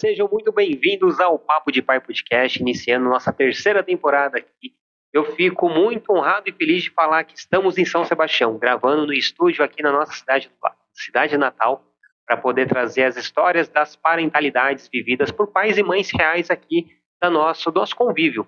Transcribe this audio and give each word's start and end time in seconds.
sejam 0.00 0.26
muito 0.32 0.50
bem-vindos 0.50 1.20
ao 1.20 1.38
Papo 1.38 1.70
de 1.70 1.82
Pai 1.82 2.00
Podcast, 2.00 2.58
iniciando 2.58 3.04
nossa 3.04 3.30
terceira 3.34 3.82
temporada 3.82 4.38
aqui. 4.38 4.72
Eu 5.12 5.26
fico 5.36 5.68
muito 5.68 6.10
honrado 6.10 6.48
e 6.48 6.52
feliz 6.52 6.84
de 6.84 6.90
falar 6.90 7.22
que 7.22 7.36
estamos 7.36 7.76
em 7.76 7.84
São 7.84 8.02
Sebastião, 8.02 8.56
gravando 8.56 9.06
no 9.06 9.12
estúdio 9.12 9.62
aqui 9.62 9.82
na 9.82 9.92
nossa 9.92 10.12
cidade, 10.14 10.50
cidade 10.94 11.36
natal, 11.36 11.84
para 12.26 12.34
poder 12.34 12.66
trazer 12.66 13.04
as 13.04 13.18
histórias 13.18 13.68
das 13.68 13.94
parentalidades 13.94 14.88
vividas 14.90 15.30
por 15.30 15.48
pais 15.48 15.76
e 15.76 15.82
mães 15.82 16.10
reais 16.10 16.50
aqui 16.50 16.96
da 17.20 17.28
nosso, 17.28 17.70
do 17.70 17.78
nosso 17.78 17.94
convívio. 17.94 18.46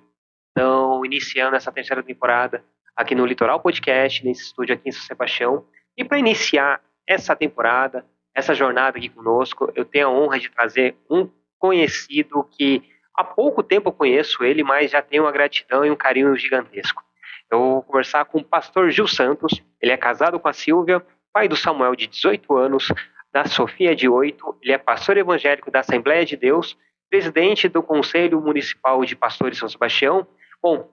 Então, 0.53 1.05
iniciando 1.05 1.55
essa 1.55 1.71
terceira 1.71 2.03
temporada 2.03 2.65
aqui 2.97 3.15
no 3.15 3.27
Litoral 3.27 3.61
Podcast, 3.61 4.25
nesse 4.25 4.45
estúdio 4.45 4.75
aqui 4.75 4.89
em 4.89 4.93
São 4.93 5.03
Sebastião. 5.03 5.67
E 5.99 6.03
para 6.03 6.19
iniciar 6.19 6.81
essa 7.07 7.37
temporada, 7.37 8.07
essa 8.35 8.55
jornada 8.55 8.97
aqui 8.97 9.11
conosco. 9.11 9.71
Eu 9.75 9.85
tenho 9.85 10.09
a 10.09 10.11
honra 10.11 10.39
de 10.39 10.49
trazer 10.49 10.97
um 11.11 11.29
conhecido 11.63 12.43
que 12.43 12.83
há 13.15 13.23
pouco 13.23 13.63
tempo 13.63 13.89
eu 13.89 13.93
conheço 13.93 14.43
ele, 14.43 14.65
mas 14.65 14.91
já 14.91 15.01
tenho 15.01 15.23
uma 15.23 15.31
gratidão 15.31 15.85
e 15.85 15.91
um 15.93 15.95
carinho 15.95 16.35
gigantesco. 16.35 17.01
Eu 17.49 17.59
vou 17.61 17.83
conversar 17.85 18.25
com 18.25 18.39
o 18.39 18.45
pastor 18.45 18.91
Gil 18.91 19.07
Santos. 19.07 19.63
Ele 19.81 19.93
é 19.93 19.97
casado 19.97 20.41
com 20.41 20.49
a 20.49 20.53
Silvia, 20.53 21.01
pai 21.33 21.47
do 21.47 21.55
Samuel 21.55 21.95
de 21.95 22.09
18 22.09 22.57
anos, 22.57 22.89
da 23.33 23.45
Sofia 23.45 23.95
de 23.95 24.09
8. 24.09 24.59
Ele 24.61 24.73
é 24.73 24.79
pastor 24.79 25.17
evangélico 25.17 25.71
da 25.71 25.81
Assembleia 25.81 26.25
de 26.25 26.37
Deus, 26.37 26.77
presidente 27.09 27.69
do 27.69 27.81
Conselho 27.81 28.41
Municipal 28.41 29.05
de 29.05 29.15
Pastores 29.15 29.57
São 29.57 29.69
Sebastião. 29.69 30.27
Bom, 30.61 30.91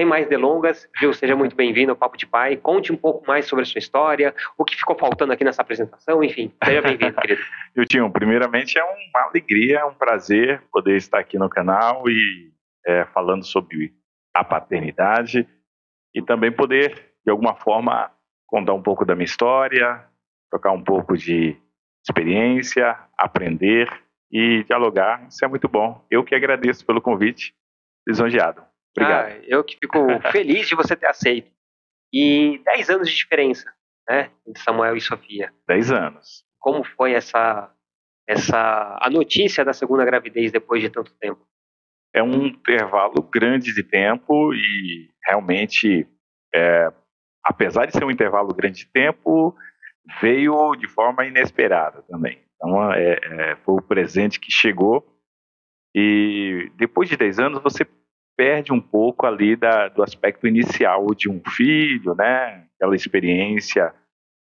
sem 0.00 0.06
mais 0.06 0.26
delongas, 0.26 0.88
Gil, 0.98 1.12
seja 1.12 1.36
muito 1.36 1.54
bem-vindo 1.54 1.90
ao 1.90 1.96
Papo 1.96 2.16
de 2.16 2.26
Pai. 2.26 2.56
Conte 2.56 2.90
um 2.90 2.96
pouco 2.96 3.26
mais 3.26 3.44
sobre 3.44 3.64
a 3.64 3.66
sua 3.66 3.80
história, 3.80 4.34
o 4.56 4.64
que 4.64 4.74
ficou 4.74 4.96
faltando 4.98 5.30
aqui 5.30 5.44
nessa 5.44 5.60
apresentação, 5.60 6.24
enfim, 6.24 6.50
seja 6.64 6.80
bem-vindo, 6.80 7.12
querido. 7.20 7.42
Giltinho, 7.76 8.10
primeiramente 8.10 8.78
é 8.78 8.82
uma 8.82 9.28
alegria, 9.28 9.80
é 9.80 9.84
um 9.84 9.92
prazer 9.92 10.62
poder 10.72 10.96
estar 10.96 11.18
aqui 11.18 11.36
no 11.36 11.50
canal 11.50 12.08
e 12.08 12.50
é, 12.86 13.04
falando 13.12 13.44
sobre 13.44 13.92
a 14.34 14.42
paternidade 14.42 15.46
e 16.14 16.22
também 16.22 16.50
poder, 16.50 17.12
de 17.22 17.30
alguma 17.30 17.54
forma, 17.54 18.10
contar 18.46 18.72
um 18.72 18.82
pouco 18.82 19.04
da 19.04 19.14
minha 19.14 19.26
história, 19.26 20.02
trocar 20.50 20.72
um 20.72 20.82
pouco 20.82 21.14
de 21.14 21.58
experiência, 22.02 22.96
aprender 23.18 23.86
e 24.32 24.64
dialogar. 24.64 25.26
Isso 25.28 25.44
é 25.44 25.48
muito 25.48 25.68
bom. 25.68 26.02
Eu 26.10 26.24
que 26.24 26.34
agradeço 26.34 26.86
pelo 26.86 27.02
convite, 27.02 27.54
lisonjeado. 28.08 28.69
Obrigado. 28.96 29.30
Ah, 29.30 29.40
eu 29.46 29.62
que 29.64 29.76
fico 29.80 29.98
feliz 30.30 30.68
de 30.68 30.74
você 30.74 30.96
ter 30.96 31.06
aceito. 31.06 31.50
E 32.12 32.60
10 32.64 32.90
anos 32.90 33.08
de 33.08 33.16
diferença, 33.16 33.72
né? 34.08 34.30
Entre 34.46 34.62
Samuel 34.62 34.96
e 34.96 35.00
Sofia. 35.00 35.52
10 35.68 35.92
anos. 35.92 36.44
Como 36.58 36.84
foi 36.84 37.12
essa, 37.12 37.72
essa 38.28 38.98
a 39.00 39.08
notícia 39.08 39.64
da 39.64 39.72
segunda 39.72 40.04
gravidez 40.04 40.50
depois 40.50 40.82
de 40.82 40.90
tanto 40.90 41.14
tempo? 41.14 41.46
É 42.12 42.22
um 42.22 42.46
intervalo 42.46 43.22
grande 43.22 43.72
de 43.72 43.84
tempo 43.84 44.52
e 44.52 45.08
realmente, 45.24 46.08
é, 46.52 46.92
apesar 47.44 47.86
de 47.86 47.92
ser 47.92 48.04
um 48.04 48.10
intervalo 48.10 48.52
grande 48.52 48.80
de 48.80 48.86
tempo, 48.86 49.56
veio 50.20 50.74
de 50.74 50.88
forma 50.88 51.24
inesperada 51.24 52.02
também. 52.02 52.42
Então, 52.56 52.92
é, 52.92 53.12
é, 53.22 53.56
foi 53.64 53.74
o 53.74 53.82
presente 53.82 54.40
que 54.40 54.50
chegou 54.50 55.06
e 55.94 56.70
depois 56.76 57.08
de 57.08 57.16
10 57.16 57.38
anos 57.38 57.62
você 57.62 57.86
perde 58.40 58.72
um 58.72 58.80
pouco 58.80 59.26
ali 59.26 59.54
da, 59.54 59.88
do 59.88 60.02
aspecto 60.02 60.46
inicial 60.46 61.14
de 61.14 61.28
um 61.28 61.42
filho, 61.46 62.14
né? 62.14 62.64
Aquela 62.74 62.96
experiência 62.96 63.92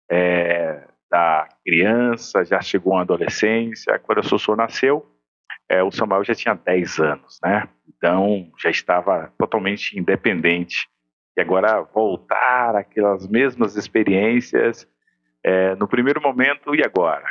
é, 0.10 0.88
da 1.12 1.50
criança, 1.66 2.46
já 2.46 2.62
chegou 2.62 2.94
uma 2.94 3.02
adolescência. 3.02 4.00
Quando 4.00 4.20
a 4.20 4.24
Sossô 4.24 4.56
nasceu, 4.56 5.06
é, 5.68 5.84
o 5.84 5.92
Samuel 5.92 6.24
já 6.24 6.34
tinha 6.34 6.54
10 6.54 7.00
anos, 7.00 7.40
né? 7.44 7.68
Então 7.90 8.50
já 8.58 8.70
estava 8.70 9.34
totalmente 9.38 10.00
independente. 10.00 10.88
E 11.38 11.42
agora 11.42 11.82
voltar 11.82 12.78
aquelas 12.78 13.28
mesmas 13.28 13.76
experiências 13.76 14.88
é, 15.44 15.76
no 15.76 15.90
primeiro 15.90 16.22
momento 16.22 16.74
e 16.74 16.82
agora. 16.86 17.26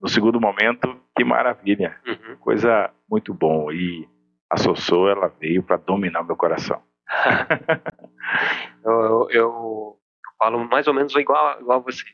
No 0.00 0.08
segundo 0.08 0.40
momento, 0.40 0.96
que 1.16 1.24
maravilha, 1.24 1.96
uhum. 2.06 2.36
coisa 2.36 2.92
muito 3.10 3.34
bom. 3.34 3.72
E 3.72 4.06
a 4.52 4.58
Sossô, 4.58 5.08
ela 5.08 5.28
veio 5.40 5.62
para 5.62 5.78
dominar 5.78 6.22
meu 6.22 6.36
coração. 6.36 6.82
eu, 8.84 8.92
eu, 8.92 9.30
eu, 9.30 9.98
falo 10.38 10.58
mais 10.68 10.86
ou 10.86 10.92
menos 10.92 11.14
igual, 11.16 11.58
igual 11.58 11.78
a 11.78 11.82
você. 11.82 12.04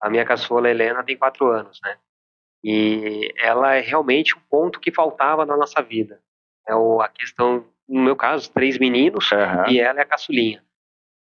A 0.00 0.08
minha 0.08 0.24
caçola 0.24 0.70
Helena 0.70 1.04
tem 1.04 1.16
quatro 1.16 1.46
anos, 1.48 1.78
né? 1.84 1.98
E 2.64 3.30
ela 3.36 3.74
é 3.74 3.80
realmente 3.80 4.34
um 4.34 4.40
ponto 4.48 4.80
que 4.80 4.90
faltava 4.90 5.44
na 5.44 5.58
nossa 5.58 5.82
vida. 5.82 6.22
É 6.66 6.74
o, 6.74 7.02
a 7.02 7.08
questão, 7.08 7.66
no 7.86 8.02
meu 8.02 8.16
caso, 8.16 8.50
três 8.50 8.78
meninos 8.78 9.30
uhum. 9.30 9.68
e 9.68 9.78
ela 9.78 9.98
é 9.98 10.02
a 10.02 10.06
caçulinha. 10.06 10.64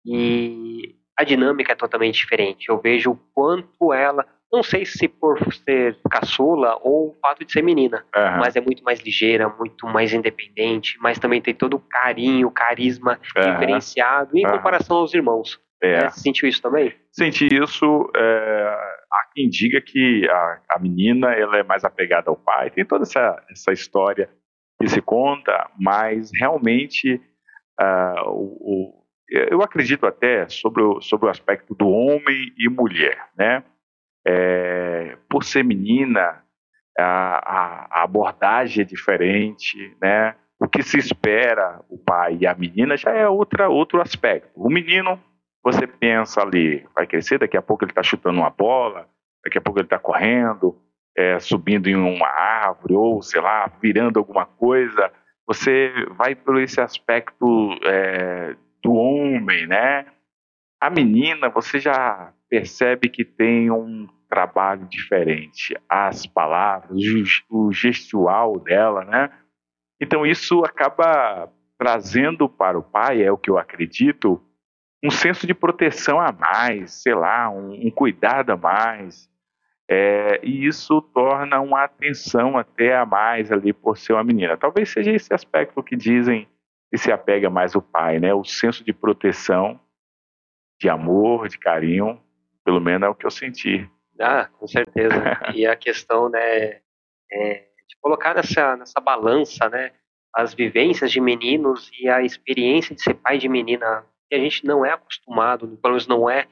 E 0.06 0.94
a 1.18 1.24
dinâmica 1.24 1.72
é 1.72 1.76
totalmente 1.76 2.18
diferente. 2.18 2.68
Eu 2.68 2.78
vejo 2.78 3.10
o 3.10 3.16
quanto 3.34 3.92
ela 3.92 4.24
não 4.52 4.62
sei 4.62 4.84
se 4.84 5.08
por 5.08 5.38
ser 5.54 5.98
caçula 6.10 6.78
ou 6.82 7.10
o 7.10 7.16
fato 7.20 7.44
de 7.44 7.50
ser 7.50 7.62
menina, 7.62 8.04
uhum. 8.14 8.38
mas 8.38 8.54
é 8.54 8.60
muito 8.60 8.84
mais 8.84 9.00
ligeira, 9.00 9.48
muito 9.48 9.86
mais 9.86 10.12
independente, 10.12 10.98
mas 11.00 11.18
também 11.18 11.40
tem 11.40 11.54
todo 11.54 11.74
o 11.74 11.80
carinho, 11.80 12.50
carisma 12.50 13.18
uhum. 13.34 13.52
diferenciado 13.52 14.36
em 14.36 14.44
uhum. 14.44 14.52
comparação 14.52 14.98
aos 14.98 15.14
irmãos. 15.14 15.58
É. 15.82 16.08
Você 16.08 16.20
sentiu 16.20 16.48
isso 16.48 16.60
também? 16.60 16.94
Senti 17.10 17.48
isso. 17.52 18.10
É, 18.14 18.76
há 19.10 19.28
quem 19.34 19.48
diga 19.48 19.80
que 19.80 20.28
a, 20.30 20.60
a, 20.76 20.78
menina 20.78 21.32
ela 21.32 21.56
é 21.56 21.62
mais 21.64 21.82
apegada 21.82 22.30
ao 22.30 22.36
pai. 22.36 22.70
Tem 22.70 22.84
toda 22.84 23.02
essa, 23.02 23.42
essa 23.50 23.72
história 23.72 24.30
que 24.80 24.88
se 24.88 25.02
conta, 25.02 25.68
mas 25.80 26.30
realmente 26.38 27.20
uh, 27.80 28.28
o, 28.28 28.44
o, 28.60 29.04
eu 29.28 29.60
acredito 29.60 30.06
até 30.06 30.48
sobre 30.48 30.82
o, 30.82 31.00
sobre 31.00 31.26
o 31.26 31.30
aspecto 31.30 31.74
do 31.74 31.88
homem 31.88 32.52
e 32.56 32.68
mulher, 32.68 33.18
né? 33.36 33.64
É, 34.26 35.16
por 35.28 35.44
ser 35.44 35.64
menina, 35.64 36.42
a, 36.98 37.96
a, 37.98 38.02
abordagem 38.02 38.82
é 38.82 38.84
diferente, 38.84 39.96
né? 40.00 40.34
O 40.58 40.68
que 40.68 40.82
se 40.82 40.98
espera 40.98 41.80
o 41.88 41.98
pai 41.98 42.38
e 42.40 42.46
a 42.46 42.54
menina 42.54 42.96
já 42.96 43.10
é 43.10 43.28
outra, 43.28 43.68
outro 43.68 44.00
aspecto. 44.00 44.50
O 44.54 44.70
menino, 44.70 45.18
você 45.62 45.86
pensa 45.86 46.40
ali, 46.40 46.86
vai 46.94 47.06
crescer, 47.06 47.38
daqui 47.38 47.56
a 47.56 47.62
pouco 47.62 47.84
ele 47.84 47.90
está 47.90 48.02
chutando 48.02 48.38
uma 48.38 48.50
bola, 48.50 49.08
daqui 49.44 49.58
a 49.58 49.60
pouco 49.60 49.80
ele 49.80 49.86
está 49.86 49.98
correndo, 49.98 50.78
é, 51.16 51.38
subindo 51.40 51.88
em 51.88 51.96
uma 51.96 52.28
árvore, 52.28 52.94
ou 52.94 53.22
sei 53.22 53.40
lá, 53.40 53.70
virando 53.80 54.18
alguma 54.18 54.46
coisa. 54.46 55.10
Você 55.46 55.92
vai 56.16 56.36
por 56.36 56.60
esse 56.60 56.80
aspecto 56.80 57.76
é, 57.84 58.54
do 58.82 58.94
homem, 58.94 59.66
né? 59.66 60.06
A 60.80 60.90
menina, 60.90 61.48
você 61.48 61.80
já 61.80 62.32
percebe 62.52 63.08
que 63.08 63.24
tem 63.24 63.70
um 63.70 64.06
trabalho 64.28 64.86
diferente. 64.86 65.74
As 65.88 66.26
palavras, 66.26 67.00
o 67.48 67.72
gestual 67.72 68.60
dela, 68.60 69.06
né? 69.06 69.30
Então 69.98 70.26
isso 70.26 70.62
acaba 70.62 71.50
trazendo 71.78 72.50
para 72.50 72.78
o 72.78 72.82
pai, 72.82 73.22
é 73.22 73.32
o 73.32 73.38
que 73.38 73.48
eu 73.48 73.56
acredito, 73.56 74.38
um 75.02 75.10
senso 75.10 75.46
de 75.46 75.54
proteção 75.54 76.20
a 76.20 76.30
mais, 76.30 77.02
sei 77.02 77.14
lá, 77.14 77.48
um, 77.48 77.86
um 77.86 77.90
cuidado 77.90 78.50
a 78.50 78.56
mais. 78.56 79.30
É, 79.90 80.38
e 80.42 80.66
isso 80.66 81.00
torna 81.00 81.58
uma 81.58 81.84
atenção 81.84 82.58
até 82.58 82.94
a 82.94 83.06
mais 83.06 83.50
ali 83.50 83.72
por 83.72 83.96
ser 83.96 84.12
uma 84.12 84.24
menina. 84.24 84.58
Talvez 84.58 84.90
seja 84.90 85.10
esse 85.10 85.32
aspecto 85.32 85.82
que 85.82 85.96
dizem 85.96 86.46
que 86.90 86.98
se 86.98 87.10
apega 87.10 87.48
mais 87.48 87.74
o 87.74 87.80
pai, 87.80 88.20
né? 88.20 88.34
O 88.34 88.44
senso 88.44 88.84
de 88.84 88.92
proteção, 88.92 89.80
de 90.78 90.90
amor, 90.90 91.48
de 91.48 91.58
carinho 91.58 92.20
pelo 92.64 92.80
menos 92.80 93.06
é 93.06 93.08
o 93.08 93.14
que 93.14 93.26
eu 93.26 93.30
senti. 93.30 93.88
Ah, 94.20 94.48
com 94.58 94.66
certeza. 94.66 95.14
e 95.54 95.66
a 95.66 95.76
questão, 95.76 96.28
né, 96.28 96.80
é 97.30 97.64
de 97.88 97.96
colocar 98.00 98.34
nessa, 98.34 98.76
nessa 98.76 99.00
balança, 99.00 99.68
né, 99.68 99.92
as 100.34 100.54
vivências 100.54 101.12
de 101.12 101.20
meninos 101.20 101.90
e 102.00 102.08
a 102.08 102.22
experiência 102.22 102.94
de 102.94 103.02
ser 103.02 103.14
pai 103.14 103.38
de 103.38 103.48
menina, 103.48 104.04
que 104.28 104.34
a 104.34 104.38
gente 104.38 104.64
não 104.64 104.84
é 104.84 104.92
acostumado, 104.92 105.66
pelo 105.82 105.92
menos 105.92 106.06
não 106.06 106.28
é 106.28 106.46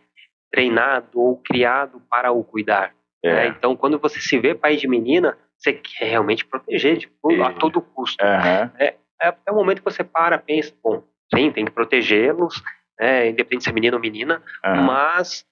treinado 0.51 1.19
ou 1.19 1.37
criado 1.37 2.03
para 2.11 2.33
o 2.33 2.45
cuidar. 2.45 2.95
É. 3.23 3.35
Né? 3.35 3.47
Então, 3.49 3.77
quando 3.77 3.99
você 3.99 4.21
se 4.21 4.39
vê 4.39 4.55
pai 4.55 4.77
de 4.77 4.89
menina, 4.89 5.39
você 5.57 5.73
quer 5.73 6.11
realmente 6.11 6.45
proteger 6.45 6.99
tipo, 6.99 7.43
a 7.43 7.53
todo 7.53 7.81
custo. 7.81 8.23
Uhum. 8.25 8.71
É, 8.79 8.97
é, 9.21 9.35
é 9.47 9.53
o 9.53 9.55
momento 9.55 9.79
que 9.79 9.91
você 9.91 10.03
para, 10.03 10.39
pensa, 10.39 10.75
bom, 10.83 11.03
sim, 11.35 11.51
tem 11.51 11.65
que 11.65 11.71
protegê-los, 11.71 12.63
né, 12.99 13.29
independente 13.29 13.65
se 13.65 13.71
é 13.71 13.73
menino 13.73 13.97
ou 13.97 14.03
menina, 14.03 14.43
uhum. 14.65 14.83
mas 14.83 15.47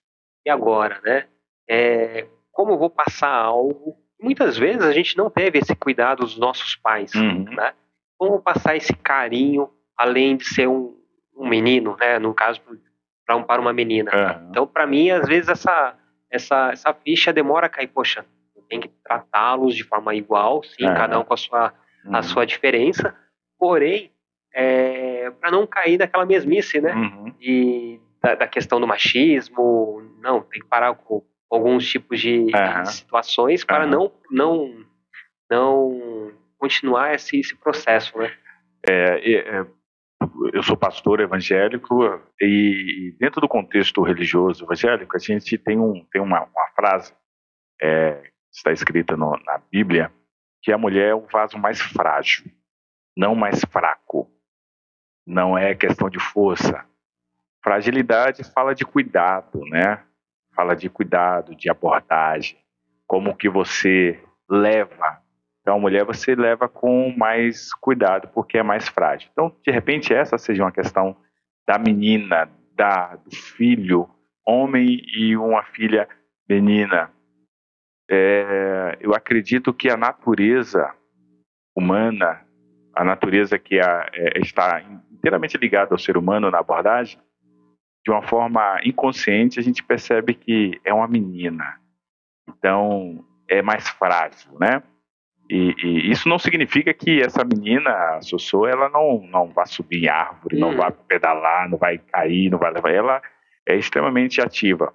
e 0.49 0.51
agora, 0.51 0.99
né? 1.05 1.27
É, 1.69 2.27
como 2.51 2.73
eu 2.73 2.79
vou 2.79 2.89
passar 2.89 3.31
algo? 3.31 3.97
Muitas 4.21 4.57
vezes 4.57 4.83
a 4.83 4.93
gente 4.93 5.17
não 5.17 5.31
teve 5.31 5.59
esse 5.59 5.77
cuidado 5.77 6.21
dos 6.21 6.39
nossos 6.39 6.75
pais, 6.75 7.15
uhum. 7.15 7.45
né? 7.45 7.75
Como 8.17 8.41
passar 8.41 8.75
esse 8.75 8.95
carinho, 8.95 9.69
além 9.97 10.37
de 10.37 10.45
ser 10.47 10.67
um, 10.67 10.97
um 11.37 11.49
menino, 11.49 11.97
né? 12.01 12.19
No 12.19 12.35
caso, 12.35 12.61
para 13.27 13.37
um, 13.37 13.43
para 13.45 13.61
uma 13.61 13.73
menina. 13.73 14.11
Uhum. 14.11 14.49
Então, 14.51 14.67
para 14.67 14.87
mim, 14.87 15.11
às 15.11 15.29
vezes 15.29 15.49
essa 15.49 15.95
essa 16.31 16.71
essa 16.73 16.95
ficha 16.95 17.33
demora 17.33 17.67
a 17.67 17.71
cair. 17.71 17.89
Poxa, 17.89 18.25
eu 18.57 18.63
tem 18.63 18.81
que 18.81 18.89
tratá-los 19.05 19.77
de 19.77 19.85
forma 19.85 20.15
igual, 20.15 20.63
sim, 20.65 20.87
é. 20.87 20.95
cada 20.95 21.21
um 21.21 21.25
com 21.25 21.35
a 21.35 21.37
sua, 21.37 21.75
uhum. 22.07 22.17
a 22.17 22.23
sua 22.23 22.47
diferença, 22.47 23.15
porém, 23.59 24.11
é, 24.55 25.31
para 25.31 25.51
não 25.51 25.67
cair 25.67 25.99
naquela 25.99 26.25
mesmice, 26.25 26.81
né? 26.81 26.95
Uhum. 26.95 27.35
De, 27.39 28.01
da, 28.23 28.35
da, 28.35 28.47
questão 28.49 28.81
do 28.81 28.87
machismo, 28.87 30.03
não, 30.21 30.43
tem 30.43 30.61
que 30.61 30.69
parar 30.69 30.95
com 30.95 31.25
alguns 31.51 31.89
tipos 31.89 32.21
de, 32.21 32.41
uhum. 32.41 32.85
situações 32.87 33.65
para 33.65 33.87
não, 33.87 34.13
não, 34.31 34.85
não 35.51 36.33
continuar 36.59 37.15
esse, 37.15 37.39
esse 37.39 37.57
processo, 37.57 38.17
né? 38.19 38.33
É, 38.87 39.33
é, 39.33 39.67
eu 40.53 40.63
sou 40.63 40.77
pastor 40.77 41.21
evangélico 41.21 42.21
e 42.41 43.15
dentro 43.19 43.41
do 43.41 43.49
contexto 43.49 44.03
religioso 44.03 44.65
evangélico 44.65 45.17
a 45.17 45.19
gente 45.19 45.59
tem, 45.59 45.79
um, 45.79 46.05
tem 46.13 46.21
uma, 46.21 46.45
uma 46.45 46.69
frase 46.75 47.13
é, 47.81 48.31
está 48.53 48.73
escrita 48.73 49.17
no, 49.17 49.31
na 49.45 49.59
Bíblia 49.71 50.13
que 50.63 50.73
a 50.73 50.79
mulher 50.79 51.11
é 51.11 51.15
o 51.15 51.27
vaso 51.27 51.57
mais 51.57 51.81
frágil, 51.81 52.45
não 53.17 53.35
mais 53.35 53.61
fraco. 53.71 54.31
Não 55.27 55.57
é 55.57 55.75
questão 55.75 56.09
de 56.09 56.19
força. 56.19 56.85
Fragilidade 57.63 58.45
fala 58.45 58.75
de 58.75 58.85
cuidado, 58.85 59.61
né? 59.71 60.03
Fala 60.55 60.75
de 60.75 60.89
cuidado, 60.89 61.55
de 61.55 61.71
abordagem, 61.71 62.59
como 63.07 63.37
que 63.37 63.49
você 63.49 64.21
leva 64.49 65.23
então, 65.69 65.77
a 65.77 65.81
mulher 65.81 66.03
você 66.03 66.35
leva 66.35 66.67
com 66.67 67.15
mais 67.15 67.75
cuidado, 67.75 68.27
porque 68.29 68.57
é 68.57 68.63
mais 68.63 68.89
frágil. 68.89 69.29
Então, 69.31 69.55
de 69.63 69.71
repente, 69.71 70.15
essa 70.15 70.39
seja 70.39 70.65
uma 70.65 70.73
questão 70.73 71.15
da 71.67 71.77
menina, 71.79 72.51
da, 72.75 73.17
do 73.17 73.37
filho, 73.37 74.09
homem 74.47 75.03
e 75.15 75.37
uma 75.37 75.63
filha 75.63 76.09
menina. 76.49 77.11
É, 78.11 78.97
eu 78.99 79.15
acredito 79.15 79.75
que 79.75 79.91
a 79.91 79.97
natureza 79.99 80.91
humana, 81.77 82.41
a 82.97 83.05
natureza 83.05 83.59
que 83.59 83.79
a, 83.79 84.09
é, 84.15 84.41
está 84.41 84.81
inteiramente 85.13 85.59
ligada 85.59 85.93
ao 85.93 85.99
ser 85.99 86.17
humano 86.17 86.51
na 86.51 86.61
abordagem, 86.61 87.21
de 88.05 88.11
uma 88.11 88.23
forma 88.23 88.81
inconsciente, 88.85 89.59
a 89.59 89.63
gente 89.63 89.83
percebe 89.83 90.35
que 90.35 90.81
é 90.85 90.93
uma 90.93 91.09
menina. 91.09 91.79
Então, 92.49 93.25
é 93.49 93.63
mais 93.63 93.89
frágil, 93.89 94.59
né? 94.59 94.83
E, 95.51 95.75
e, 95.83 96.11
isso 96.11 96.29
não 96.29 96.39
significa 96.39 96.93
que 96.93 97.23
essa 97.23 97.43
menina, 97.43 97.91
a 97.91 98.21
Sossô, 98.21 98.67
ela 98.67 98.89
não, 98.91 99.23
não 99.31 99.49
vai 99.49 99.67
subir 99.67 100.05
em 100.05 100.09
árvore, 100.09 100.57
hum. 100.57 100.61
não 100.61 100.77
vai 100.77 100.93
pedalar, 100.93 101.69
não 101.69 101.79
vai 101.79 101.99
cair, 101.99 102.51
não 102.51 102.59
vai 102.59 102.73
levar. 102.73 102.93
Ela 102.93 103.23
é 103.67 103.77
extremamente 103.77 104.41
ativa. 104.41 104.93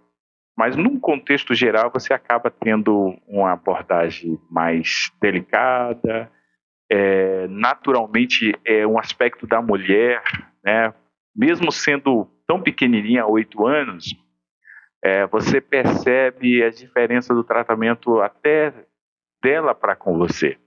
Mas 0.55 0.75
num 0.75 0.99
contexto 0.99 1.55
geral, 1.55 1.91
você 1.91 2.13
acaba 2.13 2.51
tendo 2.51 3.17
uma 3.27 3.53
abordagem 3.53 4.39
mais 4.51 5.11
delicada. 5.19 6.31
É, 6.91 7.47
naturalmente, 7.47 8.53
é 8.63 8.85
um 8.85 8.99
aspecto 8.99 9.47
da 9.47 9.61
mulher, 9.61 10.21
né? 10.63 10.93
Mesmo 11.35 11.71
sendo 11.71 12.27
tão 12.47 12.61
pequenininha, 12.61 13.25
oito 13.25 13.65
anos, 13.65 14.15
é, 15.03 15.25
você 15.27 15.59
percebe 15.59 16.63
a 16.63 16.69
diferença 16.69 17.33
do 17.33 17.43
tratamento 17.43 18.21
até 18.21 18.73
dela 19.41 19.75
para 19.75 19.95
com 19.95 20.17
você. 20.17 20.57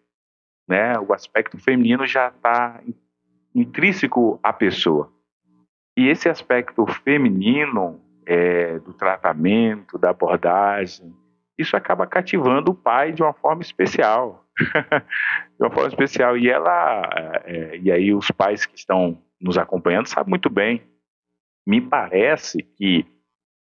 Né? 0.68 0.98
O 0.98 1.12
aspecto 1.12 1.58
feminino 1.58 2.06
já 2.06 2.28
está 2.28 2.82
intrínseco 3.54 4.38
à 4.42 4.52
pessoa. 4.52 5.10
E 5.96 6.08
esse 6.08 6.28
aspecto 6.28 6.84
feminino 6.86 8.00
é, 8.26 8.78
do 8.80 8.92
tratamento, 8.92 9.96
da 9.96 10.10
abordagem, 10.10 11.14
isso 11.58 11.74
acaba 11.74 12.06
cativando 12.06 12.72
o 12.72 12.74
pai 12.74 13.12
de 13.12 13.22
uma 13.22 13.32
forma 13.32 13.62
especial. 13.62 14.44
de 14.60 15.64
uma 15.64 15.70
forma 15.70 15.88
especial. 15.88 16.36
E 16.36 16.50
ela, 16.50 17.02
é, 17.46 17.78
e 17.78 17.90
aí 17.90 18.12
os 18.12 18.30
pais 18.30 18.66
que 18.66 18.76
estão 18.76 19.22
nos 19.40 19.58
acompanhando 19.58 20.08
sabem 20.08 20.30
muito 20.30 20.50
bem. 20.50 20.82
Me 21.66 21.80
parece 21.80 22.62
que 22.62 23.04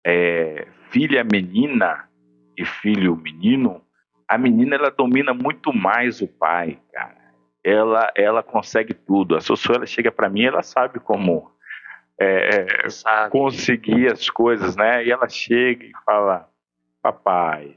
é, 0.06 0.68
filha 0.90 1.24
menina 1.24 2.10
e 2.58 2.66
filho 2.66 3.16
menino 3.16 3.86
a 4.28 4.38
menina 4.38 4.76
ela 4.76 4.90
domina 4.90 5.34
muito 5.34 5.72
mais 5.72 6.22
o 6.22 6.28
pai, 6.28 6.80
cara. 6.92 7.16
Ela, 7.64 8.12
ela 8.16 8.44
consegue 8.44 8.94
tudo. 8.94 9.36
A 9.36 9.42
Sussu, 9.42 9.74
ela 9.74 9.86
chega 9.86 10.12
para 10.12 10.30
mim, 10.30 10.44
ela 10.44 10.62
sabe 10.62 11.00
como 11.00 11.52
é, 12.20 12.90
sabe. 12.90 13.32
conseguir 13.32 14.12
as 14.12 14.30
coisas, 14.30 14.76
né? 14.76 15.04
E 15.04 15.12
ela 15.12 15.28
chega 15.28 15.84
e 15.86 15.92
fala, 16.06 16.48
papai, 17.02 17.76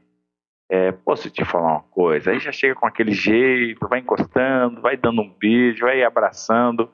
é, 0.70 0.92
posso 0.92 1.30
te 1.30 1.44
falar 1.44 1.72
uma 1.72 1.82
coisa? 1.82 2.30
Aí 2.30 2.38
já 2.38 2.52
chega 2.52 2.74
com 2.74 2.86
aquele 2.86 3.12
jeito, 3.12 3.88
vai 3.88 4.00
encostando, 4.00 4.80
vai 4.80 4.96
dando 4.96 5.22
um 5.22 5.34
beijo, 5.38 5.86
vai 5.86 6.02
abraçando. 6.02 6.90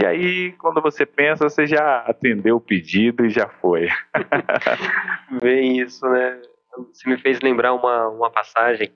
E 0.00 0.06
aí, 0.06 0.52
quando 0.52 0.80
você 0.80 1.04
pensa, 1.04 1.48
você 1.48 1.66
já 1.66 2.00
atendeu 2.00 2.56
o 2.56 2.60
pedido 2.60 3.24
e 3.24 3.30
já 3.30 3.48
foi. 3.48 3.88
Bem 5.42 5.80
isso, 5.80 6.08
né? 6.08 6.40
Você 6.92 7.08
me 7.08 7.18
fez 7.18 7.40
lembrar 7.40 7.74
uma, 7.74 8.08
uma 8.08 8.30
passagem. 8.30 8.92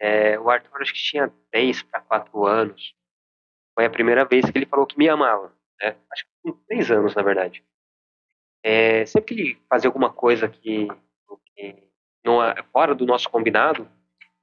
É, 0.00 0.38
o 0.38 0.50
Arthur 0.50 0.80
acho 0.80 0.92
que 0.92 1.00
tinha 1.00 1.32
3 1.50 1.82
para 1.82 2.00
4 2.00 2.46
anos. 2.46 2.94
Foi 3.74 3.84
a 3.84 3.90
primeira 3.90 4.24
vez 4.24 4.50
que 4.50 4.58
ele 4.58 4.66
falou 4.66 4.86
que 4.86 4.98
me 4.98 5.08
amava. 5.08 5.52
Né? 5.80 5.96
Acho 6.10 6.24
que 6.24 6.30
com 6.42 6.52
3 6.66 6.90
anos, 6.90 7.14
na 7.14 7.22
verdade. 7.22 7.64
É, 8.64 9.04
sempre 9.06 9.34
que 9.34 9.40
ele 9.40 9.62
fazia 9.68 9.88
alguma 9.88 10.12
coisa 10.12 10.48
que, 10.48 10.88
que 11.56 11.88
não, 12.24 12.42
é, 12.42 12.62
fora 12.72 12.94
do 12.94 13.04
nosso 13.04 13.28
combinado, 13.28 13.88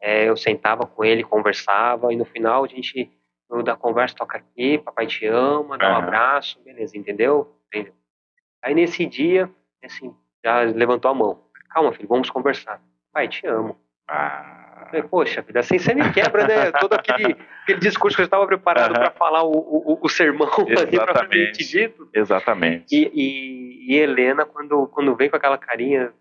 é, 0.02 0.30
eu 0.30 0.38
sentava 0.38 0.86
com 0.86 1.04
ele, 1.04 1.24
conversava, 1.24 2.14
e 2.14 2.18
no 2.18 2.26
final 2.26 2.64
a 2.64 2.68
gente, 2.68 3.10
da 3.64 3.76
conversa, 3.76 4.16
toca 4.16 4.38
aqui, 4.38 4.78
papai 4.78 5.08
te 5.08 5.26
ama, 5.26 5.78
dá 5.78 5.92
um 5.92 5.98
abraço, 5.98 6.62
beleza, 6.64 6.98
entendeu? 6.98 7.56
entendeu? 7.68 7.94
Aí 8.64 8.76
nesse 8.76 9.06
dia, 9.06 9.50
assim, 9.84 10.16
já 10.44 10.62
levantou 10.62 11.10
a 11.12 11.14
mão 11.14 11.50
calma, 11.70 11.94
filho, 11.94 12.08
vamos 12.08 12.30
conversar. 12.30 12.82
Pai, 13.14 13.28
te 13.28 13.48
amo. 13.48 13.78
Ah. 14.08 14.88
Falei, 14.88 15.04
Poxa, 15.04 15.42
vida, 15.42 15.60
assim 15.60 15.78
você 15.78 15.94
me 15.94 16.12
quebra, 16.12 16.48
né? 16.48 16.72
Todo 16.72 16.94
aquele, 16.94 17.38
aquele 17.64 17.80
discurso 17.80 18.16
que 18.16 18.24
eu 18.24 18.26
estava 18.26 18.48
preparado 18.48 18.94
para 18.94 19.12
falar 19.12 19.44
o, 19.44 19.52
o, 19.52 20.00
o 20.02 20.10
sermão 20.10 20.50
ali 20.78 20.98
dito. 21.52 22.10
Exatamente. 22.14 22.96
E, 22.96 23.12
e, 23.14 23.94
e, 23.94 23.98
Helena, 23.98 24.46
quando, 24.46 24.88
quando 24.88 25.16
vem 25.16 25.30
com 25.30 25.36
aquela 25.36 25.58
carinha. 25.58 26.12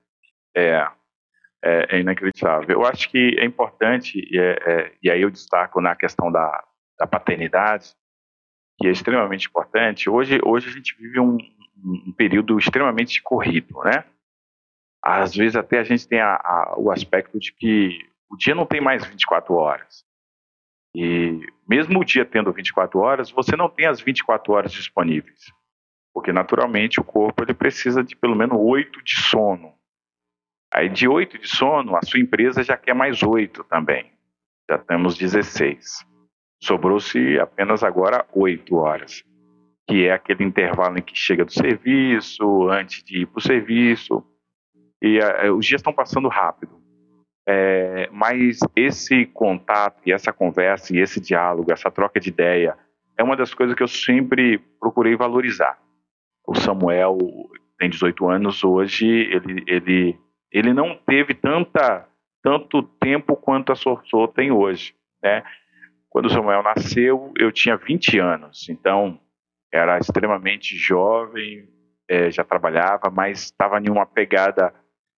É, 0.54 0.86
é, 1.64 1.96
é 1.96 2.00
inacreditável. 2.00 2.68
Eu 2.68 2.84
acho 2.84 3.08
que 3.10 3.36
é 3.38 3.44
importante, 3.44 4.18
e, 4.30 4.38
é, 4.38 4.58
é, 4.66 4.92
e 5.02 5.10
aí 5.10 5.22
eu 5.22 5.30
destaco 5.30 5.80
na 5.80 5.96
questão 5.96 6.30
da, 6.30 6.64
da 6.98 7.06
paternidade, 7.06 7.94
que 8.78 8.86
é 8.86 8.90
extremamente 8.90 9.46
importante. 9.46 10.10
Hoje, 10.10 10.40
hoje 10.44 10.68
a 10.68 10.72
gente 10.72 10.96
vive 10.96 11.20
um, 11.20 11.38
um 11.84 12.12
período 12.12 12.58
extremamente 12.58 13.22
corrido, 13.22 13.80
né? 13.84 14.04
às 15.02 15.34
vezes 15.34 15.56
até 15.56 15.78
a 15.78 15.84
gente 15.84 16.06
tem 16.06 16.20
a, 16.20 16.34
a, 16.34 16.74
o 16.76 16.90
aspecto 16.90 17.38
de 17.38 17.52
que 17.52 17.98
o 18.30 18.36
dia 18.36 18.54
não 18.54 18.66
tem 18.66 18.80
mais 18.80 19.04
24 19.06 19.54
horas. 19.54 20.04
E 20.94 21.40
mesmo 21.68 22.00
o 22.00 22.04
dia 22.04 22.24
tendo 22.24 22.52
24 22.52 22.98
horas, 22.98 23.30
você 23.30 23.56
não 23.56 23.68
tem 23.68 23.86
as 23.86 24.00
24 24.00 24.52
horas 24.52 24.72
disponíveis. 24.72 25.52
Porque 26.12 26.32
naturalmente 26.32 27.00
o 27.00 27.04
corpo 27.04 27.42
ele 27.42 27.54
precisa 27.54 28.02
de 28.02 28.16
pelo 28.16 28.34
menos 28.34 28.58
8 28.58 29.02
de 29.02 29.22
sono. 29.22 29.74
Aí 30.72 30.88
de 30.88 31.08
8 31.08 31.38
de 31.38 31.48
sono, 31.48 31.96
a 31.96 32.02
sua 32.02 32.20
empresa 32.20 32.62
já 32.62 32.76
quer 32.76 32.94
mais 32.94 33.22
8 33.22 33.64
também. 33.64 34.12
Já 34.68 34.78
temos 34.78 35.16
16. 35.16 36.04
Sobrou-se 36.60 37.38
apenas 37.38 37.82
agora 37.82 38.26
8 38.34 38.74
horas, 38.76 39.22
que 39.86 40.06
é 40.06 40.12
aquele 40.12 40.44
intervalo 40.44 40.98
em 40.98 41.02
que 41.02 41.14
chega 41.14 41.44
do 41.44 41.52
serviço, 41.52 42.68
antes 42.68 43.02
de 43.02 43.22
ir 43.22 43.26
para 43.26 43.38
o 43.38 43.42
serviço, 43.42 44.24
e 45.00 45.18
uh, 45.18 45.54
os 45.54 45.64
dias 45.64 45.80
estão 45.80 45.92
passando 45.92 46.28
rápido. 46.28 46.78
É, 47.50 48.10
mas 48.12 48.58
esse 48.76 49.24
contato 49.24 50.02
e 50.04 50.12
essa 50.12 50.32
conversa 50.32 50.94
e 50.94 50.98
esse 50.98 51.18
diálogo, 51.18 51.72
essa 51.72 51.90
troca 51.90 52.20
de 52.20 52.28
ideia, 52.28 52.76
é 53.16 53.22
uma 53.22 53.36
das 53.36 53.54
coisas 53.54 53.74
que 53.74 53.82
eu 53.82 53.88
sempre 53.88 54.58
procurei 54.78 55.16
valorizar. 55.16 55.78
O 56.46 56.54
Samuel 56.54 57.16
tem 57.78 57.88
18 57.88 58.28
anos 58.28 58.62
hoje, 58.62 59.06
ele, 59.06 59.64
ele, 59.66 60.18
ele 60.52 60.74
não 60.74 60.94
teve 61.06 61.32
tanta, 61.32 62.06
tanto 62.42 62.82
tempo 62.82 63.34
quanto 63.34 63.72
a 63.72 63.76
Sorsô 63.76 64.28
tem 64.28 64.50
hoje. 64.50 64.94
Né? 65.22 65.42
Quando 66.18 66.26
o 66.26 66.30
Samuel 66.30 66.64
nasceu, 66.64 67.32
eu 67.38 67.52
tinha 67.52 67.76
20 67.76 68.18
anos, 68.18 68.68
então 68.68 69.20
era 69.72 70.00
extremamente 70.00 70.76
jovem, 70.76 71.68
é, 72.08 72.28
já 72.28 72.42
trabalhava, 72.42 73.08
mas 73.08 73.44
estava 73.44 73.78
em 73.78 73.88
uma 73.88 74.04
pegada 74.04 74.74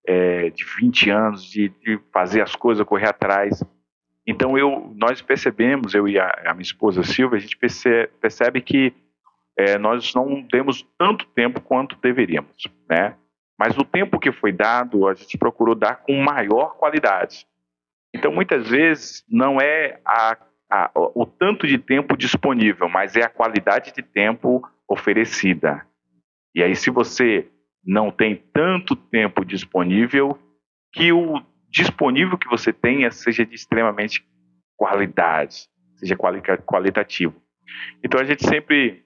é, 0.06 0.50
de 0.50 0.66
20 0.66 1.10
anos, 1.10 1.46
de, 1.46 1.70
de, 1.70 1.98
fazer 2.12 2.42
as 2.42 2.54
coisas, 2.54 2.86
correr 2.86 3.08
atrás. 3.08 3.64
Então 4.28 4.58
eu, 4.58 4.94
nós 4.94 5.22
percebemos, 5.22 5.96
eu 5.96 6.06
e 6.06 6.20
a, 6.20 6.28
a 6.46 6.54
minha 6.54 6.64
esposa 6.64 7.02
Silvia, 7.02 7.38
a 7.38 7.42
gente 7.42 7.56
percebe, 7.56 8.12
percebe 8.20 8.60
que 8.60 8.94
é, 9.58 9.78
nós 9.78 10.14
não 10.14 10.44
temos 10.44 10.86
tanto 10.98 11.26
tempo 11.28 11.62
quanto 11.62 11.96
deveríamos, 12.02 12.68
né? 12.90 13.16
Mas 13.58 13.78
o 13.78 13.86
tempo 13.86 14.20
que 14.20 14.34
foi 14.34 14.52
dado, 14.52 15.08
a 15.08 15.14
gente 15.14 15.38
procurou 15.38 15.76
dar 15.76 16.04
com 16.04 16.22
maior 16.22 16.76
qualidade. 16.76 17.48
Então, 18.14 18.34
muitas 18.34 18.68
vezes, 18.68 19.24
não 19.30 19.62
é 19.62 20.02
a, 20.04 20.36
a, 20.70 20.92
o 20.94 21.26
tanto 21.26 21.66
de 21.66 21.78
tempo 21.78 22.16
disponível, 22.16 22.88
mas 22.88 23.16
é 23.16 23.24
a 23.24 23.30
qualidade 23.30 23.94
de 23.94 24.04
tempo 24.04 24.62
oferecida. 24.88 25.86
E 26.54 26.62
aí, 26.62 26.76
se 26.76 26.90
você 26.90 27.48
não 27.84 28.12
tem 28.12 28.36
tanto 28.54 28.96
tempo 28.96 29.44
disponível, 29.44 30.38
que 30.94 31.12
o 31.12 31.42
disponível 31.70 32.38
que 32.38 32.48
você 32.48 32.74
tenha 32.74 33.12
seja 33.12 33.46
de 33.46 33.56
extremamente 33.56 34.26
qualidade, 34.76 35.68
seja 35.96 36.16
qualitativo. 36.16 37.36
Então, 38.04 38.20
a 38.20 38.24
gente 38.24 38.46
sempre, 38.46 39.04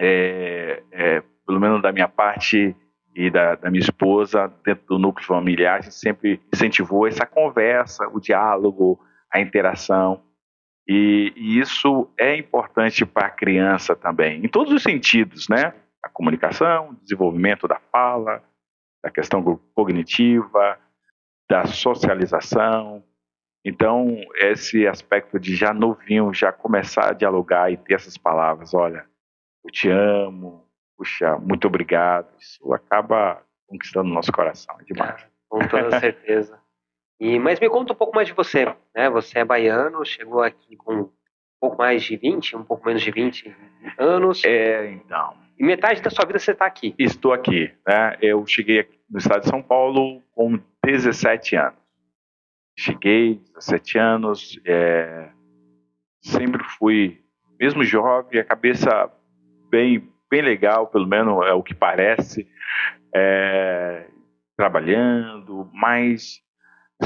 é, 0.00 0.82
é, 0.92 1.22
pelo 1.46 1.60
menos 1.60 1.82
da 1.82 1.92
minha 1.92 2.08
parte, 2.08 2.76
e 3.14 3.30
da, 3.30 3.54
da, 3.56 3.70
minha 3.70 3.82
esposa, 3.82 4.52
dentro 4.64 4.86
do 4.86 4.98
núcleo 4.98 5.26
familiar, 5.26 5.78
a 5.78 5.80
gente 5.82 5.94
sempre 5.94 6.40
incentivou 6.52 7.06
essa 7.06 7.26
conversa, 7.26 8.08
o 8.08 8.18
diálogo, 8.18 8.98
a 9.30 9.40
interação. 9.40 10.22
E, 10.88 11.32
e 11.36 11.60
isso 11.60 12.10
é 12.18 12.36
importante 12.36 13.06
para 13.06 13.28
a 13.28 13.30
criança 13.30 13.94
também, 13.94 14.44
em 14.44 14.48
todos 14.48 14.72
os 14.72 14.82
sentidos, 14.82 15.48
né? 15.48 15.74
A 16.04 16.08
comunicação, 16.08 16.96
desenvolvimento 17.00 17.68
da 17.68 17.80
fala, 17.92 18.42
da 19.02 19.10
questão 19.10 19.42
cognitiva, 19.74 20.78
da 21.48 21.64
socialização. 21.66 23.04
Então, 23.64 24.16
esse 24.36 24.86
aspecto 24.86 25.38
de 25.38 25.54
já 25.54 25.72
novinho, 25.72 26.34
já 26.34 26.52
começar 26.52 27.10
a 27.10 27.12
dialogar 27.12 27.70
e 27.70 27.76
ter 27.76 27.94
essas 27.94 28.16
palavras, 28.16 28.74
olha, 28.74 29.06
eu 29.64 29.70
te 29.70 29.88
amo, 29.88 30.66
puxa, 30.96 31.36
muito 31.38 31.68
obrigado. 31.68 32.28
Isso 32.38 32.72
acaba 32.72 33.42
conquistando 33.68 34.10
o 34.10 34.14
nosso 34.14 34.32
coração, 34.32 34.76
é 34.80 34.84
demais. 34.84 35.26
Com 35.48 35.60
toda 35.68 36.00
certeza. 36.00 36.61
E, 37.22 37.38
mas 37.38 37.60
me 37.60 37.68
conta 37.68 37.92
um 37.92 37.96
pouco 37.96 38.12
mais 38.12 38.26
de 38.26 38.34
você. 38.34 38.64
Né? 38.92 39.08
Você 39.10 39.38
é 39.38 39.44
baiano, 39.44 40.04
chegou 40.04 40.42
aqui 40.42 40.74
com 40.74 40.92
um 40.92 41.10
pouco 41.60 41.78
mais 41.78 42.02
de 42.02 42.16
20, 42.16 42.56
um 42.56 42.64
pouco 42.64 42.84
menos 42.84 43.00
de 43.00 43.12
20 43.12 43.56
anos. 43.96 44.44
É, 44.44 44.90
então. 44.90 45.36
E 45.56 45.62
metade 45.62 46.02
da 46.02 46.10
sua 46.10 46.26
vida 46.26 46.40
você 46.40 46.50
está 46.50 46.66
aqui. 46.66 46.96
Estou 46.98 47.32
aqui. 47.32 47.72
Né? 47.86 48.18
Eu 48.20 48.44
cheguei 48.44 48.80
aqui 48.80 48.98
no 49.08 49.18
estado 49.18 49.42
de 49.42 49.50
São 49.50 49.62
Paulo 49.62 50.20
com 50.32 50.58
17 50.84 51.54
anos. 51.54 51.78
Cheguei, 52.76 53.40
17 53.54 53.98
anos, 53.98 54.60
é, 54.64 55.28
sempre 56.20 56.64
fui, 56.64 57.20
mesmo 57.60 57.84
jovem, 57.84 58.40
a 58.40 58.44
cabeça 58.44 59.08
bem 59.70 60.10
bem 60.28 60.42
legal, 60.42 60.86
pelo 60.86 61.06
menos 61.06 61.46
é 61.46 61.52
o 61.52 61.62
que 61.62 61.74
parece, 61.74 62.48
é, 63.14 64.06
trabalhando, 64.56 65.68
mas 65.70 66.42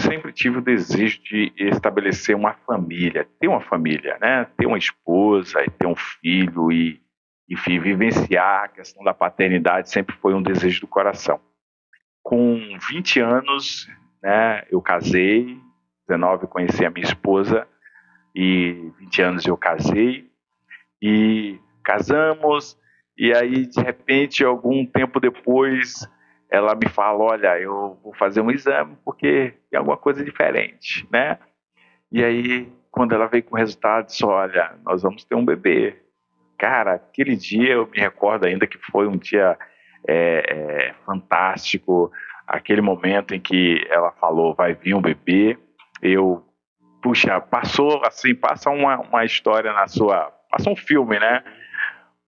sempre 0.00 0.32
tive 0.32 0.58
o 0.58 0.62
desejo 0.62 1.22
de 1.22 1.52
estabelecer 1.56 2.34
uma 2.34 2.54
família, 2.54 3.26
ter 3.40 3.48
uma 3.48 3.60
família, 3.60 4.18
né? 4.20 4.46
Ter 4.56 4.66
uma 4.66 4.78
esposa 4.78 5.62
e 5.62 5.70
ter 5.70 5.86
um 5.86 5.94
filho 5.94 6.70
e, 6.70 7.00
enfim, 7.48 7.78
vivenciar 7.78 8.64
a 8.64 8.68
questão 8.68 9.02
da 9.04 9.14
paternidade 9.14 9.90
sempre 9.90 10.14
foi 10.16 10.34
um 10.34 10.42
desejo 10.42 10.82
do 10.82 10.86
coração. 10.86 11.40
Com 12.22 12.76
20 12.90 13.20
anos, 13.20 13.88
né, 14.22 14.64
eu 14.70 14.80
casei, 14.82 15.58
19 16.08 16.46
conheci 16.48 16.84
a 16.84 16.90
minha 16.90 17.06
esposa 17.06 17.66
e 18.34 18.92
20 18.98 19.22
anos 19.22 19.46
eu 19.46 19.56
casei 19.56 20.28
e 21.00 21.58
casamos 21.84 22.76
e 23.18 23.32
aí, 23.32 23.66
de 23.66 23.80
repente, 23.80 24.44
algum 24.44 24.84
tempo 24.84 25.18
depois, 25.18 26.06
ela 26.50 26.74
me 26.74 26.88
fala: 26.88 27.18
Olha, 27.18 27.58
eu 27.60 27.98
vou 28.02 28.14
fazer 28.14 28.40
um 28.40 28.50
exame 28.50 28.96
porque 29.04 29.54
tem 29.70 29.78
alguma 29.78 29.96
coisa 29.96 30.24
diferente, 30.24 31.06
né? 31.10 31.38
E 32.10 32.24
aí, 32.24 32.72
quando 32.90 33.14
ela 33.14 33.26
veio 33.26 33.44
com 33.44 33.56
o 33.56 33.58
resultado, 33.58 34.06
disse: 34.06 34.24
Olha, 34.24 34.74
nós 34.84 35.02
vamos 35.02 35.24
ter 35.24 35.34
um 35.34 35.44
bebê. 35.44 35.96
Cara, 36.58 36.94
aquele 36.94 37.36
dia 37.36 37.74
eu 37.74 37.86
me 37.86 37.98
recordo 37.98 38.46
ainda 38.46 38.66
que 38.66 38.78
foi 38.90 39.06
um 39.06 39.16
dia 39.16 39.58
é, 40.06 40.44
é, 40.48 40.94
fantástico. 41.04 42.10
Aquele 42.46 42.80
momento 42.80 43.34
em 43.34 43.40
que 43.40 43.86
ela 43.90 44.12
falou: 44.12 44.54
Vai 44.54 44.74
vir 44.74 44.94
um 44.94 45.02
bebê. 45.02 45.58
Eu, 46.00 46.44
puxa, 47.02 47.40
passou 47.40 48.02
assim, 48.04 48.34
passa 48.34 48.70
uma, 48.70 48.98
uma 49.00 49.24
história 49.24 49.72
na 49.72 49.86
sua. 49.88 50.32
Passa 50.50 50.70
um 50.70 50.76
filme, 50.76 51.18
né? 51.18 51.42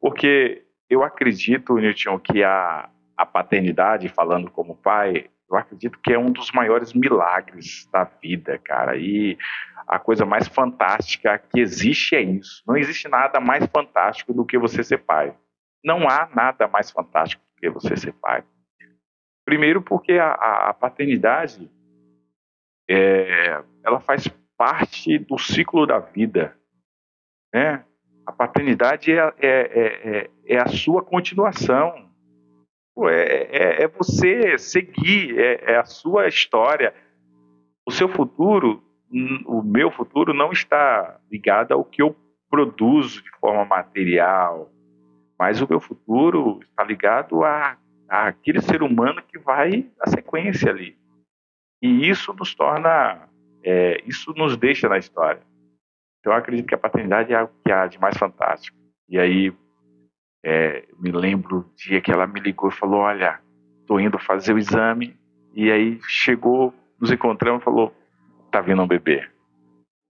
Porque 0.01 0.65
eu 0.91 1.03
acredito, 1.03 1.77
Newton, 1.77 2.19
que 2.19 2.43
a, 2.43 2.89
a 3.19 3.27
paternidade, 3.27 4.09
falando 4.09 4.49
como 4.49 4.77
pai, 4.77 5.29
eu 5.51 5.57
acredito 5.57 5.99
que 5.99 6.13
é 6.13 6.19
um 6.19 6.31
dos 6.31 6.53
maiores 6.53 6.93
milagres 6.93 7.89
da 7.91 8.05
vida, 8.05 8.57
cara. 8.59 8.97
E 8.97 9.37
a 9.89 9.99
coisa 9.99 10.25
mais 10.25 10.47
fantástica 10.47 11.37
que 11.37 11.59
existe 11.59 12.15
é 12.15 12.21
isso. 12.21 12.63
Não 12.65 12.77
existe 12.77 13.09
nada 13.09 13.41
mais 13.41 13.67
fantástico 13.67 14.33
do 14.33 14.45
que 14.45 14.57
você 14.57 14.85
ser 14.85 14.99
pai. 14.99 15.35
Não 15.85 16.09
há 16.09 16.29
nada 16.33 16.69
mais 16.69 16.93
fantástico 16.93 17.43
do 17.43 17.61
que 17.61 17.69
você 17.69 17.97
ser 17.97 18.13
pai. 18.13 18.45
Primeiro, 19.45 19.83
porque 19.83 20.13
a, 20.13 20.33
a 20.69 20.75
paternidade 20.75 21.69
é, 22.89 23.61
ela 23.83 23.99
faz 23.99 24.29
parte 24.57 25.19
do 25.19 25.39
ciclo 25.39 25.87
da 25.87 25.99
vida. 25.99 26.57
Né? 27.53 27.85
A 28.27 28.33
paternidade 28.33 29.11
é, 29.11 29.35
é, 29.39 29.49
é, 29.49 30.31
é 30.47 30.59
a 30.59 30.69
sua 30.69 31.03
continuação. 31.03 32.08
É, 33.07 33.85
é, 33.85 33.89
você 33.89 34.59
seguir, 34.59 35.39
é, 35.39 35.77
a 35.77 35.85
sua 35.85 36.27
história. 36.27 36.95
O 37.87 37.91
seu 37.91 38.09
futuro, 38.09 38.83
o 39.47 39.63
meu 39.63 39.91
futuro, 39.91 40.35
não 40.35 40.53
está 40.53 41.19
ligado 41.31 41.73
ao 41.73 41.85
que 41.85 42.03
eu 42.03 42.15
produzo 42.51 43.23
de 43.23 43.31
forma 43.41 43.65
material, 43.65 44.71
mas 45.39 45.61
o 45.61 45.69
meu 45.69 45.81
futuro 45.81 46.61
está 46.63 46.83
ligado 46.83 47.45
a, 47.45 47.79
a 48.09 48.29
aquele 48.29 48.61
ser 48.61 48.83
humano 48.83 49.23
que 49.23 49.39
vai 49.39 49.87
na 49.99 50.07
sequência 50.07 50.71
ali. 50.71 50.97
E 51.81 52.09
isso 52.09 52.33
nos 52.35 52.55
torna, 52.55 53.29
é, 53.63 54.03
isso 54.05 54.33
nos 54.35 54.57
deixa 54.57 54.89
na 54.89 54.99
história. 54.99 55.41
Então, 56.21 56.33
eu 56.33 56.39
acredito 56.39 56.67
que 56.67 56.75
a 56.75 56.79
paternidade 56.79 57.33
é 57.33 57.43
o 57.43 57.49
que 57.65 57.71
há 57.71 57.87
de 57.87 57.99
mais 58.01 58.17
fantástico. 58.19 58.77
E 59.09 59.19
aí, 59.19 59.53
é, 60.45 60.87
me 60.99 61.11
lembro 61.11 61.59
o 61.59 61.77
dia 61.77 62.01
que 62.01 62.11
ela 62.11 62.27
me 62.27 62.41
ligou 62.41 62.69
e 62.69 62.75
falou: 62.75 63.01
Olha, 63.01 63.41
estou 63.81 64.01
indo 64.01 64.19
fazer 64.19 64.53
o 64.53 64.59
exame. 64.59 65.17
E 65.55 65.71
aí 65.71 65.99
chegou, 66.07 66.75
nos 67.01 67.11
encontramos 67.11 67.63
e 67.63 67.65
falou: 67.65 67.95
Tá 68.51 68.61
vindo 68.61 68.83
um 68.83 68.87
bebê. 68.87 69.29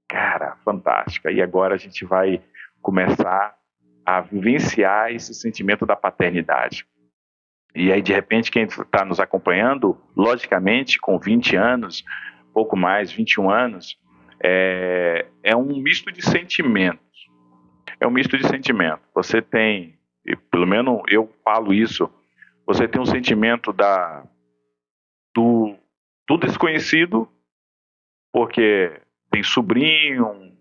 Cara, 0.08 0.56
fantástica. 0.64 1.30
E 1.30 1.42
agora 1.42 1.74
a 1.74 1.78
gente 1.78 2.04
vai 2.04 2.42
começar 2.80 3.56
a 4.04 4.20
vivenciar 4.20 5.12
esse 5.12 5.34
sentimento 5.34 5.84
da 5.84 5.94
paternidade. 5.94 6.86
E 7.74 7.92
aí, 7.92 8.00
de 8.00 8.12
repente, 8.12 8.50
quem 8.50 8.64
está 8.64 9.04
nos 9.04 9.20
acompanhando, 9.20 9.96
logicamente, 10.16 10.98
com 10.98 11.18
20 11.18 11.56
anos, 11.56 12.04
pouco 12.54 12.76
mais, 12.76 13.12
21 13.12 13.50
anos, 13.50 13.98
é, 14.42 15.26
é 15.42 15.54
um 15.54 15.80
misto 15.80 16.10
de 16.10 16.22
sentimentos. 16.22 17.28
É 18.00 18.06
um 18.06 18.10
misto 18.10 18.38
de 18.38 18.46
sentimentos. 18.46 19.06
Você 19.14 19.42
tem, 19.42 19.97
pelo 20.36 20.66
menos 20.66 21.02
eu 21.08 21.32
falo 21.44 21.72
isso, 21.72 22.10
você 22.66 22.86
tem 22.86 23.00
um 23.00 23.06
sentimento 23.06 23.72
da, 23.72 24.26
do, 25.34 25.76
do 26.28 26.36
desconhecido, 26.36 27.28
porque 28.32 29.00
tem 29.30 29.42
sobrinho, 29.42 30.56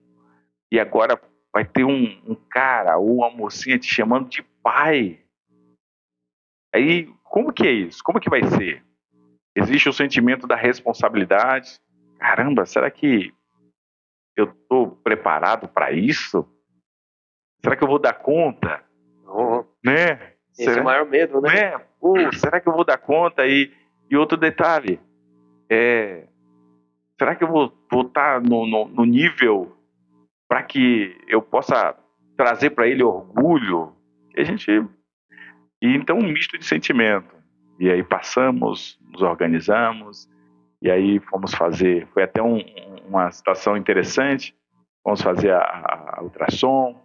e 0.72 0.80
agora 0.80 1.20
vai 1.54 1.66
ter 1.66 1.84
um, 1.84 2.22
um 2.26 2.36
cara 2.36 2.98
ou 2.98 3.18
uma 3.18 3.30
mocinha 3.30 3.80
te 3.80 3.94
chamando 3.94 4.30
de 4.30 4.44
pai. 4.62 5.20
Aí, 6.74 7.12
como 7.24 7.52
que 7.52 7.66
é 7.66 7.72
isso? 7.72 8.04
Como 8.04 8.20
que 8.20 8.30
vai 8.30 8.44
ser? 8.44 8.86
Existe 9.56 9.90
o 9.90 9.94
sentimento 9.94 10.46
da 10.46 10.56
responsabilidade. 10.56 11.80
Caramba, 12.20 12.66
será 12.66 12.92
que 12.92 13.34
eu 14.36 14.46
estou 14.46 14.92
preparado 14.92 15.68
para 15.68 15.92
isso? 15.92 16.48
Será 17.64 17.76
que 17.76 17.84
eu 17.84 17.88
vou 17.88 18.00
dar 18.00 18.14
conta? 18.14 18.87
Né? 19.88 20.34
Esse 20.51 20.65
será, 20.65 20.77
é 20.77 20.82
o 20.82 20.86
maior 20.86 21.06
medo, 21.06 21.41
né? 21.41 21.50
né? 21.50 21.82
Pô, 22.00 22.15
será 22.34 22.60
que 22.60 22.67
eu 22.67 22.74
vou 22.74 22.84
dar 22.84 22.98
conta? 22.98 23.46
E, 23.46 23.72
e 24.10 24.17
outro 24.17 24.38
detalhe, 24.38 25.00
é, 25.70 26.27
será 27.17 27.36
que 27.36 27.44
eu 27.44 27.48
vou, 27.48 27.74
estar 28.01 28.36
tá 28.36 28.39
no, 28.39 28.65
no, 28.65 28.88
no 28.88 29.06
nível 29.06 29.75
para 30.48 30.63
que 30.63 31.17
eu 31.27 31.41
possa 31.41 31.96
trazer 32.36 32.72
para 32.72 32.88
ele 32.88 33.03
orgulho? 33.03 33.94
E 34.36 34.41
a 34.41 34.44
gente. 34.44 34.72
E 34.72 35.96
então 35.96 36.17
um 36.17 36.32
misto 36.32 36.58
de 36.58 36.65
sentimento. 36.65 37.36
E 37.79 37.89
aí 37.91 38.03
passamos, 38.03 39.00
nos 39.12 39.22
organizamos, 39.22 40.27
e 40.82 40.89
aí 40.89 41.20
fomos 41.20 41.53
fazer, 41.53 42.08
foi 42.08 42.24
até 42.24 42.41
um, 42.41 42.60
uma 43.08 43.29
situação 43.29 43.77
interessante, 43.77 44.56
fomos 45.03 45.22
fazer 45.22 45.51
a, 45.51 46.17
a 46.17 46.24
ultrassom, 46.24 47.00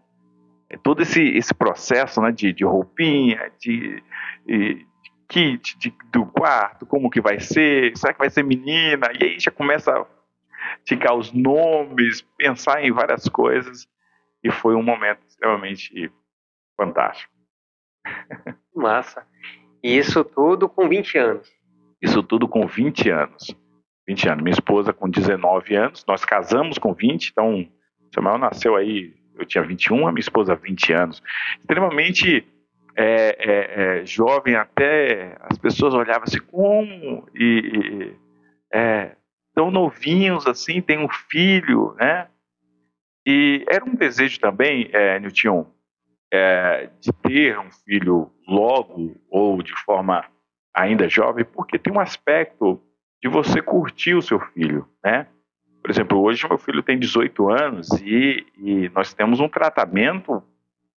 todo 0.78 1.02
esse, 1.02 1.22
esse 1.22 1.54
processo 1.54 2.20
né, 2.20 2.32
de, 2.32 2.52
de 2.52 2.64
roupinha, 2.64 3.50
de, 3.58 4.02
de 4.46 4.86
kit 5.28 5.78
de, 5.78 5.94
do 6.12 6.26
quarto, 6.26 6.84
como 6.84 7.10
que 7.10 7.20
vai 7.20 7.40
ser, 7.40 7.96
será 7.96 8.12
que 8.12 8.18
vai 8.18 8.30
ser 8.30 8.44
menina? 8.44 9.08
E 9.18 9.24
aí 9.24 9.40
já 9.40 9.50
começa 9.50 10.06
ticar 10.84 11.14
os 11.14 11.32
nomes, 11.32 12.22
pensar 12.36 12.84
em 12.84 12.92
várias 12.92 13.28
coisas. 13.28 13.86
E 14.42 14.50
foi 14.50 14.74
um 14.74 14.82
momento 14.82 15.20
extremamente 15.26 16.10
fantástico. 16.76 17.32
Massa. 18.74 19.26
E 19.82 19.96
isso 19.96 20.24
tudo 20.24 20.68
com 20.68 20.88
20 20.88 21.18
anos? 21.18 21.48
Isso 22.00 22.22
tudo 22.22 22.48
com 22.48 22.66
20 22.66 23.10
anos. 23.10 23.56
20 24.06 24.28
anos. 24.28 24.42
Minha 24.42 24.54
esposa 24.54 24.92
com 24.92 25.08
19 25.08 25.74
anos, 25.76 26.04
nós 26.06 26.24
casamos 26.24 26.78
com 26.78 26.92
20, 26.92 27.28
então 27.28 27.68
Samuel 28.12 28.38
nasceu 28.38 28.74
aí, 28.74 29.14
eu 29.42 29.46
tinha 29.46 29.64
21, 29.64 30.06
a 30.06 30.12
minha 30.12 30.20
esposa 30.20 30.54
20 30.54 30.92
anos. 30.92 31.22
Extremamente 31.60 32.46
é, 32.96 33.36
é, 33.38 34.00
é, 34.00 34.06
jovem, 34.06 34.54
até 34.54 35.36
as 35.40 35.58
pessoas 35.58 35.94
olhavam 35.94 36.24
assim, 36.24 36.40
como? 36.40 37.28
E, 37.34 37.44
e 37.44 38.16
é, 38.72 39.16
tão 39.54 39.70
novinhos 39.70 40.46
assim, 40.46 40.80
tem 40.80 40.98
um 40.98 41.08
filho, 41.08 41.94
né? 41.98 42.28
E 43.26 43.64
era 43.68 43.84
um 43.84 43.94
desejo 43.94 44.40
também, 44.40 44.90
é, 44.92 45.18
Nilton, 45.20 45.66
é, 46.32 46.88
de 47.00 47.12
ter 47.12 47.58
um 47.58 47.70
filho 47.70 48.30
logo 48.48 49.14
ou 49.30 49.62
de 49.62 49.72
forma 49.84 50.24
ainda 50.74 51.08
jovem, 51.08 51.44
porque 51.44 51.78
tem 51.78 51.92
um 51.92 52.00
aspecto 52.00 52.80
de 53.22 53.28
você 53.28 53.62
curtir 53.62 54.14
o 54.14 54.22
seu 54.22 54.40
filho, 54.40 54.88
né? 55.04 55.28
Por 55.82 55.90
exemplo, 55.90 56.22
hoje 56.22 56.46
meu 56.48 56.58
filho 56.58 56.82
tem 56.82 56.96
18 56.96 57.50
anos 57.50 57.88
e, 58.00 58.46
e 58.56 58.88
nós 58.90 59.12
temos 59.12 59.40
um 59.40 59.48
tratamento 59.48 60.42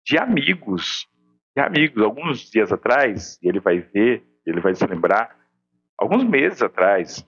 de 0.04 0.18
amigos, 0.18 1.08
de 1.56 1.62
amigos. 1.62 2.02
Alguns 2.02 2.50
dias 2.50 2.72
atrás, 2.72 3.38
ele 3.40 3.60
vai 3.60 3.78
ver, 3.78 4.24
ele 4.44 4.60
vai 4.60 4.74
se 4.74 4.84
lembrar, 4.84 5.36
alguns 5.96 6.24
meses 6.24 6.60
atrás, 6.62 7.24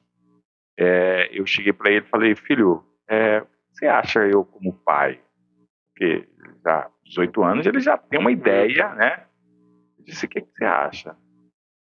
é, 0.76 1.30
eu 1.32 1.46
cheguei 1.46 1.72
para 1.72 1.90
ele 1.90 2.04
e 2.04 2.08
falei, 2.08 2.34
filho, 2.34 2.84
é, 3.08 3.44
você 3.70 3.86
acha 3.86 4.26
eu 4.26 4.44
como 4.44 4.72
pai? 4.84 5.20
Porque 5.92 6.28
já 6.64 6.90
18 7.04 7.42
anos 7.44 7.66
ele 7.66 7.78
já 7.78 7.96
tem 7.96 8.18
uma 8.18 8.32
ideia, 8.32 8.92
né? 8.94 9.24
Eu 9.96 10.04
disse, 10.04 10.26
o 10.26 10.28
que, 10.28 10.40
que 10.40 10.50
você 10.52 10.64
acha? 10.64 11.16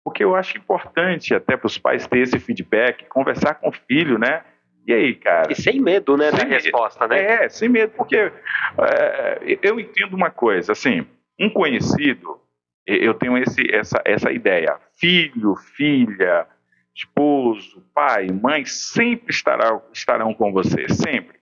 Porque 0.04 0.22
eu 0.22 0.36
acho 0.36 0.56
importante 0.56 1.34
até 1.34 1.56
para 1.56 1.66
os 1.66 1.78
pais 1.78 2.06
ter 2.06 2.20
esse 2.20 2.38
feedback, 2.38 3.06
conversar 3.06 3.54
com 3.54 3.68
o 3.68 3.72
filho, 3.72 4.18
né? 4.18 4.44
E 4.86 4.92
aí, 4.92 5.14
cara? 5.14 5.52
E 5.52 5.54
sem 5.54 5.80
medo, 5.80 6.16
né, 6.16 6.30
sem 6.30 6.38
da 6.38 6.44
resposta, 6.44 7.06
né? 7.06 7.44
É, 7.44 7.48
sem 7.48 7.68
medo, 7.68 7.92
porque 7.96 8.16
é, 8.16 9.58
eu 9.62 9.78
entendo 9.78 10.14
uma 10.14 10.30
coisa, 10.30 10.72
assim, 10.72 11.06
um 11.38 11.50
conhecido, 11.50 12.40
eu 12.86 13.12
tenho 13.12 13.36
esse, 13.36 13.62
essa, 13.70 14.00
essa 14.04 14.32
ideia, 14.32 14.80
filho, 14.98 15.54
filha, 15.76 16.46
esposo, 16.94 17.84
pai, 17.94 18.28
mãe, 18.28 18.64
sempre 18.64 19.30
estará, 19.30 19.80
estarão 19.92 20.32
com 20.32 20.52
você, 20.52 20.88
sempre. 20.88 21.38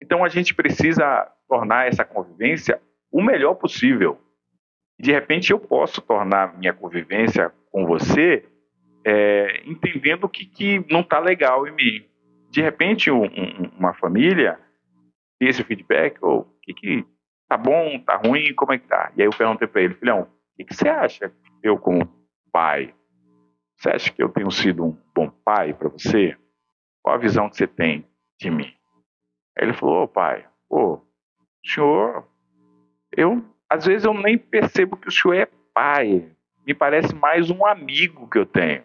Então 0.00 0.24
a 0.24 0.28
gente 0.28 0.54
precisa 0.54 1.30
tornar 1.48 1.88
essa 1.88 2.04
convivência 2.04 2.80
o 3.10 3.22
melhor 3.22 3.54
possível. 3.54 4.20
De 4.98 5.12
repente 5.12 5.50
eu 5.50 5.58
posso 5.58 6.00
tornar 6.00 6.56
minha 6.56 6.72
convivência 6.72 7.52
com 7.70 7.84
você 7.84 8.44
é, 9.04 9.62
entendendo 9.66 10.24
o 10.24 10.28
que, 10.28 10.46
que 10.46 10.84
não 10.90 11.00
está 11.00 11.18
legal 11.18 11.66
em 11.66 11.72
mim. 11.72 12.06
De 12.56 12.62
repente 12.62 13.10
um, 13.10 13.24
um, 13.24 13.70
uma 13.78 13.92
família 13.92 14.58
tem 15.38 15.46
esse 15.46 15.62
feedback, 15.62 16.16
ou 16.24 16.44
que, 16.62 16.72
que 16.72 17.06
tá 17.46 17.54
bom, 17.54 18.00
tá 18.00 18.16
ruim, 18.16 18.54
como 18.54 18.72
é 18.72 18.78
que 18.78 18.88
tá? 18.88 19.12
E 19.14 19.20
aí 19.20 19.28
eu 19.28 19.36
perguntei 19.36 19.68
para 19.68 19.82
ele, 19.82 19.92
filhão, 19.92 20.22
o 20.22 20.56
que, 20.56 20.64
que 20.64 20.74
você 20.74 20.88
acha 20.88 21.30
eu 21.62 21.76
como 21.76 22.10
pai? 22.50 22.94
Você 23.76 23.90
acha 23.90 24.10
que 24.10 24.22
eu 24.22 24.30
tenho 24.30 24.50
sido 24.50 24.86
um 24.86 24.98
bom 25.14 25.28
pai 25.28 25.74
para 25.74 25.90
você? 25.90 26.34
Qual 27.02 27.14
a 27.14 27.18
visão 27.18 27.50
que 27.50 27.58
você 27.58 27.66
tem 27.66 28.06
de 28.40 28.50
mim? 28.50 28.72
Aí 29.58 29.66
ele 29.66 29.74
falou, 29.74 30.04
oh, 30.04 30.08
pai, 30.08 30.48
pô, 30.66 31.06
senhor, 31.62 32.26
eu 33.14 33.44
às 33.68 33.84
vezes 33.84 34.06
eu 34.06 34.14
nem 34.14 34.38
percebo 34.38 34.96
que 34.96 35.08
o 35.08 35.12
senhor 35.12 35.34
é 35.34 35.46
pai. 35.74 36.26
Me 36.66 36.72
parece 36.72 37.14
mais 37.14 37.50
um 37.50 37.66
amigo 37.66 38.26
que 38.30 38.38
eu 38.38 38.46
tenho. 38.46 38.82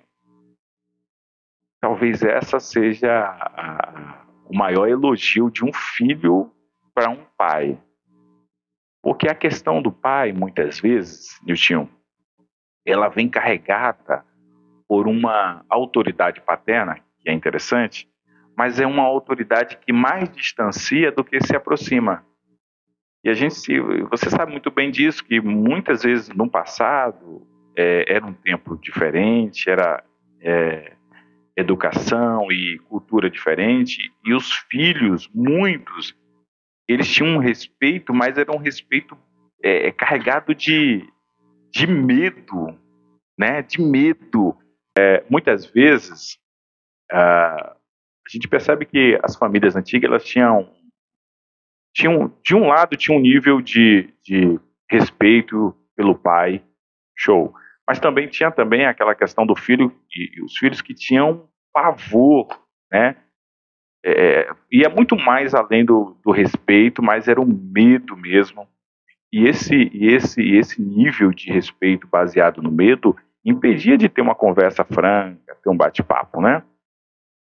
Talvez 1.81 2.21
essa 2.21 2.59
seja 2.59 3.11
a, 3.11 4.23
o 4.45 4.55
maior 4.55 4.87
elogio 4.87 5.49
de 5.49 5.65
um 5.65 5.73
filho 5.73 6.51
para 6.93 7.09
um 7.09 7.25
pai. 7.35 7.77
Porque 9.01 9.27
a 9.27 9.33
questão 9.33 9.81
do 9.81 9.91
pai, 9.91 10.31
muitas 10.31 10.79
vezes, 10.79 11.39
Nilton, 11.43 11.89
ela 12.85 13.09
vem 13.09 13.27
carregada 13.27 14.23
por 14.87 15.07
uma 15.07 15.65
autoridade 15.67 16.39
paterna, 16.41 16.99
que 17.19 17.29
é 17.29 17.33
interessante, 17.33 18.07
mas 18.55 18.79
é 18.79 18.85
uma 18.85 19.03
autoridade 19.03 19.77
que 19.77 19.91
mais 19.91 20.29
distancia 20.29 21.11
do 21.11 21.23
que 21.23 21.41
se 21.41 21.55
aproxima. 21.55 22.23
E 23.23 23.29
a 23.29 23.33
gente, 23.33 23.79
você 24.09 24.29
sabe 24.29 24.51
muito 24.51 24.69
bem 24.69 24.91
disso, 24.91 25.23
que 25.23 25.39
muitas 25.39 26.03
vezes 26.03 26.29
no 26.29 26.49
passado 26.49 27.47
é, 27.75 28.05
era 28.07 28.25
um 28.25 28.33
tempo 28.33 28.77
diferente, 28.77 29.69
era 29.69 30.03
é, 30.41 30.93
educação 31.61 32.51
e 32.51 32.79
cultura 32.89 33.29
diferente, 33.29 34.11
e 34.25 34.33
os 34.33 34.51
filhos, 34.69 35.29
muitos, 35.33 36.15
eles 36.87 37.09
tinham 37.09 37.35
um 37.35 37.39
respeito, 37.39 38.13
mas 38.13 38.37
era 38.37 38.51
um 38.51 38.57
respeito 38.57 39.17
é, 39.63 39.87
é 39.87 39.91
carregado 39.91 40.53
de, 40.53 41.07
de 41.71 41.87
medo, 41.87 42.77
né? 43.37 43.61
De 43.61 43.81
medo. 43.81 44.57
É, 44.97 45.23
muitas 45.29 45.65
vezes, 45.65 46.37
ah, 47.11 47.75
a 47.75 48.29
gente 48.29 48.47
percebe 48.47 48.85
que 48.85 49.17
as 49.23 49.35
famílias 49.35 49.75
antigas 49.75 50.09
elas 50.09 50.25
tinham, 50.25 50.69
tinham 51.95 52.33
de 52.43 52.55
um 52.55 52.67
lado 52.67 52.97
tinha 52.97 53.17
um 53.17 53.21
nível 53.21 53.61
de, 53.61 54.13
de 54.23 54.59
respeito 54.89 55.75
pelo 55.95 56.13
pai, 56.13 56.63
show, 57.17 57.53
mas 57.87 57.99
também 57.99 58.27
tinha 58.27 58.51
também 58.51 58.85
aquela 58.85 59.15
questão 59.15 59.45
do 59.45 59.55
filho 59.55 59.93
e 60.13 60.41
os 60.43 60.57
filhos 60.57 60.81
que 60.81 60.93
tinham 60.93 61.49
pavor, 61.73 62.47
né? 62.91 63.15
É, 64.03 64.49
ia 64.71 64.89
muito 64.89 65.15
mais 65.15 65.53
além 65.53 65.85
do, 65.85 66.17
do 66.23 66.31
respeito, 66.31 67.03
mas 67.03 67.27
era 67.27 67.39
um 67.39 67.45
medo 67.45 68.17
mesmo. 68.17 68.67
E 69.31 69.47
esse, 69.47 69.75
e 69.93 70.07
esse, 70.07 70.41
esse 70.55 70.81
nível 70.81 71.31
de 71.31 71.51
respeito 71.51 72.07
baseado 72.07 72.61
no 72.61 72.71
medo 72.71 73.15
impedia 73.45 73.97
de 73.97 74.09
ter 74.09 74.21
uma 74.21 74.35
conversa 74.35 74.83
franca, 74.83 75.55
ter 75.63 75.69
um 75.69 75.77
bate-papo, 75.77 76.41
né? 76.41 76.63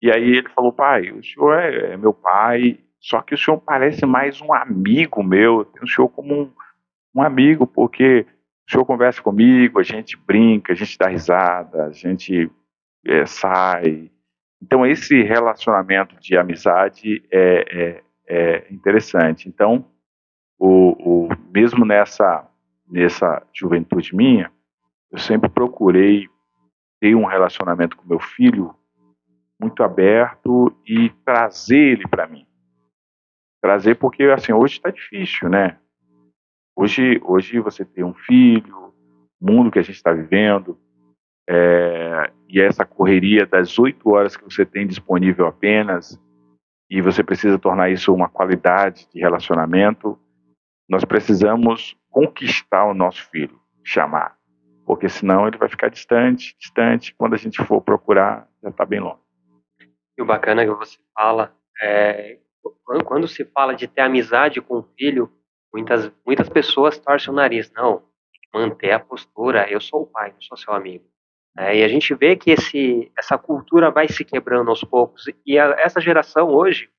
E 0.02 0.12
aí 0.12 0.38
ele 0.38 0.50
falou, 0.50 0.72
pai, 0.72 1.12
o 1.12 1.24
senhor 1.24 1.60
é, 1.60 1.94
é, 1.94 1.98
meu 1.98 2.14
pai, 2.14 2.80
só 3.00 3.22
que 3.22 3.34
o 3.34 3.38
senhor 3.38 3.58
parece 3.60 4.06
mais 4.06 4.42
um 4.42 4.54
amigo 4.54 5.24
meu, 5.24 5.60
eu 5.60 5.66
tenho 5.66 5.86
o 5.86 5.90
senhor 5.90 6.10
como 6.10 6.34
um, 6.34 6.52
um 7.16 7.22
amigo, 7.22 7.68
porque 7.68 8.26
o 8.68 8.72
senhor 8.72 8.86
conversa 8.86 9.22
comigo, 9.22 9.80
a 9.80 9.84
gente 9.84 10.16
brinca, 10.16 10.72
a 10.72 10.76
gente 10.76 10.98
dá 10.98 11.08
risada, 11.08 11.86
a 11.86 11.92
gente 11.92 12.50
é, 13.06 13.26
sai. 13.26 14.12
Então 14.62 14.86
esse 14.86 15.22
relacionamento 15.24 16.16
de 16.20 16.38
amizade 16.38 17.24
é, 17.32 17.66
é, 17.70 18.04
é 18.28 18.74
interessante. 18.74 19.48
Então, 19.48 19.86
o, 20.58 21.28
o, 21.28 21.30
mesmo 21.52 21.86
nessa, 21.86 22.48
nessa 22.88 23.42
juventude 23.54 24.16
minha, 24.16 24.52
eu 25.12 25.18
sempre 25.18 25.50
procurei 25.50 26.28
ter 27.00 27.16
um 27.16 27.26
relacionamento 27.26 27.96
com 27.96 28.08
meu 28.08 28.20
filho 28.20 28.76
muito 29.60 29.84
aberto 29.84 30.76
e 30.86 31.10
trazer 31.26 31.94
ele 31.94 32.08
para 32.08 32.28
mim. 32.28 32.46
Trazer 33.62 33.96
porque 33.96 34.24
assim 34.24 34.54
hoje 34.54 34.76
está 34.76 34.90
difícil, 34.90 35.50
né? 35.50 35.78
Hoje, 36.76 37.20
hoje 37.24 37.60
você 37.60 37.84
tem 37.84 38.04
um 38.04 38.14
filho, 38.14 38.94
o 39.42 39.52
mundo 39.52 39.72
que 39.72 39.80
a 39.80 39.82
gente 39.82 39.96
está 39.96 40.14
vivendo, 40.14 40.80
é, 41.50 42.32
e 42.48 42.62
essa 42.62 42.86
correria 42.86 43.46
das 43.46 43.80
oito 43.80 44.12
horas 44.12 44.38
que 44.38 44.44
você 44.44 44.66
tem 44.66 44.86
disponível 44.86 45.48
apenas, 45.48 46.20
e 46.90 47.02
você 47.02 47.24
precisa 47.24 47.58
tornar 47.58 47.90
isso 47.90 48.14
uma 48.14 48.30
qualidade 48.30 49.08
de 49.14 49.20
relacionamento, 49.20 50.18
nós 50.88 51.04
precisamos 51.04 51.98
conquistar 52.10 52.86
o 52.86 52.94
nosso 52.94 53.24
filho, 53.30 53.60
chamar 53.84 54.40
porque 54.90 55.08
senão 55.08 55.48
ele 55.48 55.56
vai 55.56 55.70
ficar 55.70 55.90
distante, 55.90 56.56
distante. 56.58 57.14
Quando 57.14 57.36
a 57.36 57.38
gente 57.38 57.64
for 57.64 57.80
procurar, 57.80 58.50
já 58.64 58.70
está 58.70 58.84
bem 58.84 59.00
longe. 59.00 59.22
E 60.18 60.22
o 60.24 60.26
bacana 60.26 60.64
é 60.64 60.66
que 60.66 60.74
você 60.74 60.98
fala, 61.14 61.56
é, 61.80 62.40
quando 63.06 63.28
se 63.28 63.46
fala 63.46 63.76
de 63.76 63.88
ter 63.88 64.02
amizade 64.02 64.60
com 64.60 64.80
o 64.80 64.84
filho, 64.98 65.32
muitas, 65.72 66.12
muitas 66.26 66.50
pessoas 66.50 66.98
torcem 66.98 67.32
o 67.32 67.36
nariz. 67.36 67.72
Não, 67.72 68.02
manter 68.52 68.90
a 68.90 69.00
postura, 69.00 69.70
eu 69.70 69.80
sou 69.80 70.02
o 70.02 70.08
pai, 70.08 70.32
não 70.32 70.42
sou 70.42 70.58
seu 70.58 70.74
amigo. 70.74 71.06
É, 71.60 71.76
e 71.76 71.84
a 71.84 71.90
gente 71.90 72.16
vê 72.16 72.38
que 72.38 72.52
esse, 72.52 73.12
essa 73.20 73.38
cultura 73.38 73.92
vai 73.92 74.08
se 74.08 74.24
quebrando 74.24 74.70
aos 74.70 74.82
poucos. 74.82 75.26
E 75.46 75.60
a, 75.60 75.76
essa 75.78 76.00
geração 76.00 76.48
hoje 76.48 76.90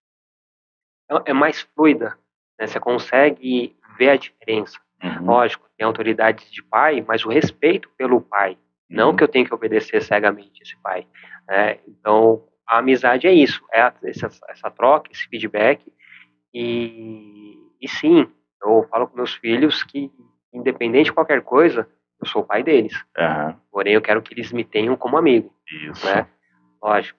é, 1.11 1.31
é 1.31 1.33
mais 1.33 1.63
fluida. 1.63 2.19
Né? 2.59 2.67
Você 2.67 2.79
consegue 2.79 3.75
ver 3.97 4.11
a 4.11 4.17
diferença. 4.17 4.79
Uhum. 5.03 5.25
Lógico, 5.25 5.67
tem 5.79 5.87
autoridade 5.87 6.51
de 6.53 6.63
pai, 6.63 7.03
mas 7.09 7.25
o 7.25 7.31
respeito 7.31 7.89
pelo 7.97 8.21
pai. 8.21 8.59
Não 8.87 9.11
uhum. 9.11 9.17
que 9.17 9.25
eu 9.25 9.29
tenho 9.29 9.47
que 9.47 9.55
obedecer 9.55 10.03
cegamente 10.03 10.63
esse 10.63 10.77
pai. 10.83 11.07
Né? 11.49 11.79
Então, 11.89 12.47
a 12.69 12.81
amizade 12.81 13.27
é 13.27 13.33
isso, 13.33 13.65
é 13.73 13.81
a, 13.81 13.95
essa, 14.05 14.29
essa 14.47 14.71
troca, 14.71 15.11
esse 15.11 15.27
feedback. 15.27 15.91
E, 16.53 17.57
e 17.81 17.89
sim, 17.89 18.31
eu 18.63 18.87
falo 18.91 19.09
com 19.09 19.17
meus 19.17 19.33
filhos 19.33 19.83
que, 19.83 20.13
independente 20.53 21.07
de 21.07 21.13
qualquer 21.15 21.41
coisa, 21.41 21.89
eu 22.21 22.27
sou 22.27 22.43
o 22.43 22.45
pai 22.45 22.63
deles. 22.63 22.95
Uhum. 23.19 23.55
Porém, 23.71 23.95
eu 23.95 24.03
quero 24.03 24.21
que 24.23 24.35
eles 24.35 24.53
me 24.53 24.65
tenham 24.65 24.97
como 24.97 25.17
amigo. 25.17 25.53
Isso. 25.89 26.05
Né? 26.07 26.27
Lógico, 26.83 27.19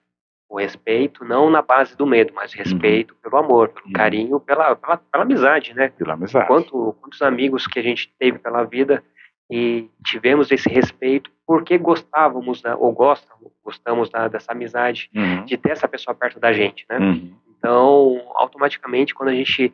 o 0.50 0.60
respeito, 0.60 1.24
não 1.24 1.50
na 1.50 1.62
base 1.62 1.96
do 1.96 2.06
medo, 2.06 2.34
mas 2.36 2.54
respeito 2.54 3.14
uhum. 3.14 3.20
pelo 3.22 3.38
amor, 3.38 3.70
pelo 3.70 3.88
uhum. 3.88 3.94
carinho, 3.94 4.40
pela, 4.40 4.76
pela, 4.76 4.98
pela, 4.98 5.24
amizade, 5.24 5.74
né? 5.74 5.90
Pela 5.90 6.14
amizade. 6.14 6.48
Quanto, 6.48 6.96
quantos 7.02 7.22
amigos 7.22 7.66
que 7.68 7.80
a 7.80 7.84
gente 7.84 8.14
teve 8.20 8.38
pela 8.38 8.64
vida 8.64 9.04
e 9.50 9.90
tivemos 10.06 10.52
esse 10.52 10.70
respeito 10.70 11.32
porque 11.48 11.78
gostávamos, 11.78 12.62
da, 12.62 12.76
ou 12.76 12.92
gostamos, 12.92 13.52
gostamos 13.64 14.10
da, 14.10 14.28
dessa 14.28 14.52
amizade, 14.52 15.10
uhum. 15.16 15.46
de 15.46 15.58
ter 15.58 15.72
essa 15.72 15.88
pessoa 15.88 16.14
perto 16.14 16.40
da 16.40 16.52
gente, 16.54 16.86
né? 16.90 16.98
Uhum. 17.00 17.36
Então, 17.58 18.32
automaticamente, 18.36 19.14
quando 19.14 19.30
a 19.30 19.34
gente 19.34 19.74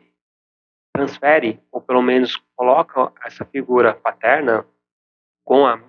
transfere, 0.92 1.60
ou 1.72 1.80
pelo 1.80 2.02
menos 2.02 2.36
coloca 2.56 3.12
essa 3.24 3.44
figura 3.44 3.94
paterna 3.94 4.64
com 5.48 5.66
a, 5.66 5.80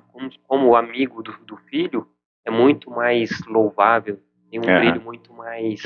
como, 0.48 0.74
amigo 0.74 1.22
do, 1.22 1.34
do, 1.39 1.58
filho, 1.58 2.08
é 2.48 2.50
muito 2.50 2.89
mais 2.89 3.45
louvável, 3.45 4.17
tem 4.50 4.58
um 4.58 4.69
é. 4.69 4.80
brilho 4.80 5.02
muito 5.02 5.34
mais 5.34 5.82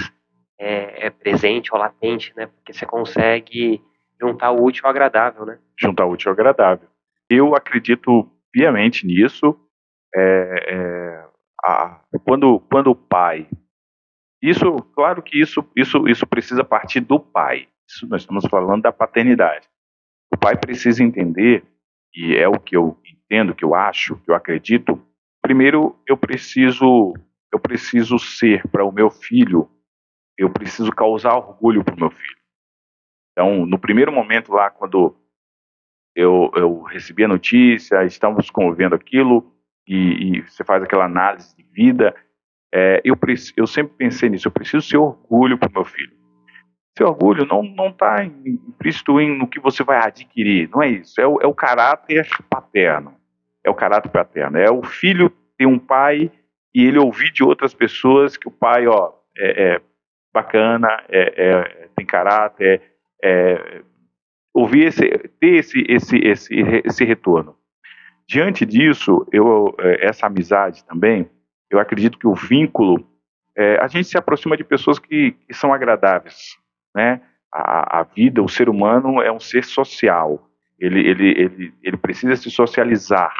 é, 0.59 1.07
é 1.07 1.09
presente 1.09 1.73
ou 1.73 1.79
latente, 1.79 2.31
né? 2.37 2.45
Porque 2.45 2.71
você 2.71 2.85
consegue 2.85 3.81
juntar 4.21 4.51
o 4.51 4.63
útil 4.63 4.85
ao 4.85 4.91
agradável, 4.91 5.43
né? 5.43 5.57
Juntar 5.75 6.05
o 6.05 6.11
útil 6.11 6.29
ao 6.29 6.33
agradável. 6.33 6.87
Eu 7.27 7.55
acredito 7.55 8.31
piamente 8.51 9.07
nisso. 9.07 9.59
É, 10.15 10.75
é, 10.75 11.25
a, 11.65 11.99
quando, 12.23 12.59
quando 12.71 12.91
o 12.91 12.95
pai. 12.95 13.49
Isso, 14.39 14.75
claro 14.93 15.23
que 15.23 15.41
isso, 15.41 15.67
isso, 15.75 16.07
isso 16.07 16.27
precisa 16.27 16.63
partir 16.63 16.99
do 16.99 17.19
pai. 17.19 17.67
Isso 17.89 18.05
nós 18.07 18.21
estamos 18.21 18.45
falando 18.45 18.83
da 18.83 18.91
paternidade. 18.91 19.67
O 20.31 20.37
pai 20.37 20.55
precisa 20.55 21.03
entender, 21.03 21.63
e 22.15 22.35
é 22.35 22.47
o 22.47 22.59
que 22.59 22.77
eu 22.77 22.99
entendo, 23.33 23.55
que 23.55 23.65
eu 23.65 23.73
acho, 23.73 24.15
que 24.17 24.29
eu 24.29 24.35
acredito. 24.35 25.01
Primeiro, 25.41 25.97
eu 26.07 26.15
preciso, 26.15 27.13
eu 27.51 27.59
preciso 27.59 28.19
ser 28.19 28.65
para 28.69 28.85
o 28.85 28.91
meu 28.91 29.09
filho, 29.09 29.67
eu 30.37 30.49
preciso 30.49 30.91
causar 30.91 31.35
orgulho 31.35 31.83
para 31.83 31.95
o 31.95 31.99
meu 31.99 32.11
filho. 32.11 32.37
Então, 33.31 33.65
no 33.65 33.79
primeiro 33.79 34.11
momento 34.11 34.53
lá, 34.53 34.69
quando 34.69 35.15
eu, 36.15 36.51
eu 36.55 36.83
recebi 36.83 37.23
a 37.23 37.27
notícia, 37.27 38.05
estávamos 38.05 38.51
convivendo 38.51 38.93
aquilo, 38.93 39.51
e, 39.87 40.37
e, 40.37 40.41
você 40.41 40.63
faz 40.63 40.83
aquela 40.83 41.05
análise 41.05 41.55
de 41.57 41.63
vida. 41.63 42.15
É, 42.73 43.01
eu, 43.03 43.17
eu 43.57 43.67
sempre 43.67 43.93
pensei 43.97 44.29
nisso, 44.29 44.47
eu 44.47 44.51
preciso 44.51 44.87
ser 44.87 44.97
orgulho 44.97 45.57
para 45.57 45.69
o 45.69 45.73
meu 45.73 45.83
filho. 45.83 46.13
Seu 46.95 47.07
orgulho 47.07 47.45
não 47.45 47.89
está 47.89 48.23
implícito 48.23 49.19
no 49.19 49.47
que 49.47 49.59
você 49.59 49.83
vai 49.83 49.97
adquirir, 49.97 50.69
não 50.69 50.81
é 50.83 50.89
isso. 50.89 51.19
É 51.19 51.25
o, 51.25 51.41
é 51.41 51.47
o 51.47 51.53
caráter 51.53 52.27
paterno. 52.47 53.22
É 53.65 53.69
o 53.69 53.75
caráter 53.75 54.09
paterno. 54.09 54.57
É 54.57 54.69
o 54.69 54.83
filho 54.83 55.31
ter 55.57 55.65
um 55.65 55.79
pai 55.79 56.31
e 56.73 56.85
ele 56.85 56.97
ouvir 56.97 57.31
de 57.31 57.43
outras 57.43 57.73
pessoas 57.73 58.35
que 58.35 58.47
o 58.47 58.51
pai, 58.51 58.87
ó, 58.87 59.13
é, 59.37 59.75
é 59.75 59.81
bacana, 60.33 60.87
é, 61.09 61.33
é 61.37 61.87
tem 61.95 62.05
caráter, 62.05 62.81
é, 63.23 63.81
ouvir 64.53 64.85
esse, 64.85 65.07
ter 65.39 65.55
esse, 65.55 65.85
esse, 65.87 66.17
esse, 66.17 66.53
esse 66.83 67.05
retorno. 67.05 67.55
Diante 68.27 68.65
disso, 68.65 69.25
eu, 69.31 69.75
é, 69.79 70.07
essa 70.07 70.27
amizade 70.27 70.83
também, 70.85 71.29
eu 71.69 71.79
acredito 71.79 72.17
que 72.17 72.27
o 72.27 72.35
vínculo, 72.35 73.07
é, 73.57 73.77
a 73.77 73.87
gente 73.87 74.07
se 74.07 74.17
aproxima 74.17 74.57
de 74.57 74.63
pessoas 74.63 74.99
que, 74.99 75.31
que 75.31 75.53
são 75.53 75.73
agradáveis, 75.73 76.57
né? 76.95 77.21
A, 77.51 77.99
a, 77.99 78.03
vida, 78.03 78.41
o 78.41 78.49
ser 78.49 78.67
humano 78.67 79.21
é 79.21 79.31
um 79.31 79.39
ser 79.39 79.63
social. 79.63 80.49
Ele, 80.79 81.07
ele, 81.07 81.29
ele, 81.39 81.73
ele 81.83 81.97
precisa 81.97 82.35
se 82.35 82.49
socializar 82.49 83.31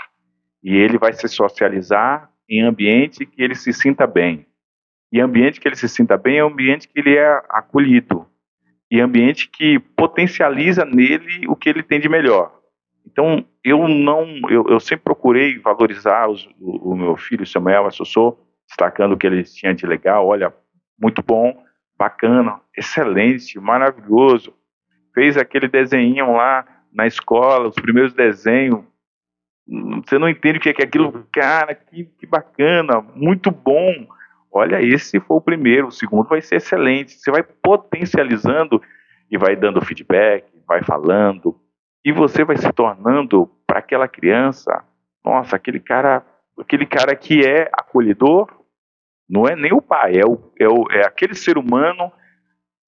e 0.63 0.76
ele 0.76 0.97
vai 0.97 1.13
se 1.13 1.28
socializar 1.28 2.30
em 2.49 2.62
ambiente 2.62 3.26
que 3.26 3.41
ele 3.41 3.56
se 3.56 3.73
sinta 3.73 4.08
bem. 4.08 4.45
E 5.12 5.19
ambiente 5.19 5.60
que 5.60 5.67
ele 5.67 5.76
se 5.76 5.88
sinta 5.88 6.17
bem 6.17 6.38
é 6.38 6.41
ambiente 6.41 6.88
que 6.88 6.99
ele 6.99 7.15
é 7.15 7.41
acolhido, 7.49 8.26
e 8.89 8.99
ambiente 8.99 9.49
que 9.49 9.80
potencializa 9.80 10.86
nele 10.86 11.47
o 11.47 11.56
que 11.56 11.69
ele 11.69 11.84
tem 11.84 11.99
de 11.99 12.10
melhor. 12.10 12.63
Então, 13.06 13.45
eu 13.63 13.88
não, 13.88 14.26
eu, 14.49 14.65
eu 14.69 14.80
sempre 14.80 15.04
procurei 15.04 15.60
valorizar 15.60 16.30
os, 16.30 16.47
o, 16.60 16.91
o, 16.91 16.95
meu 16.95 17.17
filho 17.17 17.45
Samuel 17.45 17.86
Assossô, 17.86 18.38
destacando 18.67 19.13
o 19.13 19.17
que 19.17 19.28
ele 19.28 19.43
tinha 19.43 19.73
de 19.73 19.86
legal. 19.86 20.28
Olha, 20.28 20.54
muito 20.99 21.21
bom, 21.21 21.56
bacana, 21.97 22.60
excelente, 22.78 23.60
maravilhoso. 23.60 24.54
Fez 25.13 25.38
aquele 25.38 25.67
desenho 25.67 26.34
lá 26.34 26.65
na 26.93 27.06
escola, 27.06 27.67
os 27.67 27.76
primeiros 27.76 28.13
desenhos. 28.13 28.84
Você 29.67 30.19
não 30.19 30.28
entende 30.28 30.58
o 30.58 30.62
que 30.62 30.69
é, 30.69 30.73
que 30.73 30.82
é 30.82 30.86
aquilo, 30.86 31.26
cara, 31.32 31.73
que, 31.73 32.06
que 32.06 32.26
bacana, 32.26 33.02
muito 33.15 33.49
bom 33.49 34.08
olha, 34.54 34.80
esse 34.82 35.19
foi 35.19 35.38
o 35.38 35.41
primeiro, 35.41 35.88
o 35.88 35.91
segundo 35.91 36.30
vai 36.30 36.41
ser 36.41 36.58
excelente. 36.58 37.13
Você 37.13 37.32
vai 37.32 37.41
potencializando 37.41 38.82
e 39.30 39.38
vai 39.38 39.56
dando 39.56 39.84
feedback, 39.84 40.45
vai 40.67 40.84
falando, 40.84 41.60
e 42.06 42.12
você 42.12 42.43
vai 42.43 42.56
se 42.56 42.71
tornando 42.71 43.49
para 43.65 43.80
aquela 43.80 44.08
criança, 44.08 44.84
nossa, 45.26 45.56
aquele 45.56 45.80
cara, 45.80 46.23
aquele 46.60 46.86
cara 46.86 47.15
que 47.15 47.45
é 47.45 47.69
acolhedor, 47.73 48.47
não 49.28 49.47
é 49.47 49.56
nem 49.56 49.73
o 49.73 49.82
pai, 49.82 50.17
é, 50.17 50.26
o, 50.26 50.54
é, 50.60 50.67
o, 50.67 50.86
é 50.91 51.06
aquele 51.06 51.34
ser 51.34 51.58
humano. 51.58 52.12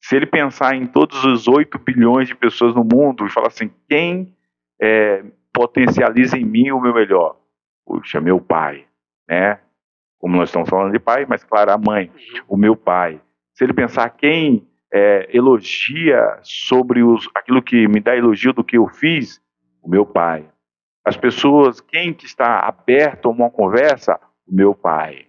Se 0.03 0.15
ele 0.15 0.27
pensar 0.27 0.75
em 0.75 0.85
todos 0.85 1.23
os 1.23 1.47
8 1.47 1.79
bilhões 1.79 2.27
de 2.27 2.35
pessoas 2.35 2.75
no 2.75 2.83
mundo 2.83 3.25
e 3.25 3.31
falar 3.31 3.47
assim, 3.47 3.71
quem 3.89 4.35
é, 4.79 5.23
potencializa 5.55 6.37
em 6.37 6.45
mim 6.45 6.71
o 6.71 6.81
meu 6.81 6.93
melhor? 6.93 7.37
Puxa, 7.85 8.19
meu 8.19 8.41
pai, 8.41 8.85
né? 9.27 9.59
como 10.25 10.37
nós 10.37 10.49
estamos 10.49 10.67
falando 10.67 10.91
de 10.91 10.97
pai, 10.97 11.25
mas 11.29 11.43
claro, 11.43 11.71
a 11.71 11.77
mãe, 11.77 12.11
o 12.47 12.57
meu 12.57 12.75
pai. 12.75 13.21
Se 13.53 13.63
ele 13.63 13.73
pensar 13.73 14.09
quem 14.09 14.67
é, 14.91 15.29
elogia 15.31 16.39
sobre 16.41 17.03
os, 17.03 17.29
aquilo 17.35 17.61
que 17.61 17.87
me 17.87 17.99
dá 17.99 18.15
elogio 18.15 18.51
do 18.51 18.63
que 18.63 18.75
eu 18.75 18.87
fiz, 18.87 19.39
o 19.83 19.87
meu 19.87 20.03
pai. 20.03 20.49
As 21.05 21.15
pessoas, 21.15 21.79
quem 21.79 22.11
que 22.11 22.25
está 22.25 22.59
aberto 22.59 23.27
a 23.27 23.31
uma 23.31 23.51
conversa, 23.51 24.19
o 24.47 24.55
meu 24.55 24.73
pai. 24.73 25.27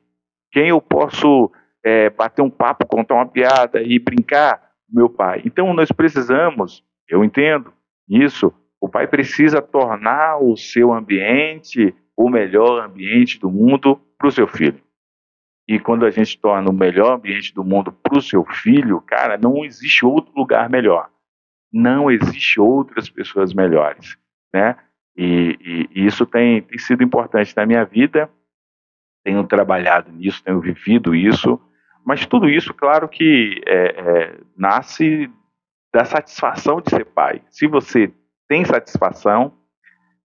Quem 0.50 0.68
eu 0.70 0.80
posso 0.80 1.52
é, 1.84 2.08
bater 2.08 2.40
um 2.40 2.48
papo, 2.48 2.86
contar 2.86 3.16
uma 3.16 3.28
piada 3.28 3.82
e 3.82 3.98
brincar, 3.98 4.70
o 4.90 4.96
meu 4.96 5.10
pai. 5.10 5.42
Então 5.44 5.74
nós 5.74 5.92
precisamos, 5.92 6.82
eu 7.06 7.22
entendo 7.22 7.70
isso, 8.08 8.50
o 8.86 8.88
pai 8.88 9.08
precisa 9.08 9.60
tornar 9.60 10.38
o 10.38 10.56
seu 10.56 10.92
ambiente 10.92 11.92
o 12.16 12.30
melhor 12.30 12.84
ambiente 12.84 13.38
do 13.38 13.50
mundo 13.50 14.00
para 14.16 14.28
o 14.28 14.30
seu 14.32 14.46
filho. 14.46 14.80
E 15.68 15.80
quando 15.80 16.06
a 16.06 16.10
gente 16.10 16.38
torna 16.38 16.70
o 16.70 16.72
melhor 16.72 17.16
ambiente 17.16 17.52
do 17.52 17.64
mundo 17.64 17.90
para 17.90 18.16
o 18.16 18.22
seu 18.22 18.44
filho, 18.44 19.00
cara, 19.00 19.36
não 19.36 19.64
existe 19.64 20.06
outro 20.06 20.32
lugar 20.36 20.70
melhor. 20.70 21.10
Não 21.72 22.08
existe 22.08 22.60
outras 22.60 23.10
pessoas 23.10 23.52
melhores, 23.52 24.16
né? 24.54 24.76
E, 25.16 25.58
e, 25.60 26.00
e 26.00 26.06
isso 26.06 26.24
tem, 26.24 26.62
tem 26.62 26.78
sido 26.78 27.02
importante 27.02 27.52
na 27.56 27.66
minha 27.66 27.84
vida. 27.84 28.30
Tenho 29.24 29.44
trabalhado 29.44 30.12
nisso, 30.12 30.44
tenho 30.44 30.60
vivido 30.60 31.12
isso. 31.12 31.60
Mas 32.04 32.24
tudo 32.24 32.48
isso, 32.48 32.72
claro 32.72 33.08
que 33.08 33.60
é, 33.66 33.74
é, 33.74 34.40
nasce 34.56 35.28
da 35.92 36.04
satisfação 36.04 36.80
de 36.80 36.90
ser 36.90 37.04
pai. 37.04 37.42
Se 37.50 37.66
você 37.66 38.12
tem 38.48 38.64
satisfação 38.64 39.52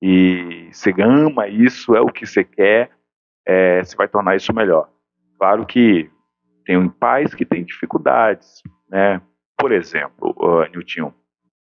e 0.01 0.69
você 0.71 0.93
ama 0.99 1.47
isso, 1.47 1.95
é 1.95 2.01
o 2.01 2.07
que 2.07 2.25
você 2.25 2.43
quer, 2.43 2.91
é, 3.45 3.83
você 3.83 3.95
vai 3.95 4.07
tornar 4.07 4.35
isso 4.35 4.53
melhor. 4.53 4.89
Claro 5.37 5.65
que 5.65 6.09
tem 6.65 6.89
pais 6.89 7.33
que 7.33 7.45
têm 7.45 7.63
dificuldades, 7.63 8.61
né? 8.89 9.21
Por 9.57 9.71
exemplo, 9.71 10.35
uh, 10.39 10.63
Nilton, 10.71 11.13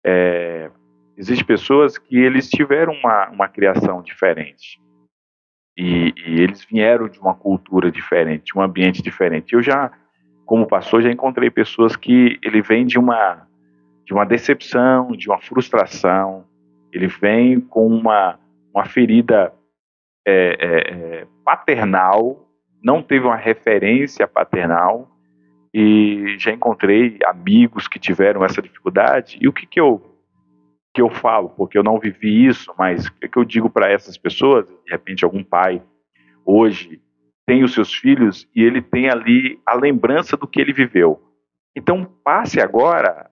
é, 0.04 0.72
existem 1.18 1.46
pessoas 1.46 1.98
que 1.98 2.18
eles 2.18 2.50
tiveram 2.50 2.94
uma, 2.94 3.30
uma 3.30 3.48
criação 3.48 4.02
diferente 4.02 4.80
e, 5.78 6.14
e, 6.16 6.42
eles 6.42 6.64
vieram 6.64 7.10
de 7.10 7.20
uma 7.20 7.36
cultura 7.36 7.92
diferente, 7.92 8.58
um 8.58 8.62
ambiente 8.62 9.02
diferente. 9.02 9.54
Eu 9.54 9.62
já, 9.62 9.92
como 10.46 10.68
pastor, 10.68 11.02
já 11.02 11.12
encontrei 11.12 11.50
pessoas 11.50 11.96
que 11.96 12.40
ele 12.42 12.62
vem 12.62 12.86
de 12.86 12.98
uma 12.98 13.48
de 14.06 14.14
uma 14.14 14.26
decepção, 14.26 15.12
de 15.12 15.30
uma 15.30 15.40
frustração, 15.40 16.46
ele 16.92 17.08
vem 17.08 17.60
com 17.60 17.88
uma, 17.88 18.40
uma 18.74 18.86
ferida 18.86 19.54
é, 20.26 20.58
é, 20.60 21.22
é 21.22 21.28
paternal 21.44 22.46
não 22.86 23.02
teve 23.02 23.26
uma 23.26 23.36
referência 23.36 24.28
paternal 24.28 25.10
e 25.74 26.36
já 26.38 26.52
encontrei 26.52 27.18
amigos 27.26 27.88
que 27.88 27.98
tiveram 27.98 28.46
essa 28.46 28.62
dificuldade. 28.62 29.40
E 29.42 29.48
o 29.48 29.52
que, 29.52 29.66
que 29.66 29.80
eu 29.80 30.12
que 30.94 31.02
eu 31.02 31.10
falo, 31.10 31.50
porque 31.50 31.78
eu 31.78 31.84
não 31.84 32.00
vivi 32.00 32.46
isso, 32.46 32.74
mas 32.78 33.08
o 33.08 33.14
que, 33.16 33.28
que 33.28 33.38
eu 33.38 33.44
digo 33.44 33.70
para 33.70 33.92
essas 33.92 34.18
pessoas, 34.18 34.66
de 34.66 34.92
repente 34.92 35.26
algum 35.26 35.44
pai 35.44 35.82
hoje 36.46 37.02
tem 37.46 37.66
os 37.66 37.74
seus 37.74 37.94
filhos 37.94 38.48
e 38.56 38.64
ele 38.64 38.82
tem 38.82 39.10
ali 39.10 39.60
a 39.66 39.76
lembrança 39.76 40.38
do 40.38 40.48
que 40.48 40.62
ele 40.62 40.72
viveu. 40.72 41.22
Então, 41.76 42.06
passe 42.24 42.62
agora 42.62 43.30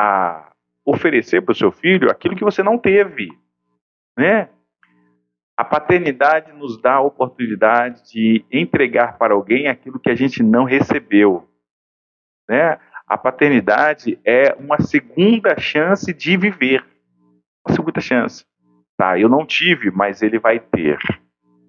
a 0.00 0.50
oferecer 0.82 1.42
para 1.42 1.52
o 1.52 1.54
seu 1.54 1.70
filho 1.70 2.10
aquilo 2.10 2.34
que 2.34 2.42
você 2.42 2.62
não 2.62 2.78
teve, 2.78 3.28
né? 4.16 4.48
A 5.54 5.62
paternidade 5.62 6.52
nos 6.54 6.80
dá 6.80 6.94
a 6.94 7.00
oportunidade 7.02 8.10
de 8.10 8.42
entregar 8.50 9.18
para 9.18 9.34
alguém 9.34 9.68
aquilo 9.68 10.00
que 10.00 10.08
a 10.08 10.14
gente 10.14 10.42
não 10.42 10.64
recebeu, 10.64 11.46
né? 12.48 12.78
A 13.06 13.18
paternidade 13.18 14.18
é 14.24 14.54
uma 14.54 14.80
segunda 14.80 15.58
chance 15.58 16.14
de 16.14 16.34
viver, 16.34 16.82
uma 17.66 17.76
segunda 17.76 18.00
chance. 18.00 18.46
Tá, 18.96 19.18
eu 19.18 19.28
não 19.28 19.44
tive, 19.44 19.90
mas 19.90 20.22
ele 20.22 20.38
vai 20.38 20.60
ter. 20.60 20.98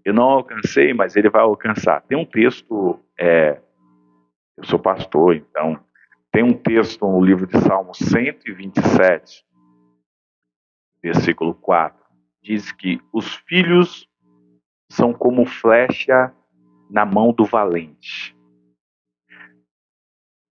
Eu 0.05 0.13
não 0.13 0.23
alcancei, 0.23 0.93
mas 0.93 1.17
ele 1.17 1.29
vai 1.29 1.41
alcançar. 1.41 2.01
Tem 2.01 2.17
um 2.17 2.25
texto, 2.25 2.97
é, 3.19 3.59
eu 4.57 4.63
sou 4.63 4.79
pastor, 4.79 5.35
então 5.35 5.83
tem 6.31 6.43
um 6.43 6.53
texto 6.53 7.05
no 7.05 7.21
livro 7.21 7.45
de 7.45 7.59
Salmos 7.59 7.97
127, 7.97 9.45
versículo 11.03 11.53
4. 11.53 11.99
Diz 12.41 12.71
que 12.71 13.01
os 13.11 13.35
filhos 13.35 14.07
são 14.89 15.13
como 15.13 15.45
flecha 15.45 16.33
na 16.89 17.05
mão 17.05 17.33
do 17.33 17.43
valente. 17.45 18.35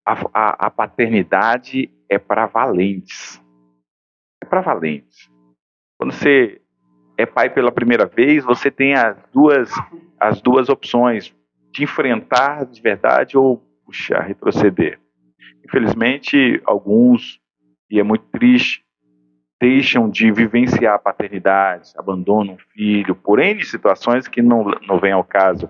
A, 0.06 0.12
a, 0.34 0.66
a 0.66 0.70
paternidade 0.70 1.90
é 2.08 2.18
para 2.18 2.46
valentes. 2.46 3.42
É 4.42 4.46
para 4.46 4.60
valentes. 4.60 5.30
Quando 5.98 6.12
você 6.12 6.60
é 7.16 7.24
pai 7.24 7.48
pela 7.48 7.72
primeira 7.72 8.06
vez, 8.06 8.44
você 8.44 8.70
tem 8.70 8.94
as 8.94 9.16
duas, 9.32 9.70
as 10.18 10.42
duas 10.42 10.68
opções 10.68 11.34
de 11.70 11.84
enfrentar 11.84 12.66
de 12.66 12.80
verdade 12.80 13.38
ou 13.38 13.58
puxar, 13.84 14.20
retroceder. 14.20 15.00
Infelizmente, 15.64 16.60
alguns, 16.64 17.40
e 17.90 18.00
é 18.00 18.02
muito 18.02 18.24
triste, 18.26 18.84
deixam 19.60 20.08
de 20.08 20.32
vivenciar 20.32 20.94
a 20.94 20.98
paternidade, 20.98 21.92
abandonam 21.96 22.54
o 22.54 22.72
filho, 22.72 23.14
por 23.14 23.38
N 23.38 23.62
situações 23.64 24.26
que 24.26 24.40
não, 24.40 24.64
não 24.88 24.98
vem 24.98 25.12
ao 25.12 25.22
caso. 25.22 25.68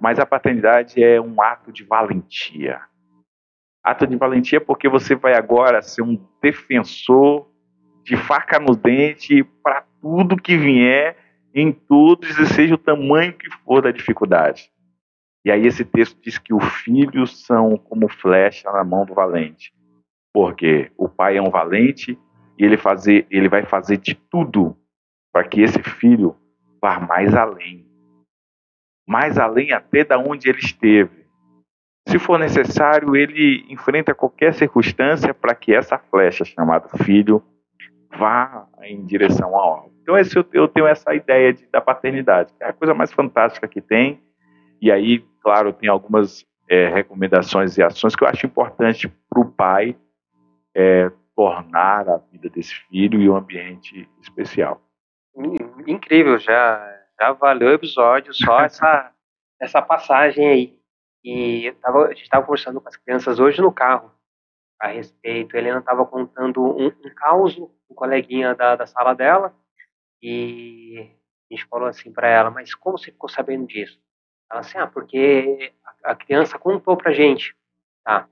Mas 0.00 0.18
a 0.18 0.24
paternidade 0.24 1.02
é 1.02 1.20
um 1.20 1.40
ato 1.42 1.70
de 1.70 1.84
valentia. 1.84 2.80
Ato 3.84 4.06
de 4.06 4.16
valentia 4.16 4.60
porque 4.60 4.88
você 4.88 5.14
vai 5.14 5.34
agora 5.34 5.82
ser 5.82 6.02
um 6.02 6.18
defensor 6.42 7.46
de 8.02 8.16
faca 8.16 8.58
no 8.58 8.74
dente 8.74 9.44
para 9.62 9.84
tudo 10.00 10.40
que 10.40 10.56
vier, 10.56 11.16
em 11.54 11.72
todos, 11.72 12.38
e 12.38 12.46
seja 12.46 12.74
o 12.74 12.78
tamanho 12.78 13.32
que 13.32 13.50
for 13.64 13.82
da 13.82 13.90
dificuldade. 13.90 14.70
E 15.44 15.50
aí 15.50 15.66
esse 15.66 15.84
texto 15.84 16.18
diz 16.20 16.38
que 16.38 16.52
os 16.52 16.64
filhos 16.82 17.44
são 17.44 17.76
como 17.76 18.08
flecha 18.08 18.70
na 18.70 18.84
mão 18.84 19.06
do 19.06 19.14
valente. 19.14 19.72
Porque 20.32 20.90
o 20.96 21.08
pai 21.08 21.36
é 21.36 21.42
um 21.42 21.50
valente 21.50 22.18
e 22.58 22.64
ele, 22.64 22.76
fazer, 22.76 23.26
ele 23.30 23.48
vai 23.48 23.64
fazer 23.64 23.96
de 23.96 24.14
tudo 24.14 24.76
para 25.32 25.44
que 25.44 25.62
esse 25.62 25.82
filho 25.82 26.36
vá 26.80 27.00
mais 27.00 27.34
além. 27.34 27.86
Mais 29.08 29.38
além 29.38 29.72
até 29.72 30.04
da 30.04 30.18
onde 30.18 30.48
ele 30.48 30.58
esteve. 30.58 31.20
Se 32.08 32.18
for 32.18 32.38
necessário, 32.38 33.16
ele 33.16 33.64
enfrenta 33.68 34.14
qualquer 34.14 34.52
circunstância 34.54 35.32
para 35.32 35.54
que 35.54 35.74
essa 35.74 35.98
flecha 35.98 36.44
chamada 36.44 36.88
filho 37.04 37.42
vá 38.16 38.66
em 38.82 39.04
direção 39.04 39.54
ao 39.54 39.76
alvo. 39.76 39.94
Então 40.02 40.18
esse, 40.18 40.36
eu 40.52 40.66
tenho 40.66 40.86
essa 40.86 41.14
ideia 41.14 41.52
de, 41.52 41.66
da 41.68 41.80
paternidade, 41.80 42.52
que 42.54 42.64
é 42.64 42.68
a 42.68 42.72
coisa 42.72 42.92
mais 42.92 43.12
fantástica 43.12 43.68
que 43.68 43.80
tem. 43.80 44.20
E 44.80 44.90
aí 44.90 45.24
claro, 45.42 45.72
tem 45.72 45.88
algumas 45.88 46.46
é, 46.68 46.88
recomendações 46.88 47.76
e 47.76 47.82
ações 47.82 48.14
que 48.14 48.24
eu 48.24 48.28
acho 48.28 48.46
importante 48.46 49.08
para 49.08 49.40
o 49.40 49.50
pai 49.50 49.96
é, 50.74 51.10
tornar 51.34 52.08
a 52.08 52.18
vida 52.18 52.48
desse 52.48 52.74
filho 52.74 53.20
e 53.20 53.28
um 53.28 53.36
ambiente 53.36 54.08
especial. 54.20 54.80
Incrível, 55.86 56.38
já, 56.38 57.02
já 57.20 57.32
valeu 57.32 57.68
o 57.68 57.74
episódio, 57.74 58.32
só 58.34 58.60
essa, 58.62 59.12
essa 59.60 59.82
passagem 59.82 60.46
aí. 60.46 60.80
E 61.24 61.72
tava, 61.82 62.06
a 62.06 62.08
gente 62.08 62.22
estava 62.22 62.46
conversando 62.46 62.80
com 62.80 62.88
as 62.88 62.96
crianças 62.96 63.38
hoje 63.38 63.60
no 63.60 63.72
carro 63.72 64.10
a 64.80 64.88
respeito. 64.88 65.54
A 65.54 65.58
Helena 65.58 65.80
estava 65.80 66.06
contando 66.06 66.62
um, 66.62 66.86
um 66.86 67.14
caos, 67.14 67.58
um 67.58 67.94
coleguinha 67.94 68.54
da, 68.54 68.76
da 68.76 68.86
sala 68.86 69.14
dela, 69.14 69.54
e 70.22 71.10
a 71.50 71.54
gente 71.54 71.66
falou 71.66 71.88
assim 71.88 72.10
para 72.10 72.28
ela: 72.28 72.50
Mas 72.50 72.74
como 72.74 72.96
você 72.96 73.10
ficou 73.10 73.28
sabendo 73.28 73.66
disso? 73.66 74.00
Ela 74.50 74.60
assim, 74.60 74.78
ah, 74.78 74.86
porque 74.86 75.72
a 76.02 76.14
criança 76.14 76.58
contou 76.58 76.96
pra 76.96 77.12
gente, 77.12 77.54
tá? 78.04 78.26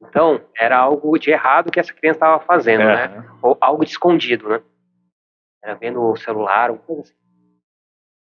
Então, 0.00 0.40
era 0.56 0.78
algo 0.78 1.18
de 1.18 1.30
errado 1.30 1.70
que 1.70 1.80
essa 1.80 1.92
criança 1.92 2.18
estava 2.18 2.40
fazendo, 2.44 2.82
é. 2.82 3.08
né? 3.08 3.28
Ou 3.42 3.56
algo 3.60 3.84
de 3.84 3.90
escondido, 3.90 4.48
né? 4.48 4.62
Era 5.62 5.74
vendo 5.74 6.02
o 6.02 6.16
celular, 6.16 6.70
uma 6.70 6.78
coisa 6.78 7.02
assim. 7.02 7.14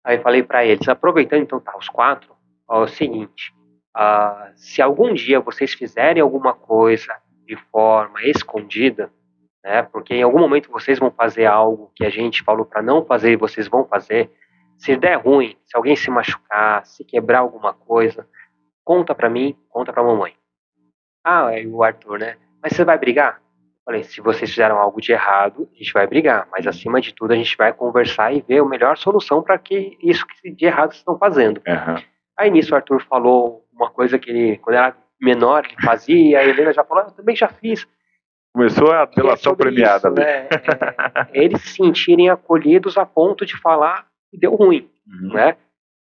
Aí 0.05 0.19
falei 0.19 0.43
para 0.43 0.65
eles, 0.65 0.87
aproveitando 0.87 1.43
então, 1.43 1.59
tá, 1.59 1.77
os 1.79 1.89
quatro, 1.89 2.37
ó, 2.69 2.83
é 2.83 2.85
o 2.85 2.89
seguinte, 2.89 3.55
uh, 3.97 4.53
se 4.55 4.83
algum 4.83 5.15
dia 5.15 5.41
vocês 5.41 5.73
fizerem 5.73 6.23
alguma 6.23 6.53
coisa 6.53 7.17
de 7.47 7.57
forma 7.57 8.23
escondida, 8.23 9.11
né? 9.65 9.83
Porque 9.83 10.15
em 10.15 10.23
algum 10.23 10.39
momento 10.39 10.71
vocês 10.71 10.99
vão 10.99 11.11
fazer 11.11 11.47
algo 11.47 11.91
que 11.95 12.05
a 12.05 12.11
gente 12.11 12.43
falou 12.43 12.67
para 12.67 12.83
não 12.83 13.05
fazer 13.05 13.33
e 13.33 13.37
vocês 13.37 13.67
vão 13.67 13.87
fazer, 13.87 14.31
se 14.79 14.97
der 14.97 15.17
ruim, 15.17 15.57
se 15.65 15.77
alguém 15.77 15.97
se 15.97 16.11
machucar, 16.11 16.85
se 16.87 17.05
quebrar 17.05 17.41
alguma 17.41 17.73
coisa, 17.73 18.29
conta 18.85 19.15
pra 19.15 19.31
mim, 19.31 19.57
conta 19.69 19.93
pra 19.93 20.03
mamãe. 20.03 20.35
Ah, 21.25 21.59
é 21.59 21.67
o 21.67 21.83
Arthur, 21.83 22.19
né? 22.19 22.37
Mas 22.63 22.75
você 22.75 22.85
vai 22.85 22.99
brigar? 22.99 23.41
Falei, 23.85 24.03
se 24.03 24.21
vocês 24.21 24.51
fizeram 24.51 24.79
algo 24.79 25.01
de 25.01 25.13
errado, 25.13 25.69
a 25.75 25.77
gente 25.77 25.93
vai 25.93 26.07
brigar, 26.07 26.49
mas 26.51 26.67
acima 26.67 27.01
de 27.01 27.15
tudo 27.15 27.33
a 27.33 27.37
gente 27.37 27.55
vai 27.57 27.73
conversar 27.73 28.33
e 28.33 28.41
ver 28.41 28.61
a 28.61 28.65
melhor 28.65 28.97
solução 28.97 29.43
para 29.43 29.59
que 29.59 29.97
isso 30.03 30.27
que 30.27 30.51
de 30.51 30.65
errado 30.65 30.91
vocês 30.91 31.01
estão 31.01 31.19
fazendo. 31.19 31.61
Uhum. 31.67 32.03
Aí 32.39 32.51
nisso 32.51 32.73
o 32.73 32.77
Arthur 32.77 33.03
falou 33.03 33.65
uma 33.73 33.91
coisa 33.91 34.19
que 34.19 34.31
ele, 34.31 34.59
quando 34.59 34.77
era 34.77 34.97
menor, 35.21 35.65
ele 35.67 35.77
fazia, 35.83 36.39
a 36.39 36.45
Helena 36.45 36.73
já 36.73 36.83
falou, 36.83 37.05
ah, 37.05 37.09
eu 37.09 37.15
também 37.15 37.37
já 37.37 37.49
fiz. 37.49 37.87
Começou 38.55 38.91
a 38.93 39.05
delação 39.05 39.53
é 39.53 39.57
premiada 39.57 40.09
isso. 40.09 40.11
Né? 40.11 40.25
É, 40.25 40.49
eles 41.33 41.61
se 41.61 41.75
sentirem 41.75 42.31
acolhidos 42.31 42.97
a 42.97 43.05
ponto 43.05 43.45
de 43.45 43.61
falar 43.61 44.07
e 44.35 44.39
deu 44.39 44.55
ruim, 44.55 44.91
uhum. 45.07 45.33
né? 45.33 45.57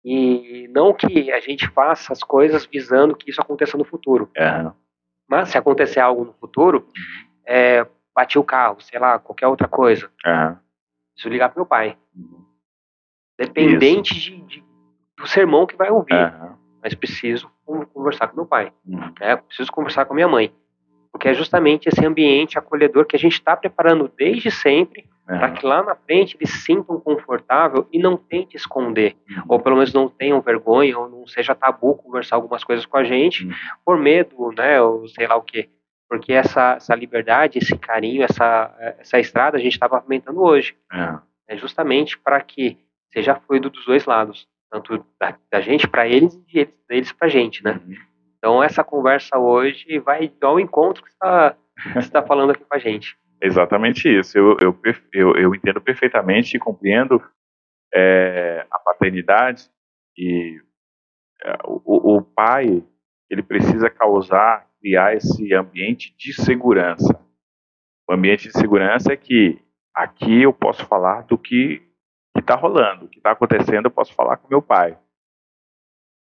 E 0.04 0.68
não 0.68 0.92
que 0.92 1.32
a 1.32 1.40
gente 1.40 1.68
faça 1.68 2.12
as 2.12 2.22
coisas 2.22 2.66
visando 2.66 3.16
que 3.16 3.30
isso 3.30 3.40
aconteça 3.40 3.78
no 3.78 3.84
futuro. 3.84 4.30
Uhum. 4.36 4.72
Mas 5.28 5.48
se 5.48 5.58
acontecer 5.58 6.00
algo 6.00 6.24
no 6.24 6.32
futuro, 6.34 6.86
é, 7.44 7.86
bati 8.14 8.38
o 8.38 8.44
carro, 8.44 8.80
sei 8.80 8.98
lá, 8.98 9.18
qualquer 9.18 9.46
outra 9.46 9.68
coisa, 9.68 10.10
uhum. 10.24 10.56
preciso 11.12 11.32
ligar 11.32 11.50
pro 11.50 11.60
meu 11.60 11.66
pai. 11.66 11.96
Uhum. 12.14 12.44
Dependente 13.38 14.14
de, 14.14 14.40
de, 14.42 14.64
do 15.16 15.26
sermão 15.26 15.66
que 15.66 15.76
vai 15.76 15.90
ouvir. 15.90 16.14
Uhum. 16.14 16.56
Mas 16.82 16.94
preciso 16.94 17.50
conversar 17.92 18.28
com 18.28 18.36
meu 18.36 18.46
pai. 18.46 18.72
Uhum. 18.86 19.12
Né? 19.20 19.36
Preciso 19.36 19.70
conversar 19.72 20.04
com 20.04 20.14
minha 20.14 20.28
mãe. 20.28 20.52
Porque 21.12 21.28
é 21.28 21.34
justamente 21.34 21.88
esse 21.88 22.04
ambiente 22.04 22.58
acolhedor 22.58 23.06
que 23.06 23.16
a 23.16 23.18
gente 23.18 23.32
está 23.32 23.56
preparando 23.56 24.10
desde 24.16 24.50
sempre 24.50 25.08
uhum. 25.28 25.38
para 25.38 25.50
que 25.50 25.66
lá 25.66 25.82
na 25.82 25.94
frente 25.94 26.36
eles 26.38 26.64
sintam 26.64 27.00
confortável 27.00 27.86
e 27.92 27.98
não 27.98 28.16
tente 28.16 28.56
esconder, 28.56 29.16
uhum. 29.28 29.42
ou 29.48 29.60
pelo 29.60 29.76
menos 29.76 29.92
não 29.92 30.08
tenham 30.08 30.40
vergonha, 30.40 30.98
ou 30.98 31.08
não 31.08 31.26
seja 31.26 31.54
tabu 31.54 31.94
conversar 31.94 32.36
algumas 32.36 32.64
coisas 32.64 32.86
com 32.86 32.96
a 32.96 33.04
gente, 33.04 33.44
uhum. 33.44 33.52
por 33.84 33.98
medo, 33.98 34.52
né, 34.56 34.80
ou 34.80 35.08
sei 35.08 35.26
lá 35.26 35.36
o 35.36 35.42
que. 35.42 35.68
Porque 36.08 36.32
essa, 36.32 36.74
essa 36.74 36.94
liberdade, 36.94 37.58
esse 37.58 37.76
carinho, 37.76 38.22
essa, 38.22 38.74
essa 39.00 39.18
estrada 39.18 39.56
a 39.56 39.60
gente 39.60 39.72
está 39.72 39.88
pavimentando 39.88 40.40
hoje. 40.40 40.76
É, 40.92 41.18
é 41.48 41.56
justamente 41.56 42.16
para 42.16 42.40
que 42.40 42.78
seja 43.12 43.34
fluido 43.34 43.70
dos 43.70 43.84
dois 43.84 44.04
lados, 44.04 44.46
tanto 44.70 45.04
da, 45.18 45.36
da 45.50 45.60
gente 45.60 45.88
para 45.88 46.06
eles 46.06 46.34
e 46.52 46.60
eles, 46.60 46.74
deles 46.88 47.12
para 47.12 47.26
a 47.26 47.30
gente, 47.30 47.64
né? 47.64 47.80
Uhum. 47.84 47.94
Então 48.38 48.62
essa 48.62 48.84
conversa 48.84 49.38
hoje 49.38 49.98
vai 49.98 50.32
ao 50.42 50.60
encontro 50.60 51.02
que 51.02 51.10
você 51.10 51.16
está 51.98 52.20
tá 52.20 52.22
falando 52.22 52.50
aqui 52.50 52.64
com 52.64 52.74
a 52.74 52.78
gente. 52.78 53.18
Exatamente 53.46 54.08
isso. 54.08 54.36
Eu, 54.36 54.56
eu, 54.60 54.78
eu, 55.12 55.36
eu 55.36 55.54
entendo 55.54 55.80
perfeitamente 55.80 56.56
e 56.56 56.60
compreendo 56.60 57.22
é, 57.94 58.66
a 58.68 58.78
paternidade 58.80 59.70
e 60.18 60.60
é, 61.44 61.56
o, 61.64 62.16
o 62.16 62.22
pai 62.22 62.82
ele 63.30 63.42
precisa 63.42 63.88
causar, 63.88 64.68
criar 64.80 65.14
esse 65.14 65.54
ambiente 65.54 66.12
de 66.16 66.32
segurança. 66.32 67.20
O 68.08 68.12
ambiente 68.12 68.48
de 68.48 68.58
segurança 68.58 69.12
é 69.12 69.16
que 69.16 69.62
aqui 69.94 70.42
eu 70.42 70.52
posso 70.52 70.84
falar 70.86 71.22
do 71.22 71.38
que 71.38 71.82
está 72.36 72.56
rolando, 72.56 73.04
o 73.04 73.08
que 73.08 73.18
está 73.18 73.30
acontecendo, 73.30 73.86
eu 73.86 73.90
posso 73.90 74.12
falar 74.12 74.36
com 74.38 74.48
meu 74.48 74.62
pai. 74.62 74.98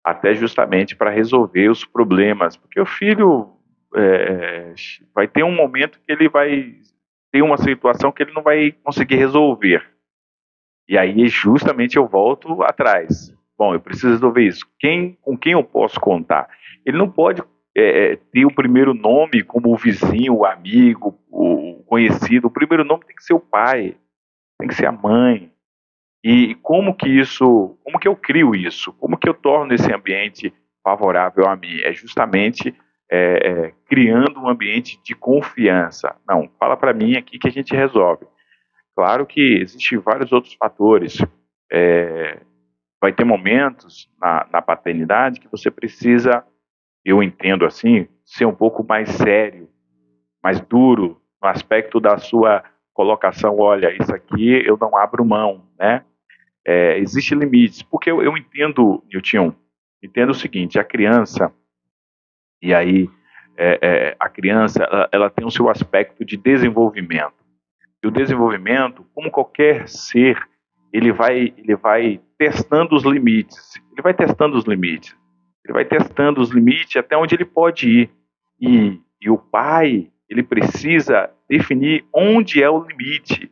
Até 0.03 0.33
justamente 0.33 0.95
para 0.95 1.09
resolver 1.09 1.69
os 1.69 1.83
problemas, 1.83 2.55
porque 2.55 2.79
o 2.79 2.85
filho 2.85 3.51
é, 3.95 4.73
vai 5.13 5.27
ter 5.27 5.43
um 5.43 5.55
momento 5.55 5.99
que 5.99 6.11
ele 6.11 6.29
vai 6.29 6.79
ter 7.31 7.41
uma 7.41 7.57
situação 7.57 8.11
que 8.11 8.23
ele 8.23 8.33
não 8.33 8.41
vai 8.41 8.71
conseguir 8.83 9.15
resolver. 9.15 9.83
E 10.87 10.97
aí, 10.97 11.27
justamente, 11.27 11.97
eu 11.97 12.07
volto 12.07 12.63
atrás. 12.63 13.33
bom, 13.57 13.73
eu 13.73 13.79
preciso 13.79 14.09
resolver 14.09 14.47
isso. 14.47 14.65
Quem, 14.79 15.17
com 15.21 15.37
quem 15.37 15.53
eu 15.53 15.63
posso 15.63 15.99
contar? 15.99 16.49
Ele 16.85 16.97
não 16.97 17.09
pode 17.09 17.43
é, 17.75 18.13
é 18.13 18.15
ter 18.15 18.45
o 18.45 18.53
primeiro 18.53 18.93
nome 18.93 19.43
como 19.43 19.71
o 19.71 19.77
vizinho, 19.77 20.37
o 20.37 20.45
amigo, 20.45 21.19
o 21.29 21.83
conhecido. 21.85 22.47
O 22.47 22.51
primeiro 22.51 22.83
nome 22.83 23.05
tem 23.05 23.15
que 23.15 23.23
ser 23.23 23.33
o 23.33 23.39
pai, 23.39 23.95
tem 24.57 24.67
que 24.67 24.75
ser 24.75 24.87
a 24.87 24.91
mãe. 24.91 25.51
E 26.23 26.55
como 26.55 26.95
que 26.95 27.07
isso, 27.07 27.77
como 27.83 27.99
que 27.99 28.07
eu 28.07 28.15
crio 28.15 28.53
isso? 28.53 28.91
Como 28.93 29.17
que 29.17 29.27
eu 29.27 29.33
torno 29.33 29.73
esse 29.73 29.91
ambiente 29.91 30.53
favorável 30.83 31.47
a 31.47 31.55
mim? 31.55 31.79
É 31.81 31.93
justamente 31.93 32.75
é, 33.11 33.49
é, 33.49 33.73
criando 33.87 34.39
um 34.39 34.47
ambiente 34.47 35.01
de 35.03 35.15
confiança. 35.15 36.15
Não, 36.27 36.49
fala 36.59 36.77
para 36.77 36.93
mim 36.93 37.15
aqui 37.15 37.39
que 37.39 37.47
a 37.47 37.51
gente 37.51 37.75
resolve. 37.75 38.25
Claro 38.95 39.25
que 39.25 39.59
existem 39.61 39.97
vários 39.97 40.31
outros 40.31 40.53
fatores. 40.53 41.17
É, 41.71 42.39
vai 43.01 43.11
ter 43.13 43.23
momentos 43.23 44.09
na, 44.19 44.45
na 44.51 44.61
paternidade 44.61 45.39
que 45.39 45.49
você 45.49 45.71
precisa, 45.71 46.43
eu 47.03 47.23
entendo 47.23 47.65
assim, 47.65 48.07
ser 48.25 48.45
um 48.45 48.53
pouco 48.53 48.85
mais 48.87 49.09
sério, 49.09 49.69
mais 50.43 50.59
duro 50.59 51.19
no 51.41 51.47
aspecto 51.47 51.99
da 51.99 52.17
sua 52.17 52.63
colocação. 52.93 53.57
Olha, 53.57 53.95
isso 53.99 54.13
aqui 54.13 54.51
eu 54.65 54.77
não 54.77 54.95
abro 54.97 55.25
mão, 55.25 55.65
né? 55.79 56.03
É, 56.65 56.99
Existem 56.99 57.39
limites, 57.39 57.81
porque 57.81 58.11
eu, 58.11 58.21
eu 58.21 58.37
entendo, 58.37 59.03
Nilton, 59.11 59.53
entendo 60.03 60.31
o 60.31 60.35
seguinte: 60.35 60.77
a 60.77 60.83
criança, 60.83 61.51
e 62.61 62.73
aí 62.73 63.09
é, 63.57 63.79
é, 63.81 64.15
a 64.19 64.29
criança, 64.29 64.83
ela, 64.83 65.09
ela 65.11 65.29
tem 65.29 65.45
o 65.45 65.51
seu 65.51 65.69
aspecto 65.69 66.23
de 66.23 66.37
desenvolvimento. 66.37 67.33
E 68.01 68.07
o 68.07 68.11
desenvolvimento, 68.11 69.05
como 69.13 69.29
qualquer 69.29 69.87
ser, 69.89 70.41
ele 70.93 71.11
vai, 71.11 71.53
ele 71.57 71.75
vai 71.75 72.21
testando 72.37 72.95
os 72.95 73.03
limites. 73.03 73.75
Ele 73.91 74.01
vai 74.01 74.13
testando 74.13 74.57
os 74.57 74.63
limites. 74.63 75.13
Ele 75.65 75.73
vai 75.73 75.83
testando 75.83 76.39
os 76.39 76.49
limites 76.51 76.95
até 76.95 77.17
onde 77.17 77.35
ele 77.35 77.43
pode 77.43 77.89
ir. 77.89 78.09
E, 78.61 78.99
e 79.21 79.29
o 79.29 79.37
pai, 79.37 80.09
ele 80.29 80.41
precisa 80.41 81.29
definir 81.49 82.05
onde 82.13 82.63
é 82.63 82.69
o 82.69 82.81
limite, 82.81 83.51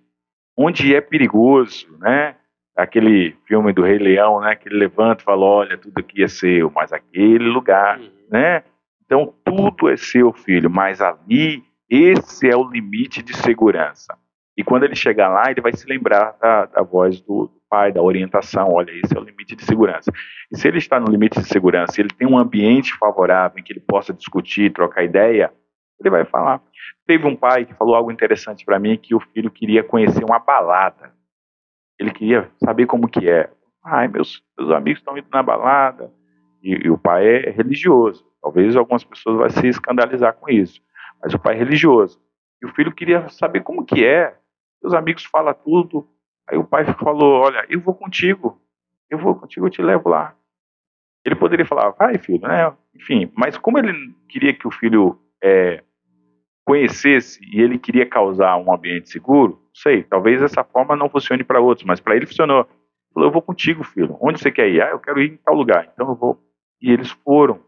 onde 0.56 0.96
é 0.96 1.02
perigoso, 1.02 1.86
né? 2.00 2.36
Aquele 2.76 3.36
filme 3.46 3.74
do 3.74 3.82
Rei 3.82 3.98
Leão, 3.98 4.40
né? 4.40 4.56
Que 4.56 4.70
ele 4.70 4.78
levanta 4.78 5.22
e 5.22 5.26
fala, 5.26 5.46
olha, 5.46 5.78
tudo 5.78 5.98
aqui 6.00 6.24
é 6.24 6.28
seu, 6.28 6.72
mas 6.74 6.94
aquele 6.94 7.50
lugar, 7.50 8.00
uhum. 8.00 8.10
né? 8.32 8.64
Então 9.08 9.34
tudo 9.44 9.90
é 9.90 9.98
seu, 9.98 10.32
filho, 10.32 10.70
mas 10.70 11.02
ali 11.02 11.64
esse 11.90 12.48
é 12.48 12.56
o 12.56 12.70
limite 12.70 13.24
de 13.24 13.36
segurança. 13.36 14.16
E 14.56 14.64
quando 14.64 14.84
ele 14.84 14.96
chegar 14.96 15.30
lá, 15.30 15.50
ele 15.50 15.62
vai 15.62 15.74
se 15.74 15.88
lembrar 15.88 16.36
da, 16.40 16.66
da 16.66 16.84
voz 16.84 17.20
do, 17.22 17.50
pai, 17.70 17.92
da 17.92 18.02
orientação. 18.02 18.70
Olha, 18.72 18.92
esse 18.92 19.16
é 19.16 19.20
o 19.20 19.24
limite 19.24 19.56
de 19.56 19.64
segurança. 19.64 20.12
E 20.52 20.58
se 20.58 20.68
ele 20.68 20.78
está 20.78 21.00
no 21.00 21.08
limite 21.08 21.40
de 21.40 21.48
segurança, 21.48 22.00
ele 22.00 22.10
tem 22.10 22.28
um 22.28 22.38
ambiente 22.38 22.96
favorável 22.98 23.60
em 23.60 23.64
que 23.64 23.74
ele 23.74 23.80
possa 23.80 24.14
discutir, 24.14 24.74
trocar 24.74 25.04
ideia, 25.04 25.52
ele 26.00 26.10
vai 26.10 26.26
falar. 26.26 26.62
Teve 27.06 27.26
um 27.26 27.36
pai 27.36 27.66
que 27.66 27.74
falou 27.74 27.96
algo 27.96 28.12
interessante 28.12 28.66
para 28.66 28.80
mim, 28.80 28.98
que 28.98 29.16
o 29.16 29.20
filho 29.20 29.52
queria 29.52 29.84
conhecer 29.84 30.24
uma 30.24 30.40
balada. 30.40 31.12
Ele 32.00 32.12
queria 32.12 32.50
saber 32.64 32.86
como 32.86 33.08
que 33.08 33.30
é. 33.30 33.50
Ai, 33.84 34.08
meus, 34.08 34.44
meus 34.58 34.72
amigos 34.72 35.00
estão 35.00 35.18
indo 35.18 35.28
na 35.32 35.42
balada. 35.42 36.12
E, 36.68 36.88
e, 36.88 36.90
o 36.90 36.98
pai 36.98 37.26
é 37.26 37.50
religioso. 37.50 38.26
Talvez 38.42 38.76
algumas 38.76 39.04
pessoas 39.06 39.38
vão 39.38 39.50
se 39.50 39.68
escandalizar 39.70 40.34
com 40.34 40.50
isso. 40.50 40.82
Mas 41.22 41.34
o 41.34 41.40
pai 41.40 41.56
é 41.56 41.58
religioso. 41.58 42.22
E 42.62 42.66
o 42.66 42.74
filho 42.74 42.94
queria 42.94 43.30
saber 43.30 43.62
como 43.62 43.86
que 43.86 44.06
é. 44.06 44.38
Os 44.84 44.94
amigos 44.94 45.24
falam 45.24 45.54
tudo. 45.54 46.06
Aí 46.50 46.58
o 46.58 46.66
pai 46.66 46.84
falou: 47.00 47.42
Olha, 47.42 47.66
eu 47.70 47.80
vou 47.80 47.96
contigo. 47.96 48.62
Eu 49.10 49.18
vou 49.18 49.34
contigo, 49.36 49.66
eu 49.66 49.70
te 49.70 49.82
levo 49.82 50.10
lá. 50.10 50.36
Ele 51.26 51.36
poderia 51.36 51.66
falar: 51.66 51.92
Vai, 51.92 52.18
filho, 52.18 52.46
né? 52.46 52.74
Enfim, 52.94 53.32
mas 53.34 53.58
como 53.58 53.80
ele 53.80 54.14
queria 54.28 54.54
que 54.54 54.68
o 54.68 54.72
filho 54.72 55.18
é, 55.42 55.84
conhecesse 56.66 57.40
e 57.50 57.62
ele 57.62 57.80
queria 57.80 58.06
causar 58.06 58.58
um 58.58 58.74
ambiente 58.74 59.10
seguro, 59.10 59.54
não 59.54 59.76
sei, 59.76 60.04
talvez 60.04 60.42
essa 60.42 60.66
forma 60.66 60.98
não 60.98 61.10
funcione 61.10 61.44
para 61.44 61.62
outros, 61.62 61.88
mas 61.88 62.02
para 62.02 62.16
ele 62.16 62.26
funcionou. 62.26 62.60
Ele 62.60 63.14
falou: 63.14 63.30
Eu 63.30 63.32
vou 63.32 63.42
contigo, 63.42 63.86
filho. 63.86 64.18
Onde 64.20 64.40
você 64.40 64.52
quer 64.52 64.70
ir? 64.70 64.82
Ah, 64.82 64.90
eu 64.90 65.00
quero 65.00 65.22
ir 65.22 65.32
em 65.32 65.38
tal 65.38 65.56
lugar. 65.56 65.90
Então 65.94 66.10
eu 66.10 66.16
vou. 66.16 66.47
E 66.82 66.92
eles 66.92 67.10
foram. 67.10 67.64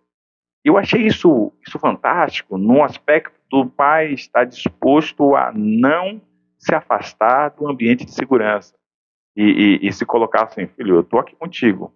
Eu 0.63 0.77
achei 0.77 1.05
isso, 1.05 1.53
isso 1.65 1.79
fantástico, 1.79 2.57
no 2.57 2.83
aspecto 2.83 3.39
do 3.49 3.65
pai 3.65 4.13
estar 4.13 4.43
disposto 4.45 5.35
a 5.35 5.51
não 5.53 6.21
se 6.57 6.75
afastar 6.75 7.49
do 7.49 7.67
ambiente 7.67 8.05
de 8.05 8.13
segurança 8.13 8.75
e, 9.35 9.79
e, 9.81 9.87
e 9.87 9.93
se 9.93 10.05
colocar 10.05 10.43
assim, 10.43 10.67
filho, 10.67 10.95
eu 10.95 11.01
estou 11.01 11.19
aqui 11.19 11.35
contigo. 11.35 11.93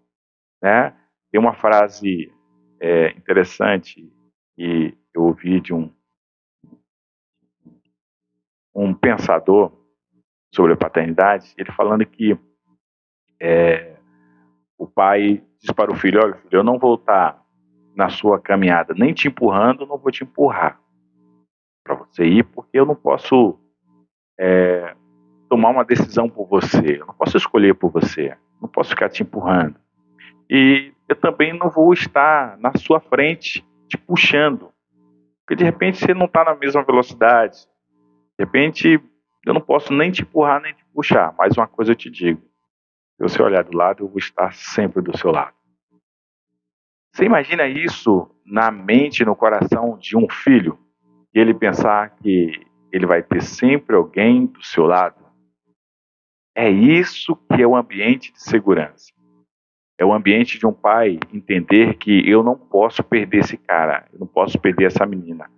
Né? 0.61 0.95
Tem 1.29 1.39
uma 1.39 1.53
frase 1.53 2.31
é, 2.79 3.09
interessante 3.11 4.09
que 4.55 4.97
eu 5.13 5.23
ouvi 5.23 5.59
de 5.59 5.73
um, 5.73 5.93
um 8.73 8.93
pensador 8.93 9.71
sobre 10.53 10.73
a 10.73 10.77
paternidade, 10.77 11.53
ele 11.57 11.71
falando 11.71 12.05
que 12.05 12.37
é, 13.41 13.97
o 14.77 14.87
pai 14.87 15.43
diz 15.63 15.71
para 15.71 15.91
o 15.91 15.95
filho, 15.95 16.21
olha 16.21 16.35
filho, 16.35 16.59
eu 16.59 16.63
não 16.63 16.77
vou 16.77 16.95
estar 16.95 17.41
na 17.95 18.09
sua 18.09 18.39
caminhada 18.39 18.93
nem 18.97 19.13
te 19.13 19.29
empurrando, 19.29 19.85
não 19.85 19.97
vou 19.97 20.11
te 20.11 20.23
empurrar 20.23 20.79
para 21.83 21.95
você 21.95 22.25
ir, 22.25 22.43
porque 22.43 22.77
eu 22.77 22.85
não 22.85 22.95
posso 22.95 23.57
é, 24.39 24.95
tomar 25.49 25.69
uma 25.69 25.85
decisão 25.85 26.29
por 26.29 26.47
você. 26.47 26.99
Eu 27.01 27.05
não 27.05 27.13
posso 27.13 27.37
escolher 27.37 27.75
por 27.75 27.91
você. 27.91 28.35
Não 28.61 28.69
posso 28.69 28.91
ficar 28.91 29.09
te 29.09 29.21
empurrando. 29.21 29.75
E 30.49 30.93
eu 31.07 31.15
também 31.15 31.57
não 31.57 31.69
vou 31.69 31.93
estar 31.93 32.57
na 32.57 32.71
sua 32.77 32.99
frente 32.99 33.65
te 33.87 33.97
puxando. 33.97 34.71
Porque 35.41 35.55
de 35.55 35.63
repente 35.63 35.97
você 35.97 36.13
não 36.13 36.25
está 36.25 36.43
na 36.45 36.55
mesma 36.55 36.83
velocidade. 36.83 37.57
De 38.37 38.45
repente 38.45 39.01
eu 39.45 39.53
não 39.53 39.61
posso 39.61 39.93
nem 39.93 40.09
te 40.09 40.21
empurrar 40.21 40.61
nem 40.61 40.73
te 40.73 40.85
puxar. 40.93 41.35
Mas 41.37 41.57
uma 41.57 41.67
coisa 41.67 41.91
eu 41.91 41.95
te 41.95 42.09
digo: 42.09 42.41
se 43.15 43.21
você 43.21 43.41
olhar 43.41 43.63
do 43.63 43.77
lado, 43.77 44.03
eu 44.03 44.07
vou 44.07 44.17
estar 44.17 44.53
sempre 44.53 45.01
do 45.01 45.17
seu 45.17 45.31
lado. 45.31 45.55
Você 47.13 47.25
imagina 47.25 47.67
isso 47.67 48.29
na 48.45 48.71
mente, 48.71 49.23
no 49.23 49.35
coração 49.35 49.97
de 49.97 50.17
um 50.17 50.27
filho? 50.29 50.79
E 51.33 51.39
ele 51.39 51.53
pensar 51.53 52.15
que 52.17 52.65
ele 52.91 53.05
vai 53.05 53.21
ter 53.21 53.41
sempre 53.41 53.95
alguém 53.95 54.47
do 54.47 54.63
seu 54.63 54.85
lado. 54.85 55.23
É 56.55 56.69
isso 56.69 57.35
que 57.35 57.61
é 57.61 57.67
o 57.67 57.75
ambiente 57.75 58.31
de 58.31 58.41
segurança. 58.41 59.11
É 59.97 60.03
o 60.03 60.13
ambiente 60.13 60.57
de 60.57 60.65
um 60.65 60.73
pai 60.73 61.19
entender 61.31 61.95
que 61.95 62.27
eu 62.27 62.43
não 62.43 62.57
posso 62.57 63.03
perder 63.03 63.39
esse 63.39 63.57
cara, 63.57 64.07
eu 64.11 64.19
não 64.19 64.27
posso 64.27 64.59
perder 64.59 64.85
essa 64.85 65.05
menina. 65.05 65.49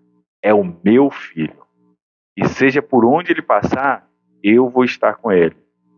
É 0.42 0.54
o 0.54 0.64
meu 0.84 1.10
filho. 1.10 1.66
E 2.38 2.46
seja 2.48 2.82
por 2.82 3.06
onde 3.06 3.32
ele 3.32 3.42
passar, 3.42 4.10
eu 4.44 4.70
vou 4.70 4.84
estar 4.84 5.16
com 5.16 5.32
ele. 5.32 5.56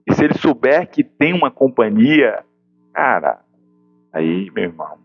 E 0.10 0.14
se 0.14 0.24
ele 0.24 0.38
souber 0.38 0.90
que 0.90 1.04
tem 1.04 1.34
uma 1.34 1.52
companhia, 1.52 2.46
cara, 2.94 3.44
aí, 4.14 4.50
meu 4.52 4.64
irmão, 4.64 4.98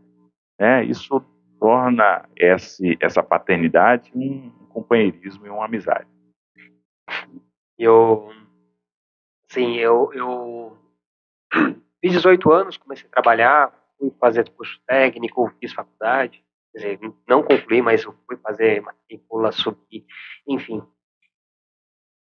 né, 0.59 0.85
isso 0.85 1.21
torna 1.59 2.29
esse, 2.37 2.97
essa 3.01 3.23
paternidade 3.23 4.13
um 4.15 4.51
companheirismo 4.69 5.47
e 5.47 5.51
uma 5.51 5.65
amizade. 5.65 6.09
Eu, 7.77 8.31
sim, 9.51 9.77
eu, 9.77 10.13
eu 10.15 10.79
fiz 12.01 12.13
18 12.13 12.53
anos, 12.53 12.77
comecei 12.77 13.07
a 13.09 13.13
trabalhar, 13.13 13.73
fui 13.99 14.11
fazer 14.21 14.49
curso 14.51 14.81
técnico, 14.87 15.53
fiz 15.61 15.73
faculdade, 15.73 16.45
quer 16.73 16.79
dizer, 16.79 17.15
não 17.29 17.43
concluí, 17.43 17.83
mas 17.83 18.05
eu 18.05 18.15
fui 18.27 18.37
fazer 18.37 18.81
matrícula, 18.83 19.51
subi, 19.51 20.07
enfim. 20.47 20.81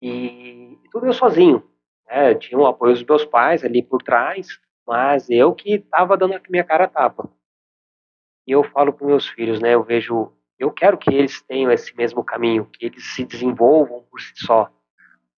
E, 0.02 0.78
e 0.84 0.90
tudo 0.92 1.08
eu 1.08 1.14
sozinho. 1.14 1.68
Eu 2.10 2.40
tinha 2.40 2.60
o 2.60 2.66
apoio 2.66 2.94
dos 2.94 3.04
meus 3.04 3.26
pais 3.26 3.64
ali 3.64 3.84
por 3.84 4.02
trás, 4.02 4.48
mas 4.88 5.30
eu 5.30 5.54
que 5.54 5.76
estava 5.76 6.18
dando 6.18 6.36
a 6.36 6.42
minha 6.50 6.64
cara 6.64 6.86
a 6.86 6.88
tapa. 6.88 7.30
E 8.48 8.52
eu 8.52 8.64
falo 8.64 8.92
para 8.92 9.08
meus 9.08 9.28
filhos, 9.28 9.60
né? 9.60 9.76
Eu 9.76 9.84
vejo 9.84 10.32
eu 10.60 10.70
quero 10.70 10.98
que 10.98 11.14
eles 11.14 11.42
tenham 11.42 11.72
esse 11.72 11.96
mesmo 11.96 12.22
caminho, 12.22 12.66
que 12.66 12.86
eles 12.86 13.16
se 13.16 13.24
desenvolvam 13.24 14.04
por 14.12 14.20
si 14.20 14.34
só. 14.36 14.70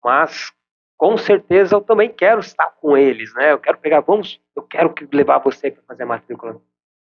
Mas 0.03 0.51
com 0.97 1.17
certeza 1.19 1.77
eu 1.77 1.81
também 1.81 2.09
quero 2.09 2.41
estar 2.41 2.71
com 2.81 2.97
eles, 2.97 3.35
né? 3.35 3.53
Eu 3.53 3.59
quero 3.59 3.77
pegar, 3.79 4.01
vamos, 4.01 4.41
eu 4.57 4.63
quero 4.63 4.95
levar 5.13 5.39
você 5.39 5.71
para 5.71 5.83
fazer 5.83 6.05
a 6.05 6.07
matrícula. 6.07 6.61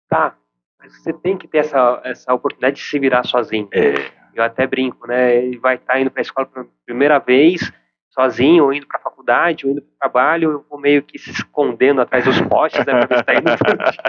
Tá, 0.08 0.38
mas 0.78 0.96
você 0.96 1.12
tem 1.12 1.36
que 1.38 1.48
ter 1.48 1.60
essa, 1.60 2.02
essa 2.04 2.34
oportunidade 2.34 2.76
de 2.76 2.84
se 2.84 3.00
virar 3.00 3.24
sozinho. 3.24 3.68
É. 3.72 3.94
Eu 4.36 4.44
até 4.44 4.68
brinco, 4.68 5.08
né? 5.08 5.38
Ele 5.38 5.58
vai 5.58 5.76
estar 5.76 6.00
indo 6.00 6.12
para 6.12 6.22
a 6.22 6.24
escola 6.24 6.48
pela 6.48 6.68
primeira 6.86 7.20
vez, 7.20 7.72
sozinho, 8.14 8.66
ou 8.66 8.74
indo 8.74 8.88
para 8.88 9.00
a 9.00 9.02
faculdade, 9.04 9.66
ou 9.66 9.72
indo 9.72 9.82
para 9.82 9.92
o 9.92 9.98
trabalho, 10.00 10.52
eu 10.52 10.66
vou 10.70 10.80
meio 10.80 11.02
que 11.02 11.18
se 11.18 11.32
escondendo 11.32 12.02
atrás 12.02 12.26
dos 12.26 12.40
postes, 12.42 12.86
né? 12.86 12.94
Para 12.94 13.08
ver 13.08 13.16
se 13.16 13.22
está 13.22 13.34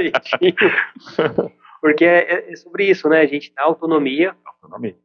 indo 0.02 0.20
direitinho. 0.40 1.52
Porque 1.80 2.04
é, 2.04 2.52
é, 2.52 2.56
sobre 2.56 2.88
isso, 2.88 3.08
né? 3.08 3.20
A 3.20 3.26
gente 3.26 3.52
dá 3.54 3.62
autonomia, 3.62 4.34
autonomia. 4.44 4.96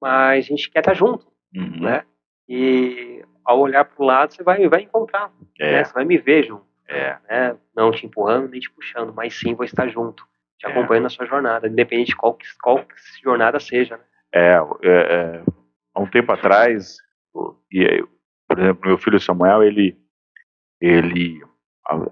mas 0.00 0.44
a 0.44 0.48
gente 0.48 0.70
quer 0.70 0.80
estar 0.80 0.94
junto, 0.94 1.26
uhum. 1.54 1.80
né? 1.80 2.04
E 2.48 3.24
ao 3.44 3.60
olhar 3.60 3.84
para 3.84 4.02
o 4.02 4.06
lado, 4.06 4.32
você 4.32 4.42
vai, 4.42 4.66
vai 4.68 4.82
encontrar, 4.82 5.30
é. 5.58 5.72
né? 5.72 5.84
Você 5.84 5.92
vai 5.92 6.04
me 6.04 6.18
ver 6.18 6.44
junto. 6.44 6.66
É. 6.88 7.16
Né? 7.28 7.56
Não 7.74 7.90
te 7.90 8.06
empurrando 8.06 8.48
nem 8.48 8.60
te 8.60 8.70
puxando, 8.70 9.12
mas 9.14 9.34
sim 9.34 9.54
vou 9.54 9.64
estar 9.64 9.88
junto, 9.88 10.24
te 10.58 10.66
é. 10.66 10.70
acompanhando 10.70 11.04
na 11.04 11.10
sua 11.10 11.26
jornada, 11.26 11.68
independente 11.68 12.08
de 12.08 12.16
qual, 12.16 12.38
qual 12.62 12.84
jornada 13.22 13.58
seja. 13.58 13.96
Né? 13.96 14.04
É, 14.34 14.56
é, 14.82 14.90
é, 14.90 15.42
há 15.94 16.00
um 16.00 16.06
tempo 16.06 16.32
atrás, 16.32 16.96
e, 17.70 18.04
por 18.54 18.62
exemplo, 18.62 18.88
meu 18.88 18.98
filho 18.98 19.18
Samuel, 19.18 19.64
ele, 19.64 19.96
ele, 20.80 21.42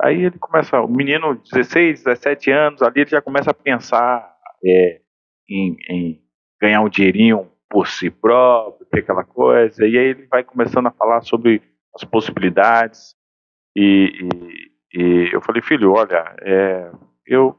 aí 0.00 0.24
ele 0.24 0.38
começa, 0.40 0.80
o 0.80 0.88
menino, 0.88 1.40
16, 1.52 2.02
17 2.02 2.50
anos, 2.50 2.82
ali 2.82 3.02
ele 3.02 3.10
já 3.10 3.22
começa 3.22 3.52
a 3.52 3.54
pensar 3.54 4.28
é, 4.64 5.00
em, 5.48 5.76
em 5.88 6.22
ganhar 6.60 6.80
um 6.80 6.88
dinheirinho 6.88 7.48
por 7.70 7.86
si 7.86 8.10
próprio, 8.10 8.84
ter 8.86 9.00
aquela 9.00 9.22
coisa, 9.22 9.86
e 9.86 9.96
aí 9.96 10.04
ele 10.04 10.26
vai 10.26 10.42
começando 10.42 10.88
a 10.88 10.90
falar 10.90 11.20
sobre 11.20 11.62
as 11.94 12.02
possibilidades, 12.02 13.14
e, 13.76 14.28
e, 14.92 15.00
e 15.00 15.30
eu 15.32 15.40
falei, 15.42 15.62
filho, 15.62 15.92
olha, 15.92 16.34
é, 16.42 16.90
eu, 17.24 17.56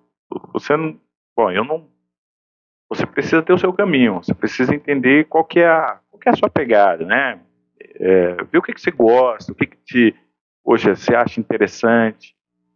você 0.52 0.76
não, 0.76 1.00
bom, 1.38 1.50
eu 1.50 1.64
não, 1.64 1.90
você 2.90 3.06
precisa 3.06 3.42
ter 3.42 3.54
o 3.54 3.58
seu 3.58 3.72
caminho, 3.72 4.16
você 4.16 4.34
precisa 4.34 4.76
entender 4.76 5.26
qual 5.30 5.46
que 5.46 5.62
é 5.62 5.70
a, 5.70 6.02
qual 6.12 6.20
que 6.20 6.28
é 6.28 6.34
a 6.34 6.36
sua 6.36 6.50
pegada, 6.50 7.06
né, 7.06 7.40
é, 8.00 8.44
ver 8.44 8.58
o 8.58 8.62
que, 8.62 8.74
que 8.74 8.82
você 8.82 8.92
gosta, 8.92 9.52
o 9.52 9.56
que, 9.56 9.66
que 9.66 9.78
te, 9.78 10.16
poxa, 10.64 10.96
você 10.96 11.16
acha 11.16 11.40
interessante, 11.40 12.36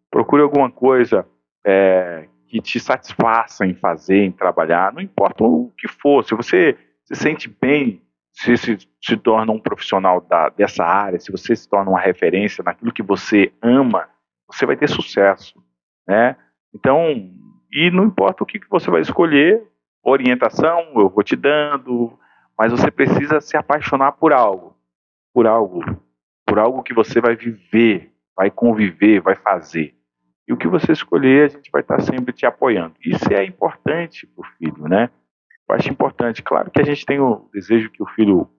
procure 0.10 0.42
alguma 0.42 0.72
coisa 0.72 1.28
é, 1.66 2.28
que 2.48 2.62
te 2.62 2.80
satisfaça 2.80 3.66
em 3.66 3.74
fazer, 3.74 4.24
em 4.24 4.32
trabalhar, 4.32 4.94
não 4.94 5.02
importa 5.02 5.44
o 5.44 5.72
que 5.78 5.88
for, 5.88 6.24
se 6.24 6.34
você 6.34 6.78
se 7.06 7.16
sente 7.16 7.50
bem, 7.50 8.02
se 8.32 8.56
se, 8.58 8.78
se 9.02 9.18
torna 9.18 9.52
um 9.52 9.60
profissional 9.60 10.22
da, 10.22 10.50
dessa 10.50 10.84
área, 10.84 11.20
se 11.20 11.32
você 11.32 11.56
se 11.56 11.68
torna 11.68 11.90
uma 11.90 12.00
referência 12.00 12.64
naquilo 12.64 12.92
que 12.92 13.04
você 13.04 13.52
ama, 13.62 14.08
você 14.48 14.66
vai 14.66 14.78
ter 14.78 14.88
sucesso, 14.88 15.62
né? 16.08 16.36
Então, 16.74 17.32
e 17.72 17.90
não 17.92 18.06
importa 18.06 18.44
o 18.44 18.46
que, 18.46 18.60
que 18.60 18.70
você 18.70 18.90
vai 18.90 19.02
escolher, 19.02 19.64
orientação 20.04 20.94
eu 20.96 21.10
vou 21.10 21.24
te 21.24 21.36
dando, 21.36 22.18
mas 22.58 22.72
você 22.72 22.90
precisa 22.90 23.42
se 23.42 23.58
apaixonar 23.58 24.14
por 24.14 24.32
algo, 24.32 24.77
por 25.38 25.46
algo, 25.46 25.84
por 26.48 26.58
algo 26.58 26.82
que 26.82 26.96
você 26.96 27.22
vai 27.22 27.36
viver, 27.36 28.12
vai 28.36 28.50
conviver, 28.50 29.22
vai 29.22 29.36
fazer. 29.36 29.94
E 30.48 30.52
o 30.52 30.58
que 30.58 30.68
você 30.68 30.92
escolher, 30.92 31.46
a 31.46 31.48
gente 31.50 31.70
vai 31.70 31.82
estar 31.82 32.02
sempre 32.02 32.34
te 32.34 32.44
apoiando. 32.44 32.96
Isso 33.06 33.32
é 33.32 33.46
importante 33.46 34.26
para 34.26 34.42
o 34.42 34.52
filho, 34.58 34.88
né? 34.88 35.12
Eu 35.70 35.76
acho 35.76 35.92
importante. 35.92 36.42
Claro 36.42 36.72
que 36.72 36.82
a 36.82 36.84
gente 36.84 37.06
tem 37.06 37.20
o 37.20 37.48
desejo 37.54 37.92
que 37.92 38.02
o 38.02 38.08
filho 38.08 38.50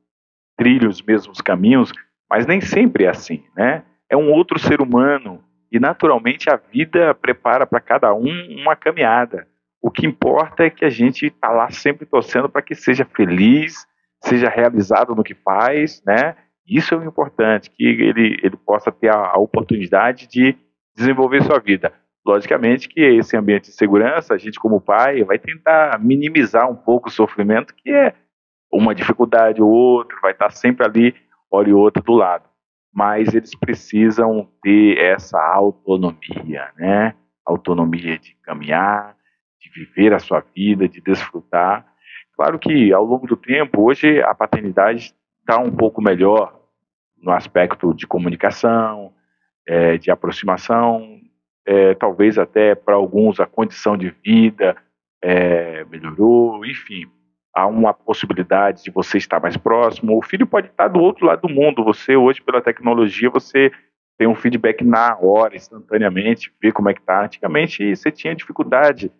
trilhe 0.56 0.86
os 0.86 1.02
mesmos 1.02 1.40
caminhos, 1.40 1.92
mas 2.30 2.46
nem 2.46 2.60
sempre 2.60 3.06
é 3.06 3.08
assim, 3.08 3.42
né? 3.56 3.82
É 4.08 4.16
um 4.16 4.30
outro 4.30 4.56
ser 4.56 4.80
humano 4.80 5.42
e 5.72 5.80
naturalmente 5.80 6.48
a 6.48 6.54
vida 6.54 7.12
prepara 7.12 7.66
para 7.66 7.80
cada 7.80 8.14
um 8.14 8.56
uma 8.56 8.76
caminhada. 8.76 9.48
O 9.82 9.90
que 9.90 10.06
importa 10.06 10.62
é 10.62 10.70
que 10.70 10.84
a 10.84 10.90
gente 10.90 11.26
está 11.26 11.50
lá 11.50 11.72
sempre 11.72 12.06
torcendo 12.06 12.48
para 12.48 12.62
que 12.62 12.76
seja 12.76 13.04
feliz, 13.04 13.84
seja 14.22 14.48
realizado 14.48 15.12
no 15.16 15.24
que 15.24 15.34
faz, 15.34 16.00
né? 16.06 16.36
Isso 16.68 16.94
é 16.94 16.98
o 16.98 17.04
importante, 17.04 17.70
que 17.70 17.84
ele, 17.84 18.38
ele 18.42 18.56
possa 18.56 18.92
ter 18.92 19.08
a, 19.08 19.32
a 19.32 19.38
oportunidade 19.38 20.26
de 20.28 20.54
desenvolver 20.94 21.42
sua 21.42 21.58
vida. 21.58 21.92
Logicamente 22.26 22.88
que 22.88 23.00
esse 23.00 23.36
ambiente 23.36 23.70
de 23.70 23.76
segurança, 23.76 24.34
a 24.34 24.38
gente 24.38 24.60
como 24.60 24.80
pai 24.80 25.24
vai 25.24 25.38
tentar 25.38 25.98
minimizar 25.98 26.70
um 26.70 26.76
pouco 26.76 27.08
o 27.08 27.12
sofrimento, 27.12 27.74
que 27.74 27.90
é 27.90 28.14
uma 28.70 28.94
dificuldade 28.94 29.62
ou 29.62 29.70
outra, 29.70 30.18
vai 30.20 30.32
estar 30.32 30.50
sempre 30.50 30.84
ali, 30.84 31.14
hora 31.50 31.70
e 31.70 31.72
outra 31.72 32.02
do 32.02 32.12
lado. 32.12 32.44
Mas 32.92 33.32
eles 33.34 33.54
precisam 33.54 34.46
ter 34.62 34.98
essa 34.98 35.40
autonomia, 35.40 36.68
né? 36.76 37.14
Autonomia 37.46 38.18
de 38.18 38.34
caminhar, 38.42 39.16
de 39.58 39.70
viver 39.70 40.12
a 40.12 40.18
sua 40.18 40.44
vida, 40.54 40.86
de 40.86 41.00
desfrutar. 41.00 41.86
Claro 42.36 42.58
que 42.58 42.92
ao 42.92 43.04
longo 43.04 43.26
do 43.26 43.36
tempo, 43.36 43.82
hoje 43.88 44.20
a 44.22 44.34
paternidade 44.34 45.14
está 45.40 45.58
um 45.58 45.70
pouco 45.70 46.02
melhor 46.02 46.57
no 47.22 47.32
aspecto 47.32 47.94
de 47.94 48.06
comunicação, 48.06 49.12
é, 49.66 49.98
de 49.98 50.10
aproximação, 50.10 51.20
é, 51.66 51.94
talvez 51.94 52.38
até 52.38 52.74
para 52.74 52.94
alguns 52.94 53.40
a 53.40 53.46
condição 53.46 53.96
de 53.96 54.10
vida 54.24 54.76
é, 55.22 55.84
melhorou, 55.84 56.64
enfim, 56.64 57.04
há 57.54 57.66
uma 57.66 57.92
possibilidade 57.92 58.84
de 58.84 58.90
você 58.90 59.18
estar 59.18 59.40
mais 59.40 59.56
próximo. 59.56 60.16
O 60.16 60.22
filho 60.22 60.46
pode 60.46 60.68
estar 60.68 60.88
do 60.88 61.00
outro 61.00 61.26
lado 61.26 61.42
do 61.42 61.52
mundo. 61.52 61.84
Você 61.84 62.16
hoje 62.16 62.40
pela 62.40 62.62
tecnologia 62.62 63.28
você 63.28 63.70
tem 64.16 64.26
um 64.26 64.34
feedback 64.34 64.82
na 64.84 65.16
hora, 65.20 65.56
instantaneamente, 65.56 66.52
ver 66.60 66.72
como 66.72 66.88
é 66.88 66.94
que 66.94 67.00
está. 67.00 67.24
Antigamente 67.24 67.94
você 67.94 68.10
tinha 68.10 68.34
dificuldade 68.34 69.12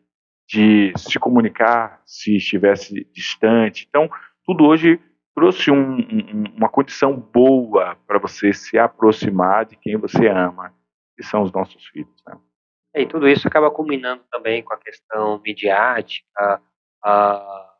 de 0.48 0.92
se 0.96 1.18
comunicar 1.18 2.00
se 2.06 2.36
estivesse 2.36 3.06
distante. 3.12 3.86
Então 3.88 4.08
tudo 4.44 4.64
hoje 4.64 4.98
trouxe 5.38 5.70
um, 5.70 5.98
um, 5.98 6.44
uma 6.56 6.68
condição 6.68 7.14
boa 7.14 7.96
para 8.08 8.18
você 8.18 8.52
se 8.52 8.76
aproximar 8.76 9.66
de 9.66 9.76
quem 9.76 9.96
você 9.96 10.26
ama 10.26 10.74
que 11.16 11.22
são 11.22 11.42
os 11.42 11.52
nossos 11.52 11.86
filhos. 11.86 12.12
Né? 12.26 12.36
É, 12.92 13.02
e 13.02 13.06
tudo 13.06 13.28
isso 13.28 13.46
acaba 13.46 13.70
culminando 13.70 14.22
também 14.32 14.64
com 14.64 14.74
a 14.74 14.78
questão 14.78 15.40
midiática, 15.44 16.60
a 17.04 17.70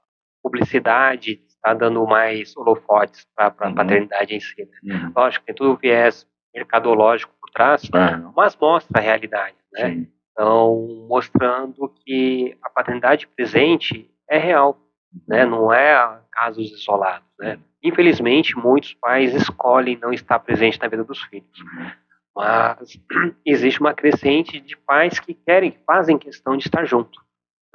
publicidade 0.41 1.43
está 1.49 1.75
dando 1.75 2.07
mais 2.07 2.57
holofotes 2.57 3.27
para 3.35 3.53
a 3.59 3.69
uhum. 3.69 3.75
paternidade 3.75 4.37
em 4.37 4.41
si. 4.41 4.69
Né? 4.85 4.95
Uhum. 4.95 5.13
Lógico, 5.17 5.45
tem 5.45 5.55
tudo 5.55 5.73
o 5.73 5.77
viés 5.77 6.25
mercadológico 6.55 7.35
por 7.41 7.51
trás, 7.51 7.83
uhum. 7.93 8.33
mas 8.37 8.57
mostra 8.57 9.01
a 9.01 9.03
realidade. 9.03 9.57
Né? 9.73 9.91
Sim. 9.91 10.13
Então, 10.31 11.07
mostrando 11.09 11.93
que 12.05 12.57
a 12.63 12.71
paternidade 12.71 13.27
presente 13.27 14.09
é 14.31 14.39
real, 14.39 14.79
né? 15.27 15.45
Uhum. 15.45 15.51
não 15.51 15.73
é 15.73 16.21
casos 16.33 16.71
isolados. 16.71 17.29
Né? 17.39 17.59
Infelizmente, 17.83 18.57
muitos 18.57 18.95
pais 18.95 19.35
escolhem 19.35 19.99
não 20.01 20.13
estar 20.13 20.39
presente 20.39 20.81
na 20.81 20.89
vida 20.89 21.05
dos 21.05 21.23
filhos. 21.23 21.61
Uhum. 21.61 21.91
Mas 22.37 23.01
existe 23.45 23.81
uma 23.81 23.95
crescente 23.95 24.61
de 24.61 24.77
pais 24.77 25.19
que 25.19 25.35
querem, 25.35 25.73
que 25.73 25.85
fazem 25.85 26.19
questão 26.19 26.57
de 26.57 26.65
estar 26.65 26.85
junto. 26.85 27.21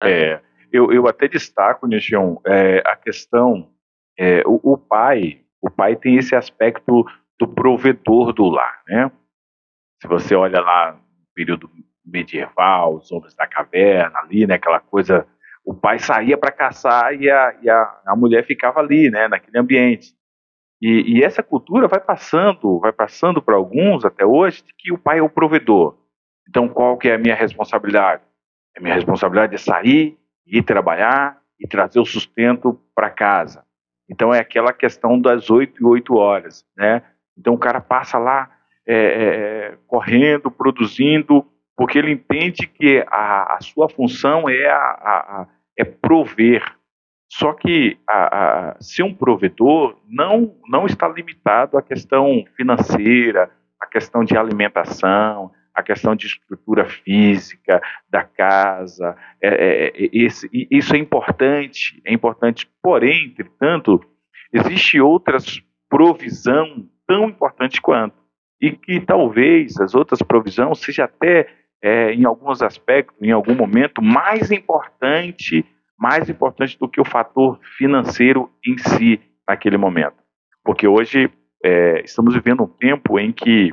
Né? 0.01 0.11
É, 0.11 0.41
eu, 0.71 0.91
eu 0.91 1.07
até 1.07 1.27
destaco, 1.27 1.85
Nichion, 1.87 2.37
é, 2.45 2.81
a 2.85 2.95
questão, 2.95 3.69
é, 4.17 4.41
o, 4.45 4.59
o, 4.63 4.77
pai, 4.77 5.41
o 5.61 5.69
pai 5.69 5.95
tem 5.95 6.17
esse 6.17 6.35
aspecto 6.35 7.05
do 7.39 7.47
provedor 7.47 8.33
do 8.33 8.45
lar, 8.49 8.81
né? 8.87 9.11
Se 10.01 10.07
você 10.07 10.35
olha 10.35 10.59
lá 10.59 10.93
no 10.93 11.01
período 11.33 11.69
medieval, 12.05 12.95
os 12.95 13.11
homens 13.11 13.33
da 13.35 13.47
caverna 13.47 14.19
ali, 14.19 14.45
né, 14.45 14.55
aquela 14.55 14.79
coisa, 14.79 15.25
o 15.65 15.73
pai 15.73 15.97
saía 15.99 16.37
para 16.37 16.51
caçar 16.51 17.13
e, 17.15 17.29
a, 17.29 17.55
e 17.61 17.69
a, 17.69 18.01
a 18.05 18.15
mulher 18.15 18.45
ficava 18.45 18.79
ali, 18.79 19.09
né, 19.09 19.27
naquele 19.27 19.57
ambiente. 19.57 20.13
E, 20.81 21.17
e 21.17 21.23
essa 21.23 21.41
cultura 21.41 21.87
vai 21.87 22.01
passando, 22.01 22.79
vai 22.79 22.91
passando 22.91 23.41
para 23.41 23.55
alguns 23.55 24.03
até 24.03 24.25
hoje, 24.25 24.63
de 24.63 24.73
que 24.77 24.91
o 24.91 24.97
pai 24.97 25.19
é 25.19 25.23
o 25.23 25.29
provedor. 25.29 25.97
Então, 26.49 26.67
qual 26.67 26.97
que 26.97 27.07
é 27.07 27.15
a 27.15 27.17
minha 27.17 27.35
responsabilidade? 27.35 28.21
A 28.77 28.81
minha 28.81 28.93
responsabilidade 28.93 29.55
é 29.55 29.57
sair, 29.57 30.17
ir 30.45 30.63
trabalhar 30.63 31.39
e 31.57 31.65
trazer 31.65 31.99
o 31.99 32.05
sustento 32.05 32.77
para 32.93 33.09
casa. 33.09 33.63
Então, 34.09 34.33
é 34.33 34.39
aquela 34.39 34.73
questão 34.73 35.19
das 35.19 35.49
oito 35.49 35.81
e 35.81 35.85
oito 35.85 36.15
horas, 36.15 36.65
né? 36.75 37.01
Então, 37.37 37.53
o 37.53 37.57
cara 37.57 37.79
passa 37.79 38.17
lá 38.17 38.51
é, 38.85 38.95
é, 38.95 39.77
correndo, 39.87 40.51
produzindo, 40.51 41.45
porque 41.75 41.97
ele 41.97 42.11
entende 42.11 42.67
que 42.67 43.03
a, 43.07 43.55
a 43.55 43.61
sua 43.61 43.89
função 43.89 44.47
é, 44.47 44.67
a, 44.67 44.77
a, 44.77 45.47
é 45.77 45.83
prover, 45.83 46.63
só 47.29 47.53
que 47.53 47.97
a, 48.07 48.77
ser 48.79 49.03
um 49.03 49.13
provedor 49.13 49.97
não, 50.07 50.55
não 50.67 50.85
está 50.85 51.07
limitado 51.07 51.77
à 51.77 51.81
questão 51.81 52.45
financeira, 52.55 53.49
à 53.79 53.87
questão 53.87 54.23
de 54.23 54.37
alimentação, 54.37 55.51
à 55.73 55.81
questão 55.81 56.15
de 56.15 56.27
estrutura 56.27 56.85
física 56.85 57.81
da 58.07 58.23
casa. 58.23 59.17
É, 59.41 59.47
é, 59.47 59.87
é 59.87 60.09
esse, 60.13 60.47
isso 60.69 60.95
é 60.95 60.99
importante, 60.99 61.99
é 62.05 62.13
importante. 62.13 62.69
Porém, 62.81 63.25
entretanto, 63.25 63.99
existe 64.53 65.01
outras 65.01 65.59
provisão 65.89 66.87
tão 67.07 67.29
importante 67.29 67.81
quanto 67.81 68.15
e 68.61 68.71
que 68.71 69.01
talvez 69.01 69.79
as 69.79 69.93
outras 69.93 70.21
provisões 70.21 70.79
seja 70.79 71.03
até 71.03 71.47
é, 71.83 72.13
em 72.13 72.25
alguns 72.25 72.63
aspectos, 72.63 73.21
em 73.21 73.31
algum 73.31 73.53
momento, 73.53 74.01
mais 74.01 74.49
importante 74.49 75.63
mais 76.03 76.29
importante 76.29 76.77
do 76.77 76.89
que 76.89 76.99
o 76.99 77.05
fator 77.05 77.57
financeiro 77.77 78.51
em 78.65 78.77
si 78.77 79.21
naquele 79.47 79.77
momento. 79.77 80.17
Porque 80.61 80.85
hoje 80.85 81.31
é, 81.63 82.01
estamos 82.01 82.33
vivendo 82.33 82.63
um 82.63 82.67
tempo 82.67 83.17
em 83.17 83.31
que 83.31 83.71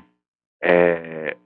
é, 0.63 1.37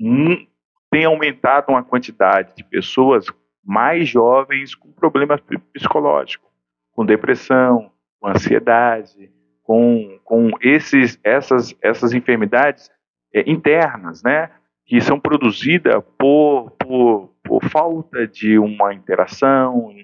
um, 0.00 0.46
tem 0.88 1.04
aumentado 1.04 1.70
uma 1.70 1.82
quantidade 1.82 2.54
de 2.54 2.62
pessoas 2.62 3.26
mais 3.64 4.08
jovens 4.08 4.72
com 4.74 4.92
problemas 4.92 5.40
psicológicos, 5.72 6.48
com 6.92 7.04
depressão, 7.04 7.90
com 8.20 8.28
ansiedade, 8.28 9.32
com, 9.64 10.20
com 10.22 10.50
esses, 10.60 11.18
essas, 11.24 11.74
essas 11.82 12.12
enfermidades 12.12 12.88
é, 13.34 13.50
internas, 13.50 14.22
né? 14.22 14.48
Que 14.90 15.00
são 15.00 15.20
produzidas 15.20 16.02
por, 16.18 16.72
por, 16.72 17.32
por 17.44 17.64
falta 17.66 18.26
de 18.26 18.58
uma 18.58 18.92
interação, 18.92 19.94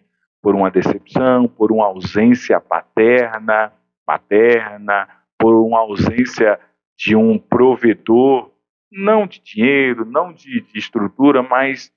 por 0.41 0.55
uma 0.55 0.71
decepção, 0.71 1.49
por 1.49 1.73
uma 1.73 1.87
ausência 1.87 2.61
paterna, 2.61 3.73
materna, 4.07 5.09
por 5.37 5.57
uma 5.57 5.81
ausência 5.81 6.61
de 6.97 7.17
um 7.17 7.37
provedor, 7.37 8.53
não 8.93 9.27
de 9.27 9.43
dinheiro, 9.43 10.05
não 10.05 10.33
de, 10.33 10.61
de 10.61 10.79
estrutura, 10.79 11.43
mas 11.43 11.93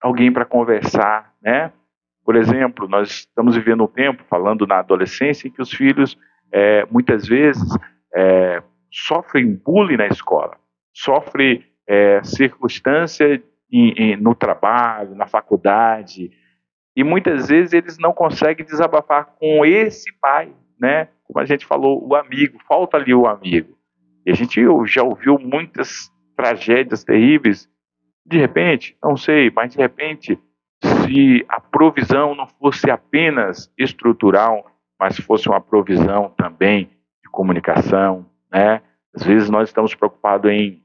alguém 0.00 0.32
para 0.32 0.44
conversar, 0.44 1.34
né? 1.42 1.72
Por 2.24 2.36
exemplo, 2.36 2.86
nós 2.86 3.10
estamos 3.10 3.56
vivendo 3.56 3.82
um 3.82 3.88
tempo, 3.88 4.22
falando 4.30 4.64
na 4.64 4.78
adolescência, 4.78 5.48
em 5.48 5.50
que 5.50 5.60
os 5.60 5.72
filhos 5.72 6.16
é, 6.52 6.86
muitas 6.88 7.26
vezes 7.26 7.68
é, 8.14 8.62
sofrem 8.92 9.56
bullying 9.56 9.96
na 9.96 10.06
escola, 10.06 10.56
sofrem 10.94 11.64
é, 11.88 12.22
circunstância 12.22 13.42
em, 13.72 13.92
em, 13.92 14.16
no 14.16 14.34
trabalho, 14.34 15.14
na 15.14 15.26
faculdade, 15.26 16.30
e 16.94 17.02
muitas 17.02 17.48
vezes 17.48 17.72
eles 17.72 17.98
não 17.98 18.12
conseguem 18.12 18.66
desabafar 18.66 19.26
com 19.38 19.64
esse 19.64 20.12
pai, 20.20 20.52
né? 20.78 21.08
Como 21.24 21.40
a 21.40 21.44
gente 21.44 21.64
falou, 21.64 22.06
o 22.06 22.14
amigo, 22.14 22.58
falta 22.66 22.96
ali 22.96 23.14
o 23.14 23.26
amigo. 23.26 23.76
E 24.26 24.30
a 24.30 24.34
gente 24.34 24.60
já 24.86 25.02
ouviu 25.02 25.38
muitas 25.38 26.12
tragédias 26.36 27.04
terríveis. 27.04 27.68
De 28.26 28.36
repente, 28.36 28.96
não 29.02 29.16
sei, 29.16 29.50
mas 29.50 29.72
de 29.72 29.78
repente, 29.78 30.38
se 30.82 31.46
a 31.48 31.60
provisão 31.60 32.34
não 32.34 32.46
fosse 32.46 32.90
apenas 32.90 33.72
estrutural, 33.78 34.66
mas 34.98 35.18
fosse 35.18 35.48
uma 35.48 35.60
provisão 35.60 36.34
também 36.36 36.90
de 37.22 37.30
comunicação, 37.30 38.26
né? 38.52 38.82
Às 39.14 39.24
vezes 39.24 39.48
nós 39.48 39.68
estamos 39.68 39.94
preocupados 39.94 40.50
em 40.50 40.82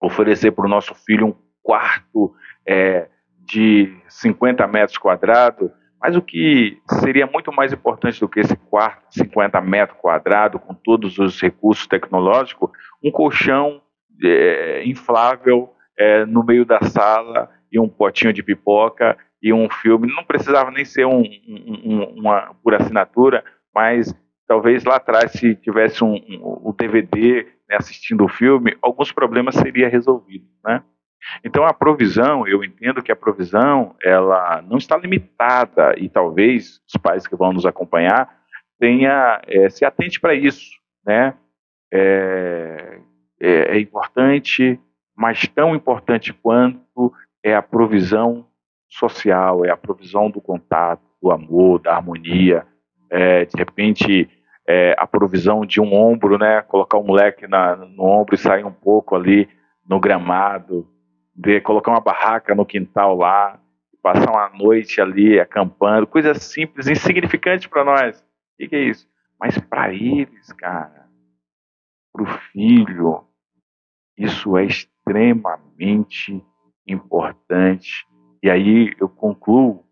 oferecer 0.00 0.52
para 0.52 0.66
o 0.66 0.68
nosso 0.68 0.94
filho 0.94 1.26
um 1.26 1.34
quarto 1.62 2.34
é, 2.66 3.08
de 3.44 3.94
50 4.08 4.66
metros 4.66 4.96
quadrados, 4.96 5.70
mas 6.00 6.16
o 6.16 6.22
que 6.22 6.78
seria 7.00 7.26
muito 7.26 7.52
mais 7.52 7.72
importante 7.72 8.18
do 8.18 8.28
que 8.28 8.40
esse 8.40 8.56
quarto 8.56 9.08
de 9.10 9.16
50 9.16 9.60
metros 9.60 9.98
quadrados, 10.00 10.60
com 10.62 10.72
todos 10.72 11.18
os 11.18 11.40
recursos 11.40 11.86
tecnológicos, 11.86 12.70
um 13.04 13.10
colchão 13.10 13.82
é, 14.24 14.82
inflável 14.86 15.74
é, 15.98 16.24
no 16.24 16.44
meio 16.44 16.64
da 16.64 16.80
sala 16.82 17.50
e 17.70 17.78
um 17.78 17.88
potinho 17.88 18.32
de 18.32 18.42
pipoca 18.42 19.18
e 19.42 19.52
um 19.52 19.68
filme. 19.68 20.12
Não 20.12 20.24
precisava 20.24 20.70
nem 20.70 20.84
ser 20.84 21.04
um, 21.04 21.22
um, 21.22 22.04
uma 22.18 22.54
por 22.62 22.74
assinatura, 22.74 23.44
mas 23.74 24.14
talvez 24.48 24.84
lá 24.84 24.96
atrás, 24.96 25.32
se 25.32 25.54
tivesse 25.54 26.02
um, 26.02 26.14
um, 26.14 26.70
um 26.70 26.74
DVD 26.76 27.46
né, 27.70 27.76
assistindo 27.78 28.24
o 28.24 28.28
filme, 28.28 28.76
alguns 28.82 29.12
problemas 29.12 29.54
seriam 29.54 29.88
resolvidos, 29.88 30.50
né? 30.64 30.82
Então 31.44 31.64
a 31.64 31.72
provisão, 31.72 32.46
eu 32.48 32.64
entendo 32.64 33.02
que 33.02 33.12
a 33.12 33.16
provisão, 33.16 33.94
ela 34.02 34.60
não 34.62 34.78
está 34.78 34.96
limitada 34.96 35.94
e 35.96 36.08
talvez 36.08 36.80
os 36.86 36.96
pais 37.00 37.26
que 37.26 37.36
vão 37.36 37.52
nos 37.52 37.64
acompanhar 37.64 38.40
tenha 38.78 39.40
é, 39.46 39.68
se 39.68 39.84
atente 39.84 40.18
para 40.18 40.34
isso, 40.34 40.70
né? 41.06 41.34
É, 41.92 42.98
é, 43.40 43.76
é, 43.76 43.80
importante, 43.80 44.80
mas 45.16 45.46
tão 45.48 45.74
importante 45.74 46.32
quanto 46.32 47.12
é 47.42 47.54
a 47.54 47.62
provisão 47.62 48.46
social, 48.88 49.64
é 49.64 49.70
a 49.70 49.76
provisão 49.76 50.30
do 50.30 50.40
contato, 50.40 51.02
do 51.22 51.30
amor, 51.30 51.80
da 51.80 51.94
harmonia, 51.94 52.66
é, 53.10 53.44
de 53.44 53.56
repente 53.56 54.28
é, 54.68 54.94
a 54.98 55.06
provisão 55.06 55.64
de 55.64 55.80
um 55.80 55.94
ombro, 55.94 56.38
né? 56.38 56.62
Colocar 56.62 56.98
o 56.98 57.04
moleque 57.04 57.46
na, 57.46 57.76
no 57.76 58.04
ombro 58.04 58.34
e 58.34 58.38
sair 58.38 58.64
um 58.64 58.72
pouco 58.72 59.16
ali 59.16 59.48
no 59.86 59.98
gramado, 59.98 60.88
de 61.34 61.60
colocar 61.60 61.90
uma 61.90 62.00
barraca 62.00 62.54
no 62.54 62.66
quintal 62.66 63.16
lá, 63.16 63.58
passar 64.02 64.30
uma 64.30 64.48
noite 64.50 65.00
ali 65.00 65.38
acampando, 65.38 66.06
coisas 66.06 66.42
simples, 66.42 66.86
insignificantes 66.86 67.66
para 67.66 67.84
nós. 67.84 68.20
O 68.20 68.24
que, 68.58 68.68
que, 68.68 68.76
é 68.76 68.84
isso? 68.84 69.08
Mas 69.38 69.58
para 69.58 69.92
eles, 69.92 70.52
cara, 70.52 71.08
para 72.12 72.22
o 72.22 72.26
filho, 72.26 73.24
isso 74.16 74.56
é 74.56 74.64
extremamente 74.64 76.44
importante. 76.86 78.06
E 78.42 78.50
aí 78.50 78.94
eu 79.00 79.08
concluo 79.08 79.84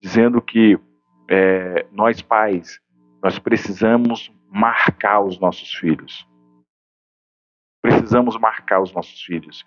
dizendo 0.00 0.40
que 0.40 0.78
é, 1.28 1.86
nós 1.92 2.22
pais 2.22 2.80
nós 3.22 3.38
precisamos 3.38 4.32
marcar 4.48 5.20
os 5.20 5.38
nossos 5.38 5.72
filhos. 5.74 6.26
Precisamos 7.82 8.38
marcar 8.38 8.80
os 8.80 8.92
nossos 8.92 9.20
filhos. 9.22 9.64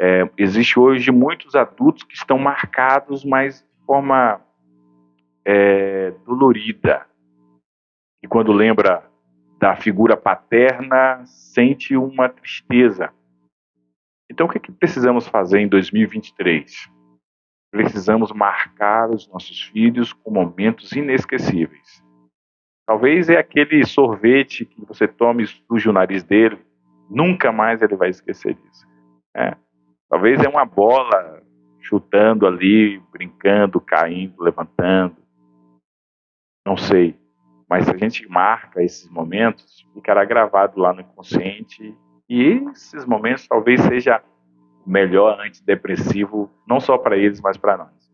É, 0.00 0.28
existe 0.36 0.78
hoje 0.78 1.10
muitos 1.10 1.54
adultos 1.54 2.02
que 2.02 2.14
estão 2.14 2.38
marcados, 2.38 3.24
mas 3.24 3.62
de 3.62 3.86
forma 3.86 4.40
é, 5.44 6.10
dolorida. 6.26 7.06
E 8.22 8.26
quando 8.26 8.52
lembra 8.52 9.08
da 9.58 9.76
figura 9.76 10.16
paterna, 10.16 11.24
sente 11.26 11.96
uma 11.96 12.28
tristeza. 12.28 13.12
Então, 14.30 14.46
o 14.46 14.48
que, 14.48 14.58
é 14.58 14.60
que 14.60 14.72
precisamos 14.72 15.28
fazer 15.28 15.60
em 15.60 15.68
2023? 15.68 16.90
Precisamos 17.70 18.32
marcar 18.32 19.10
os 19.10 19.28
nossos 19.28 19.62
filhos 19.62 20.12
com 20.12 20.30
momentos 20.30 20.92
inesquecíveis. 20.92 22.02
Talvez 22.86 23.30
é 23.30 23.38
aquele 23.38 23.84
sorvete 23.86 24.66
que 24.66 24.84
você 24.84 25.08
tome 25.08 25.44
e 25.44 25.46
suje 25.46 25.88
o 25.88 25.92
nariz 25.92 26.22
dele, 26.22 26.58
nunca 27.08 27.50
mais 27.50 27.80
ele 27.80 27.96
vai 27.96 28.10
esquecer 28.10 28.54
disso. 28.54 28.86
É. 29.34 29.56
Talvez 30.08 30.42
é 30.42 30.48
uma 30.48 30.64
bola 30.64 31.42
chutando 31.80 32.46
ali, 32.46 32.98
brincando, 33.10 33.80
caindo, 33.80 34.42
levantando. 34.42 35.16
Não 36.66 36.76
sei. 36.76 37.18
Mas 37.68 37.86
se 37.86 37.90
a 37.90 37.96
gente 37.96 38.28
marca 38.28 38.82
esses 38.82 39.08
momentos, 39.10 39.86
ficará 39.94 40.24
gravado 40.24 40.78
lá 40.78 40.92
no 40.92 41.00
inconsciente. 41.00 41.96
E 42.28 42.62
esses 42.70 43.04
momentos 43.06 43.48
talvez 43.48 43.80
seja 43.80 44.22
o 44.84 44.90
melhor 44.90 45.40
antidepressivo, 45.40 46.50
não 46.68 46.80
só 46.80 46.98
para 46.98 47.16
eles, 47.16 47.40
mas 47.40 47.56
para 47.56 47.78
nós. 47.78 48.12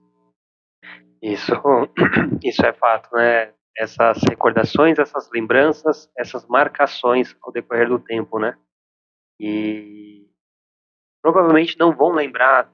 Isso, 1.21 1.53
isso 2.43 2.65
é 2.65 2.73
fato, 2.73 3.15
né? 3.15 3.53
Essas 3.77 4.21
recordações, 4.29 4.99
essas 4.99 5.31
lembranças, 5.31 6.11
essas 6.17 6.47
marcações 6.47 7.37
ao 7.43 7.53
decorrer 7.53 7.89
do 7.89 7.99
tempo, 7.99 8.39
né? 8.39 8.57
E 9.39 10.27
provavelmente 11.23 11.79
não 11.79 11.95
vão 11.95 12.11
lembrar 12.11 12.71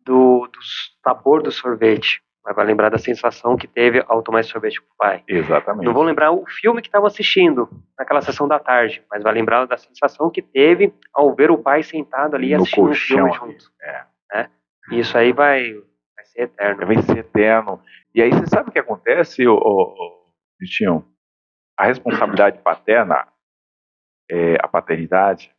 do, 0.00 0.46
do 0.46 0.58
sabor 1.02 1.42
do 1.42 1.50
sorvete, 1.50 2.22
mas 2.44 2.56
vai 2.56 2.66
lembrar 2.66 2.90
da 2.90 2.98
sensação 2.98 3.56
que 3.56 3.68
teve 3.68 4.04
ao 4.08 4.22
tomar 4.22 4.40
esse 4.40 4.50
sorvete 4.50 4.80
com 4.80 4.92
o 4.92 4.96
pai. 4.96 5.22
Exatamente. 5.28 5.84
Não 5.84 5.94
vão 5.94 6.02
lembrar 6.02 6.32
o 6.32 6.44
filme 6.46 6.82
que 6.82 6.88
estava 6.88 7.06
assistindo 7.06 7.68
naquela 7.96 8.20
sessão 8.20 8.48
da 8.48 8.58
tarde, 8.58 9.02
mas 9.10 9.22
vai 9.22 9.32
lembrar 9.32 9.64
da 9.66 9.76
sensação 9.76 10.28
que 10.28 10.42
teve 10.42 10.92
ao 11.14 11.34
ver 11.34 11.50
o 11.50 11.58
pai 11.58 11.82
sentado 11.82 12.34
ali 12.34 12.54
no 12.54 12.62
assistindo 12.62 12.90
o 12.90 12.94
filme 12.94 13.32
junto. 13.32 13.70
É. 13.80 14.04
Né? 14.34 14.50
E 14.90 14.98
isso 14.98 15.16
aí 15.16 15.32
vai, 15.32 15.72
vai 15.72 16.24
ser 16.24 16.42
eterno. 16.42 16.86
Vai 16.86 17.02
ser 17.02 17.18
eterno. 17.18 17.80
E 18.14 18.20
aí 18.20 18.30
você 18.30 18.46
sabe 18.46 18.70
o 18.70 18.72
que 18.72 18.78
acontece, 18.78 19.46
o, 19.46 19.54
o 19.54 20.21
Cristian, 20.62 21.02
a 21.76 21.86
responsabilidade 21.86 22.62
paterna, 22.62 23.26
é, 24.30 24.54
a 24.62 24.68
paternidade, 24.68 25.52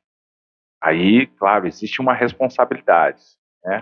aí, 0.82 1.28
claro, 1.28 1.68
existe 1.68 2.00
uma 2.00 2.14
responsabilidade, 2.14 3.22
né? 3.66 3.82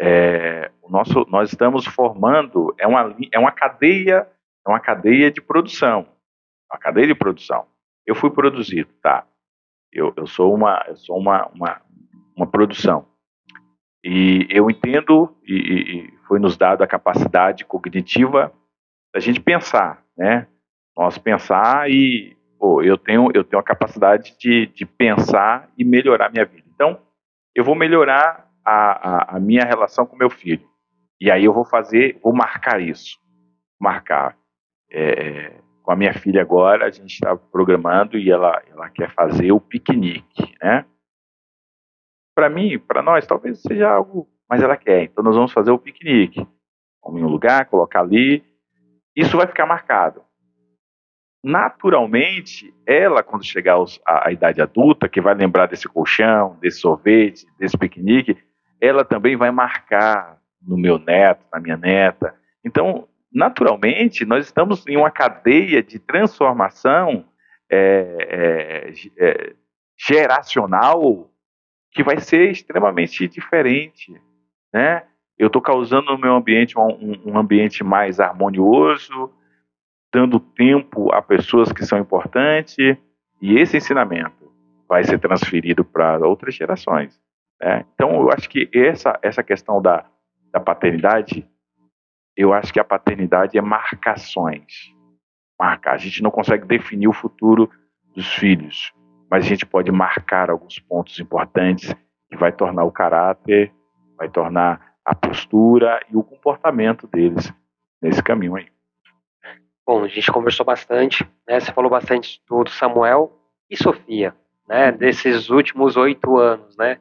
É, 0.00 0.70
o 0.82 0.90
nosso, 0.90 1.26
nós 1.28 1.50
estamos 1.50 1.84
formando 1.86 2.72
é 2.78 2.86
uma, 2.86 3.16
é 3.32 3.38
uma 3.38 3.50
cadeia 3.50 4.30
é 4.64 4.70
uma 4.70 4.78
cadeia 4.78 5.28
de 5.28 5.40
produção, 5.40 6.06
uma 6.70 6.78
cadeia 6.78 7.08
de 7.08 7.14
produção. 7.16 7.66
Eu 8.06 8.14
fui 8.14 8.30
produzido, 8.30 8.92
tá? 9.02 9.26
Eu, 9.92 10.12
eu 10.16 10.26
sou 10.26 10.54
uma 10.54 10.84
eu 10.86 10.96
sou 10.96 11.18
uma, 11.18 11.46
uma, 11.48 11.82
uma 12.36 12.46
produção 12.46 13.08
e 14.04 14.46
eu 14.50 14.70
entendo 14.70 15.36
e, 15.42 15.54
e 15.54 16.18
foi 16.28 16.38
nos 16.38 16.56
dado 16.56 16.84
a 16.84 16.86
capacidade 16.86 17.64
cognitiva 17.64 18.52
da 19.12 19.20
gente 19.20 19.40
pensar, 19.40 20.04
né? 20.18 20.48
Nós 20.96 21.16
pensar 21.16 21.88
e, 21.88 22.36
pô, 22.58 22.82
eu 22.82 22.98
tenho, 22.98 23.30
eu 23.32 23.44
tenho 23.44 23.60
a 23.60 23.64
capacidade 23.64 24.36
de, 24.36 24.66
de 24.66 24.84
pensar 24.84 25.70
e 25.78 25.84
melhorar 25.84 26.30
minha 26.30 26.44
vida. 26.44 26.68
Então, 26.74 27.00
eu 27.54 27.64
vou 27.64 27.76
melhorar 27.76 28.50
a, 28.64 29.34
a, 29.34 29.36
a 29.36 29.40
minha 29.40 29.64
relação 29.64 30.04
com 30.04 30.16
meu 30.16 30.28
filho. 30.28 30.68
E 31.20 31.30
aí 31.30 31.44
eu 31.44 31.52
vou 31.52 31.64
fazer, 31.64 32.18
vou 32.22 32.34
marcar 32.34 32.80
isso. 32.80 33.16
Marcar. 33.80 34.36
É, 34.90 35.60
com 35.82 35.92
a 35.92 35.96
minha 35.96 36.12
filha 36.12 36.42
agora, 36.42 36.86
a 36.86 36.90
gente 36.90 37.14
está 37.14 37.34
programando 37.34 38.18
e 38.18 38.30
ela, 38.30 38.62
ela 38.70 38.90
quer 38.90 39.10
fazer 39.14 39.52
o 39.52 39.60
piquenique, 39.60 40.54
né? 40.62 40.84
Para 42.34 42.50
mim, 42.50 42.78
para 42.78 43.02
nós, 43.02 43.26
talvez 43.26 43.60
seja 43.62 43.88
algo, 43.88 44.28
mas 44.48 44.62
ela 44.62 44.76
quer. 44.76 45.04
Então 45.04 45.24
nós 45.24 45.34
vamos 45.34 45.52
fazer 45.52 45.70
o 45.70 45.78
piquenique. 45.78 46.46
Vamos 47.02 47.20
em 47.20 47.24
um 47.24 47.28
lugar, 47.28 47.66
colocar 47.66 48.00
ali, 48.00 48.44
isso 49.18 49.36
vai 49.36 49.46
ficar 49.46 49.66
marcado. 49.66 50.22
naturalmente, 51.42 52.74
ela, 52.86 53.22
quando 53.22 53.44
chegar 53.44 53.74
aos, 53.74 54.00
à, 54.06 54.28
à, 54.28 54.32
idade 54.32 54.60
adulta, 54.60 55.08
que 55.08 55.20
vai 55.20 55.34
lembrar 55.34 55.66
desse 55.66 55.88
colchão, 55.88 56.56
desse 56.60 56.80
sorvete, 56.80 57.46
desse 57.58 57.78
piquenique, 57.78 58.36
ela 58.80 59.04
também 59.04 59.36
vai 59.36 59.50
marcar 59.50 60.38
no 60.60 60.76
meu 60.76 60.98
neto, 60.98 61.44
na 61.52 61.60
minha 61.60 61.76
neta. 61.76 62.34
Então, 62.64 63.08
naturalmente, 63.32 64.24
nós 64.24 64.46
estamos 64.46 64.86
em 64.86 64.96
uma 64.96 65.10
cadeia 65.10 65.82
de 65.82 65.98
transformação 65.98 67.24
é, 67.70 68.90
é, 68.90 68.92
é, 69.18 69.54
geracional 69.98 71.30
que 71.92 72.02
vai 72.02 72.20
ser 72.20 72.50
extremamente 72.50 73.26
diferente, 73.28 74.12
né? 74.72 75.07
Eu 75.38 75.46
estou 75.46 75.62
causando 75.62 76.10
no 76.10 76.18
meu 76.18 76.34
ambiente 76.34 76.78
um, 76.78 77.20
um 77.24 77.38
ambiente 77.38 77.84
mais 77.84 78.18
harmonioso, 78.18 79.32
dando 80.12 80.40
tempo 80.40 81.12
a 81.12 81.22
pessoas 81.22 81.72
que 81.72 81.84
são 81.84 81.98
importantes, 81.98 82.76
e 83.40 83.56
esse 83.56 83.76
ensinamento 83.76 84.50
vai 84.88 85.04
ser 85.04 85.18
transferido 85.18 85.84
para 85.84 86.18
outras 86.26 86.54
gerações. 86.54 87.20
Né? 87.60 87.84
Então, 87.94 88.10
eu 88.20 88.30
acho 88.30 88.48
que 88.48 88.68
essa, 88.74 89.18
essa 89.22 89.42
questão 89.42 89.80
da, 89.80 90.04
da 90.52 90.58
paternidade, 90.58 91.46
eu 92.36 92.52
acho 92.52 92.72
que 92.72 92.80
a 92.80 92.84
paternidade 92.84 93.58
é 93.58 93.60
marcações. 93.60 94.94
Marcar. 95.60 95.94
A 95.94 95.98
gente 95.98 96.22
não 96.22 96.30
consegue 96.30 96.66
definir 96.66 97.08
o 97.08 97.12
futuro 97.12 97.70
dos 98.14 98.34
filhos, 98.34 98.92
mas 99.30 99.44
a 99.44 99.48
gente 99.48 99.66
pode 99.66 99.90
marcar 99.92 100.50
alguns 100.50 100.78
pontos 100.78 101.18
importantes 101.20 101.94
que 102.28 102.36
vai 102.36 102.52
tornar 102.52 102.84
o 102.84 102.92
caráter, 102.92 103.72
vai 104.16 104.28
tornar 104.28 104.87
a 105.08 105.14
postura 105.14 106.04
e 106.12 106.16
o 106.16 106.22
comportamento 106.22 107.06
deles 107.06 107.50
nesse 108.00 108.22
caminho 108.22 108.56
aí. 108.56 108.66
Bom, 109.86 110.04
a 110.04 110.08
gente 110.08 110.30
conversou 110.30 110.66
bastante, 110.66 111.26
né? 111.48 111.58
Você 111.58 111.72
falou 111.72 111.90
bastante 111.90 112.42
do 112.46 112.68
Samuel 112.68 113.32
e 113.70 113.76
Sofia, 113.76 114.36
né? 114.68 114.92
Desses 114.92 115.48
últimos 115.48 115.96
oito 115.96 116.36
anos, 116.36 116.76
né? 116.76 116.98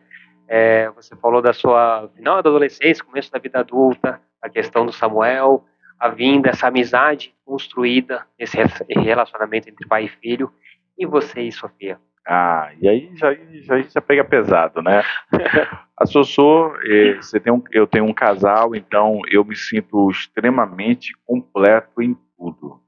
É, 0.48 0.90
você 0.92 1.18
falou 1.18 1.42
da 1.42 1.52
sua 1.52 2.10
final 2.16 2.42
da 2.42 2.50
adolescência, 2.50 3.04
começo 3.04 3.30
da 3.30 3.40
vida 3.40 3.60
adulta, 3.60 4.22
a 4.42 4.48
questão 4.48 4.86
do 4.86 4.94
Samuel, 4.94 5.66
a 6.00 6.08
vinda, 6.08 6.52
essa 6.52 6.68
amizade 6.68 7.36
construída, 7.44 8.26
esse 8.40 8.58
relacionamento 8.88 9.70
entre 9.70 9.86
pai 9.86 10.06
e 10.06 10.08
filho, 10.08 10.50
e 10.98 11.06
você 11.06 11.42
e 11.42 11.52
Sofia. 11.52 12.00
Ah, 12.30 12.74
e 12.82 12.90
aí 12.90 13.10
já, 13.16 13.34
já, 13.62 13.82
já 13.82 14.02
pega 14.02 14.24
pesado, 14.26 14.82
né? 14.82 15.02
A 15.98 16.06
Sossô, 16.06 16.76
eh, 16.84 17.16
você 17.16 17.40
tem 17.40 17.52
um, 17.52 17.64
eu 17.72 17.88
tenho 17.88 18.04
um 18.06 18.14
casal, 18.14 18.76
então 18.76 19.22
eu 19.32 19.46
me 19.46 19.56
sinto 19.56 20.12
extremamente 20.12 21.14
completo 21.26 22.02
em 22.02 22.16
tudo. 22.38 22.82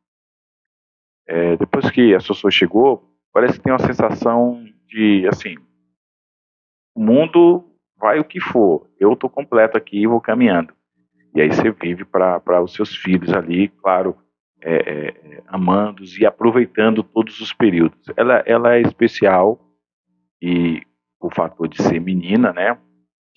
É, 1.26 1.56
depois 1.58 1.90
que 1.90 2.14
a 2.14 2.20
Sossô 2.20 2.52
chegou, 2.52 3.04
parece 3.34 3.54
que 3.54 3.64
tem 3.64 3.72
uma 3.72 3.80
sensação 3.80 4.64
de, 4.88 5.28
assim, 5.28 5.56
o 6.94 7.02
mundo 7.02 7.66
vai 7.98 8.20
o 8.20 8.26
que 8.26 8.40
for, 8.40 8.88
eu 9.00 9.14
estou 9.14 9.30
completo 9.30 9.78
aqui 9.78 10.02
e 10.02 10.08
vou 10.08 10.20
caminhando. 10.20 10.74
E 11.34 11.42
aí 11.42 11.48
você 11.48 11.72
vive 11.72 12.04
para 12.04 12.62
os 12.62 12.74
seus 12.74 12.96
filhos 12.96 13.32
ali, 13.34 13.70
claro, 13.70 14.18
é, 14.62 14.76
é, 14.76 15.44
amando-os 15.48 16.18
e 16.18 16.26
aproveitando 16.26 17.04
todos 17.04 17.40
os 17.40 17.54
períodos. 17.54 18.00
Ela, 18.16 18.44
ela 18.46 18.76
é 18.76 18.82
especial 18.82 19.60
e 20.42 20.82
o 21.20 21.30
fator 21.30 21.68
de 21.68 21.82
ser 21.82 22.00
menina, 22.00 22.54
né? 22.54 22.78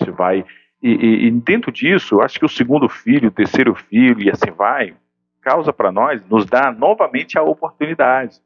Você 0.00 0.10
vai 0.10 0.44
e, 0.82 1.26
e, 1.26 1.30
dentro 1.30 1.70
disso, 1.70 2.20
acho 2.20 2.40
que 2.40 2.44
o 2.44 2.48
segundo 2.48 2.88
filho, 2.88 3.28
o 3.28 3.32
terceiro 3.32 3.72
filho 3.72 4.20
e 4.20 4.28
assim 4.28 4.50
vai, 4.50 4.96
causa 5.40 5.72
para 5.72 5.92
nós, 5.92 6.24
nos 6.28 6.44
dá 6.44 6.72
novamente 6.72 7.38
a 7.38 7.42
oportunidade, 7.42 8.40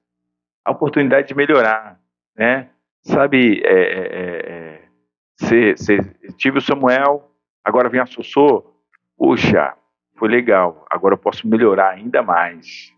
a 0.62 0.70
oportunidade 0.70 1.28
de 1.28 1.34
melhorar, 1.34 1.98
né? 2.36 2.68
Sabe, 3.02 3.62
é, 3.64 3.72
é, 3.72 4.82
é, 5.40 6.32
tive 6.36 6.58
o 6.58 6.60
Samuel, 6.60 7.30
agora 7.64 7.88
vem 7.88 8.00
a 8.00 8.06
Sossô, 8.06 8.64
puxa, 9.16 9.74
foi 10.16 10.28
legal, 10.28 10.84
agora 10.90 11.14
eu 11.14 11.18
posso 11.18 11.46
melhorar 11.46 11.90
ainda 11.90 12.22
mais, 12.22 12.92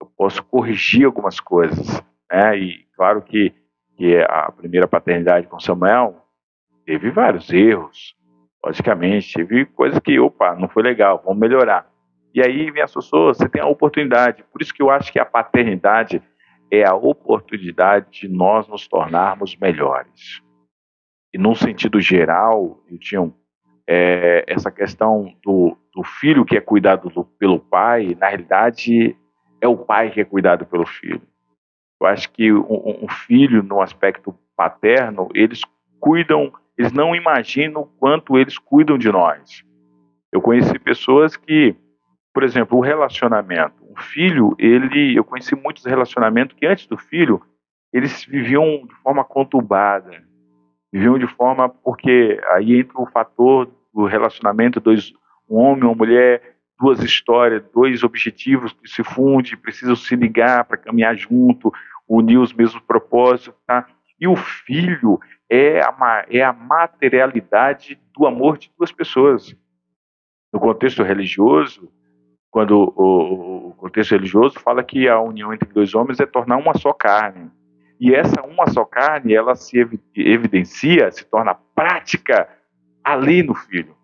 eu 0.00 0.06
posso 0.16 0.42
corrigir 0.44 1.06
algumas 1.06 1.40
coisas, 1.40 2.02
né? 2.30 2.58
E 2.58 2.86
claro 2.96 3.22
que, 3.22 3.54
que 3.96 4.16
a 4.18 4.50
primeira 4.52 4.86
paternidade 4.86 5.46
com 5.46 5.60
Samuel 5.60 6.16
teve 6.84 7.10
vários 7.10 7.52
erros, 7.52 8.16
logicamente, 8.64 9.34
teve 9.34 9.64
coisas 9.66 9.98
que, 10.00 10.18
opa, 10.18 10.54
não 10.54 10.68
foi 10.68 10.82
legal, 10.82 11.22
vamos 11.24 11.38
melhorar. 11.38 11.88
E 12.34 12.42
aí 12.42 12.70
me 12.70 12.82
associou, 12.82 13.32
você 13.32 13.48
tem 13.48 13.62
a 13.62 13.66
oportunidade. 13.66 14.44
Por 14.52 14.60
isso 14.60 14.74
que 14.74 14.82
eu 14.82 14.90
acho 14.90 15.10
que 15.10 15.18
a 15.18 15.24
paternidade 15.24 16.22
é 16.70 16.84
a 16.84 16.94
oportunidade 16.94 18.20
de 18.20 18.28
nós 18.28 18.68
nos 18.68 18.86
tornarmos 18.86 19.56
melhores. 19.56 20.42
E 21.32 21.38
num 21.38 21.54
sentido 21.54 22.00
geral, 22.00 22.82
eu 22.90 22.98
tinha 22.98 23.32
é, 23.88 24.44
essa 24.46 24.70
questão 24.70 25.34
do, 25.42 25.76
do, 25.96 26.04
filho 26.04 26.44
que 26.44 26.56
é 26.56 26.60
cuidado 26.60 27.08
do, 27.08 27.24
pelo 27.24 27.58
pai, 27.58 28.16
na 28.20 28.28
realidade 28.28 29.16
é 29.60 29.66
o 29.66 29.76
pai 29.76 30.10
que 30.10 30.20
é 30.20 30.24
cuidado 30.24 30.66
pelo 30.66 30.86
filho. 30.86 31.22
Eu 32.00 32.06
acho 32.06 32.30
que 32.30 32.52
um, 32.52 33.04
um 33.04 33.08
filho, 33.08 33.62
no 33.62 33.80
aspecto 33.80 34.34
paterno, 34.56 35.28
eles 35.34 35.62
cuidam, 35.98 36.52
eles 36.76 36.92
não 36.92 37.14
imaginam 37.14 37.82
o 37.82 37.86
quanto 37.86 38.38
eles 38.38 38.58
cuidam 38.58 38.98
de 38.98 39.10
nós. 39.10 39.64
Eu 40.32 40.40
conheci 40.42 40.78
pessoas 40.78 41.36
que 41.36 41.74
por 42.36 42.44
exemplo, 42.44 42.76
o 42.76 42.82
relacionamento. 42.82 43.82
O 43.90 43.98
filho, 43.98 44.54
ele, 44.58 45.16
eu 45.16 45.24
conheci 45.24 45.56
muitos 45.56 45.86
relacionamentos 45.86 46.54
que 46.54 46.66
antes 46.66 46.86
do 46.86 46.98
filho, 46.98 47.40
eles 47.90 48.26
viviam 48.26 48.86
de 48.86 48.94
forma 48.96 49.24
conturbada. 49.24 50.22
Viviam 50.92 51.18
de 51.18 51.26
forma 51.26 51.66
porque 51.66 52.38
aí 52.50 52.80
entra 52.80 53.00
o 53.00 53.06
fator 53.06 53.70
do 53.94 54.04
relacionamento, 54.04 54.80
dois, 54.80 55.14
um 55.48 55.58
homem 55.58 55.84
uma 55.84 55.94
mulher, 55.94 56.56
duas 56.78 57.02
histórias, 57.02 57.62
dois 57.72 58.02
objetivos 58.02 58.72
que 58.72 58.88
se 58.88 59.02
fundem, 59.02 59.56
precisam 59.56 59.96
se 59.96 60.14
ligar 60.14 60.64
para 60.64 60.76
caminhar 60.76 61.16
junto, 61.16 61.72
unir 62.08 62.38
os 62.38 62.52
mesmos 62.52 62.82
propósitos, 62.82 63.54
tá? 63.66 63.86
E 64.20 64.26
o 64.26 64.36
filho 64.36 65.18
é 65.50 65.80
a, 65.80 66.26
é 66.30 66.42
a 66.42 66.52
materialidade 66.52 67.98
do 68.16 68.26
amor 68.26 68.58
de 68.58 68.70
duas 68.76 68.90
pessoas. 68.90 69.54
No 70.52 70.58
contexto 70.60 71.02
religioso, 71.02 71.90
quando 72.50 72.92
o, 72.96 73.68
o, 73.68 73.74
contexto 73.74 74.12
religioso 74.12 74.58
fala 74.58 74.82
que 74.82 75.08
a 75.08 75.20
união 75.20 75.52
entre 75.52 75.68
dois 75.72 75.94
homens 75.94 76.20
é 76.20 76.26
tornar 76.26 76.56
uma 76.56 76.76
só 76.78 76.92
carne. 76.92 77.50
E 78.00 78.14
essa 78.14 78.42
uma 78.42 78.68
só 78.68 78.84
carne, 78.84 79.34
ela 79.34 79.54
se 79.54 79.78
evidencia, 80.14 81.10
se 81.10 81.24
torna 81.24 81.54
prática 81.54 82.48
ali 83.04 83.42
no 83.42 83.54
filho. 83.54 83.95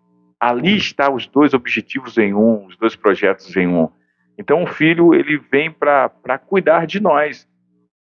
Ali 0.43 0.75
está 0.75 1.09
os 1.09 1.25
dois 1.25 1.53
objetivos 1.53 2.17
em 2.17 2.33
um, 2.33 2.65
os 2.65 2.75
dois 2.75 2.97
projetos 2.97 3.55
em 3.55 3.65
um. 3.65 3.87
Então 4.37 4.63
o 4.63 4.67
filho, 4.67 5.13
ele 5.13 5.37
vem 5.37 5.71
para 5.71 6.09
cuidar 6.37 6.85
de 6.85 6.99
nós. 6.99 7.47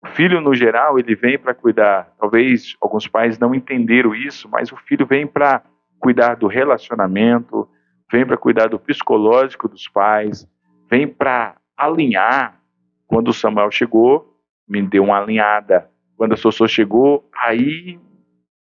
O 0.01 0.07
filho, 0.07 0.41
no 0.41 0.55
geral, 0.55 1.01
ele 1.01 1.17
vem 1.17 1.37
para 1.37 1.53
cuidar. 1.53 2.15
Talvez 2.17 2.77
alguns 2.81 3.09
pais 3.09 3.41
não 3.41 3.53
entenderam 3.57 4.15
isso, 4.15 4.49
mas 4.49 4.71
o 4.71 4.77
filho 4.77 5.05
vem 5.05 5.27
para 5.27 5.65
cuidar 5.99 6.37
do 6.37 6.47
relacionamento, 6.47 7.69
vem 8.09 8.25
para 8.25 8.37
cuidar 8.37 8.69
do 8.69 8.79
psicológico 8.79 9.69
dos 9.69 9.89
pais, 9.89 10.49
vem 10.89 11.09
para 11.09 11.57
alinhar. 11.77 12.61
Quando 13.09 13.31
o 13.31 13.35
Samuel 13.35 13.73
chegou, 13.73 14.39
me 14.69 14.81
deu 14.81 15.03
uma 15.03 15.21
alinhada. 15.21 15.91
Quando 16.17 16.35
a 16.35 16.37
Sossô 16.37 16.69
chegou, 16.69 17.29
aí 17.35 17.99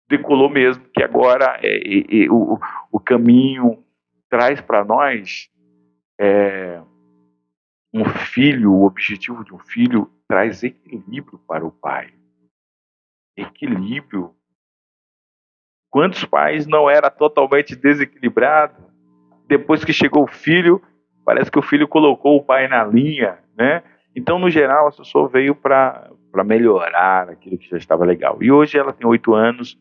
decolou 0.09 0.49
mesmo, 0.49 0.83
que 0.93 1.03
agora 1.03 1.59
é, 1.61 2.23
é, 2.23 2.29
o, 2.29 2.59
o 2.91 2.99
caminho 2.99 3.83
traz 4.29 4.61
para 4.61 4.83
nós 4.83 5.49
é, 6.19 6.81
um 7.93 8.05
filho, 8.05 8.73
o 8.73 8.85
objetivo 8.85 9.43
de 9.43 9.53
um 9.53 9.59
filho 9.59 10.11
traz 10.27 10.63
equilíbrio 10.63 11.39
para 11.47 11.65
o 11.65 11.71
pai. 11.71 12.13
Equilíbrio. 13.35 14.35
Quantos 15.89 16.25
pais 16.25 16.65
não 16.65 16.89
era 16.89 17.09
totalmente 17.09 17.75
desequilibrado? 17.75 18.93
depois 19.47 19.83
que 19.83 19.93
chegou 19.93 20.23
o 20.23 20.27
filho, 20.27 20.81
parece 21.25 21.51
que 21.51 21.59
o 21.59 21.63
filho 21.63 21.87
colocou 21.87 22.37
o 22.37 22.43
pai 22.43 22.67
na 22.67 22.83
linha, 22.83 23.37
né? 23.57 23.83
Então, 24.15 24.37
no 24.37 24.49
geral, 24.49 24.87
a 24.87 24.91
pessoa 24.91 25.27
veio 25.27 25.55
para 25.55 26.09
melhorar 26.45 27.29
aquilo 27.29 27.57
que 27.57 27.69
já 27.69 27.77
estava 27.77 28.05
legal. 28.05 28.37
E 28.41 28.51
hoje 28.51 28.77
ela 28.77 28.93
tem 28.93 29.07
oito 29.07 29.33
anos, 29.33 29.77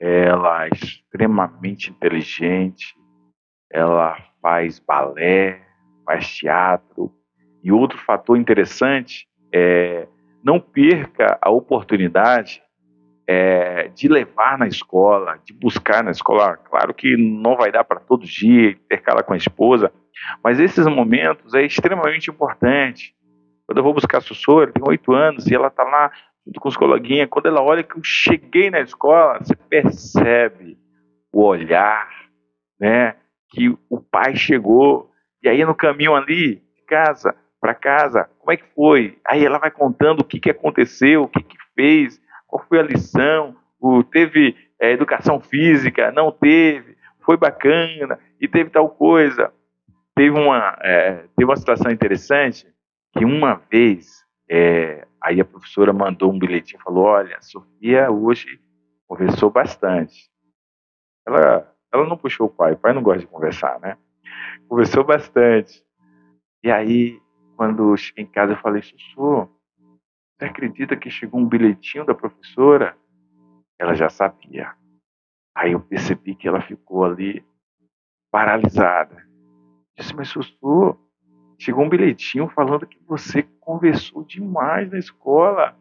ela 0.00 0.64
é 0.64 0.70
extremamente 0.72 1.90
inteligente, 1.90 2.96
ela 3.70 4.16
faz 4.40 4.78
balé, 4.78 5.60
faz 6.04 6.34
teatro. 6.34 7.12
E 7.62 7.70
outro 7.70 7.98
fator 7.98 8.38
interessante 8.38 9.28
é 9.52 10.08
não 10.42 10.58
perca 10.58 11.38
a 11.42 11.50
oportunidade 11.50 12.62
é, 13.28 13.88
de 13.88 14.08
levar 14.08 14.58
na 14.58 14.66
escola, 14.66 15.38
de 15.44 15.52
buscar 15.52 16.02
na 16.02 16.10
escola. 16.10 16.56
Claro 16.56 16.94
que 16.94 17.16
não 17.16 17.56
vai 17.56 17.70
dar 17.70 17.84
para 17.84 18.00
todo 18.00 18.24
dia 18.24 18.70
intercalar 18.70 19.22
com 19.22 19.34
a 19.34 19.36
esposa, 19.36 19.92
mas 20.42 20.58
esses 20.58 20.86
momentos 20.86 21.54
é 21.54 21.62
extremamente 21.62 22.30
importante. 22.30 23.14
Quando 23.66 23.78
eu 23.78 23.84
vou 23.84 23.94
buscar 23.94 24.18
a 24.18 24.20
Sussu, 24.20 24.62
ela 24.62 24.72
tem 24.72 24.82
oito 24.84 25.12
anos 25.12 25.46
e 25.46 25.54
ela 25.54 25.68
está 25.68 25.84
lá 25.84 26.10
junto 26.46 26.60
com 26.60 26.68
os 26.68 26.76
coleguinhas. 26.76 27.28
Quando 27.28 27.46
ela 27.46 27.62
olha 27.62 27.82
que 27.82 27.96
eu 27.96 28.04
cheguei 28.04 28.70
na 28.70 28.80
escola, 28.80 29.38
você 29.38 29.54
percebe 29.54 30.78
o 31.32 31.44
olhar, 31.44 32.08
né? 32.78 33.16
Que 33.50 33.68
o 33.88 34.00
pai 34.00 34.36
chegou 34.36 35.10
e 35.42 35.48
aí 35.48 35.64
no 35.64 35.74
caminho 35.74 36.14
ali 36.14 36.56
de 36.56 36.82
casa 36.86 37.34
para 37.60 37.74
casa, 37.74 38.28
como 38.38 38.52
é 38.52 38.56
que 38.56 38.64
foi? 38.74 39.18
Aí 39.26 39.44
ela 39.44 39.58
vai 39.58 39.70
contando 39.70 40.20
o 40.20 40.24
que, 40.24 40.40
que 40.40 40.50
aconteceu, 40.50 41.24
o 41.24 41.28
que, 41.28 41.42
que 41.42 41.56
fez, 41.74 42.20
qual 42.46 42.64
foi 42.66 42.78
a 42.80 42.82
lição, 42.82 43.54
o, 43.78 44.02
teve 44.02 44.56
é, 44.80 44.92
educação 44.92 45.40
física, 45.40 46.10
não 46.10 46.32
teve, 46.32 46.96
foi 47.20 47.36
bacana 47.36 48.18
e 48.40 48.48
teve 48.48 48.70
tal 48.70 48.88
coisa. 48.88 49.52
Teve 50.14 50.38
uma, 50.38 50.76
é, 50.82 51.24
teve 51.36 51.44
uma 51.44 51.56
situação 51.56 51.90
interessante 51.90 52.66
que 53.16 53.24
uma 53.24 53.60
vez 53.70 54.24
é, 54.50 55.06
aí 55.22 55.40
a 55.40 55.44
professora 55.44 55.92
mandou 55.92 56.32
um 56.32 56.38
bilhetinho 56.38 56.80
e 56.80 56.82
falou: 56.82 57.04
Olha, 57.04 57.36
a 57.36 57.42
Sofia 57.42 58.10
hoje 58.10 58.60
conversou 59.06 59.50
bastante. 59.50 60.30
Ela, 61.26 61.72
ela 61.92 62.06
não 62.06 62.16
puxou 62.16 62.46
o 62.46 62.50
pai, 62.50 62.72
o 62.72 62.78
pai 62.78 62.92
não 62.92 63.02
gosta 63.02 63.20
de 63.20 63.26
conversar, 63.26 63.78
né? 63.80 63.96
Conversou 64.68 65.04
bastante. 65.04 65.84
E 66.62 66.70
aí, 66.70 67.20
quando 67.56 67.96
cheguei 67.96 68.24
em 68.24 68.26
casa, 68.26 68.52
eu 68.52 68.58
falei: 68.58 68.82
Sussu, 68.82 69.48
você 70.38 70.44
acredita 70.46 70.96
que 70.96 71.10
chegou 71.10 71.40
um 71.40 71.46
bilhetinho 71.46 72.04
da 72.04 72.14
professora? 72.14 72.96
Ela 73.78 73.94
já 73.94 74.08
sabia. 74.08 74.74
Aí 75.54 75.72
eu 75.72 75.80
percebi 75.80 76.34
que 76.34 76.48
ela 76.48 76.60
ficou 76.60 77.04
ali 77.04 77.44
paralisada. 78.30 79.26
Disse, 79.96 80.14
mas 80.14 80.28
Sussu, 80.28 80.96
chegou 81.60 81.84
um 81.84 81.88
bilhetinho 81.88 82.48
falando 82.48 82.86
que 82.86 82.98
você 83.06 83.42
conversou 83.60 84.24
demais 84.24 84.90
na 84.90 84.98
escola. 84.98 85.76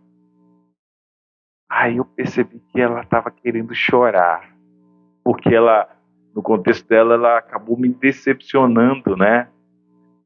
Aí 1.71 1.97
eu 1.97 2.05
percebi 2.05 2.59
que 2.59 2.81
ela 2.81 3.01
estava 3.01 3.31
querendo 3.31 3.73
chorar, 3.73 4.53
porque 5.23 5.55
ela, 5.55 5.89
no 6.35 6.43
contexto 6.43 6.87
dela, 6.87 7.13
ela 7.13 7.37
acabou 7.37 7.77
me 7.77 7.87
decepcionando, 7.87 9.15
né? 9.15 9.47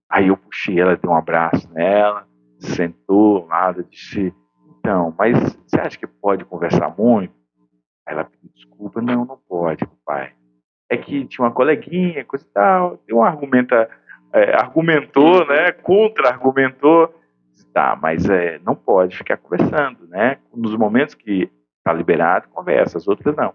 Aí 0.10 0.30
eu 0.30 0.38
puxei 0.38 0.80
ela, 0.80 0.96
dei 0.96 1.10
um 1.10 1.16
abraço 1.16 1.72
nela, 1.72 2.28
sentou 2.58 3.46
lado, 3.46 3.84
disse: 3.84 4.34
Então, 4.80 5.14
mas 5.18 5.38
você 5.68 5.80
acha 5.80 6.00
que 6.00 6.08
pode 6.08 6.46
conversar 6.46 6.96
muito? 6.98 7.34
Aí 8.08 8.16
ela 8.16 8.24
pediu 8.24 8.50
desculpa: 8.56 9.02
Não, 9.02 9.26
não 9.26 9.38
pode, 9.48 9.86
pai. 10.04 10.34
É 10.90 10.98
que 10.98 11.26
tinha 11.26 11.46
uma 11.46 11.54
coleguinha, 11.54 12.26
coisa 12.26 12.46
e 12.46 12.50
tal, 12.50 13.00
deu 13.06 13.18
um 13.18 13.24
argumenta, 13.24 13.90
é, 14.34 14.56
argumentou, 14.56 15.46
né? 15.48 15.72
Contra-argumentou. 15.72 17.14
Tá, 17.74 17.98
mas 18.00 18.30
é, 18.30 18.60
não 18.64 18.76
pode 18.76 19.18
ficar 19.18 19.38
conversando, 19.38 20.08
né? 20.08 20.38
Nos 20.54 20.76
momentos 20.76 21.16
que 21.16 21.50
está 21.80 21.92
liberado, 21.92 22.48
conversa, 22.50 23.00
as 23.00 23.08
outras 23.08 23.36
não. 23.36 23.54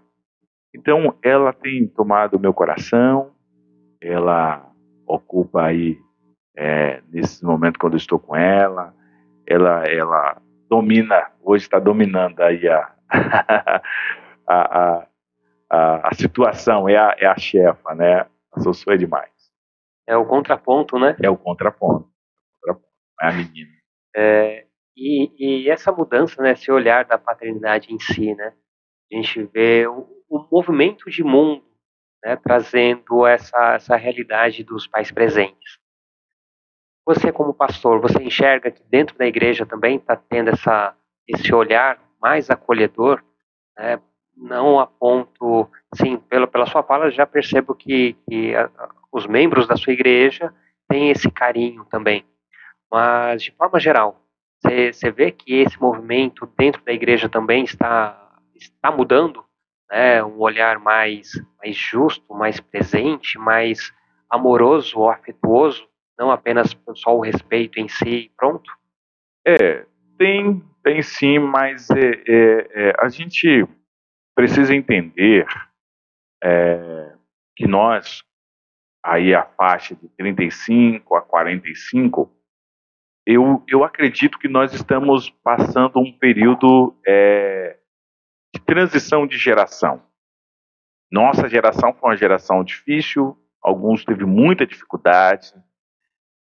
Então, 0.75 1.15
ela 1.23 1.53
tem 1.53 1.87
tomado 1.87 2.35
o 2.35 2.39
meu 2.39 2.53
coração, 2.53 3.31
ela 4.01 4.69
ocupa 5.07 5.63
aí, 5.63 5.97
é, 6.55 7.01
nesse 7.09 7.43
momento 7.43 7.79
quando 7.79 7.93
eu 7.93 7.97
estou 7.97 8.19
com 8.19 8.35
ela, 8.35 8.93
ela, 9.47 9.85
ela 9.85 10.37
domina, 10.69 11.31
hoje 11.41 11.63
está 11.63 11.79
dominando 11.79 12.41
aí 12.41 12.67
a, 12.69 12.91
a, 14.47 15.07
a, 15.69 16.09
a, 16.09 16.13
situação, 16.13 16.87
é 16.87 16.97
a, 16.97 17.15
é 17.17 17.25
a 17.25 17.37
chefa, 17.37 17.95
né? 17.95 18.25
A 18.51 18.59
Sossô 18.59 18.91
é 18.91 18.97
demais. 18.97 19.38
É 20.09 20.17
o 20.17 20.25
contraponto, 20.25 20.97
né? 20.97 21.15
É 21.21 21.29
o 21.29 21.37
contraponto. 21.37 22.09
É 23.21 23.27
a 23.27 23.31
menina. 23.31 23.69
É, 24.15 24.65
e, 24.97 25.29
e, 25.37 25.69
essa 25.69 25.91
mudança, 25.91 26.41
né, 26.41 26.53
esse 26.53 26.71
olhar 26.71 27.05
da 27.05 27.15
paternidade 27.15 27.93
em 27.93 27.99
si, 27.99 28.33
né? 28.33 28.55
A 29.11 29.15
gente 29.15 29.43
vê 29.43 29.85
o, 29.85 30.07
o 30.27 30.47
movimento 30.51 31.11
de 31.11 31.23
mundo, 31.23 31.63
né, 32.25 32.35
trazendo 32.37 33.27
essa, 33.27 33.75
essa 33.75 33.95
realidade 33.95 34.63
dos 34.63 34.87
pais 34.87 35.11
presentes. 35.11 35.77
Você, 37.05 37.31
como 37.31 37.53
pastor, 37.53 38.01
você 38.01 38.23
enxerga 38.23 38.71
que 38.71 38.83
dentro 38.85 39.15
da 39.15 39.27
igreja 39.27 39.63
também 39.63 39.97
está 39.97 40.15
tendo 40.15 40.49
essa, 40.49 40.95
esse 41.27 41.53
olhar 41.53 42.01
mais 42.19 42.49
acolhedor, 42.49 43.23
né? 43.77 44.01
Não 44.39 44.79
a 44.79 44.87
ponto, 44.87 45.69
sim, 45.95 46.17
pela, 46.17 46.47
pela 46.47 46.65
sua 46.65 46.81
fala, 46.83 47.11
já 47.11 47.25
percebo 47.25 47.75
que, 47.75 48.15
que 48.27 48.55
a, 48.55 48.69
os 49.11 49.27
membros 49.27 49.67
da 49.67 49.75
sua 49.75 49.93
igreja 49.93 50.53
têm 50.87 51.09
esse 51.09 51.29
carinho 51.29 51.85
também. 51.85 52.25
Mas, 52.91 53.43
de 53.43 53.51
forma 53.51 53.79
geral, 53.79 54.19
você 54.61 55.11
vê 55.11 55.31
que 55.31 55.55
esse 55.55 55.79
movimento 55.79 56.49
dentro 56.57 56.83
da 56.83 56.91
igreja 56.91 57.29
também 57.29 57.63
está, 57.63 58.37
está 58.55 58.91
mudando, 58.91 59.43
né? 59.89 60.23
um 60.23 60.39
olhar 60.39 60.79
mais, 60.79 61.31
mais 61.57 61.75
justo, 61.75 62.33
mais 62.33 62.59
presente, 62.59 63.37
mais 63.37 63.93
amoroso 64.29 65.07
afetuoso 65.07 65.89
não 66.19 66.29
apenas 66.29 66.77
só 66.95 67.15
o 67.15 67.21
respeito 67.21 67.79
em 67.79 67.87
si 67.87 68.29
pronto? 68.35 68.69
É, 69.47 69.85
tem, 70.17 70.61
tem 70.83 71.01
sim, 71.01 71.39
mas 71.39 71.89
é, 71.89 72.11
é, 72.27 72.67
é, 72.73 72.93
a 72.99 73.07
gente 73.07 73.65
precisa 74.39 74.73
entender 74.73 75.45
é, 76.41 77.13
que 77.57 77.67
nós, 77.67 78.23
aí 79.03 79.35
a 79.35 79.43
faixa 79.43 79.93
de 79.93 80.07
35 80.15 81.13
a 81.13 81.21
45, 81.21 82.33
eu, 83.27 83.61
eu 83.67 83.83
acredito 83.83 84.39
que 84.39 84.47
nós 84.47 84.73
estamos 84.73 85.29
passando 85.43 85.99
um 85.99 86.17
período 86.17 86.95
é, 87.05 87.79
de 88.55 88.61
transição 88.61 89.27
de 89.27 89.37
geração. 89.37 90.01
Nossa 91.11 91.49
geração 91.49 91.93
foi 91.93 92.11
uma 92.11 92.15
geração 92.15 92.63
difícil, 92.63 93.37
alguns 93.61 94.05
teve 94.05 94.23
muita 94.23 94.65
dificuldade, 94.65 95.53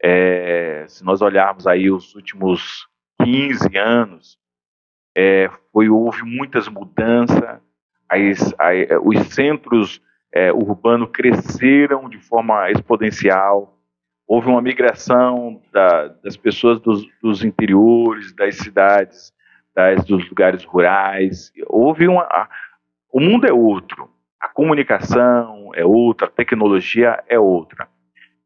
é, 0.01 0.87
se 0.87 1.03
nós 1.03 1.21
olharmos 1.21 1.67
aí 1.67 1.91
os 1.91 2.15
últimos 2.15 2.87
15 3.25 3.77
anos, 3.77 4.39
é, 5.17 5.51
foi, 5.73 5.89
houve 5.89 6.23
muitas 6.23 6.69
mudanças, 6.69 7.61
as, 8.09 8.55
as, 8.59 8.77
os 9.03 9.35
centros 9.35 10.01
é, 10.33 10.53
urbanos 10.53 11.11
cresceram 11.13 12.09
de 12.09 12.19
forma 12.19 12.71
exponencial, 12.71 13.79
houve 14.27 14.49
uma 14.49 14.61
migração 14.61 15.61
da, 15.73 16.09
das 16.23 16.37
pessoas 16.37 16.81
dos, 16.81 17.07
dos, 17.23 17.43
interiores, 17.43 18.35
das 18.35 18.57
cidades, 18.57 19.33
das, 19.75 20.05
dos 20.05 20.29
lugares 20.29 20.65
rurais, 20.65 21.53
houve 21.67 22.07
uma... 22.09 22.49
O 23.11 23.21
mundo 23.21 23.47
é 23.47 23.53
outro, 23.53 24.11
a 24.39 24.49
comunicação 24.49 25.71
é 25.75 25.85
outra, 25.85 26.27
a 26.27 26.31
tecnologia 26.31 27.23
é 27.27 27.39
outra. 27.39 27.89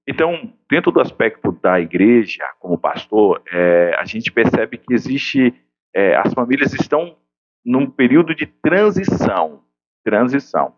Então, 0.06 0.52
dentro 0.70 0.90
do 0.92 1.00
aspecto 1.00 1.52
da 1.60 1.80
igreja, 1.80 2.44
como 2.58 2.78
pastor, 2.78 3.42
é, 3.52 3.94
a 3.98 4.04
gente 4.04 4.30
percebe 4.32 4.78
que 4.78 4.94
existe, 4.94 5.54
é, 5.94 6.16
as 6.16 6.32
famílias 6.32 6.72
estão 6.74 7.16
num 7.64 7.88
período 7.88 8.34
de 8.34 8.46
transição, 8.46 9.62
transição. 10.04 10.74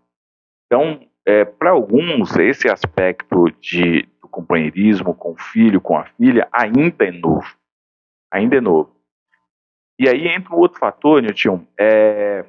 Então, 0.66 1.00
é, 1.26 1.44
para 1.44 1.70
alguns, 1.70 2.36
esse 2.36 2.68
aspecto 2.68 3.50
de, 3.60 4.02
do 4.20 4.28
companheirismo 4.28 5.14
com 5.14 5.32
o 5.32 5.38
filho, 5.38 5.80
com 5.80 5.96
a 5.96 6.04
filha, 6.04 6.48
ainda 6.52 7.04
é 7.04 7.10
novo, 7.10 7.56
ainda 8.30 8.56
é 8.56 8.60
novo. 8.60 8.94
E 9.98 10.08
aí 10.08 10.26
entra 10.28 10.54
um 10.54 10.58
outro 10.58 10.78
fator, 10.78 11.22
Nilton, 11.22 11.64
é, 11.78 12.44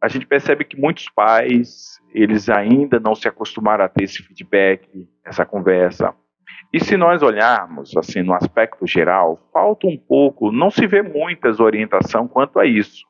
a 0.00 0.08
gente 0.08 0.26
percebe 0.26 0.64
que 0.64 0.78
muitos 0.78 1.08
pais, 1.08 2.00
eles 2.12 2.48
ainda 2.48 2.98
não 2.98 3.14
se 3.14 3.28
acostumaram 3.28 3.84
a 3.84 3.88
ter 3.88 4.04
esse 4.04 4.22
feedback, 4.22 5.08
essa 5.24 5.46
conversa. 5.46 6.12
E 6.72 6.80
se 6.80 6.96
nós 6.96 7.22
olharmos, 7.22 7.96
assim, 7.96 8.22
no 8.22 8.34
aspecto 8.34 8.86
geral, 8.86 9.38
falta 9.52 9.86
um 9.86 9.96
pouco, 9.96 10.50
não 10.50 10.70
se 10.70 10.86
vê 10.86 11.02
muitas 11.02 11.60
orientação 11.60 12.26
quanto 12.26 12.58
a 12.58 12.66
isso. 12.66 13.04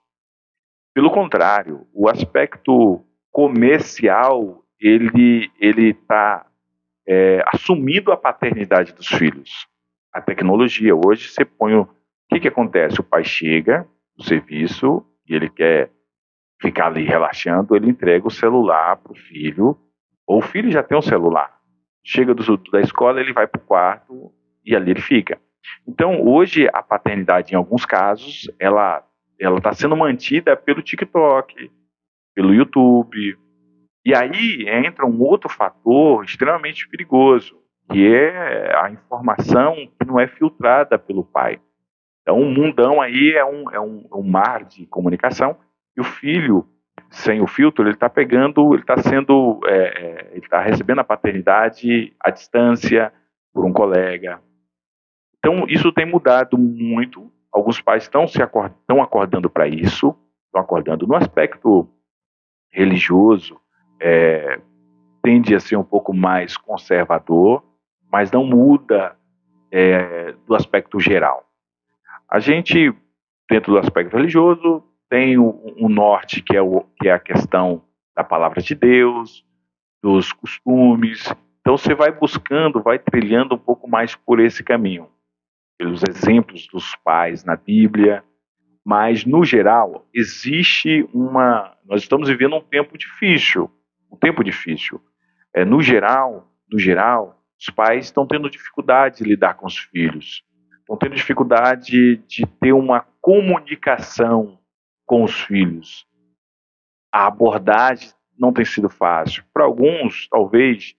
Pelo 0.95 1.11
contrário, 1.11 1.87
o 1.95 2.09
aspecto 2.09 3.05
comercial, 3.31 4.63
ele 4.79 5.51
ele 5.59 5.91
está 5.91 6.47
é, 7.07 7.43
assumindo 7.47 8.13
a 8.13 8.17
paternidade 8.17 8.93
dos 8.93 9.09
filhos. 9.09 9.67
A 10.13 10.21
tecnologia, 10.21 10.95
hoje 10.95 11.29
você 11.29 11.45
põe 11.45 11.75
o... 11.75 11.83
O 11.83 12.35
que, 12.35 12.41
que 12.41 12.49
acontece? 12.49 13.01
O 13.01 13.05
pai 13.05 13.25
chega 13.25 13.87
no 14.17 14.25
serviço 14.25 15.05
e 15.29 15.35
ele 15.35 15.51
quer 15.51 15.91
ficar 16.61 16.87
ali 16.87 17.05
relaxando, 17.05 17.77
ele 17.77 17.91
entrega 17.91 18.27
o 18.27 18.31
celular 18.31 18.97
para 18.97 19.13
o 19.13 19.17
filho, 19.17 19.77
ou 20.27 20.39
o 20.39 20.43
filho 20.43 20.71
já 20.71 20.83
tem 20.83 20.97
um 20.97 21.03
celular. 21.03 21.59
Chega 22.05 22.33
do, 22.35 22.57
da 22.71 22.81
escola, 22.81 23.21
ele 23.21 23.33
vai 23.33 23.47
para 23.47 23.61
o 23.61 23.65
quarto 23.65 24.33
e 24.65 24.75
ali 24.75 24.93
ele 24.93 25.01
fica. 25.01 25.39
Então, 25.87 26.25
hoje, 26.27 26.69
a 26.73 26.83
paternidade, 26.83 27.53
em 27.53 27.57
alguns 27.57 27.85
casos, 27.85 28.51
ela 28.59 29.05
ela 29.43 29.59
está 29.59 29.73
sendo 29.73 29.97
mantida 29.97 30.57
pelo 30.57 30.83
TikTok, 30.83 31.71
pelo 32.35 32.55
YouTube. 32.55 33.39
E 34.05 34.15
aí 34.15 34.67
entra 34.69 35.07
um 35.07 35.21
outro 35.21 35.49
fator 35.49 36.25
extremamente 36.25 36.89
perigoso, 36.89 37.57
que 37.91 38.07
é 38.07 38.75
a 38.77 38.91
informação 38.91 39.75
que 39.75 40.07
não 40.07 40.19
é 40.19 40.27
filtrada 40.27 40.99
pelo 40.99 41.25
pai. 41.25 41.61
Então, 42.23 42.41
o 42.41 42.45
mundão 42.45 43.01
aí 43.01 43.33
é 43.33 43.45
um, 43.45 43.71
é 43.71 43.81
um, 43.81 44.07
um 44.13 44.23
mar 44.23 44.65
de 44.65 44.87
comunicação 44.87 45.57
e 45.97 46.01
o 46.01 46.05
filho, 46.05 46.67
sem 47.11 47.41
o 47.41 47.47
filtro, 47.47 47.85
ele 47.85 47.95
está 47.95 48.09
pegando, 48.09 48.73
ele 48.73 48.83
está 48.83 48.97
sendo, 48.97 49.61
é, 49.67 49.75
é, 49.75 50.29
ele 50.31 50.45
está 50.45 50.61
recebendo 50.61 51.01
a 51.01 51.05
paternidade 51.05 52.15
à 52.21 52.31
distância 52.31 53.13
por 53.53 53.65
um 53.65 53.73
colega. 53.73 54.41
Então, 55.39 55.67
isso 55.69 55.93
tem 55.93 56.07
mudado 56.07 56.57
muito. 56.57 57.31
Alguns 57.53 57.81
pais 57.81 58.05
estão 58.05 58.27
se 58.27 58.43
acordando, 58.43 58.77
estão 58.81 59.03
acordando 59.03 59.51
para 59.51 59.69
isso, 59.69 60.17
estão 60.47 60.61
acordando 60.61 61.07
no 61.07 61.15
aspecto 61.15 61.89
religioso, 62.71 63.61
é, 64.01 64.61
tende 65.23 65.55
a 65.55 65.61
ser 65.61 65.77
um 65.77 65.85
pouco 65.85 66.15
mais 66.15 66.57
conservador, 66.57 67.63
mas 68.11 68.31
não 68.31 68.45
muda 68.45 69.17
é, 69.71 70.35
do 70.47 70.55
aspecto 70.55 70.99
geral. 70.99 71.45
A 72.29 72.41
gente, 72.41 72.95
dentro 73.49 73.73
do 73.73 73.79
aspecto 73.79 74.17
religioso, 74.17 74.83
tem 75.09 75.39
o, 75.39 75.75
o 75.79 75.89
norte, 75.89 76.43
que 76.43 76.57
é, 76.57 76.63
o, 76.63 76.85
que 77.01 77.09
é 77.09 77.13
a 77.13 77.19
questão 77.19 77.83
da 78.17 78.25
palavra 78.25 78.63
de 78.63 78.75
Deus, 78.75 79.45
dos 80.03 80.33
costumes. 80.33 81.33
Então 81.61 81.77
você 81.77 81.95
vai 81.95 82.11
buscando, 82.11 82.83
vai 82.83 82.99
trilhando 82.99 83.55
um 83.55 83.59
pouco 83.59 83.89
mais 83.89 84.17
por 84.17 84.41
esse 84.41 84.65
caminho, 84.65 85.09
pelos 85.79 86.03
exemplos 86.09 86.67
dos 86.69 86.95
pais 86.97 87.45
na 87.45 87.57
Bíblia, 87.57 88.25
mas 88.85 89.25
no 89.25 89.45
geral 89.45 90.07
existe 90.13 91.09
uma. 91.13 91.77
Nós 91.85 92.03
estamos 92.03 92.29
vivendo 92.29 92.57
um 92.57 92.61
tempo 92.61 92.99
difícil, 92.99 93.71
um 94.11 94.17
tempo 94.17 94.43
difícil. 94.43 95.01
É, 95.55 95.65
no 95.65 95.81
geral, 95.83 96.49
no 96.71 96.79
geral, 96.79 97.39
os 97.59 97.67
pais 97.67 98.07
estão 98.07 98.27
tendo 98.27 98.51
dificuldade 98.51 99.19
de 99.19 99.25
lidar 99.25 99.55
com 99.55 99.67
os 99.67 99.79
filhos, 99.79 100.43
estão 100.81 100.97
tendo 100.97 101.15
dificuldade 101.15 102.17
de 102.27 102.47
ter 102.61 102.73
uma 102.73 103.07
comunicação 103.21 104.59
com 105.07 105.23
os 105.23 105.41
filhos. 105.43 106.07
A 107.13 107.27
abordagem 107.27 108.11
não 108.37 108.53
tem 108.53 108.65
sido 108.65 108.89
fácil. 108.89 109.45
Para 109.53 109.65
alguns, 109.65 110.27
talvez 110.29 110.97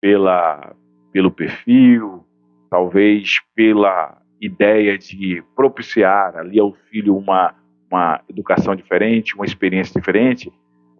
pela, 0.00 0.76
pelo 1.12 1.30
perfil, 1.30 2.24
talvez 2.70 3.40
pela 3.54 4.20
ideia 4.40 4.98
de 4.98 5.42
propiciar 5.54 6.36
ali 6.36 6.58
ao 6.60 6.72
filho 6.72 7.16
uma, 7.16 7.54
uma 7.90 8.20
educação 8.28 8.74
diferente, 8.74 9.34
uma 9.34 9.44
experiência 9.44 9.98
diferente, 9.98 10.52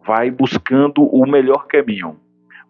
vai 0.04 0.30
buscando 0.30 1.02
o 1.02 1.26
melhor 1.26 1.66
caminho. 1.66 2.18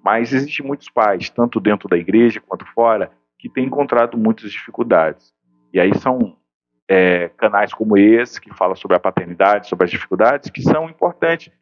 Mas 0.02 0.32
existem 0.32 0.64
muitos 0.64 0.88
pais, 0.88 1.30
tanto 1.30 1.60
dentro 1.60 1.88
da 1.88 1.96
igreja 1.96 2.40
quanto 2.40 2.64
fora, 2.72 3.10
que 3.38 3.48
têm 3.48 3.66
encontrado 3.66 4.16
muitas 4.16 4.50
dificuldades. 4.50 5.34
E 5.72 5.80
aí 5.80 5.94
são 5.98 6.36
é, 6.88 7.28
canais 7.36 7.74
como 7.74 7.98
esse, 7.98 8.40
que 8.40 8.54
fala 8.54 8.74
sobre 8.74 8.96
a 8.96 9.00
paternidade, 9.00 9.68
sobre 9.68 9.84
as 9.84 9.90
dificuldades, 9.90 10.50
que 10.50 10.62
são 10.62 10.88
importantes 10.88 11.52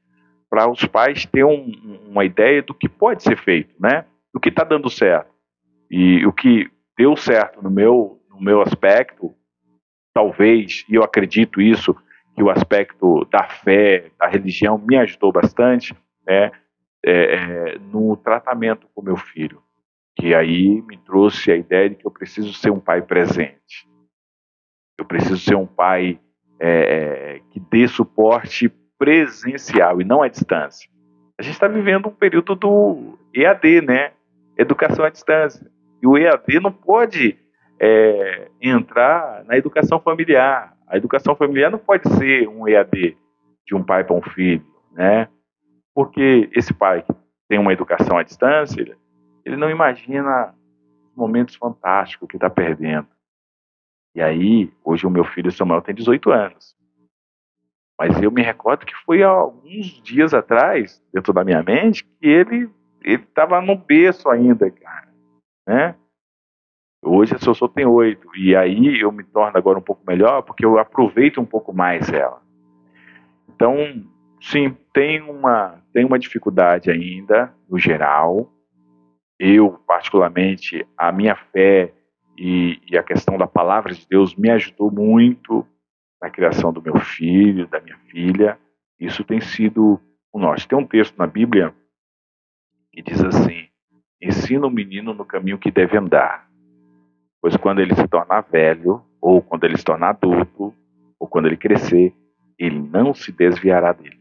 para 0.48 0.70
os 0.70 0.84
pais 0.84 1.26
terem 1.26 1.44
um, 1.46 2.10
uma 2.10 2.24
ideia 2.24 2.62
do 2.62 2.74
que 2.74 2.88
pode 2.88 3.22
ser 3.22 3.36
feito, 3.36 3.74
né? 3.80 4.04
Do 4.32 4.38
que 4.38 4.50
está 4.50 4.62
dando 4.62 4.88
certo. 4.88 5.32
E 5.90 6.24
o 6.26 6.32
que 6.32 6.70
deu 6.96 7.16
certo 7.16 7.62
no 7.62 7.70
meu, 7.70 8.20
no 8.30 8.40
meu 8.40 8.60
aspecto, 8.60 9.34
talvez, 10.12 10.84
e 10.88 10.94
eu 10.94 11.02
acredito 11.02 11.60
isso, 11.60 11.94
que 12.34 12.42
o 12.42 12.50
aspecto 12.50 13.24
da 13.26 13.44
fé, 13.44 14.10
da 14.18 14.26
religião 14.26 14.76
me 14.78 14.96
ajudou 14.96 15.32
bastante, 15.32 15.94
né? 16.26 16.50
é, 17.04 17.34
é, 17.34 17.78
no 17.78 18.16
tratamento 18.16 18.88
com 18.94 19.02
meu 19.02 19.16
filho, 19.16 19.62
que 20.16 20.34
aí 20.34 20.80
me 20.82 20.96
trouxe 20.96 21.52
a 21.52 21.56
ideia 21.56 21.90
de 21.90 21.96
que 21.96 22.06
eu 22.06 22.10
preciso 22.10 22.54
ser 22.54 22.70
um 22.70 22.80
pai 22.80 23.02
presente. 23.02 23.86
Eu 24.98 25.04
preciso 25.04 25.36
ser 25.36 25.56
um 25.56 25.66
pai 25.66 26.18
é, 26.58 27.36
é 27.36 27.40
que 27.50 27.60
dê 27.60 27.86
suporte 27.86 28.72
presencial 28.96 30.00
e 30.00 30.04
não 30.04 30.22
à 30.22 30.28
distância. 30.28 30.88
A 31.38 31.42
gente 31.42 31.54
está 31.54 31.68
vivendo 31.68 32.08
um 32.08 32.14
período 32.14 32.54
do 32.54 33.18
EAD, 33.34 33.82
né? 33.82 34.12
Educação 34.56 35.04
à 35.04 35.10
distância. 35.10 35.68
E 36.04 36.06
o 36.06 36.18
EAD 36.18 36.60
não 36.60 36.70
pode 36.70 37.34
é, 37.80 38.50
entrar 38.60 39.42
na 39.46 39.56
educação 39.56 39.98
familiar. 39.98 40.76
A 40.86 40.98
educação 40.98 41.34
familiar 41.34 41.70
não 41.70 41.78
pode 41.78 42.06
ser 42.16 42.46
um 42.46 42.68
EAD 42.68 43.16
de 43.66 43.74
um 43.74 43.82
pai 43.82 44.04
para 44.04 44.14
um 44.14 44.20
filho, 44.20 44.62
né? 44.92 45.30
Porque 45.94 46.50
esse 46.52 46.74
pai 46.74 47.00
que 47.00 47.14
tem 47.48 47.58
uma 47.58 47.72
educação 47.72 48.18
à 48.18 48.22
distância, 48.22 48.82
ele 49.46 49.56
não 49.56 49.70
imagina 49.70 50.54
os 51.08 51.16
momentos 51.16 51.54
fantásticos 51.54 52.28
que 52.28 52.36
está 52.36 52.50
perdendo. 52.50 53.08
E 54.14 54.20
aí, 54.20 54.70
hoje 54.84 55.06
o 55.06 55.10
meu 55.10 55.24
filho 55.24 55.50
Samuel 55.50 55.80
tem 55.80 55.94
18 55.94 56.30
anos. 56.30 56.76
Mas 57.98 58.20
eu 58.20 58.30
me 58.30 58.42
recordo 58.42 58.84
que 58.84 58.94
foi 59.06 59.22
há 59.22 59.28
alguns 59.28 60.02
dias 60.02 60.34
atrás, 60.34 61.02
dentro 61.14 61.32
da 61.32 61.42
minha 61.42 61.62
mente, 61.62 62.04
que 62.04 62.26
ele 62.26 62.70
estava 63.02 63.62
no 63.62 63.74
berço 63.74 64.28
ainda, 64.28 64.70
cara. 64.70 65.03
Né? 65.66 65.94
Hoje 67.04 67.34
a 67.34 67.38
só 67.38 67.68
tem 67.68 67.84
oito. 67.84 68.28
E 68.36 68.56
aí 68.56 69.00
eu 69.00 69.12
me 69.12 69.24
torno 69.24 69.56
agora 69.56 69.78
um 69.78 69.82
pouco 69.82 70.02
melhor 70.06 70.42
porque 70.42 70.64
eu 70.64 70.78
aproveito 70.78 71.40
um 71.40 71.44
pouco 71.44 71.72
mais 71.72 72.10
ela. 72.12 72.42
Então, 73.48 73.76
sim, 74.40 74.76
tem 74.92 75.20
uma, 75.22 75.82
tem 75.92 76.04
uma 76.04 76.18
dificuldade 76.18 76.90
ainda, 76.90 77.54
no 77.68 77.78
geral. 77.78 78.50
Eu, 79.38 79.78
particularmente, 79.86 80.86
a 80.96 81.12
minha 81.12 81.36
fé 81.36 81.92
e, 82.38 82.80
e, 82.90 82.96
a 82.96 83.02
questão 83.02 83.36
da 83.38 83.46
palavra 83.46 83.94
de 83.94 84.06
Deus 84.08 84.34
me 84.34 84.50
ajudou 84.50 84.90
muito 84.90 85.66
na 86.20 86.30
criação 86.30 86.72
do 86.72 86.82
meu 86.82 86.98
filho, 86.98 87.68
da 87.68 87.80
minha 87.80 87.98
filha. 88.08 88.58
Isso 88.98 89.22
tem 89.22 89.40
sido 89.40 90.00
o 90.32 90.38
norte. 90.38 90.66
Tem 90.66 90.78
um 90.78 90.86
texto 90.86 91.16
na 91.16 91.26
Bíblia 91.26 91.74
que 92.92 93.02
diz 93.02 93.22
assim: 93.22 93.68
ensina 94.24 94.66
o 94.66 94.70
menino 94.70 95.12
no 95.12 95.24
caminho 95.24 95.58
que 95.58 95.70
deve 95.70 95.96
andar, 95.96 96.48
pois 97.40 97.56
quando 97.56 97.80
ele 97.80 97.94
se 97.94 98.08
tornar 98.08 98.40
velho, 98.42 99.02
ou 99.20 99.42
quando 99.42 99.64
ele 99.64 99.76
se 99.76 99.84
tornar 99.84 100.10
adulto, 100.10 100.74
ou 101.18 101.28
quando 101.28 101.46
ele 101.46 101.56
crescer, 101.56 102.14
ele 102.58 102.78
não 102.78 103.14
se 103.14 103.30
desviará 103.30 103.92
dele. 103.92 104.18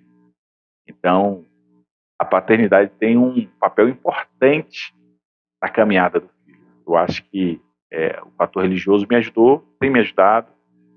Então, 0.87 1.45
a 2.19 2.25
paternidade 2.25 2.91
tem 2.99 3.17
um 3.17 3.47
papel 3.59 3.89
importante 3.89 4.93
na 5.61 5.69
caminhada 5.69 6.19
do 6.19 6.29
filho. 6.45 6.61
Eu 6.85 6.95
acho 6.95 7.23
que 7.29 7.61
é, 7.91 8.19
o 8.21 8.31
fator 8.31 8.63
religioso 8.63 9.07
me 9.09 9.15
ajudou, 9.15 9.65
tem 9.79 9.89
me 9.89 9.99
ajudado, 9.99 10.47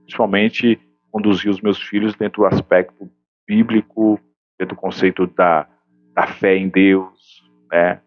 principalmente 0.02 0.80
conduzir 1.10 1.50
os 1.50 1.60
meus 1.60 1.80
filhos 1.80 2.14
dentro 2.14 2.42
do 2.42 2.46
aspecto 2.46 3.10
bíblico, 3.46 4.18
dentro 4.58 4.74
do 4.74 4.80
conceito 4.80 5.26
da, 5.26 5.68
da 6.14 6.26
fé 6.26 6.56
em 6.56 6.68
Deus, 6.68 7.44
né, 7.70 8.00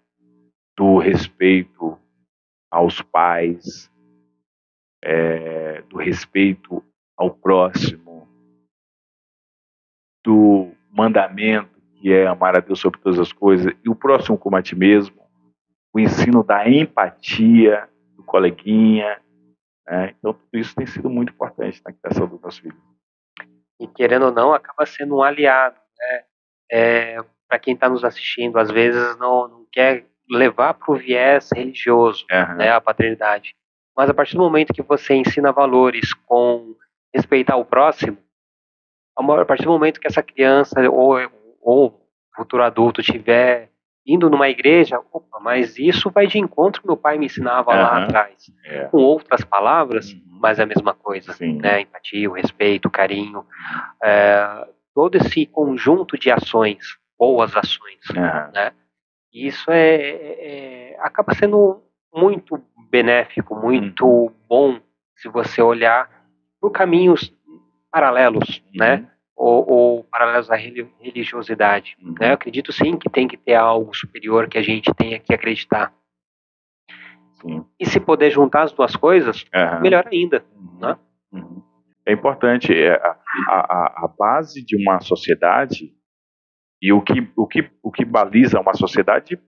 do 0.80 0.98
respeito 0.98 2.00
aos 2.72 3.02
pais, 3.02 3.92
é, 5.04 5.82
do 5.82 5.98
respeito 5.98 6.82
ao 7.18 7.32
próximo, 7.32 8.26
do 10.24 10.72
mandamento, 10.90 11.82
que 11.96 12.14
é 12.14 12.26
amar 12.26 12.56
a 12.56 12.62
Deus 12.62 12.80
sobre 12.80 12.98
todas 13.02 13.20
as 13.20 13.34
coisas, 13.34 13.74
e 13.84 13.90
o 13.90 13.96
próximo 13.96 14.38
como 14.38 14.56
a 14.56 14.62
ti 14.62 14.74
mesmo, 14.74 15.22
o 15.94 16.00
ensino 16.00 16.46
da 16.46 16.66
empatia 16.70 17.90
do 18.16 18.24
coleguinha. 18.24 19.22
Né? 19.86 20.16
Então, 20.18 20.32
tudo 20.32 20.58
isso 20.58 20.74
tem 20.74 20.88
sido 20.88 21.10
muito 21.10 21.34
importante 21.34 21.82
na 21.84 21.92
criação 21.92 22.26
dos 22.26 22.40
meus 22.40 22.58
filhos. 22.58 22.80
E 23.82 23.86
querendo 23.86 24.28
ou 24.28 24.32
não, 24.32 24.54
acaba 24.54 24.86
sendo 24.86 25.18
um 25.18 25.24
aliado. 25.24 25.78
Né? 25.98 26.24
É, 26.72 27.18
para 27.50 27.60
quem 27.60 27.74
está 27.74 27.90
nos 27.90 28.06
assistindo, 28.06 28.58
às 28.58 28.72
vezes 28.72 29.18
não, 29.18 29.46
não 29.50 29.68
quer 29.70 30.08
levar 30.30 30.74
para 30.76 30.94
o 30.94 30.98
viés 30.98 31.50
religioso 31.54 32.26
uhum. 32.32 32.56
né, 32.56 32.72
a 32.72 32.82
paternidade. 32.82 33.56
Mas 33.96 34.10
a 34.10 34.14
partir 34.14 34.36
do 34.36 34.44
momento 34.44 34.74
que 34.74 34.82
você 34.82 35.16
ensina 35.16 35.52
valores 35.52 36.14
com 36.14 36.76
respeitar 37.14 37.58
o 37.58 37.66
próximo, 37.66 38.18
a 39.18 39.46
partir 39.46 39.64
do 39.64 39.72
momento 39.72 40.00
que 40.00 40.08
essa 40.08 40.24
criança 40.24 40.80
ou, 40.90 41.18
ou 41.62 42.08
futuro 42.36 42.64
adulto 42.64 43.02
tiver 43.02 43.70
indo 44.06 44.30
numa 44.30 44.50
igreja, 44.50 45.00
opa, 45.12 45.40
mas 45.40 45.78
isso 45.78 46.10
vai 46.10 46.26
de 46.26 46.40
encontro 46.40 46.82
que 46.82 46.88
meu 46.88 46.98
pai 46.98 47.18
me 47.18 47.28
ensinava 47.28 47.72
uhum. 47.72 47.78
lá 47.78 48.04
atrás. 48.04 48.52
É. 48.66 48.86
Com 48.86 48.98
outras 48.98 49.44
palavras, 49.44 50.14
uhum. 50.14 50.22
mas 50.42 50.58
é 50.58 50.64
a 50.64 50.66
mesma 50.66 50.94
coisa. 50.94 51.36
Né? 51.40 51.82
Empatia, 51.82 52.30
o 52.30 52.34
respeito, 52.34 52.88
o 52.88 52.92
carinho. 52.92 53.46
É, 54.04 54.68
todo 54.96 55.16
esse 55.16 55.46
conjunto 55.46 56.18
de 56.18 56.32
ações, 56.32 56.98
boas 57.20 57.56
ações. 57.56 58.00
Uhum. 58.16 58.52
Né? 58.54 58.72
Isso 59.34 59.72
é, 59.72 59.96
é, 59.96 60.98
acaba 61.00 61.34
sendo 61.34 61.84
muito 62.14 62.62
benéfico, 62.90 63.56
muito 63.56 64.06
uhum. 64.06 64.34
bom 64.48 64.80
se 65.16 65.30
você 65.30 65.62
olhar 65.62 66.10
por 66.60 66.72
caminhos 66.72 67.34
paralelos, 67.92 68.64
né? 68.74 68.96
Uhum. 68.96 69.08
Ou, 69.36 69.72
ou, 69.72 70.04
paralelos 70.04 70.52
à 70.52 70.56
religiosidade. 70.56 71.96
Uhum. 72.02 72.16
Né? 72.20 72.30
Eu 72.30 72.34
acredito 72.34 72.74
sim 72.74 72.98
que 72.98 73.10
tem 73.10 73.28
que 73.28 73.38
ter 73.38 73.56
algo 73.56 73.96
superior 73.96 74.50
que 74.50 74.58
a 74.58 74.62
gente 74.62 74.94
tenha 74.96 75.20
que 75.20 75.34
acreditar. 75.34 75.94
Sim. 77.42 77.64
E 77.80 77.86
se 77.86 78.00
puder 78.00 78.30
juntar 78.32 78.64
as 78.64 78.74
duas 78.74 78.96
coisas, 78.96 79.46
melhor 79.82 80.06
ainda. 80.12 80.44
Né? 80.78 80.98
É 82.06 82.12
importante. 82.12 82.74
É, 82.74 82.96
a, 82.96 83.16
a, 83.48 84.06
a 84.06 84.08
base 84.18 84.66
de 84.66 84.76
uma 84.76 85.00
sociedade 85.00 85.94
e 86.82 86.94
o 86.94 87.02
que, 87.02 87.30
o, 87.36 87.48
que, 87.48 87.70
o 87.84 87.92
que 87.92 88.06
baliza 88.06 88.60
uma 88.60 88.74
sociedade 88.74 89.40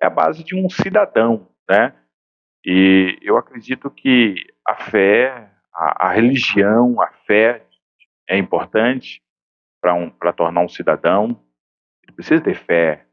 é 0.00 0.06
a 0.06 0.10
base 0.10 0.44
de 0.44 0.54
um 0.54 0.68
cidadão, 0.68 1.48
né? 1.68 1.94
E 2.64 3.18
eu 3.22 3.36
acredito 3.36 3.90
que 3.90 4.46
a 4.66 4.74
fé, 4.74 5.50
a, 5.74 6.08
a 6.08 6.12
religião, 6.12 7.00
a 7.00 7.08
fé 7.26 7.64
é 8.28 8.36
importante 8.36 9.22
para 9.80 9.94
um, 9.94 10.10
tornar 10.36 10.60
um 10.62 10.68
cidadão. 10.68 11.40
Ele 12.04 12.12
precisa 12.14 12.40
ter 12.40 12.54
fé, 12.54 13.06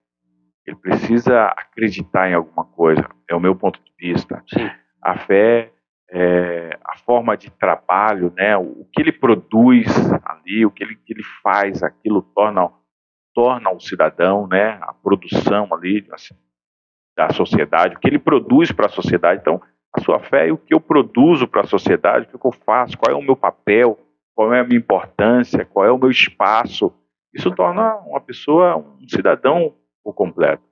ele 0.66 0.78
precisa 0.78 1.46
acreditar 1.46 2.30
em 2.30 2.34
alguma 2.34 2.66
coisa. 2.66 3.08
É 3.30 3.36
o 3.36 3.40
meu 3.40 3.56
ponto 3.56 3.80
de 3.84 3.94
vista. 3.98 4.44
Sim. 4.48 4.70
A 5.02 5.18
fé 5.18 5.72
é, 6.14 6.78
a 6.86 6.96
forma 6.98 7.36
de 7.36 7.50
trabalho, 7.50 8.32
né, 8.38 8.56
o 8.56 8.88
que 8.94 9.02
ele 9.02 9.12
produz 9.12 9.88
ali, 10.24 10.64
o 10.64 10.70
que 10.70 10.84
ele, 10.84 10.96
que 10.96 11.12
ele 11.12 11.24
faz, 11.42 11.82
aquilo 11.82 12.22
torna, 12.22 12.70
torna 13.34 13.72
o 13.72 13.80
cidadão, 13.80 14.48
né, 14.48 14.78
a 14.82 14.94
produção 14.94 15.68
ali 15.74 16.06
assim, 16.12 16.36
da 17.16 17.32
sociedade, 17.32 17.96
o 17.96 18.00
que 18.00 18.08
ele 18.08 18.20
produz 18.20 18.72
para 18.72 18.88
a 18.88 18.90
sociedade. 18.90 19.42
Então, 19.42 19.62
a 19.94 20.02
sua 20.02 20.20
fé 20.20 20.50
é 20.50 20.52
o 20.52 20.58
que 20.58 20.74
eu 20.74 20.80
produzo 20.80 21.48
para 21.48 21.62
a 21.62 21.68
sociedade, 21.68 22.28
o 22.34 22.40
que 22.40 22.46
eu 22.46 22.52
faço, 22.52 22.98
qual 22.98 23.16
é 23.16 23.18
o 23.18 23.22
meu 23.22 23.36
papel, 23.36 24.00
qual 24.36 24.54
é 24.54 24.60
a 24.60 24.64
minha 24.64 24.80
importância, 24.80 25.66
qual 25.66 25.86
é 25.86 25.92
o 25.92 25.98
meu 25.98 26.10
espaço. 26.10 26.92
Isso 27.34 27.52
torna 27.52 27.96
uma 27.98 28.20
pessoa 28.20 28.78
um 28.78 29.08
cidadão 29.08 29.76
por 30.04 30.14
completo. 30.14 30.64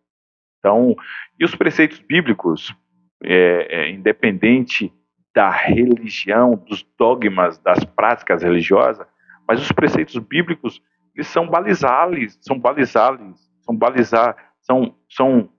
Então, 0.60 0.96
e 1.40 1.46
os 1.46 1.56
preceitos 1.56 2.00
bíblicos, 2.00 2.76
é, 3.24 3.68
é, 3.70 3.90
independente 3.92 4.92
da 5.34 5.50
religião, 5.50 6.56
dos 6.56 6.84
dogmas, 6.98 7.58
das 7.60 7.84
práticas 7.84 8.44
religiosas, 8.44 9.08
mas 9.48 9.62
os 9.62 9.72
preceitos 9.72 10.18
bíblicos 10.18 10.82
eles 11.16 11.28
são 11.28 11.48
balizales, 11.48 12.38
são 12.42 12.58
balizales, 12.58 13.38
são 13.62 13.76
balizar, 13.76 14.36
são, 14.62 14.96
são 15.10 15.50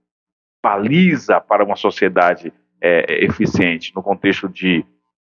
baliza 0.62 1.40
para 1.40 1.64
uma 1.64 1.76
sociedade 1.76 2.52
é, 2.80 3.12
é, 3.12 3.24
eficiente 3.24 3.94
no 3.94 4.02
contexto 4.02 4.48
de 4.48 4.84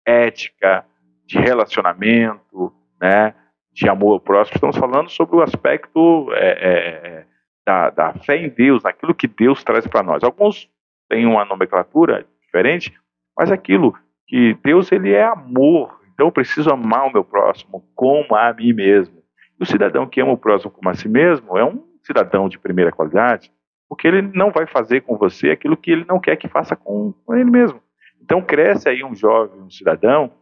ética, 0.06 0.86
de 1.26 1.40
relacionamento, 1.40 2.72
né, 3.02 3.34
de 3.72 3.90
amor 3.90 4.14
ao 4.14 4.20
próximo. 4.20 4.56
Estamos 4.56 4.78
falando 4.78 5.10
sobre 5.10 5.36
o 5.36 5.42
aspecto 5.42 6.32
é, 6.34 6.50
é, 6.50 7.26
da, 7.66 7.90
da 7.90 8.14
fé 8.14 8.38
em 8.38 8.50
Deus, 8.50 8.84
naquilo 8.84 9.16
que 9.16 9.28
Deus 9.28 9.64
traz 9.64 9.88
para 9.88 10.04
nós. 10.04 10.24
Alguns 10.24 10.70
têm 11.10 11.26
uma 11.26 11.46
nomenclatura 11.46 12.26
diferente, 12.42 12.94
mas 13.38 13.52
aquilo 13.52 13.98
que 14.28 14.54
Deus 14.64 14.92
ele 14.92 15.12
é 15.12 15.24
amor, 15.24 16.00
então 16.14 16.28
eu 16.28 16.32
preciso 16.32 16.70
amar 16.70 17.08
o 17.08 17.14
meu 17.14 17.24
próximo 17.24 17.84
como 17.96 18.36
a 18.36 18.54
mim 18.54 18.74
mesmo. 18.74 19.23
O 19.64 19.66
cidadão 19.66 20.06
que 20.06 20.20
ama 20.20 20.34
o 20.34 20.38
próximo 20.38 20.70
como 20.70 20.90
a 20.90 20.94
si 20.94 21.08
mesmo 21.08 21.58
é 21.58 21.64
um 21.64 21.82
cidadão 22.04 22.50
de 22.50 22.60
primeira 22.60 22.92
qualidade, 22.92 23.50
porque 23.88 24.06
ele 24.06 24.22
não 24.22 24.52
vai 24.52 24.68
fazer 24.68 25.00
com 25.04 25.16
você 25.16 25.52
aquilo 25.52 25.78
que 25.78 25.90
ele 25.90 26.04
não 26.04 26.20
quer 26.20 26.36
que 26.36 26.50
faça 26.50 26.76
com, 26.76 27.14
com 27.26 27.34
ele 27.34 27.50
mesmo. 27.50 27.82
Então 28.22 28.42
cresce 28.42 28.90
aí 28.90 29.06
um 29.06 29.16
jovem, 29.16 29.62
um 29.62 29.70
cidadão, 29.70 30.34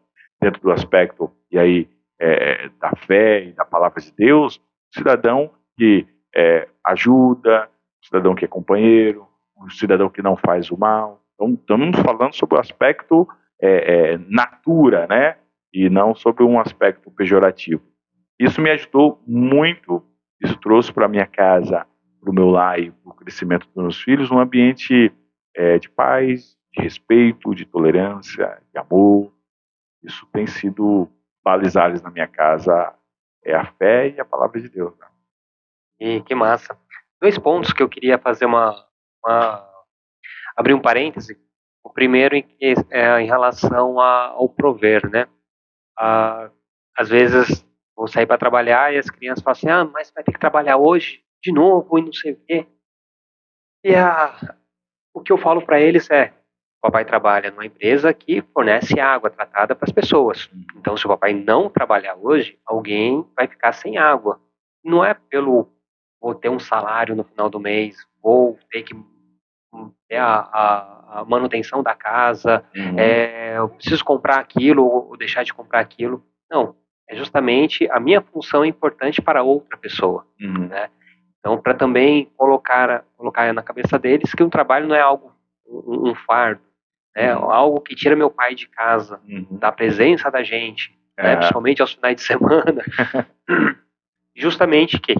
dentro 0.41 0.59
do 0.59 0.72
aspecto 0.72 1.32
e 1.51 1.59
aí 1.59 1.88
é, 2.19 2.67
da 2.80 2.93
fé 2.95 3.45
e 3.45 3.51
da 3.51 3.63
palavra 3.63 4.01
de 4.01 4.11
Deus, 4.11 4.57
um 4.57 4.99
cidadão 4.99 5.51
que 5.78 6.07
é, 6.36 6.67
ajuda, 6.84 7.69
um 8.01 8.03
cidadão 8.03 8.34
que 8.34 8.45
é 8.45 8.47
companheiro, 8.47 9.28
um 9.55 9.69
cidadão 9.69 10.09
que 10.09 10.24
não 10.24 10.36
faz 10.36 10.72
o 10.72 10.78
mal. 10.80 11.22
Então 11.36 11.53
estamos 11.53 11.99
falando 11.99 12.34
sobre 12.34 12.57
o 12.57 12.59
aspecto 12.59 13.28
é, 13.61 14.13
é, 14.13 14.19
natura, 14.28 15.05
né? 15.05 15.38
E 15.72 15.91
não 15.91 16.15
sobre 16.15 16.43
um 16.43 16.59
aspecto 16.59 17.11
pejorativo. 17.11 17.91
Isso 18.42 18.60
me 18.60 18.72
ajudou 18.72 19.22
muito, 19.28 20.04
isso 20.42 20.58
trouxe 20.60 20.92
para 20.92 21.08
minha 21.08 21.28
casa, 21.28 21.86
para 22.20 22.32
o 22.32 22.34
meu 22.34 22.50
lar 22.50 22.80
e 22.80 22.89
para 22.89 23.12
o 23.12 23.16
crescimento 23.16 23.68
dos 23.68 23.76
meus 23.76 24.02
filhos 24.02 24.32
um 24.32 24.39
ambiente 24.39 25.14
é, 25.56 25.78
de 25.78 25.88
paz, 25.88 26.58
de 26.74 26.82
respeito, 26.82 27.54
de 27.54 27.66
tolerância, 27.68 28.60
de 28.74 28.80
amor. 28.80 29.32
Isso 30.04 30.26
tem 30.34 30.48
sido 30.48 31.08
balizares 31.44 32.02
na 32.02 32.10
minha 32.10 32.28
casa, 32.28 32.96
é 33.46 33.54
a 33.54 33.66
fé 33.74 34.10
e 34.10 34.20
a 34.20 34.26
palavra 34.26 34.60
de 34.60 34.70
Deus. 34.70 34.98
Né? 34.98 35.08
E 36.00 36.22
que 36.24 36.34
massa. 36.34 36.76
Dois 37.22 37.38
pontos 37.38 37.72
que 37.72 37.84
eu 37.84 37.89
queria 37.89 38.18
fazer 38.18 38.46
uma, 38.46 38.74
uma 39.24 39.70
abrir 40.58 40.74
um 40.74 40.82
parêntese 40.82 41.38
o 41.84 41.89
primeiro 41.89 42.36
é 42.89 43.22
em 43.22 43.26
relação 43.26 44.00
ao 44.00 44.48
prover, 44.48 45.10
né? 45.10 45.28
Ah, 45.98 46.50
às 46.96 47.10
vezes 47.10 47.66
vou 47.96 48.08
sair 48.08 48.26
para 48.26 48.38
trabalhar 48.38 48.94
e 48.94 48.98
as 48.98 49.10
crianças 49.10 49.44
falam 49.44 49.58
assim, 49.58 49.70
ah, 49.70 49.86
mas 49.86 50.12
vai 50.14 50.24
ter 50.24 50.32
que 50.32 50.39
trabalhar 50.39 50.78
hoje 50.78 51.24
de 51.44 51.52
novo 51.52 51.98
e 51.98 52.02
não 52.02 52.14
sei 52.14 52.34
o 52.34 52.42
quê. 52.48 52.68
E 53.84 53.96
a, 53.96 54.56
o 55.14 55.22
que 55.22 55.32
eu 55.32 55.38
falo 55.38 55.62
para 55.62 55.80
eles 55.80 56.10
é, 56.10 56.34
o 56.78 56.82
papai 56.82 57.06
trabalha 57.06 57.52
numa 57.52 57.66
empresa 57.66 58.14
que 58.14 58.42
fornece 58.54 59.00
água 59.00 59.30
tratada 59.30 59.76
para 59.76 59.86
as 59.86 59.92
pessoas. 59.92 60.50
Então, 60.76 60.98
se 60.98 61.06
o 61.06 61.10
papai 61.10 61.34
não 61.34 61.70
trabalhar 61.70 62.16
hoje, 62.16 62.60
alguém 62.66 63.26
vai 63.36 63.48
ficar 63.48 63.72
sem 63.74 63.98
água. 63.98 64.39
Não 64.84 65.06
é 65.06 65.14
pelo 65.14 65.72
vou 66.20 66.36
ter 66.36 66.50
um 66.50 66.60
salário 66.60 67.16
no 67.16 67.24
final 67.24 67.50
do 67.50 67.60
mês, 67.60 67.98
vou 68.22 68.58
ter 68.70 68.84
que 68.84 68.96
é 70.10 70.20
a, 70.20 70.36
a, 70.36 71.20
a, 71.20 71.26
manutenção 71.26 71.82
da 71.82 71.96
casa, 71.96 72.64
uhum. 72.76 73.00
é, 73.00 73.58
eu 73.58 73.70
preciso 73.70 74.04
comprar 74.04 74.39
aquilo 74.39 74.86
ou 74.86 75.16
deixar 75.18 75.44
de 75.44 75.54
comprar 75.54 75.80
aquilo. 75.80 76.24
Não, 76.50 76.76
é 77.12 77.16
justamente 77.16 77.88
a 77.91 77.99
minha 77.99 78.22
função 78.22 78.64
é 78.64 78.68
importante 78.68 79.22
para 79.22 79.43
outra 79.43 79.78
pessoa. 79.78 80.26
Uhum. 80.39 80.70
Né? 80.70 80.89
Então, 81.39 81.57
para 81.57 81.74
também 81.74 82.32
colocar, 82.38 83.03
colocar 83.18 83.53
na 83.53 83.62
cabeça 83.62 83.99
deles 83.99 84.34
que 84.34 84.41
o 84.41 84.45
um 84.45 84.49
trabalho 84.49 84.88
não 84.88 84.95
é 84.95 85.01
algo, 85.01 85.34
um, 85.68 86.12
um 86.12 86.16
fardo, 86.16 86.62
né? 87.14 87.36
Uhum. 87.36 87.51
algo 87.51 87.82
que 87.82 87.95
tira 87.95 88.16
meu 88.16 88.30
pai 88.30 88.55
de 88.55 88.70
casa, 88.70 89.20
uhum. 89.28 89.45
da 89.57 89.72
presença 89.74 90.32
da 90.32 90.41
gente, 90.41 90.97
né? 91.18 91.36
principalmente 91.36 91.82
aos 91.82 91.91
finais 91.93 92.16
de 92.16 92.22
semana. 92.24 92.82
justamente 94.34 94.97
que 94.97 95.16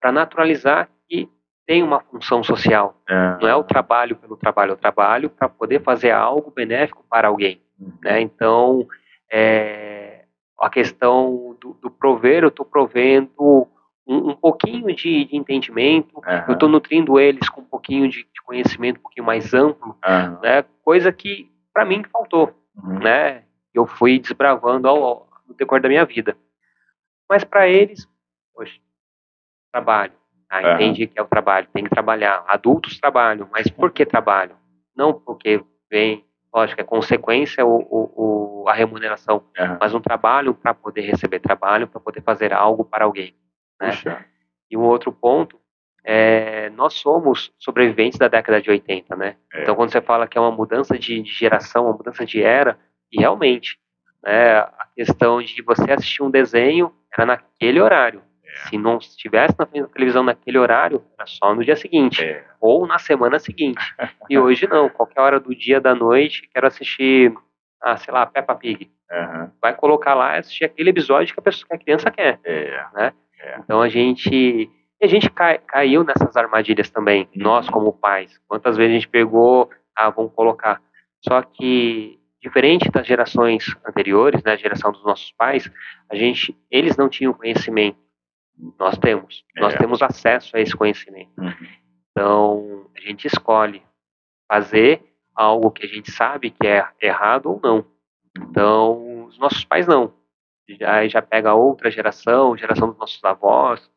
para 0.00 0.10
naturalizar 0.10 0.88
que 1.08 1.28
tem 1.64 1.84
uma 1.84 2.00
função 2.00 2.42
social. 2.42 3.00
É. 3.08 3.38
Não 3.40 3.48
é 3.48 3.54
o 3.54 3.62
trabalho 3.62 4.16
pelo 4.16 4.36
trabalho, 4.36 4.70
é 4.70 4.74
o 4.74 4.76
trabalho 4.76 5.30
para 5.30 5.48
poder 5.48 5.80
fazer 5.82 6.10
algo 6.10 6.50
benéfico 6.50 7.04
para 7.08 7.28
alguém. 7.28 7.62
Uhum. 7.78 7.92
Né? 8.02 8.20
Então, 8.20 8.88
é, 9.30 10.11
a 10.64 10.70
questão 10.70 11.56
do, 11.60 11.74
do 11.74 11.90
prover, 11.90 12.42
eu 12.42 12.48
estou 12.48 12.64
provendo 12.64 13.68
um, 14.06 14.30
um, 14.30 14.36
pouquinho 14.36 14.94
de, 14.94 15.24
de 15.24 15.36
entendimento, 15.36 16.16
uhum. 16.16 16.44
eu 16.48 16.54
estou 16.54 16.68
nutrindo 16.68 17.18
eles 17.18 17.48
com 17.48 17.60
um 17.60 17.64
pouquinho 17.64 18.08
de, 18.08 18.18
de, 18.18 18.42
conhecimento 18.44 18.98
um 18.98 19.02
pouquinho 19.02 19.26
mais 19.26 19.52
amplo, 19.54 19.96
uhum. 20.06 20.40
né? 20.40 20.64
coisa 20.84 21.12
que 21.12 21.50
para 21.72 21.84
mim 21.84 22.02
faltou. 22.12 22.52
Uhum. 22.76 22.98
Né? 22.98 23.44
Eu 23.74 23.86
fui 23.86 24.18
desbravando 24.18 24.88
ao, 24.88 25.02
ao, 25.02 25.28
no 25.46 25.54
decorrer 25.54 25.82
da 25.82 25.88
minha 25.88 26.04
vida. 26.04 26.36
Mas 27.28 27.44
para 27.44 27.68
eles, 27.68 28.08
poxa, 28.54 28.78
trabalho 29.70 30.12
ah. 30.52 30.74
Entende 30.74 31.06
que 31.06 31.18
é 31.18 31.22
o 31.22 31.26
trabalho, 31.26 31.66
tem 31.72 31.84
que 31.84 31.88
trabalhar. 31.88 32.44
Adultos 32.46 33.00
trabalham, 33.00 33.48
mas 33.50 33.70
por 33.70 33.90
que 33.90 34.04
trabalham? 34.04 34.54
Não 34.94 35.14
porque 35.14 35.64
vem, 35.90 36.26
lógico, 36.54 36.80
é 36.80 36.84
consequência 36.84 37.64
o, 37.64 37.78
o, 37.78 38.62
o 38.64 38.68
a 38.68 38.72
remuneração, 38.72 39.42
uhum. 39.58 39.78
mas 39.80 39.94
um 39.94 40.00
trabalho 40.00 40.54
para 40.54 40.72
poder 40.72 41.02
receber 41.02 41.40
trabalho, 41.40 41.88
para 41.88 42.00
poder 42.00 42.22
fazer 42.22 42.52
algo 42.52 42.84
para 42.84 43.04
alguém. 43.04 43.34
Né? 43.80 43.90
E 44.70 44.76
um 44.76 44.82
outro 44.82 45.12
ponto 45.12 45.60
é, 46.04 46.70
nós 46.70 46.94
somos 46.94 47.52
sobreviventes 47.58 48.18
da 48.18 48.28
década 48.28 48.60
de 48.60 48.70
80, 48.70 49.14
né? 49.16 49.36
É. 49.52 49.62
Então, 49.62 49.74
quando 49.74 49.90
você 49.90 50.00
fala 50.00 50.26
que 50.26 50.36
é 50.36 50.40
uma 50.40 50.50
mudança 50.50 50.98
de, 50.98 51.22
de, 51.22 51.30
geração, 51.30 51.84
uma 51.84 51.96
mudança 51.96 52.26
de 52.26 52.42
era, 52.42 52.78
e 53.10 53.20
realmente, 53.20 53.78
né, 54.22 54.58
a 54.58 54.88
questão 54.96 55.40
de 55.40 55.62
você 55.62 55.92
assistir 55.92 56.22
um 56.22 56.30
desenho 56.30 56.92
era 57.16 57.26
naquele 57.26 57.80
horário. 57.80 58.22
Se 58.68 58.76
não 58.76 58.98
estivesse 58.98 59.54
na 59.58 59.66
frente 59.66 59.84
da 59.84 59.88
televisão 59.88 60.22
naquele 60.22 60.58
horário, 60.58 61.02
era 61.18 61.26
só 61.26 61.54
no 61.54 61.64
dia 61.64 61.76
seguinte. 61.76 62.22
É. 62.22 62.44
Ou 62.60 62.86
na 62.86 62.98
semana 62.98 63.38
seguinte. 63.38 63.80
e 64.28 64.38
hoje 64.38 64.68
não. 64.68 64.88
Qualquer 64.88 65.20
hora 65.20 65.40
do 65.40 65.54
dia, 65.54 65.80
da 65.80 65.94
noite, 65.94 66.48
quero 66.52 66.66
assistir, 66.66 67.32
ah, 67.80 67.96
sei 67.96 68.12
lá, 68.12 68.26
Peppa 68.26 68.54
Pig. 68.54 68.90
Uhum. 69.10 69.50
Vai 69.60 69.74
colocar 69.74 70.14
lá 70.14 70.36
e 70.36 70.40
assistir 70.40 70.64
aquele 70.64 70.90
episódio 70.90 71.34
que 71.34 71.40
a, 71.40 71.42
pessoa, 71.42 71.66
que 71.68 71.74
a 71.74 71.78
criança 71.78 72.10
quer. 72.10 72.38
É. 72.44 72.84
Né? 72.94 73.12
É. 73.40 73.58
Então 73.58 73.80
a 73.80 73.88
gente. 73.88 74.70
E 75.00 75.04
a 75.04 75.08
gente 75.08 75.28
cai, 75.30 75.58
caiu 75.58 76.04
nessas 76.04 76.36
armadilhas 76.36 76.88
também, 76.88 77.22
uhum. 77.34 77.42
nós 77.42 77.68
como 77.68 77.92
pais. 77.92 78.40
Quantas 78.46 78.76
vezes 78.76 78.92
a 78.92 78.94
gente 78.94 79.08
pegou, 79.08 79.68
ah, 79.96 80.10
vamos 80.10 80.32
colocar. 80.32 80.80
Só 81.20 81.42
que 81.42 82.18
diferente 82.42 82.90
das 82.90 83.06
gerações 83.06 83.64
anteriores, 83.86 84.42
né, 84.42 84.52
a 84.52 84.56
geração 84.56 84.90
dos 84.90 85.04
nossos 85.04 85.30
pais, 85.32 85.70
a 86.10 86.16
gente, 86.16 86.56
eles 86.68 86.96
não 86.96 87.08
tinham 87.08 87.32
conhecimento 87.32 88.01
nós 88.78 88.96
temos. 88.98 89.44
É. 89.56 89.60
Nós 89.60 89.74
temos 89.74 90.02
acesso 90.02 90.56
a 90.56 90.60
esse 90.60 90.76
conhecimento. 90.76 91.30
Uhum. 91.38 91.52
Então, 92.10 92.90
a 92.96 93.00
gente 93.00 93.26
escolhe 93.26 93.82
fazer 94.50 95.02
algo 95.34 95.70
que 95.70 95.86
a 95.86 95.88
gente 95.88 96.10
sabe 96.10 96.50
que 96.50 96.66
é 96.66 96.86
errado 97.00 97.46
ou 97.46 97.60
não. 97.62 97.86
Então, 98.38 99.26
os 99.26 99.38
nossos 99.38 99.64
pais 99.64 99.86
não. 99.86 100.12
já, 100.68 101.06
já 101.08 101.22
pega 101.22 101.54
outra 101.54 101.90
geração, 101.90 102.56
geração 102.56 102.88
dos 102.88 102.98
nossos 102.98 103.22
avós, 103.24 103.90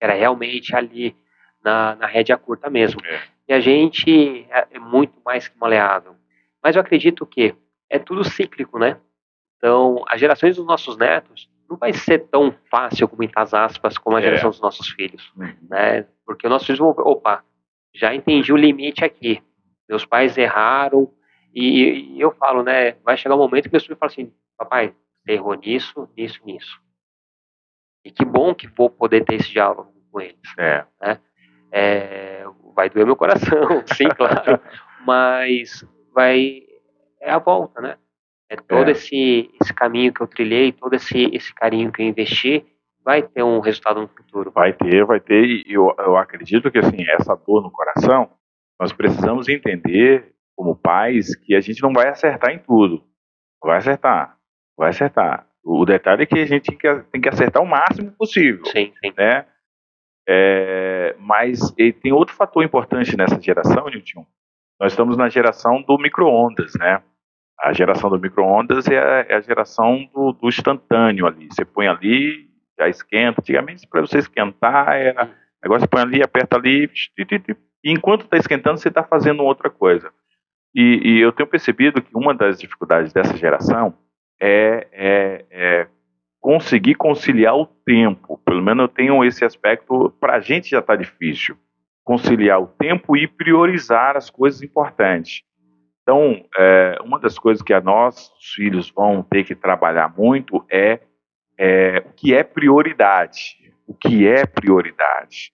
era 0.00 0.14
realmente 0.14 0.74
ali 0.74 1.16
na, 1.62 1.96
na 1.96 2.06
rédea 2.06 2.36
curta 2.36 2.70
mesmo. 2.70 3.00
É. 3.04 3.22
E 3.48 3.52
a 3.52 3.60
gente 3.60 4.46
é, 4.50 4.68
é 4.72 4.78
muito 4.78 5.20
mais 5.24 5.48
que 5.48 5.58
maleável. 5.58 6.16
Mas 6.62 6.76
eu 6.76 6.82
acredito 6.82 7.26
que 7.26 7.54
é 7.90 7.98
tudo 7.98 8.24
cíclico, 8.24 8.78
né? 8.78 8.98
Então, 9.56 10.04
as 10.08 10.20
gerações 10.20 10.56
dos 10.56 10.66
nossos 10.66 10.96
netos 10.96 11.50
não 11.74 11.78
vai 11.78 11.92
ser 11.92 12.20
tão 12.28 12.54
fácil, 12.70 13.08
com 13.08 13.16
muitas 13.16 13.52
aspas, 13.52 13.98
como 13.98 14.16
a 14.16 14.20
é. 14.20 14.22
geração 14.22 14.48
é. 14.48 14.50
dos 14.52 14.60
nossos 14.60 14.88
filhos, 14.88 15.32
uhum. 15.36 15.52
né? 15.68 16.06
Porque 16.24 16.46
os 16.46 16.50
nossos 16.50 16.66
filhos 16.66 16.78
vão, 16.78 16.90
opa, 16.90 17.44
já 17.92 18.14
entendi 18.14 18.52
o 18.52 18.56
limite 18.56 19.04
aqui. 19.04 19.42
Meus 19.88 20.06
pais 20.06 20.38
erraram 20.38 21.10
e, 21.52 22.14
e 22.14 22.20
eu 22.20 22.30
falo, 22.32 22.62
né? 22.62 22.92
Vai 23.04 23.16
chegar 23.16 23.34
um 23.34 23.38
momento 23.38 23.64
que 23.64 23.72
meus 23.72 23.84
filhos 23.84 23.98
falam 23.98 24.12
assim, 24.12 24.32
papai, 24.56 24.94
você 25.20 25.32
errou 25.32 25.54
nisso, 25.54 26.08
nisso, 26.16 26.40
nisso. 26.44 26.80
E 28.04 28.10
que 28.10 28.24
bom 28.24 28.54
que 28.54 28.68
vou 28.68 28.88
poder 28.88 29.24
ter 29.24 29.36
esse 29.36 29.50
diálogo 29.50 29.92
com 30.10 30.20
eles. 30.20 30.38
É. 30.58 30.84
Né? 31.00 31.20
É, 31.72 32.44
vai 32.74 32.88
doer 32.88 33.04
meu 33.04 33.16
coração, 33.16 33.82
sim, 33.94 34.08
claro. 34.08 34.60
mas 35.04 35.84
vai. 36.14 36.62
É 37.20 37.30
a 37.30 37.38
volta, 37.38 37.80
né? 37.80 37.96
É 38.48 38.56
todo 38.56 38.88
é. 38.88 38.92
Esse, 38.92 39.50
esse 39.60 39.72
caminho 39.72 40.12
que 40.12 40.20
eu 40.20 40.26
trilhei, 40.26 40.72
todo 40.72 40.94
esse, 40.94 41.30
esse 41.32 41.54
carinho 41.54 41.90
que 41.90 42.02
eu 42.02 42.06
investi, 42.06 42.64
vai 43.04 43.22
ter 43.22 43.42
um 43.42 43.60
resultado 43.60 44.00
no 44.00 44.08
futuro. 44.08 44.50
Vai 44.50 44.72
ter, 44.72 45.04
vai 45.04 45.20
ter. 45.20 45.44
E 45.44 45.72
eu, 45.72 45.94
eu 45.98 46.16
acredito 46.16 46.70
que, 46.70 46.78
assim, 46.78 47.04
essa 47.08 47.34
dor 47.34 47.62
no 47.62 47.70
coração, 47.70 48.30
nós 48.80 48.92
precisamos 48.92 49.48
entender, 49.48 50.32
como 50.56 50.76
pais, 50.76 51.36
que 51.36 51.54
a 51.54 51.60
gente 51.60 51.82
não 51.82 51.92
vai 51.92 52.08
acertar 52.08 52.50
em 52.50 52.58
tudo. 52.58 53.02
Vai 53.62 53.78
acertar, 53.78 54.36
vai 54.76 54.90
acertar. 54.90 55.46
O 55.64 55.84
detalhe 55.86 56.24
é 56.24 56.26
que 56.26 56.38
a 56.38 56.46
gente 56.46 56.76
tem 56.76 57.20
que, 57.20 57.28
acertar 57.28 57.62
o 57.62 57.66
máximo 57.66 58.12
possível. 58.12 58.64
Sim, 58.66 58.92
sim. 59.02 59.12
Né? 59.16 59.46
É, 60.28 61.16
mas 61.18 61.70
tem 61.70 62.12
outro 62.12 62.34
fator 62.34 62.62
importante 62.62 63.16
nessa 63.16 63.40
geração, 63.40 63.86
Nilton. 63.86 64.26
Nós 64.78 64.92
estamos 64.92 65.16
na 65.16 65.28
geração 65.28 65.82
do 65.82 65.96
micro-ondas, 65.98 66.72
né? 66.78 67.02
A 67.64 67.72
geração 67.72 68.10
do 68.10 68.18
micro-ondas 68.18 68.86
é, 68.88 68.98
a, 68.98 69.26
é 69.26 69.34
a 69.36 69.40
geração 69.40 70.06
do, 70.12 70.32
do, 70.32 70.48
instantâneo 70.48 71.26
ali. 71.26 71.46
Você 71.46 71.64
põe 71.64 71.86
ali, 71.88 72.50
já 72.78 72.88
esquenta. 72.88 73.40
Antigamente, 73.40 73.88
para 73.88 74.02
você 74.02 74.18
esquentar, 74.18 74.92
era. 74.94 75.30
Agora 75.62 75.80
você 75.80 75.86
põe 75.86 76.02
ali, 76.02 76.22
aperta 76.22 76.58
ali, 76.58 76.90
e 77.82 77.90
enquanto 77.90 78.24
está 78.24 78.36
esquentando, 78.36 78.78
você 78.78 78.88
está 78.88 79.02
fazendo 79.02 79.42
outra 79.42 79.70
coisa. 79.70 80.12
E, 80.74 81.00
e, 81.02 81.20
eu 81.20 81.32
tenho 81.32 81.48
percebido 81.48 82.02
que 82.02 82.14
uma 82.14 82.34
das 82.34 82.58
dificuldades 82.58 83.14
dessa 83.14 83.34
geração 83.34 83.94
é, 84.38 84.86
é, 84.92 85.44
é 85.50 85.86
conseguir 86.40 86.96
conciliar 86.96 87.56
o 87.56 87.64
tempo. 87.64 88.38
Pelo 88.44 88.60
menos 88.60 88.82
eu 88.82 88.88
tenho 88.88 89.24
esse 89.24 89.42
aspecto, 89.42 90.10
para 90.20 90.36
a 90.36 90.40
gente 90.40 90.68
já 90.68 90.80
está 90.80 90.94
difícil. 90.94 91.56
Conciliar 92.02 92.60
o 92.60 92.66
tempo 92.66 93.16
e 93.16 93.26
priorizar 93.26 94.18
as 94.18 94.28
coisas 94.28 94.60
importantes. 94.60 95.42
Então, 96.04 96.44
é, 96.58 96.98
uma 97.02 97.18
das 97.18 97.38
coisas 97.38 97.62
que 97.62 97.72
a 97.72 97.80
nós, 97.80 98.30
os 98.38 98.52
filhos, 98.52 98.90
vão 98.90 99.22
ter 99.22 99.42
que 99.42 99.54
trabalhar 99.54 100.14
muito 100.14 100.62
é, 100.70 101.00
é 101.58 102.04
o 102.06 102.12
que 102.12 102.34
é 102.34 102.44
prioridade. 102.44 103.56
O 103.86 103.94
que 103.94 104.28
é 104.28 104.44
prioridade. 104.44 105.50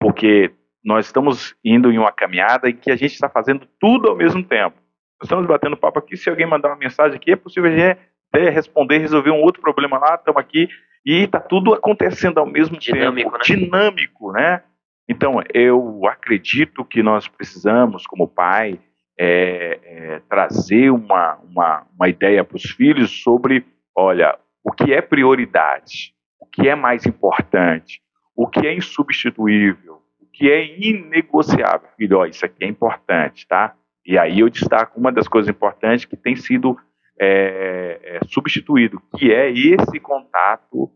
Porque 0.00 0.50
nós 0.82 1.06
estamos 1.06 1.54
indo 1.62 1.92
em 1.92 1.98
uma 1.98 2.10
caminhada 2.10 2.68
em 2.70 2.76
que 2.76 2.90
a 2.90 2.96
gente 2.96 3.12
está 3.12 3.28
fazendo 3.28 3.68
tudo 3.78 4.08
ao 4.08 4.16
mesmo 4.16 4.42
tempo. 4.42 4.76
Nós 5.20 5.26
estamos 5.26 5.46
batendo 5.46 5.76
papo 5.76 5.98
aqui, 5.98 6.16
se 6.16 6.30
alguém 6.30 6.46
mandar 6.46 6.68
uma 6.68 6.76
mensagem 6.76 7.16
aqui, 7.16 7.32
é 7.32 7.36
possível 7.36 7.70
a 7.70 7.76
gente 7.76 7.98
até 8.32 8.48
responder, 8.48 8.98
resolver 8.98 9.30
um 9.30 9.42
outro 9.42 9.60
problema 9.60 9.98
lá, 9.98 10.14
estamos 10.14 10.40
aqui, 10.40 10.66
e 11.04 11.24
está 11.24 11.40
tudo 11.40 11.74
acontecendo 11.74 12.38
ao 12.38 12.46
mesmo 12.46 12.78
dinâmico, 12.78 13.30
tempo. 13.30 13.38
Né? 13.38 13.44
Dinâmico, 13.44 14.32
né? 14.32 14.62
Então, 15.08 15.42
eu 15.52 16.06
acredito 16.06 16.84
que 16.84 17.02
nós 17.02 17.28
precisamos, 17.28 18.06
como 18.06 18.26
pai, 18.26 18.80
é, 19.18 19.80
é, 19.84 20.22
trazer 20.28 20.90
uma, 20.90 21.36
uma, 21.36 21.86
uma 21.94 22.08
ideia 22.08 22.44
para 22.44 22.56
os 22.56 22.62
filhos 22.62 23.22
sobre, 23.22 23.64
olha, 23.96 24.38
o 24.62 24.72
que 24.72 24.92
é 24.92 25.00
prioridade, 25.00 26.14
o 26.40 26.46
que 26.46 26.68
é 26.68 26.74
mais 26.74 27.06
importante, 27.06 28.00
o 28.34 28.46
que 28.46 28.66
é 28.66 28.74
insubstituível, 28.74 30.02
o 30.20 30.26
que 30.26 30.50
é 30.50 30.64
inegociável. 30.78 31.88
Filho, 31.96 32.18
ó, 32.18 32.26
isso 32.26 32.44
aqui 32.44 32.64
é 32.64 32.68
importante, 32.68 33.46
tá? 33.46 33.74
E 34.04 34.18
aí 34.18 34.40
eu 34.40 34.50
destaco 34.50 34.98
uma 34.98 35.12
das 35.12 35.28
coisas 35.28 35.48
importantes 35.48 36.04
que 36.04 36.16
tem 36.16 36.36
sido 36.36 36.76
é, 37.18 38.00
é, 38.02 38.20
substituído, 38.26 39.00
que 39.16 39.32
é 39.32 39.50
esse 39.50 40.00
contato, 40.00 40.90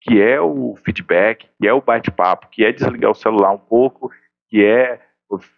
que 0.00 0.20
é 0.20 0.40
o 0.40 0.74
feedback, 0.84 1.48
que 1.60 1.68
é 1.68 1.72
o 1.72 1.82
bate-papo, 1.82 2.48
que 2.50 2.64
é 2.64 2.72
desligar 2.72 3.10
o 3.10 3.14
celular 3.14 3.52
um 3.52 3.58
pouco, 3.58 4.10
que 4.48 4.64
é 4.64 5.00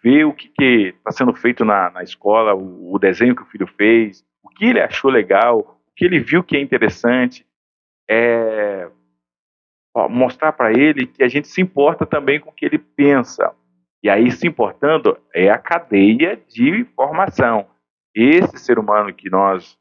ver 0.03 0.25
o 0.25 0.33
que 0.33 0.51
está 0.97 1.11
sendo 1.11 1.33
feito 1.33 1.63
na, 1.63 1.89
na 1.91 2.03
escola, 2.03 2.53
o, 2.53 2.93
o, 2.93 2.99
desenho 2.99 3.35
que 3.35 3.41
o 3.41 3.45
filho 3.45 3.67
fez, 3.67 4.25
o 4.43 4.49
que 4.49 4.65
ele 4.65 4.81
achou 4.81 5.09
legal, 5.09 5.59
o 5.59 5.91
que 5.95 6.03
ele 6.03 6.19
viu 6.19 6.43
que 6.43 6.57
é 6.57 6.61
interessante, 6.61 7.45
é, 8.09 8.89
ó, 9.93 10.09
mostrar 10.09 10.51
para 10.51 10.71
ele 10.71 11.07
que 11.07 11.23
a 11.23 11.27
gente 11.27 11.47
se 11.47 11.61
importa 11.61 12.05
também 12.05 12.39
com 12.39 12.49
o 12.49 12.53
que 12.53 12.65
ele 12.65 12.77
pensa. 12.77 13.53
E 14.03 14.09
aí, 14.09 14.31
se 14.31 14.47
importando, 14.47 15.17
é 15.33 15.49
a 15.49 15.57
cadeia 15.57 16.35
de 16.47 16.83
formação. 16.95 17.67
Esse 18.13 18.57
ser 18.57 18.77
humano 18.77 19.13
que 19.13 19.29
nós 19.29 19.77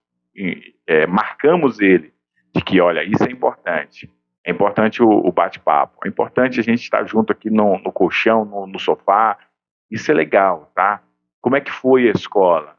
é, 0.87 1.07
marcamos 1.07 1.81
ele, 1.81 2.13
de 2.55 2.63
que, 2.63 2.81
olha, 2.81 3.03
isso 3.03 3.25
é 3.25 3.31
importante. 3.31 4.09
É 4.45 4.51
importante 4.51 5.03
o, 5.03 5.09
o 5.09 5.33
bate-papo. 5.33 5.99
É 6.05 6.09
importante 6.09 6.61
a 6.61 6.63
gente 6.63 6.83
estar 6.83 7.05
junto 7.07 7.33
aqui 7.33 7.51
no, 7.51 7.79
no 7.79 7.93
colchão, 7.93 8.45
no, 8.45 8.67
no 8.67 8.79
sofá, 8.79 9.39
isso 9.91 10.11
é 10.11 10.15
legal, 10.15 10.71
tá? 10.75 11.03
Como 11.41 11.57
é 11.57 11.61
que 11.61 11.73
foi 11.73 12.09
a 12.09 12.13
escola? 12.13 12.77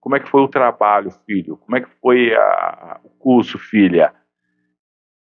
Como 0.00 0.16
é 0.16 0.20
que 0.20 0.28
foi 0.28 0.42
o 0.42 0.48
trabalho, 0.48 1.10
filho? 1.26 1.56
Como 1.56 1.76
é 1.76 1.80
que 1.80 1.90
foi 2.00 2.34
a, 2.34 3.00
o 3.04 3.10
curso, 3.10 3.58
filha? 3.58 4.14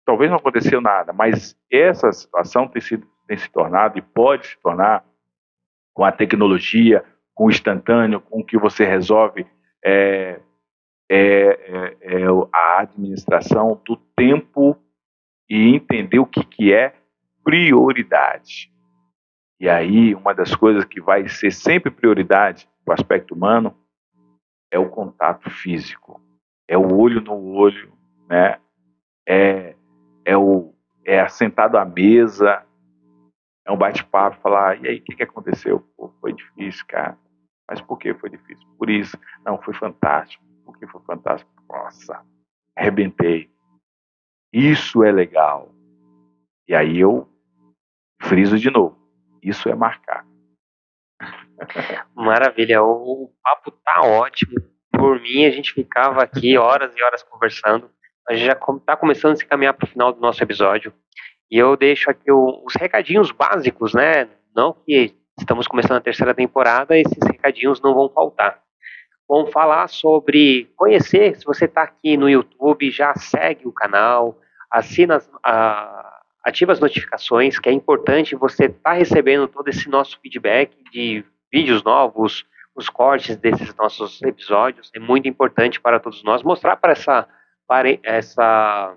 Talvez 0.04 0.30
não 0.30 0.38
aconteceu 0.38 0.80
nada, 0.80 1.12
mas 1.12 1.56
essa 1.70 2.12
situação 2.12 2.68
tem, 2.68 2.80
sido, 2.80 3.06
tem 3.26 3.36
se 3.36 3.50
tornado 3.50 3.98
e 3.98 4.02
pode 4.02 4.46
se 4.46 4.58
tornar 4.60 5.04
com 5.92 6.04
a 6.04 6.12
tecnologia, 6.12 7.04
com 7.34 7.46
o 7.46 7.50
instantâneo, 7.50 8.20
com 8.20 8.40
o 8.40 8.44
que 8.44 8.58
você 8.58 8.84
resolve, 8.84 9.46
é, 9.84 10.40
é, 11.10 11.96
é, 12.00 12.22
é 12.22 12.26
a 12.52 12.80
administração 12.80 13.80
do 13.84 13.96
tempo 14.16 14.76
e 15.48 15.74
entender 15.74 16.18
o 16.18 16.26
que, 16.26 16.44
que 16.44 16.72
é 16.72 16.94
prioridade. 17.42 18.70
E 19.60 19.68
aí, 19.68 20.14
uma 20.14 20.34
das 20.34 20.54
coisas 20.54 20.84
que 20.84 21.00
vai 21.00 21.28
ser 21.28 21.50
sempre 21.50 21.90
prioridade 21.90 22.68
para 22.84 22.92
o 22.92 22.94
aspecto 22.94 23.34
humano 23.34 23.76
é 24.70 24.78
o 24.78 24.88
contato 24.88 25.50
físico, 25.50 26.20
é 26.68 26.76
o 26.76 26.96
olho 26.96 27.20
no 27.20 27.34
olho, 27.34 27.92
né? 28.28 28.58
É, 29.26 29.74
é 30.24 30.36
o 30.36 30.74
é 31.04 31.26
sentado 31.28 31.78
à 31.78 31.84
mesa, 31.86 32.62
é 33.66 33.72
um 33.72 33.76
bate-papo, 33.76 34.40
falar, 34.42 34.82
e 34.82 34.88
aí, 34.88 34.98
o 34.98 35.02
que, 35.02 35.16
que 35.16 35.22
aconteceu? 35.22 35.80
Pô, 35.96 36.10
foi 36.20 36.34
difícil, 36.34 36.84
cara. 36.86 37.18
Mas 37.68 37.80
por 37.80 37.98
que 37.98 38.14
foi 38.14 38.30
difícil? 38.30 38.66
Por 38.78 38.88
isso. 38.88 39.18
Não, 39.44 39.60
foi 39.60 39.74
fantástico. 39.74 40.42
Por 40.64 40.78
que 40.78 40.86
foi 40.86 41.02
fantástico? 41.02 41.50
Nossa, 41.68 42.22
arrebentei. 42.74 43.50
Isso 44.52 45.04
é 45.04 45.12
legal. 45.12 45.70
E 46.66 46.74
aí 46.74 46.98
eu 46.98 47.28
friso 48.22 48.58
de 48.58 48.70
novo. 48.70 48.97
Isso 49.42 49.68
é 49.68 49.74
marcar. 49.74 50.24
Maravilha, 52.14 52.82
o, 52.82 53.24
o 53.24 53.32
papo 53.42 53.70
tá 53.70 54.02
ótimo. 54.02 54.54
Por 54.92 55.20
mim, 55.20 55.44
a 55.44 55.50
gente 55.50 55.72
ficava 55.72 56.22
aqui 56.22 56.56
horas 56.56 56.94
e 56.96 57.02
horas 57.02 57.22
conversando. 57.22 57.90
A 58.28 58.34
gente 58.34 58.46
já 58.46 58.52
está 58.52 58.96
começando 58.96 59.32
a 59.32 59.36
se 59.36 59.46
caminhar 59.46 59.74
para 59.74 59.86
o 59.86 59.88
final 59.88 60.12
do 60.12 60.20
nosso 60.20 60.42
episódio. 60.42 60.92
E 61.50 61.56
eu 61.56 61.76
deixo 61.76 62.10
aqui 62.10 62.30
o, 62.30 62.62
os 62.64 62.74
recadinhos 62.74 63.30
básicos, 63.30 63.94
né? 63.94 64.28
Não 64.54 64.72
que 64.72 65.14
estamos 65.38 65.66
começando 65.66 65.98
a 65.98 66.02
terceira 66.02 66.34
temporada, 66.34 66.98
esses 66.98 67.18
recadinhos 67.26 67.80
não 67.80 67.94
vão 67.94 68.08
faltar. 68.10 68.60
Vamos 69.28 69.52
falar 69.52 69.88
sobre 69.88 70.72
conhecer. 70.76 71.36
Se 71.36 71.44
você 71.44 71.66
está 71.66 71.82
aqui 71.82 72.16
no 72.16 72.28
YouTube, 72.28 72.90
já 72.90 73.14
segue 73.14 73.66
o 73.66 73.72
canal, 73.72 74.38
assina 74.70 75.20
a, 75.44 76.17
ativa 76.48 76.72
as 76.72 76.80
notificações, 76.80 77.58
que 77.58 77.68
é 77.68 77.72
importante 77.72 78.34
você 78.34 78.64
estar 78.66 78.90
tá 78.90 78.92
recebendo 78.92 79.46
todo 79.46 79.68
esse 79.68 79.88
nosso 79.88 80.18
feedback 80.20 80.76
de 80.90 81.24
vídeos 81.52 81.82
novos, 81.82 82.44
os 82.74 82.88
cortes 82.88 83.36
desses 83.36 83.74
nossos 83.74 84.22
episódios. 84.22 84.90
É 84.94 84.98
muito 84.98 85.28
importante 85.28 85.80
para 85.80 86.00
todos 86.00 86.22
nós 86.22 86.42
mostrar 86.42 86.76
para 86.76 86.92
essa, 86.92 87.28
para 87.66 87.88
essa, 88.02 88.96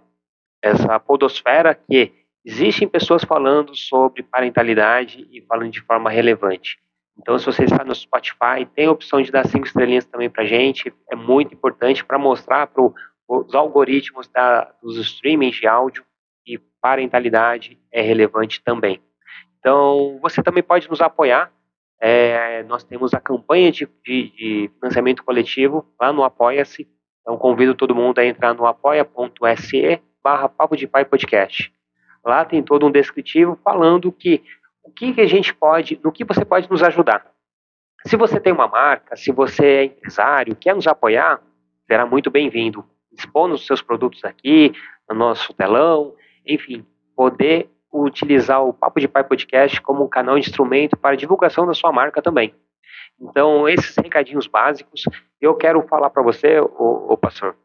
essa 0.62 1.00
podosfera 1.00 1.76
que 1.76 2.14
existem 2.46 2.88
pessoas 2.88 3.24
falando 3.24 3.76
sobre 3.76 4.24
parentalidade 4.24 5.28
e 5.32 5.42
falando 5.42 5.72
de 5.72 5.82
forma 5.82 6.10
relevante. 6.10 6.80
Então, 7.18 7.38
se 7.38 7.46
você 7.46 7.66
está 7.66 7.84
no 7.84 7.94
Spotify, 7.94 8.66
tem 8.74 8.88
a 8.88 8.92
opção 8.92 9.22
de 9.22 9.32
dar 9.32 9.46
cinco 9.46 9.68
estrelinhas 9.68 10.06
também 10.06 10.30
para 10.30 10.46
gente. 10.46 10.94
É 11.12 11.16
muito 11.16 11.54
importante 11.54 12.04
para 12.04 12.18
mostrar 12.18 12.68
para 12.68 12.84
os 13.28 13.54
algoritmos 13.54 14.28
da, 14.28 14.74
dos 14.82 14.98
streamings 14.98 15.56
de 15.56 15.68
áudio 15.68 16.04
parentalidade 16.82 17.80
é 17.92 18.02
relevante 18.02 18.62
também. 18.64 19.02
Então, 19.60 20.18
você 20.22 20.42
também 20.42 20.64
pode 20.64 20.90
nos 20.90 21.02
apoiar. 21.02 21.52
É, 22.00 22.64
nós 22.64 22.84
temos 22.84 23.14
a 23.14 23.20
campanha 23.20 23.72
de, 23.72 23.88
de, 24.04 24.32
de 24.32 24.72
financiamento 24.80 25.24
coletivo 25.24 25.86
lá 26.00 26.12
no 26.12 26.24
Apoia-se. 26.24 26.88
Então, 27.22 27.38
convido 27.38 27.76
todo 27.76 27.96
mundo 27.96 28.18
a 28.18 28.26
entrar 28.26 28.56
no 28.56 28.66
apoia.se 28.66 30.02
barra 30.24 30.50
Papo 30.50 30.76
de 30.76 30.88
Pai 30.88 31.06
Podcast. 31.06 31.72
Lá 32.26 32.44
tem 32.44 32.64
todo 32.64 32.86
um 32.86 32.92
descritivo 32.92 33.58
falando 33.64 34.12
que 34.12 34.44
o 34.84 34.92
que, 34.92 35.14
que 35.14 35.22
a 35.22 35.28
gente 35.28 35.54
pode, 35.54 36.00
no 36.04 36.12
que 36.12 36.24
você 36.24 36.44
pode 36.44 36.70
nos 36.70 36.82
ajudar. 36.82 37.26
Se 38.06 38.18
você 38.18 38.40
tem 38.40 38.52
uma 38.52 38.68
marca, 38.68 39.16
se 39.16 39.32
você 39.32 39.66
é 39.66 39.84
empresário, 39.86 40.56
quer 40.56 40.74
nos 40.74 40.88
apoiar, 40.88 41.40
será 41.86 42.06
muito 42.06 42.32
bem-vindo. 42.32 42.84
Expondo 43.12 43.54
os 43.54 43.66
seus 43.66 43.82
produtos 43.82 44.24
aqui, 44.24 44.74
no 45.08 45.16
nosso 45.16 45.54
telão, 45.54 46.16
enfim, 46.46 46.86
poder 47.16 47.70
utilizar 47.92 48.64
o 48.64 48.74
Papo 48.74 49.00
de 49.00 49.08
Pai 49.08 49.24
Podcast 49.24 49.82
como 49.82 50.04
um 50.04 50.10
canal 50.10 50.36
de 50.40 50.48
instrumento 50.48 50.98
para 50.98 51.16
divulgação 51.16 51.66
da 51.66 51.74
sua 51.74 51.92
marca 51.92 52.22
também. 52.22 52.54
Então, 53.20 53.68
esses 53.68 53.96
recadinhos 53.98 54.48
básicos, 54.48 55.04
eu 55.40 55.54
quero 55.56 55.82
falar 55.88 56.10
para 56.10 56.24
você, 56.24 56.60
ô, 56.60 57.16
pastor, 57.18 57.56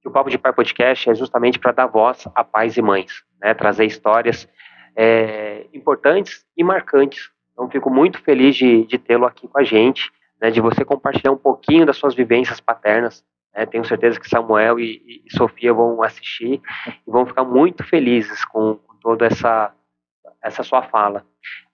que 0.00 0.08
o 0.08 0.10
Papo 0.10 0.30
de 0.30 0.38
Pai 0.38 0.52
Podcast 0.52 1.10
é 1.10 1.14
justamente 1.14 1.58
para 1.58 1.72
dar 1.72 1.86
voz 1.86 2.26
a 2.34 2.42
pais 2.42 2.76
e 2.76 2.82
mães, 2.82 3.22
né? 3.40 3.54
trazer 3.54 3.84
histórias 3.84 4.48
é, 4.96 5.66
importantes 5.72 6.44
e 6.56 6.64
marcantes. 6.64 7.30
Então, 7.52 7.70
fico 7.70 7.90
muito 7.90 8.20
feliz 8.22 8.56
de, 8.56 8.84
de 8.86 8.98
tê-lo 8.98 9.26
aqui 9.26 9.46
com 9.46 9.58
a 9.58 9.64
gente, 9.64 10.10
né? 10.40 10.50
de 10.50 10.60
você 10.60 10.84
compartilhar 10.84 11.32
um 11.32 11.38
pouquinho 11.38 11.86
das 11.86 11.96
suas 11.96 12.14
vivências 12.14 12.60
paternas, 12.60 13.24
é, 13.56 13.64
tenho 13.64 13.86
certeza 13.86 14.20
que 14.20 14.28
Samuel 14.28 14.78
e, 14.78 15.22
e, 15.24 15.34
Sofia 15.34 15.72
vão 15.72 16.02
assistir 16.02 16.60
e 16.86 17.10
vão 17.10 17.24
ficar 17.24 17.42
muito 17.42 17.82
felizes 17.82 18.44
com, 18.44 18.74
com 18.74 18.96
toda 18.96 19.24
essa, 19.24 19.72
essa 20.42 20.62
sua 20.62 20.82
fala. 20.82 21.24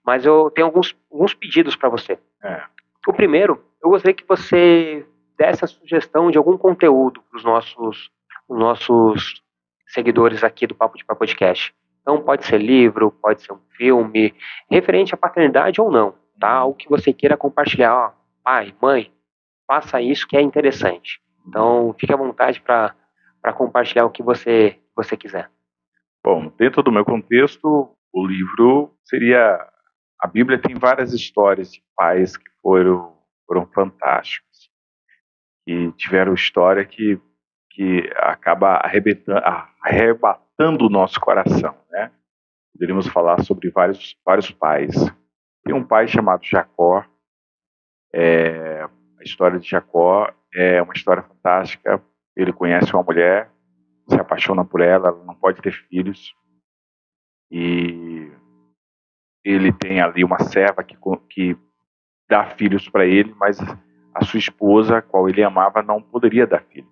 Mas 0.05 0.25
eu 0.25 0.49
tenho 0.49 0.67
alguns, 0.67 0.95
alguns 1.11 1.33
pedidos 1.33 1.75
para 1.75 1.89
você. 1.89 2.17
É. 2.41 2.63
O 3.05 3.11
primeiro, 3.11 3.61
eu 3.83 3.89
gostaria 3.89 4.15
que 4.15 4.25
você 4.25 5.05
desse 5.37 5.65
a 5.65 5.67
sugestão 5.67 6.31
de 6.31 6.37
algum 6.37 6.57
conteúdo 6.57 7.21
para 7.29 7.37
os 7.37 7.43
nossos, 7.43 8.09
os 8.47 8.57
nossos 8.57 9.43
seguidores 9.87 10.41
aqui 10.41 10.65
do 10.65 10.75
Papo 10.75 10.97
de 10.97 11.03
Papo 11.03 11.19
Podcast. 11.19 11.75
Então, 12.01 12.21
pode 12.21 12.45
ser 12.45 12.59
livro, 12.59 13.11
pode 13.11 13.41
ser 13.41 13.51
um 13.51 13.59
filme, 13.75 14.33
referente 14.71 15.13
à 15.13 15.17
paternidade 15.17 15.81
ou 15.81 15.91
não, 15.91 16.15
tá? 16.39 16.63
O 16.63 16.73
que 16.73 16.87
você 16.87 17.11
queira 17.11 17.35
compartilhar. 17.35 17.93
Ó, 17.93 18.11
pai, 18.41 18.73
mãe, 18.81 19.11
faça 19.67 20.01
isso 20.01 20.25
que 20.25 20.37
é 20.37 20.41
interessante. 20.41 21.21
Então, 21.47 21.93
fique 21.99 22.13
à 22.13 22.17
vontade 22.17 22.61
para 22.61 22.95
compartilhar 23.55 24.05
o 24.05 24.09
que 24.09 24.23
você, 24.23 24.79
você 24.95 25.17
quiser. 25.17 25.49
Bom, 26.23 26.51
dentro 26.57 26.81
do 26.81 26.91
meu 26.91 27.03
contexto, 27.03 27.93
o 28.13 28.25
livro 28.25 28.95
seria. 29.03 29.69
A 30.19 30.27
Bíblia 30.27 30.57
tem 30.57 30.75
várias 30.75 31.11
histórias 31.13 31.71
de 31.71 31.83
pais 31.95 32.37
que 32.37 32.49
foram, 32.61 33.17
foram 33.45 33.65
fantásticos, 33.67 34.71
que 35.65 35.91
tiveram 35.93 36.33
história 36.33 36.85
que, 36.85 37.19
que 37.69 38.09
acaba 38.15 38.81
arrebatando 39.81 40.85
o 40.85 40.89
nosso 40.89 41.19
coração. 41.19 41.75
Né? 41.91 42.09
Poderíamos 42.71 43.07
falar 43.07 43.43
sobre 43.43 43.69
vários, 43.69 44.15
vários 44.25 44.49
pais. 44.49 44.95
Tem 45.65 45.75
um 45.75 45.83
pai 45.83 46.07
chamado 46.07 46.45
Jacó. 46.45 47.05
É, 48.13 48.83
a 49.19 49.23
história 49.23 49.59
de 49.59 49.67
Jacó 49.67 50.31
é 50.55 50.81
uma 50.81 50.93
história 50.93 51.23
fantástica. 51.23 52.01
Ele 52.35 52.53
conhece 52.53 52.93
uma 52.93 53.03
mulher, 53.03 53.49
se 54.07 54.15
apaixona 54.19 54.65
por 54.65 54.81
ela, 54.81 55.09
ela 55.09 55.23
não 55.23 55.35
pode 55.35 55.61
ter 55.61 55.73
filhos. 55.73 56.35
E 57.51 58.31
ele 59.43 59.71
tem 59.71 60.01
ali 60.01 60.23
uma 60.23 60.39
serva 60.39 60.83
que, 60.83 60.97
que 61.29 61.57
dá 62.29 62.45
filhos 62.45 62.89
para 62.89 63.05
ele, 63.05 63.33
mas 63.37 63.59
a 64.13 64.23
sua 64.23 64.39
esposa, 64.39 65.01
qual 65.01 65.27
ele 65.27 65.43
amava, 65.43 65.81
não 65.81 66.01
poderia 66.01 66.47
dar 66.47 66.63
filho. 66.63 66.87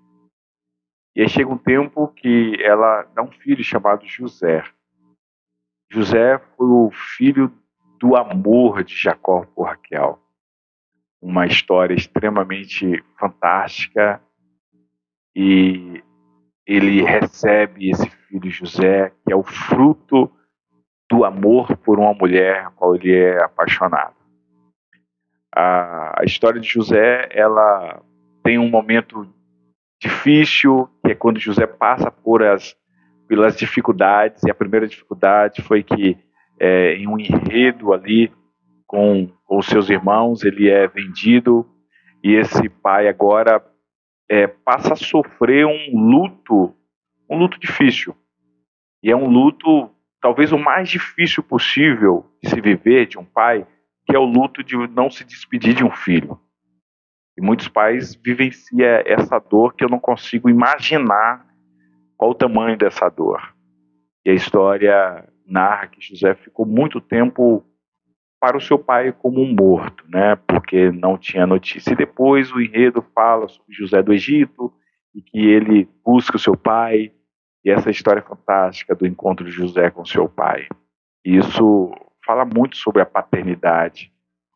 E 1.16 1.22
aí 1.22 1.30
chega 1.30 1.50
um 1.50 1.58
tempo 1.58 2.08
que 2.10 2.56
ela 2.62 3.04
dá 3.14 3.22
um 3.22 3.32
filho 3.32 3.64
chamado 3.64 4.06
José. 4.06 4.64
José 5.92 6.38
foi 6.56 6.68
o 6.68 6.90
filho 6.92 7.52
do 8.00 8.16
amor 8.16 8.84
de 8.84 8.96
Jacó 8.96 9.46
por 9.54 9.64
Raquel 9.64 10.20
uma 11.22 11.46
história 11.46 11.94
extremamente 11.94 13.04
fantástica 13.20 14.22
e 15.36 16.04
ele 16.66 17.04
recebe 17.04 17.90
esse 17.90 18.10
filho 18.10 18.50
José, 18.50 19.12
que 19.26 19.32
é 19.32 19.36
o 19.36 19.44
fruto 19.44 20.32
do 21.10 21.24
amor 21.24 21.76
por 21.78 22.00
uma 22.00 22.14
mulher 22.14 22.66
a 22.66 22.72
qual 22.72 22.96
ele 22.96 23.14
é 23.14 23.44
apaixonado. 23.44 24.16
A, 25.54 26.22
a 26.22 26.24
história 26.24 26.60
de 26.60 26.68
José, 26.68 27.28
ela 27.32 28.02
tem 28.44 28.58
um 28.58 28.70
momento 28.70 29.28
difícil, 30.02 30.90
que 31.06 31.12
é 31.12 31.16
quando 31.16 31.40
José 31.40 31.68
passa 31.68 32.10
por 32.10 32.42
as, 32.42 32.76
pelas 33.28 33.56
dificuldades, 33.56 34.42
e 34.44 34.50
a 34.50 34.56
primeira 34.56 34.88
dificuldade 34.88 35.62
foi 35.62 35.84
que 35.84 36.18
é, 36.60 36.96
em 36.96 37.08
um 37.08 37.20
enredo 37.20 37.94
ali 37.94 38.32
com, 38.92 39.32
os 39.50 39.68
seus 39.68 39.90
irmãos, 39.90 40.44
ele 40.44 40.70
é 40.70 40.86
vendido 40.86 41.66
e 42.22 42.34
esse 42.34 42.68
pai 42.68 43.08
agora 43.08 43.66
é, 44.30 44.48
passa 44.48 44.94
a 44.94 44.98
sofrer 44.98 45.66
um 45.66 45.98
luto, 45.98 46.76
um 47.30 47.38
luto 47.38 47.58
difícil. 47.58 48.14
E 49.02 49.10
é 49.10 49.16
um 49.16 49.30
luto 49.30 49.90
talvez 50.22 50.52
o 50.52 50.58
mais 50.58 50.90
difícil 50.90 51.42
possível 51.42 52.26
de 52.44 52.50
se 52.50 52.60
viver 52.60 53.08
de 53.08 53.18
um 53.18 53.24
pai, 53.24 53.66
que 54.06 54.14
é 54.14 54.20
o 54.20 54.26
luto 54.26 54.62
de 54.62 54.76
não 54.90 55.10
se 55.10 55.24
despedir 55.24 55.74
de 55.74 55.86
um 55.86 55.92
filho. 55.92 56.38
E 57.38 57.42
muitos 57.42 57.70
pais 57.70 58.14
vivenciam 58.14 59.04
essa 59.06 59.40
dor 59.40 59.74
que 59.74 59.86
eu 59.86 59.90
não 59.90 60.00
consigo 60.00 60.50
imaginar 60.50 61.46
qual 62.18 62.32
o 62.32 62.36
tamanho 62.36 62.78
dessa 62.78 63.08
dor. 63.08 63.56
E 64.26 64.32
a 64.32 64.34
história 64.34 65.30
narra 65.46 65.88
que 65.88 66.02
José 66.02 66.36
ficou 66.36 66.66
muito 66.66 67.00
tempo 67.00 67.66
para 68.42 68.58
o 68.58 68.62
seu 68.62 68.80
pai 68.80 69.12
como 69.12 69.40
um 69.40 69.54
morto, 69.54 70.04
né? 70.10 70.36
Porque 70.36 70.92
não 70.92 71.16
tinha 71.16 71.46
notícia. 71.46 71.94
E 71.94 71.96
depois 71.96 72.52
o 72.52 72.60
enredo 72.60 73.06
fala 73.14 73.48
sobre 73.48 73.72
José 73.72 74.02
do 74.02 74.12
Egito 74.12 74.74
e 75.14 75.22
que 75.22 75.38
ele 75.38 75.88
busca 76.04 76.38
o 76.38 76.40
seu 76.40 76.58
pai 76.58 77.12
e 77.64 77.70
essa 77.70 77.92
história 77.92 78.24
fantástica 78.24 78.96
do 78.96 79.06
encontro 79.06 79.46
de 79.46 79.52
José 79.52 79.92
com 79.92 80.04
seu 80.04 80.28
pai. 80.28 80.68
Isso 81.24 81.94
fala 82.26 82.44
muito 82.44 82.78
sobre 82.78 83.04
a 83.04 83.06
paternidade, 83.06 84.12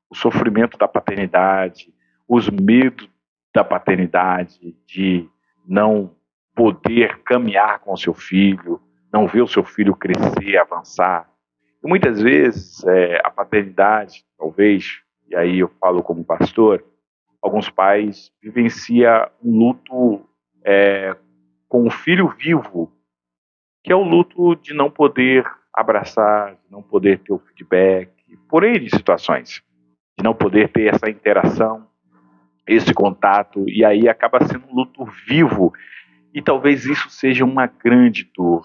o 0.09 0.15
sofrimento 0.15 0.79
da 0.79 0.87
paternidade, 0.87 1.93
os 2.27 2.49
medos 2.49 3.07
da 3.53 3.63
paternidade, 3.63 4.75
de 4.87 5.29
não 5.67 6.11
poder 6.55 7.19
caminhar 7.19 7.79
com 7.79 7.93
o 7.93 7.97
seu 7.97 8.15
filho, 8.15 8.81
não 9.13 9.27
ver 9.27 9.43
o 9.43 9.47
seu 9.47 9.63
filho 9.63 9.95
crescer, 9.95 10.57
avançar. 10.57 11.29
Muitas 11.87 12.19
vezes 12.19 12.83
é, 12.83 13.21
a 13.23 13.29
paternidade, 13.29 14.25
talvez, 14.39 15.01
e 15.29 15.35
aí 15.35 15.59
eu 15.59 15.67
falo 15.79 16.01
como 16.01 16.25
pastor, 16.25 16.83
alguns 17.39 17.69
pais 17.69 18.31
vivenciam 18.41 19.29
um 19.43 19.55
luto 19.55 20.27
é, 20.63 21.15
com 21.69 21.85
o 21.85 21.91
filho 21.91 22.27
vivo, 22.29 22.91
que 23.83 23.91
é 23.91 23.95
o 23.95 24.01
luto 24.01 24.55
de 24.55 24.73
não 24.73 24.89
poder 24.89 25.45
abraçar, 25.71 26.55
de 26.55 26.71
não 26.71 26.81
poder 26.81 27.19
ter 27.19 27.33
o 27.33 27.37
feedback, 27.37 28.09
por 28.49 28.63
de 28.63 28.89
situações, 28.89 29.61
de 30.17 30.23
não 30.23 30.33
poder 30.33 30.69
ter 30.69 30.91
essa 30.91 31.07
interação, 31.07 31.87
esse 32.65 32.95
contato, 32.95 33.63
e 33.69 33.85
aí 33.85 34.09
acaba 34.09 34.43
sendo 34.43 34.65
um 34.67 34.73
luto 34.73 35.05
vivo, 35.27 35.71
e 36.33 36.41
talvez 36.41 36.85
isso 36.85 37.11
seja 37.11 37.45
uma 37.45 37.67
grande 37.67 38.27
dor, 38.35 38.63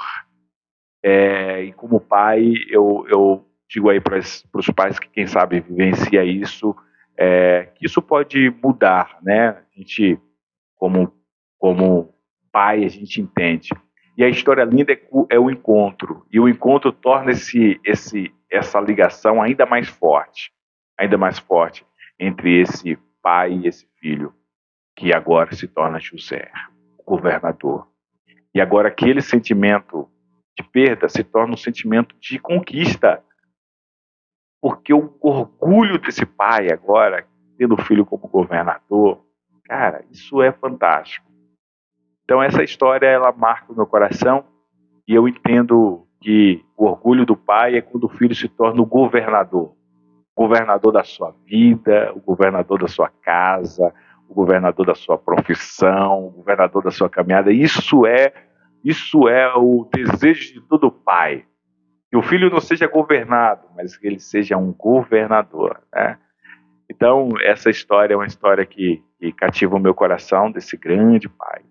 é, 1.02 1.64
e 1.64 1.72
como 1.72 2.01
pai, 2.01 2.52
eu, 2.68 3.06
eu 3.09 3.47
digo 3.68 3.89
aí 3.89 4.01
para 4.01 4.18
os 4.18 4.70
pais 4.74 4.98
que, 4.98 5.09
quem 5.09 5.27
sabe, 5.27 5.60
vivencia 5.60 6.24
isso, 6.24 6.74
é, 7.16 7.68
que 7.74 7.86
isso 7.86 8.02
pode 8.02 8.51
mudar, 8.62 9.18
né? 9.22 9.48
A 9.48 9.78
gente, 9.78 10.18
como, 10.77 11.12
como 11.59 12.14
pai, 12.52 12.85
a 12.85 12.89
gente 12.89 13.20
entende. 13.20 13.70
E 14.16 14.24
a 14.24 14.28
história 14.28 14.64
linda 14.64 14.93
é, 14.93 15.01
é 15.31 15.39
o 15.39 15.51
encontro, 15.51 16.27
e 16.31 16.39
o 16.39 16.48
encontro 16.48 16.93
torna 16.93 17.31
esse, 17.31 17.81
esse, 17.85 18.32
essa 18.51 18.81
ligação 18.81 19.40
ainda 19.40 19.64
mais 19.64 19.89
forte, 19.89 20.52
ainda 20.98 21.16
mais 21.16 21.39
forte 21.39 21.86
entre 22.18 22.60
esse 22.60 22.98
pai 23.22 23.52
e 23.52 23.66
esse 23.66 23.86
filho, 23.98 24.35
que 24.94 25.14
agora 25.14 25.55
se 25.55 25.66
torna 25.66 25.98
José, 25.98 26.51
governador. 27.06 27.89
E 28.55 28.60
agora 28.60 28.89
aquele 28.89 29.22
sentimento 29.22 30.10
de 30.61 30.69
perda 30.69 31.09
se 31.09 31.24
torna 31.24 31.55
um 31.55 31.57
sentimento 31.57 32.15
de 32.20 32.39
conquista. 32.39 33.23
Porque 34.61 34.93
o 34.93 35.16
orgulho 35.20 35.99
desse 35.99 36.27
pai 36.27 36.70
agora, 36.70 37.27
tendo 37.57 37.74
o 37.74 37.82
filho 37.82 38.05
como 38.05 38.28
governador, 38.28 39.24
cara, 39.65 40.05
isso 40.11 40.43
é 40.43 40.53
fantástico. 40.53 41.27
Então 42.24 42.43
essa 42.43 42.62
história 42.62 43.07
ela 43.07 43.32
marca 43.32 43.73
o 43.73 43.77
meu 43.77 43.87
coração 43.87 44.45
e 45.09 45.15
eu 45.15 45.27
entendo 45.27 46.07
que 46.20 46.62
o 46.77 46.85
orgulho 46.85 47.24
do 47.24 47.35
pai 47.35 47.77
é 47.77 47.81
quando 47.81 48.05
o 48.05 48.09
filho 48.09 48.35
se 48.35 48.49
torna 48.49 48.82
o 48.82 48.87
governador, 48.87 49.74
o 50.37 50.43
governador 50.43 50.93
da 50.93 51.03
sua 51.03 51.35
vida, 51.47 52.12
o 52.15 52.20
governador 52.20 52.78
da 52.78 52.89
sua 52.89 53.09
casa, 53.09 53.93
o 54.28 54.35
governador 54.35 54.87
da 54.87 54.95
sua 54.95 55.16
profissão, 55.16 56.27
o 56.27 56.31
governador 56.31 56.85
da 56.85 56.91
sua 56.91 57.09
caminhada. 57.09 57.51
Isso 57.51 58.07
é 58.07 58.49
isso 58.85 59.28
é 59.28 59.52
o 59.55 59.89
desejo 59.93 60.55
de 60.55 60.61
todo 60.62 60.90
pai. 60.90 61.44
Que 62.11 62.16
o 62.16 62.23
filho 62.23 62.51
não 62.51 62.61
seja 62.61 62.89
governado, 62.89 63.69
mas 63.77 63.97
que 63.97 64.07
ele 64.07 64.19
seja 64.19 64.57
um 64.57 64.73
governador. 64.73 65.81
Né? 65.94 66.19
Então, 66.90 67.28
essa 67.43 67.70
história 67.70 68.15
é 68.15 68.16
uma 68.16 68.27
história 68.27 68.66
que, 68.66 69.02
que 69.19 69.32
cativa 69.32 69.77
o 69.77 69.81
meu 69.81 69.94
coração 69.94 70.51
desse 70.51 70.77
grande 70.77 71.28
pai, 71.28 71.62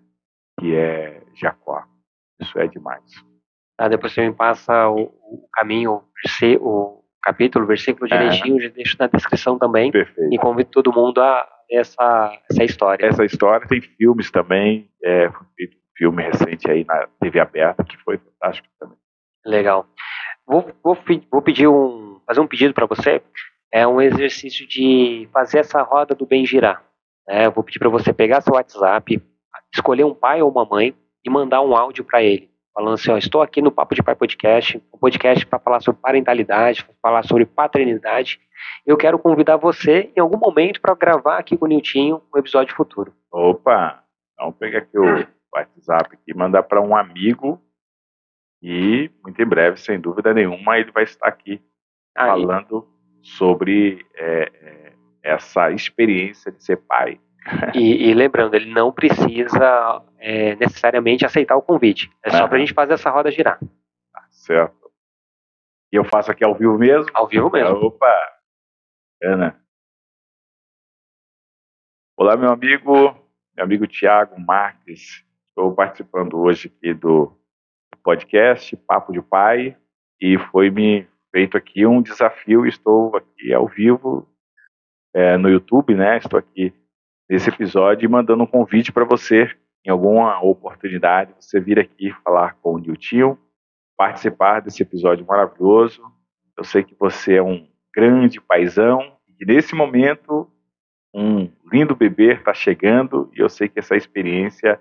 que 0.58 0.74
é 0.74 1.22
Jacó. 1.34 1.84
Isso 2.40 2.58
é 2.58 2.66
demais. 2.66 3.04
Ah, 3.78 3.88
depois 3.88 4.14
você 4.14 4.26
me 4.26 4.34
passa 4.34 4.88
o, 4.88 5.02
o 5.02 5.48
caminho, 5.52 6.02
o 6.60 7.02
capítulo, 7.22 7.66
o 7.66 7.68
versículo 7.68 8.08
direitinho, 8.08 8.58
é. 8.58 8.62
já 8.62 8.68
deixo 8.70 8.96
na 8.98 9.06
descrição 9.08 9.58
também. 9.58 9.92
Perfeito. 9.92 10.32
E 10.32 10.38
convido 10.38 10.70
todo 10.70 10.92
mundo 10.92 11.20
a 11.20 11.46
essa, 11.70 12.32
essa 12.50 12.64
história. 12.64 13.06
Essa 13.06 13.24
história 13.24 13.66
tem 13.66 13.80
filmes 13.80 14.30
também, 14.30 14.90
é, 15.04 15.30
feito 15.54 15.79
filme 16.00 16.22
recente 16.22 16.70
aí 16.70 16.82
na 16.82 17.06
TV 17.20 17.38
aberta 17.38 17.84
que 17.84 17.94
foi 17.98 18.16
fantástico 18.16 18.66
também. 18.78 18.96
Legal. 19.44 19.86
Vou, 20.46 20.72
vou, 20.82 20.96
vou 21.30 21.42
pedir 21.42 21.68
um, 21.68 22.18
fazer 22.26 22.40
um 22.40 22.46
pedido 22.46 22.72
para 22.72 22.86
você. 22.86 23.22
É 23.70 23.86
um 23.86 24.00
exercício 24.00 24.66
de 24.66 25.28
fazer 25.30 25.58
essa 25.58 25.82
roda 25.82 26.14
do 26.14 26.24
bem 26.24 26.46
girar. 26.46 26.82
É, 27.28 27.50
vou 27.50 27.62
pedir 27.62 27.78
para 27.78 27.90
você 27.90 28.14
pegar 28.14 28.40
seu 28.40 28.54
WhatsApp, 28.54 29.22
escolher 29.74 30.04
um 30.04 30.14
pai 30.14 30.40
ou 30.40 30.50
uma 30.50 30.64
mãe 30.64 30.94
e 31.22 31.28
mandar 31.28 31.60
um 31.60 31.76
áudio 31.76 32.02
para 32.02 32.22
ele, 32.22 32.50
falando 32.74 32.94
assim: 32.94 33.10
ó, 33.10 33.18
estou 33.18 33.42
aqui 33.42 33.60
no 33.60 33.70
Papo 33.70 33.94
de 33.94 34.02
Pai 34.02 34.16
Podcast, 34.16 34.82
um 34.92 34.98
podcast 34.98 35.46
para 35.46 35.58
falar 35.58 35.80
sobre 35.80 36.00
parentalidade, 36.00 36.84
falar 37.00 37.22
sobre 37.24 37.44
paternidade. 37.44 38.40
Eu 38.86 38.96
quero 38.96 39.18
convidar 39.18 39.58
você 39.58 40.10
em 40.16 40.20
algum 40.20 40.38
momento 40.38 40.80
para 40.80 40.94
gravar 40.94 41.38
aqui 41.38 41.56
com 41.56 41.66
o 41.66 41.68
Niltinho 41.68 42.22
um 42.34 42.38
episódio 42.38 42.74
futuro. 42.74 43.12
Opa! 43.30 44.02
Então 44.34 44.50
pega 44.50 44.78
aqui 44.78 44.98
o 44.98 45.26
WhatsApp 45.54 46.18
e 46.26 46.34
mandar 46.34 46.62
para 46.62 46.80
um 46.80 46.96
amigo 46.96 47.60
e 48.62 49.10
muito 49.22 49.40
em 49.40 49.46
breve, 49.46 49.78
sem 49.78 49.98
dúvida 49.98 50.34
nenhuma, 50.34 50.78
ele 50.78 50.92
vai 50.92 51.04
estar 51.04 51.26
aqui 51.26 51.62
Aí. 52.14 52.26
falando 52.26 52.86
sobre 53.22 54.04
é, 54.14 54.42
é, 54.42 54.92
essa 55.22 55.70
experiência 55.70 56.52
de 56.52 56.62
ser 56.62 56.76
pai. 56.76 57.20
E, 57.74 58.10
e, 58.10 58.14
lembrando, 58.14 58.54
ele 58.54 58.70
não 58.70 58.92
precisa 58.92 60.04
é, 60.18 60.54
necessariamente 60.56 61.24
aceitar 61.24 61.56
o 61.56 61.62
convite. 61.62 62.10
É 62.22 62.30
só 62.30 62.46
para 62.46 62.56
a 62.56 62.60
gente 62.60 62.74
fazer 62.74 62.92
essa 62.92 63.10
roda 63.10 63.30
girar. 63.30 63.58
Tá 64.12 64.26
certo. 64.30 64.90
E 65.90 65.96
eu 65.96 66.04
faço 66.04 66.30
aqui 66.30 66.44
ao 66.44 66.54
vivo 66.54 66.78
mesmo? 66.78 67.10
Ao 67.14 67.26
vivo 67.26 67.50
mesmo. 67.50 67.76
Opa! 67.76 68.40
Ana. 69.22 69.58
Olá, 72.16 72.36
meu 72.36 72.50
amigo, 72.50 73.14
meu 73.56 73.64
amigo 73.64 73.86
Tiago 73.86 74.38
Marques. 74.38 75.24
Estou 75.60 75.74
participando 75.74 76.38
hoje 76.38 76.72
aqui 76.74 76.94
do 76.94 77.30
podcast 78.02 78.74
Papo 78.78 79.12
de 79.12 79.20
Pai 79.20 79.76
e 80.18 80.38
foi 80.38 80.70
me 80.70 81.06
feito 81.30 81.54
aqui 81.54 81.84
um 81.84 82.00
desafio. 82.00 82.64
Estou 82.64 83.14
aqui 83.14 83.52
ao 83.52 83.68
vivo 83.68 84.26
é, 85.14 85.36
no 85.36 85.50
YouTube, 85.50 85.94
né? 85.94 86.16
Estou 86.16 86.38
aqui 86.38 86.72
nesse 87.28 87.50
episódio 87.50 88.08
mandando 88.08 88.42
um 88.42 88.46
convite 88.46 88.90
para 88.90 89.04
você, 89.04 89.54
em 89.84 89.90
alguma 89.90 90.42
oportunidade, 90.42 91.34
você 91.38 91.60
vir 91.60 91.78
aqui 91.78 92.10
falar 92.24 92.54
com 92.62 92.76
o 92.76 92.78
Nilton, 92.78 93.36
participar 93.98 94.60
desse 94.60 94.82
episódio 94.82 95.26
maravilhoso. 95.26 96.02
Eu 96.56 96.64
sei 96.64 96.82
que 96.82 96.96
você 96.98 97.34
é 97.34 97.42
um 97.42 97.68
grande 97.94 98.40
paizão 98.40 99.14
e 99.38 99.44
nesse 99.44 99.74
momento 99.74 100.50
um 101.14 101.50
lindo 101.70 101.94
bebê 101.94 102.32
está 102.32 102.54
chegando 102.54 103.30
e 103.36 103.40
eu 103.40 103.50
sei 103.50 103.68
que 103.68 103.78
essa 103.78 103.94
experiência 103.94 104.80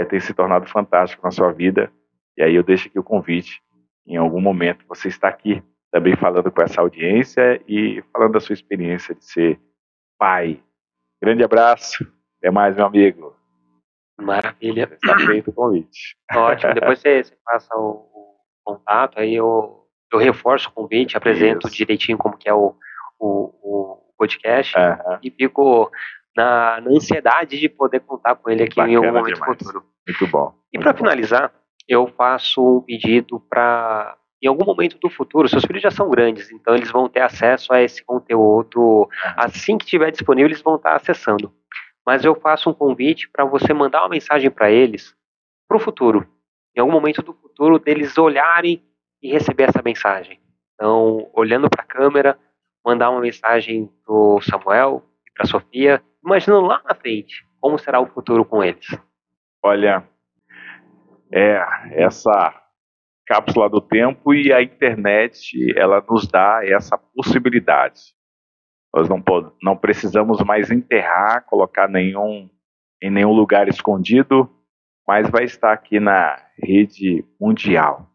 é, 0.00 0.04
tem 0.04 0.18
se 0.18 0.32
tornado 0.32 0.66
fantástica 0.66 1.22
na 1.22 1.30
sua 1.30 1.52
vida. 1.52 1.92
E 2.36 2.42
aí 2.42 2.54
eu 2.54 2.62
deixo 2.62 2.88
aqui 2.88 2.98
o 2.98 3.04
convite. 3.04 3.62
Em 4.06 4.16
algum 4.16 4.40
momento 4.40 4.84
você 4.88 5.08
está 5.08 5.28
aqui 5.28 5.62
também 5.92 6.16
falando 6.16 6.50
com 6.50 6.62
essa 6.62 6.80
audiência 6.80 7.60
e 7.68 8.02
falando 8.12 8.32
da 8.32 8.40
sua 8.40 8.54
experiência 8.54 9.14
de 9.14 9.24
ser 9.24 9.60
pai. 10.18 10.62
Grande 11.22 11.44
abraço. 11.44 12.04
Até 12.38 12.50
mais, 12.50 12.74
meu 12.74 12.86
amigo. 12.86 13.36
Maravilha. 14.18 14.88
Está 14.92 15.18
feito 15.18 15.50
o 15.50 15.52
convite. 15.52 16.16
Ótimo. 16.32 16.74
Depois 16.74 16.98
você, 16.98 17.24
você 17.24 17.36
passa 17.44 17.74
o, 17.76 17.90
o, 17.90 18.36
contato, 18.64 19.18
aí 19.18 19.34
eu, 19.34 19.86
eu 20.12 20.18
reforço 20.18 20.68
o 20.68 20.72
convite, 20.72 21.16
apresento 21.16 21.66
Isso. 21.66 21.76
direitinho 21.76 22.16
como 22.16 22.36
que 22.36 22.48
é 22.48 22.54
o, 22.54 22.74
o, 23.18 23.52
o 23.62 24.14
podcast 24.16 24.78
uhum. 24.78 25.18
e 25.22 25.30
fico 25.30 25.90
na, 26.40 26.80
na, 26.80 26.90
ansiedade 26.90 27.58
de 27.58 27.68
poder 27.68 28.00
contar 28.00 28.34
com 28.36 28.50
ele 28.50 28.62
aqui 28.62 28.76
Bacana 28.76 28.92
em 28.92 28.96
algum 28.96 29.18
momento 29.18 29.34
demais. 29.34 29.58
futuro. 29.58 29.84
Muito 30.08 30.26
bom. 30.28 30.54
E 30.72 30.78
para 30.78 30.94
finalizar, 30.94 31.52
eu 31.88 32.06
faço 32.06 32.78
um 32.78 32.80
pedido 32.80 33.40
para 33.40 34.16
em 34.42 34.46
algum 34.46 34.64
momento 34.64 34.96
do 34.98 35.10
futuro, 35.10 35.46
seus 35.46 35.66
filhos 35.66 35.82
já 35.82 35.90
são 35.90 36.08
grandes, 36.08 36.50
então 36.50 36.74
eles 36.74 36.90
vão 36.90 37.10
ter 37.10 37.20
acesso 37.20 37.74
a 37.74 37.82
esse 37.82 38.02
conteúdo 38.02 39.06
assim 39.36 39.76
que 39.76 39.84
estiver 39.84 40.10
disponível, 40.10 40.48
eles 40.48 40.62
vão 40.62 40.76
estar 40.76 40.96
acessando. 40.96 41.52
Mas 42.06 42.24
eu 42.24 42.34
faço 42.34 42.70
um 42.70 42.72
convite 42.72 43.28
para 43.28 43.44
você 43.44 43.74
mandar 43.74 44.00
uma 44.00 44.08
mensagem 44.08 44.50
para 44.50 44.70
eles 44.70 45.14
para 45.68 45.76
o 45.76 45.80
futuro. 45.80 46.26
Em 46.74 46.80
algum 46.80 46.92
momento 46.92 47.20
do 47.20 47.34
futuro, 47.34 47.78
deles 47.78 48.16
olharem 48.16 48.82
e 49.22 49.30
receber 49.30 49.64
essa 49.64 49.82
mensagem. 49.84 50.40
Então, 50.74 51.30
olhando 51.34 51.68
para 51.68 51.82
a 51.82 51.86
câmera, 51.86 52.38
mandar 52.82 53.10
uma 53.10 53.20
mensagem 53.20 53.90
para 54.02 54.14
o 54.14 54.40
Samuel 54.40 55.04
e 55.28 55.32
para 55.32 55.44
a 55.44 55.46
Sofia, 55.46 56.02
imaginando 56.24 56.66
lá 56.66 56.82
na 56.84 56.94
frente 56.94 57.44
como 57.60 57.78
será 57.78 58.00
o 58.00 58.06
futuro 58.06 58.44
com 58.44 58.64
eles. 58.64 58.86
Olha, 59.62 60.08
é 61.32 61.60
essa 62.02 62.54
cápsula 63.26 63.68
do 63.68 63.80
tempo 63.80 64.34
e 64.34 64.52
a 64.52 64.62
internet 64.62 65.54
ela 65.76 66.04
nos 66.08 66.26
dá 66.26 66.60
essa 66.64 66.98
possibilidade. 66.98 68.00
Nós 68.92 69.08
não, 69.08 69.22
não 69.62 69.76
precisamos 69.76 70.42
mais 70.42 70.70
enterrar, 70.70 71.44
colocar 71.44 71.88
nenhum, 71.88 72.50
em 73.00 73.10
nenhum 73.10 73.32
lugar 73.32 73.68
escondido, 73.68 74.50
mas 75.06 75.30
vai 75.30 75.44
estar 75.44 75.72
aqui 75.72 76.00
na 76.00 76.44
rede 76.58 77.24
mundial. 77.40 78.08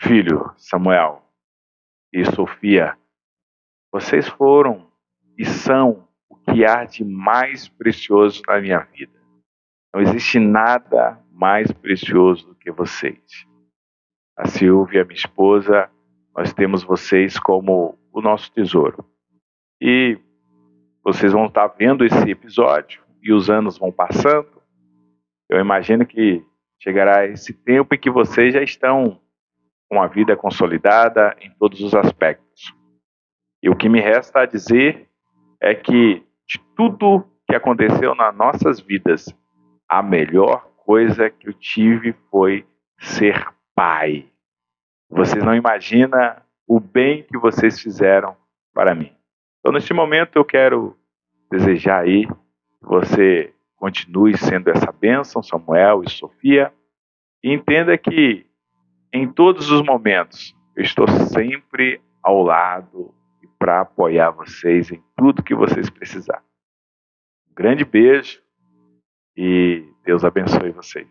Filho 0.00 0.54
Samuel 0.56 1.22
e 2.12 2.24
Sofia, 2.24 2.96
vocês 3.92 4.26
foram 4.26 4.90
e 5.38 5.44
são 5.44 6.08
que 6.52 6.64
há 6.64 6.84
de 6.84 7.04
mais 7.04 7.68
precioso 7.68 8.42
na 8.46 8.60
minha 8.60 8.80
vida. 8.80 9.18
Não 9.94 10.00
existe 10.00 10.38
nada 10.38 11.18
mais 11.32 11.70
precioso 11.72 12.46
do 12.46 12.54
que 12.54 12.70
vocês 12.70 13.48
a 14.40 14.48
Silvia, 14.48 15.04
minha 15.04 15.14
esposa, 15.14 15.90
nós 16.34 16.52
temos 16.54 16.82
vocês 16.82 17.38
como 17.38 17.98
o 18.10 18.22
nosso 18.22 18.50
tesouro. 18.52 19.04
E 19.78 20.18
vocês 21.04 21.32
vão 21.32 21.44
estar 21.44 21.68
vendo 21.68 22.06
esse 22.06 22.30
episódio 22.30 23.02
e 23.22 23.34
os 23.34 23.50
anos 23.50 23.76
vão 23.76 23.92
passando. 23.92 24.48
Eu 25.48 25.60
imagino 25.60 26.06
que 26.06 26.42
chegará 26.82 27.26
esse 27.26 27.52
tempo 27.52 27.94
em 27.94 27.98
que 27.98 28.10
vocês 28.10 28.54
já 28.54 28.62
estão 28.62 29.20
com 29.90 30.00
a 30.00 30.06
vida 30.06 30.34
consolidada 30.34 31.36
em 31.40 31.50
todos 31.58 31.82
os 31.82 31.94
aspectos. 31.94 32.74
E 33.62 33.68
o 33.68 33.76
que 33.76 33.90
me 33.90 34.00
resta 34.00 34.40
a 34.40 34.46
dizer 34.46 35.06
é 35.60 35.74
que 35.74 36.24
de 36.50 36.58
tudo 36.76 37.24
que 37.48 37.54
aconteceu 37.54 38.12
nas 38.12 38.34
nossas 38.34 38.80
vidas, 38.80 39.32
a 39.88 40.02
melhor 40.02 40.66
coisa 40.84 41.30
que 41.30 41.48
eu 41.48 41.52
tive 41.52 42.12
foi 42.28 42.66
ser 42.98 43.46
pai. 43.72 44.26
Vocês 45.08 45.44
não 45.44 45.54
imaginam 45.54 46.36
o 46.66 46.80
bem 46.80 47.22
que 47.22 47.38
vocês 47.38 47.80
fizeram 47.80 48.36
para 48.74 48.96
mim. 48.96 49.12
Então, 49.60 49.72
neste 49.72 49.94
momento, 49.94 50.36
eu 50.36 50.44
quero 50.44 50.96
desejar 51.50 52.02
aí 52.02 52.26
que 52.26 52.86
você 52.86 53.54
continue 53.76 54.36
sendo 54.36 54.70
essa 54.70 54.90
bênção, 54.90 55.42
Samuel 55.42 56.02
e 56.02 56.10
Sofia, 56.10 56.72
e 57.44 57.52
entenda 57.52 57.96
que 57.96 58.44
em 59.12 59.28
todos 59.28 59.70
os 59.70 59.82
momentos 59.82 60.54
eu 60.76 60.82
estou 60.82 61.06
sempre 61.08 62.00
ao 62.22 62.42
lado 62.42 63.14
para 63.60 63.82
apoiar 63.82 64.30
vocês 64.30 64.90
em 64.90 65.04
tudo 65.14 65.42
que 65.42 65.54
vocês 65.54 65.90
precisarem. 65.90 66.42
Um 67.50 67.54
grande 67.54 67.84
beijo 67.84 68.40
e 69.36 69.86
Deus 70.02 70.24
abençoe 70.24 70.70
vocês. 70.70 71.06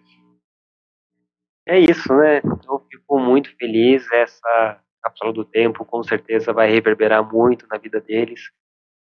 É 1.67 1.79
isso, 1.79 2.11
né? 2.15 2.39
Eu 2.67 2.79
fico 2.91 3.19
muito 3.19 3.55
feliz. 3.55 4.11
Essa 4.11 4.81
cápsula 5.03 5.31
do 5.31 5.45
tempo 5.45 5.85
com 5.85 6.01
certeza 6.01 6.51
vai 6.51 6.67
reverberar 6.71 7.23
muito 7.23 7.67
na 7.67 7.77
vida 7.77 8.01
deles. 8.01 8.41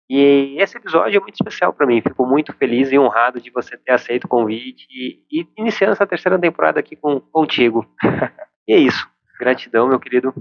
E 0.08 0.56
esse 0.58 0.78
episódio 0.78 1.18
é 1.18 1.20
muito 1.20 1.34
especial 1.34 1.74
para 1.74 1.86
mim. 1.86 2.00
Fico 2.00 2.24
muito 2.24 2.54
feliz 2.54 2.90
e 2.90 2.98
honrado 2.98 3.38
de 3.38 3.50
você 3.50 3.76
ter 3.76 3.92
aceito 3.92 4.24
o 4.24 4.28
convite 4.28 4.86
e, 4.90 5.22
e 5.30 5.46
iniciando 5.58 5.92
essa 5.92 6.06
terceira 6.06 6.38
temporada 6.38 6.80
aqui 6.80 6.96
com, 6.96 7.20
contigo. 7.20 7.84
e 8.66 8.72
é 8.72 8.78
isso. 8.78 9.06
Gratidão, 9.38 9.88
meu 9.88 10.00
querido. 10.00 10.32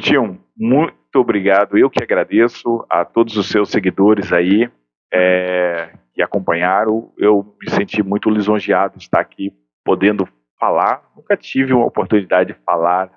Tião, 0.00 0.38
muito 0.56 1.01
obrigado. 1.18 1.76
Eu 1.76 1.90
que 1.90 2.02
agradeço 2.02 2.84
a 2.88 3.04
todos 3.04 3.36
os 3.36 3.48
seus 3.48 3.70
seguidores 3.70 4.32
aí 4.32 4.70
é, 5.12 5.92
que 6.14 6.22
acompanharam. 6.22 7.12
Eu 7.18 7.54
me 7.60 7.70
senti 7.70 8.02
muito 8.02 8.30
lisonjeado 8.30 8.98
de 8.98 9.04
estar 9.04 9.20
aqui 9.20 9.52
podendo 9.84 10.26
falar. 10.58 11.02
Nunca 11.16 11.36
tive 11.36 11.72
uma 11.72 11.86
oportunidade 11.86 12.52
de 12.52 12.58
falar 12.60 13.10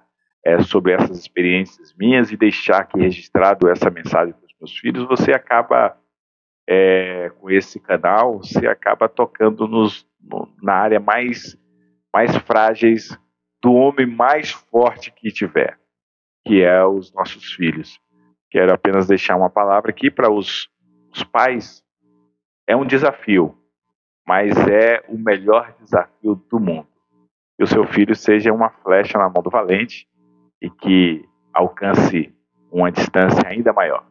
é, 0.43 0.61
sobre 0.61 0.93
essas 0.93 1.17
experiências 1.17 1.93
minhas 1.97 2.31
e 2.31 2.37
deixar 2.37 2.81
aqui 2.81 2.99
registrado 2.99 3.69
essa 3.69 3.89
mensagem 3.89 4.33
para 4.33 4.45
os 4.45 4.55
meus 4.59 4.77
filhos. 4.77 5.07
Você 5.07 5.31
acaba, 5.31 5.97
é, 6.67 7.31
com 7.39 7.49
esse 7.49 7.79
canal, 7.79 8.39
você 8.39 8.67
acaba 8.67 9.07
tocando 9.07 9.67
nos, 9.67 10.07
no, 10.21 10.53
na 10.61 10.73
área 10.73 10.99
mais, 10.99 11.57
mais 12.13 12.35
frágeis 12.37 13.17
do 13.61 13.73
homem 13.73 14.05
mais 14.05 14.51
forte 14.51 15.11
que 15.11 15.31
tiver 15.31 15.77
que 16.45 16.63
é 16.63 16.85
os 16.85 17.11
nossos 17.13 17.53
filhos. 17.53 17.99
Quero 18.49 18.73
apenas 18.73 19.07
deixar 19.07 19.35
uma 19.35 19.49
palavra 19.49 19.89
aqui 19.89 20.11
para 20.11 20.31
os, 20.31 20.69
os 21.11 21.23
pais. 21.23 21.83
É 22.67 22.75
um 22.75 22.85
desafio, 22.85 23.57
mas 24.25 24.55
é 24.67 25.03
o 25.07 25.17
melhor 25.17 25.73
desafio 25.79 26.35
do 26.49 26.59
mundo. 26.59 26.87
Que 27.57 27.63
o 27.63 27.67
seu 27.67 27.85
filho 27.85 28.15
seja 28.15 28.53
uma 28.53 28.69
flecha 28.69 29.17
na 29.17 29.29
mão 29.29 29.41
do 29.41 29.49
valente 29.49 30.07
e 30.61 30.69
que 30.69 31.27
alcance 31.53 32.33
uma 32.71 32.91
distância 32.91 33.47
ainda 33.47 33.73
maior. 33.73 34.05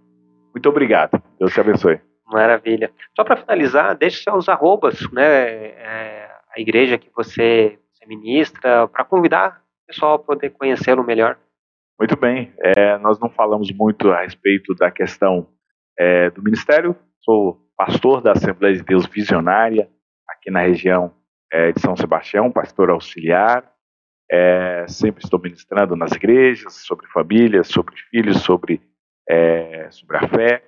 Muito 0.52 0.68
obrigado. 0.68 1.22
Deus 1.38 1.52
te 1.52 1.60
abençoe. 1.60 2.00
Maravilha. 2.26 2.90
Só 3.14 3.22
para 3.22 3.36
finalizar, 3.36 3.94
deixe 3.96 4.22
seus 4.22 4.48
arrobas, 4.48 5.00
né? 5.12 5.24
É, 5.24 6.30
a 6.56 6.60
igreja 6.60 6.96
que 6.96 7.10
você, 7.14 7.78
você 7.92 8.06
ministra, 8.06 8.88
para 8.88 9.04
convidar 9.04 9.62
o 9.82 9.86
pessoal 9.88 10.14
a 10.14 10.18
poder 10.18 10.50
conhecê-lo 10.50 11.04
melhor. 11.04 11.36
Muito 11.98 12.16
bem, 12.16 12.52
é, 12.58 12.98
nós 12.98 13.20
não 13.20 13.30
falamos 13.30 13.70
muito 13.70 14.10
a 14.10 14.22
respeito 14.22 14.74
da 14.74 14.90
questão 14.90 15.48
é, 15.96 16.28
do 16.30 16.42
ministério. 16.42 16.96
Sou 17.20 17.60
pastor 17.76 18.20
da 18.20 18.32
Assembleia 18.32 18.74
de 18.74 18.82
Deus 18.82 19.06
Visionária, 19.06 19.88
aqui 20.28 20.50
na 20.50 20.60
região 20.60 21.14
é, 21.52 21.70
de 21.70 21.80
São 21.80 21.96
Sebastião, 21.96 22.50
pastor 22.50 22.90
auxiliar. 22.90 23.70
É, 24.28 24.86
sempre 24.88 25.22
estou 25.22 25.38
ministrando 25.38 25.94
nas 25.94 26.10
igrejas 26.10 26.74
sobre 26.84 27.06
famílias, 27.06 27.68
sobre 27.68 27.94
filhos, 28.10 28.42
sobre, 28.42 28.82
é, 29.30 29.88
sobre 29.92 30.16
a 30.16 30.28
fé. 30.28 30.64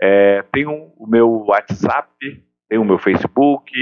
É, 0.00 0.42
tenho 0.52 0.92
o 0.96 1.06
meu 1.08 1.46
WhatsApp, 1.46 2.08
tenho 2.68 2.82
o 2.82 2.84
meu 2.84 2.98
Facebook, 2.98 3.72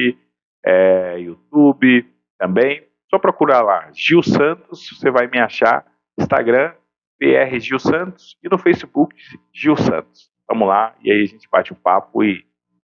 YouTube 1.19 2.07
também. 2.39 2.83
Só 3.11 3.19
procurar 3.19 3.63
lá, 3.63 3.91
Gil 3.93 4.23
Santos, 4.23 4.89
você 4.89 5.11
vai 5.11 5.27
me 5.27 5.39
achar. 5.39 5.85
Instagram, 6.19 6.73
PR 7.19 7.59
Gil 7.59 7.79
Santos, 7.79 8.37
e 8.43 8.49
no 8.49 8.59
Facebook, 8.59 9.15
Gil 9.53 9.77
Santos. 9.77 10.31
Vamos 10.49 10.69
lá, 10.69 10.95
e 11.03 11.13
aí 11.13 11.23
a 11.23 11.27
gente 11.27 11.49
bate 11.51 11.73
um 11.73 11.77
papo 11.77 12.23
e 12.25 12.45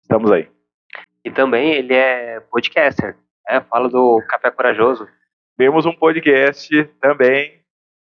estamos 0.03 0.31
aí. 0.31 0.49
E 1.25 1.31
também 1.31 1.73
ele 1.73 1.95
é 1.95 2.41
podcaster, 2.41 3.17
né? 3.49 3.61
fala 3.69 3.89
do 3.89 4.23
Café 4.29 4.51
Corajoso. 4.51 5.09
Temos 5.57 5.85
um 5.85 5.93
podcast 5.93 6.85
também, 7.01 7.61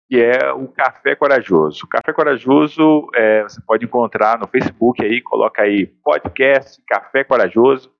que 0.08 0.20
é 0.20 0.52
o 0.52 0.68
Café 0.68 1.14
Corajoso. 1.14 1.84
O 1.84 1.88
Café 1.88 2.12
Corajoso 2.12 3.08
é, 3.14 3.42
você 3.44 3.60
pode 3.66 3.84
encontrar 3.84 4.38
no 4.38 4.46
Facebook 4.46 5.02
aí, 5.04 5.22
coloca 5.22 5.62
aí 5.62 5.86
podcast 5.86 6.82
Café 6.86 7.24
Corajoso. 7.24 7.90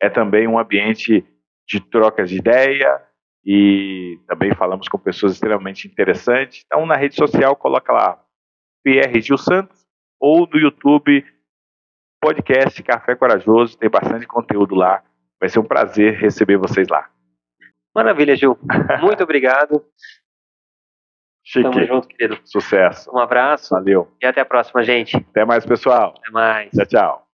É 0.00 0.08
também 0.08 0.46
um 0.46 0.58
ambiente 0.58 1.24
de 1.66 1.80
trocas 1.80 2.28
de 2.28 2.36
ideia, 2.36 3.02
e 3.44 4.18
também 4.26 4.54
falamos 4.54 4.88
com 4.88 4.98
pessoas 4.98 5.32
extremamente 5.32 5.88
interessantes. 5.88 6.64
Então, 6.66 6.86
na 6.86 6.96
rede 6.96 7.16
social, 7.16 7.56
coloca 7.56 7.92
lá 7.92 8.22
PR 8.84 9.20
Gil 9.20 9.38
Santos 9.38 9.84
ou 10.20 10.46
no 10.46 10.58
YouTube 10.58 11.24
podcast 12.22 12.80
Café 12.84 13.16
Corajoso, 13.16 13.76
tem 13.76 13.90
bastante 13.90 14.28
conteúdo 14.28 14.76
lá. 14.76 15.02
Vai 15.40 15.48
ser 15.48 15.58
um 15.58 15.64
prazer 15.64 16.14
receber 16.14 16.56
vocês 16.56 16.86
lá. 16.86 17.10
Maravilha, 17.92 18.36
Gil. 18.36 18.56
Muito 19.02 19.24
obrigado. 19.24 19.84
Chique. 21.44 21.68
Tamo 21.68 21.84
junto, 21.84 22.06
querido. 22.06 22.40
Sucesso. 22.44 23.10
Um 23.12 23.18
abraço. 23.18 23.74
Valeu. 23.74 24.08
E 24.22 24.26
até 24.26 24.40
a 24.40 24.44
próxima, 24.44 24.84
gente. 24.84 25.16
Até 25.16 25.44
mais, 25.44 25.66
pessoal. 25.66 26.14
Até 26.16 26.30
mais. 26.30 26.70
Tchau, 26.70 26.86
tchau. 26.86 27.31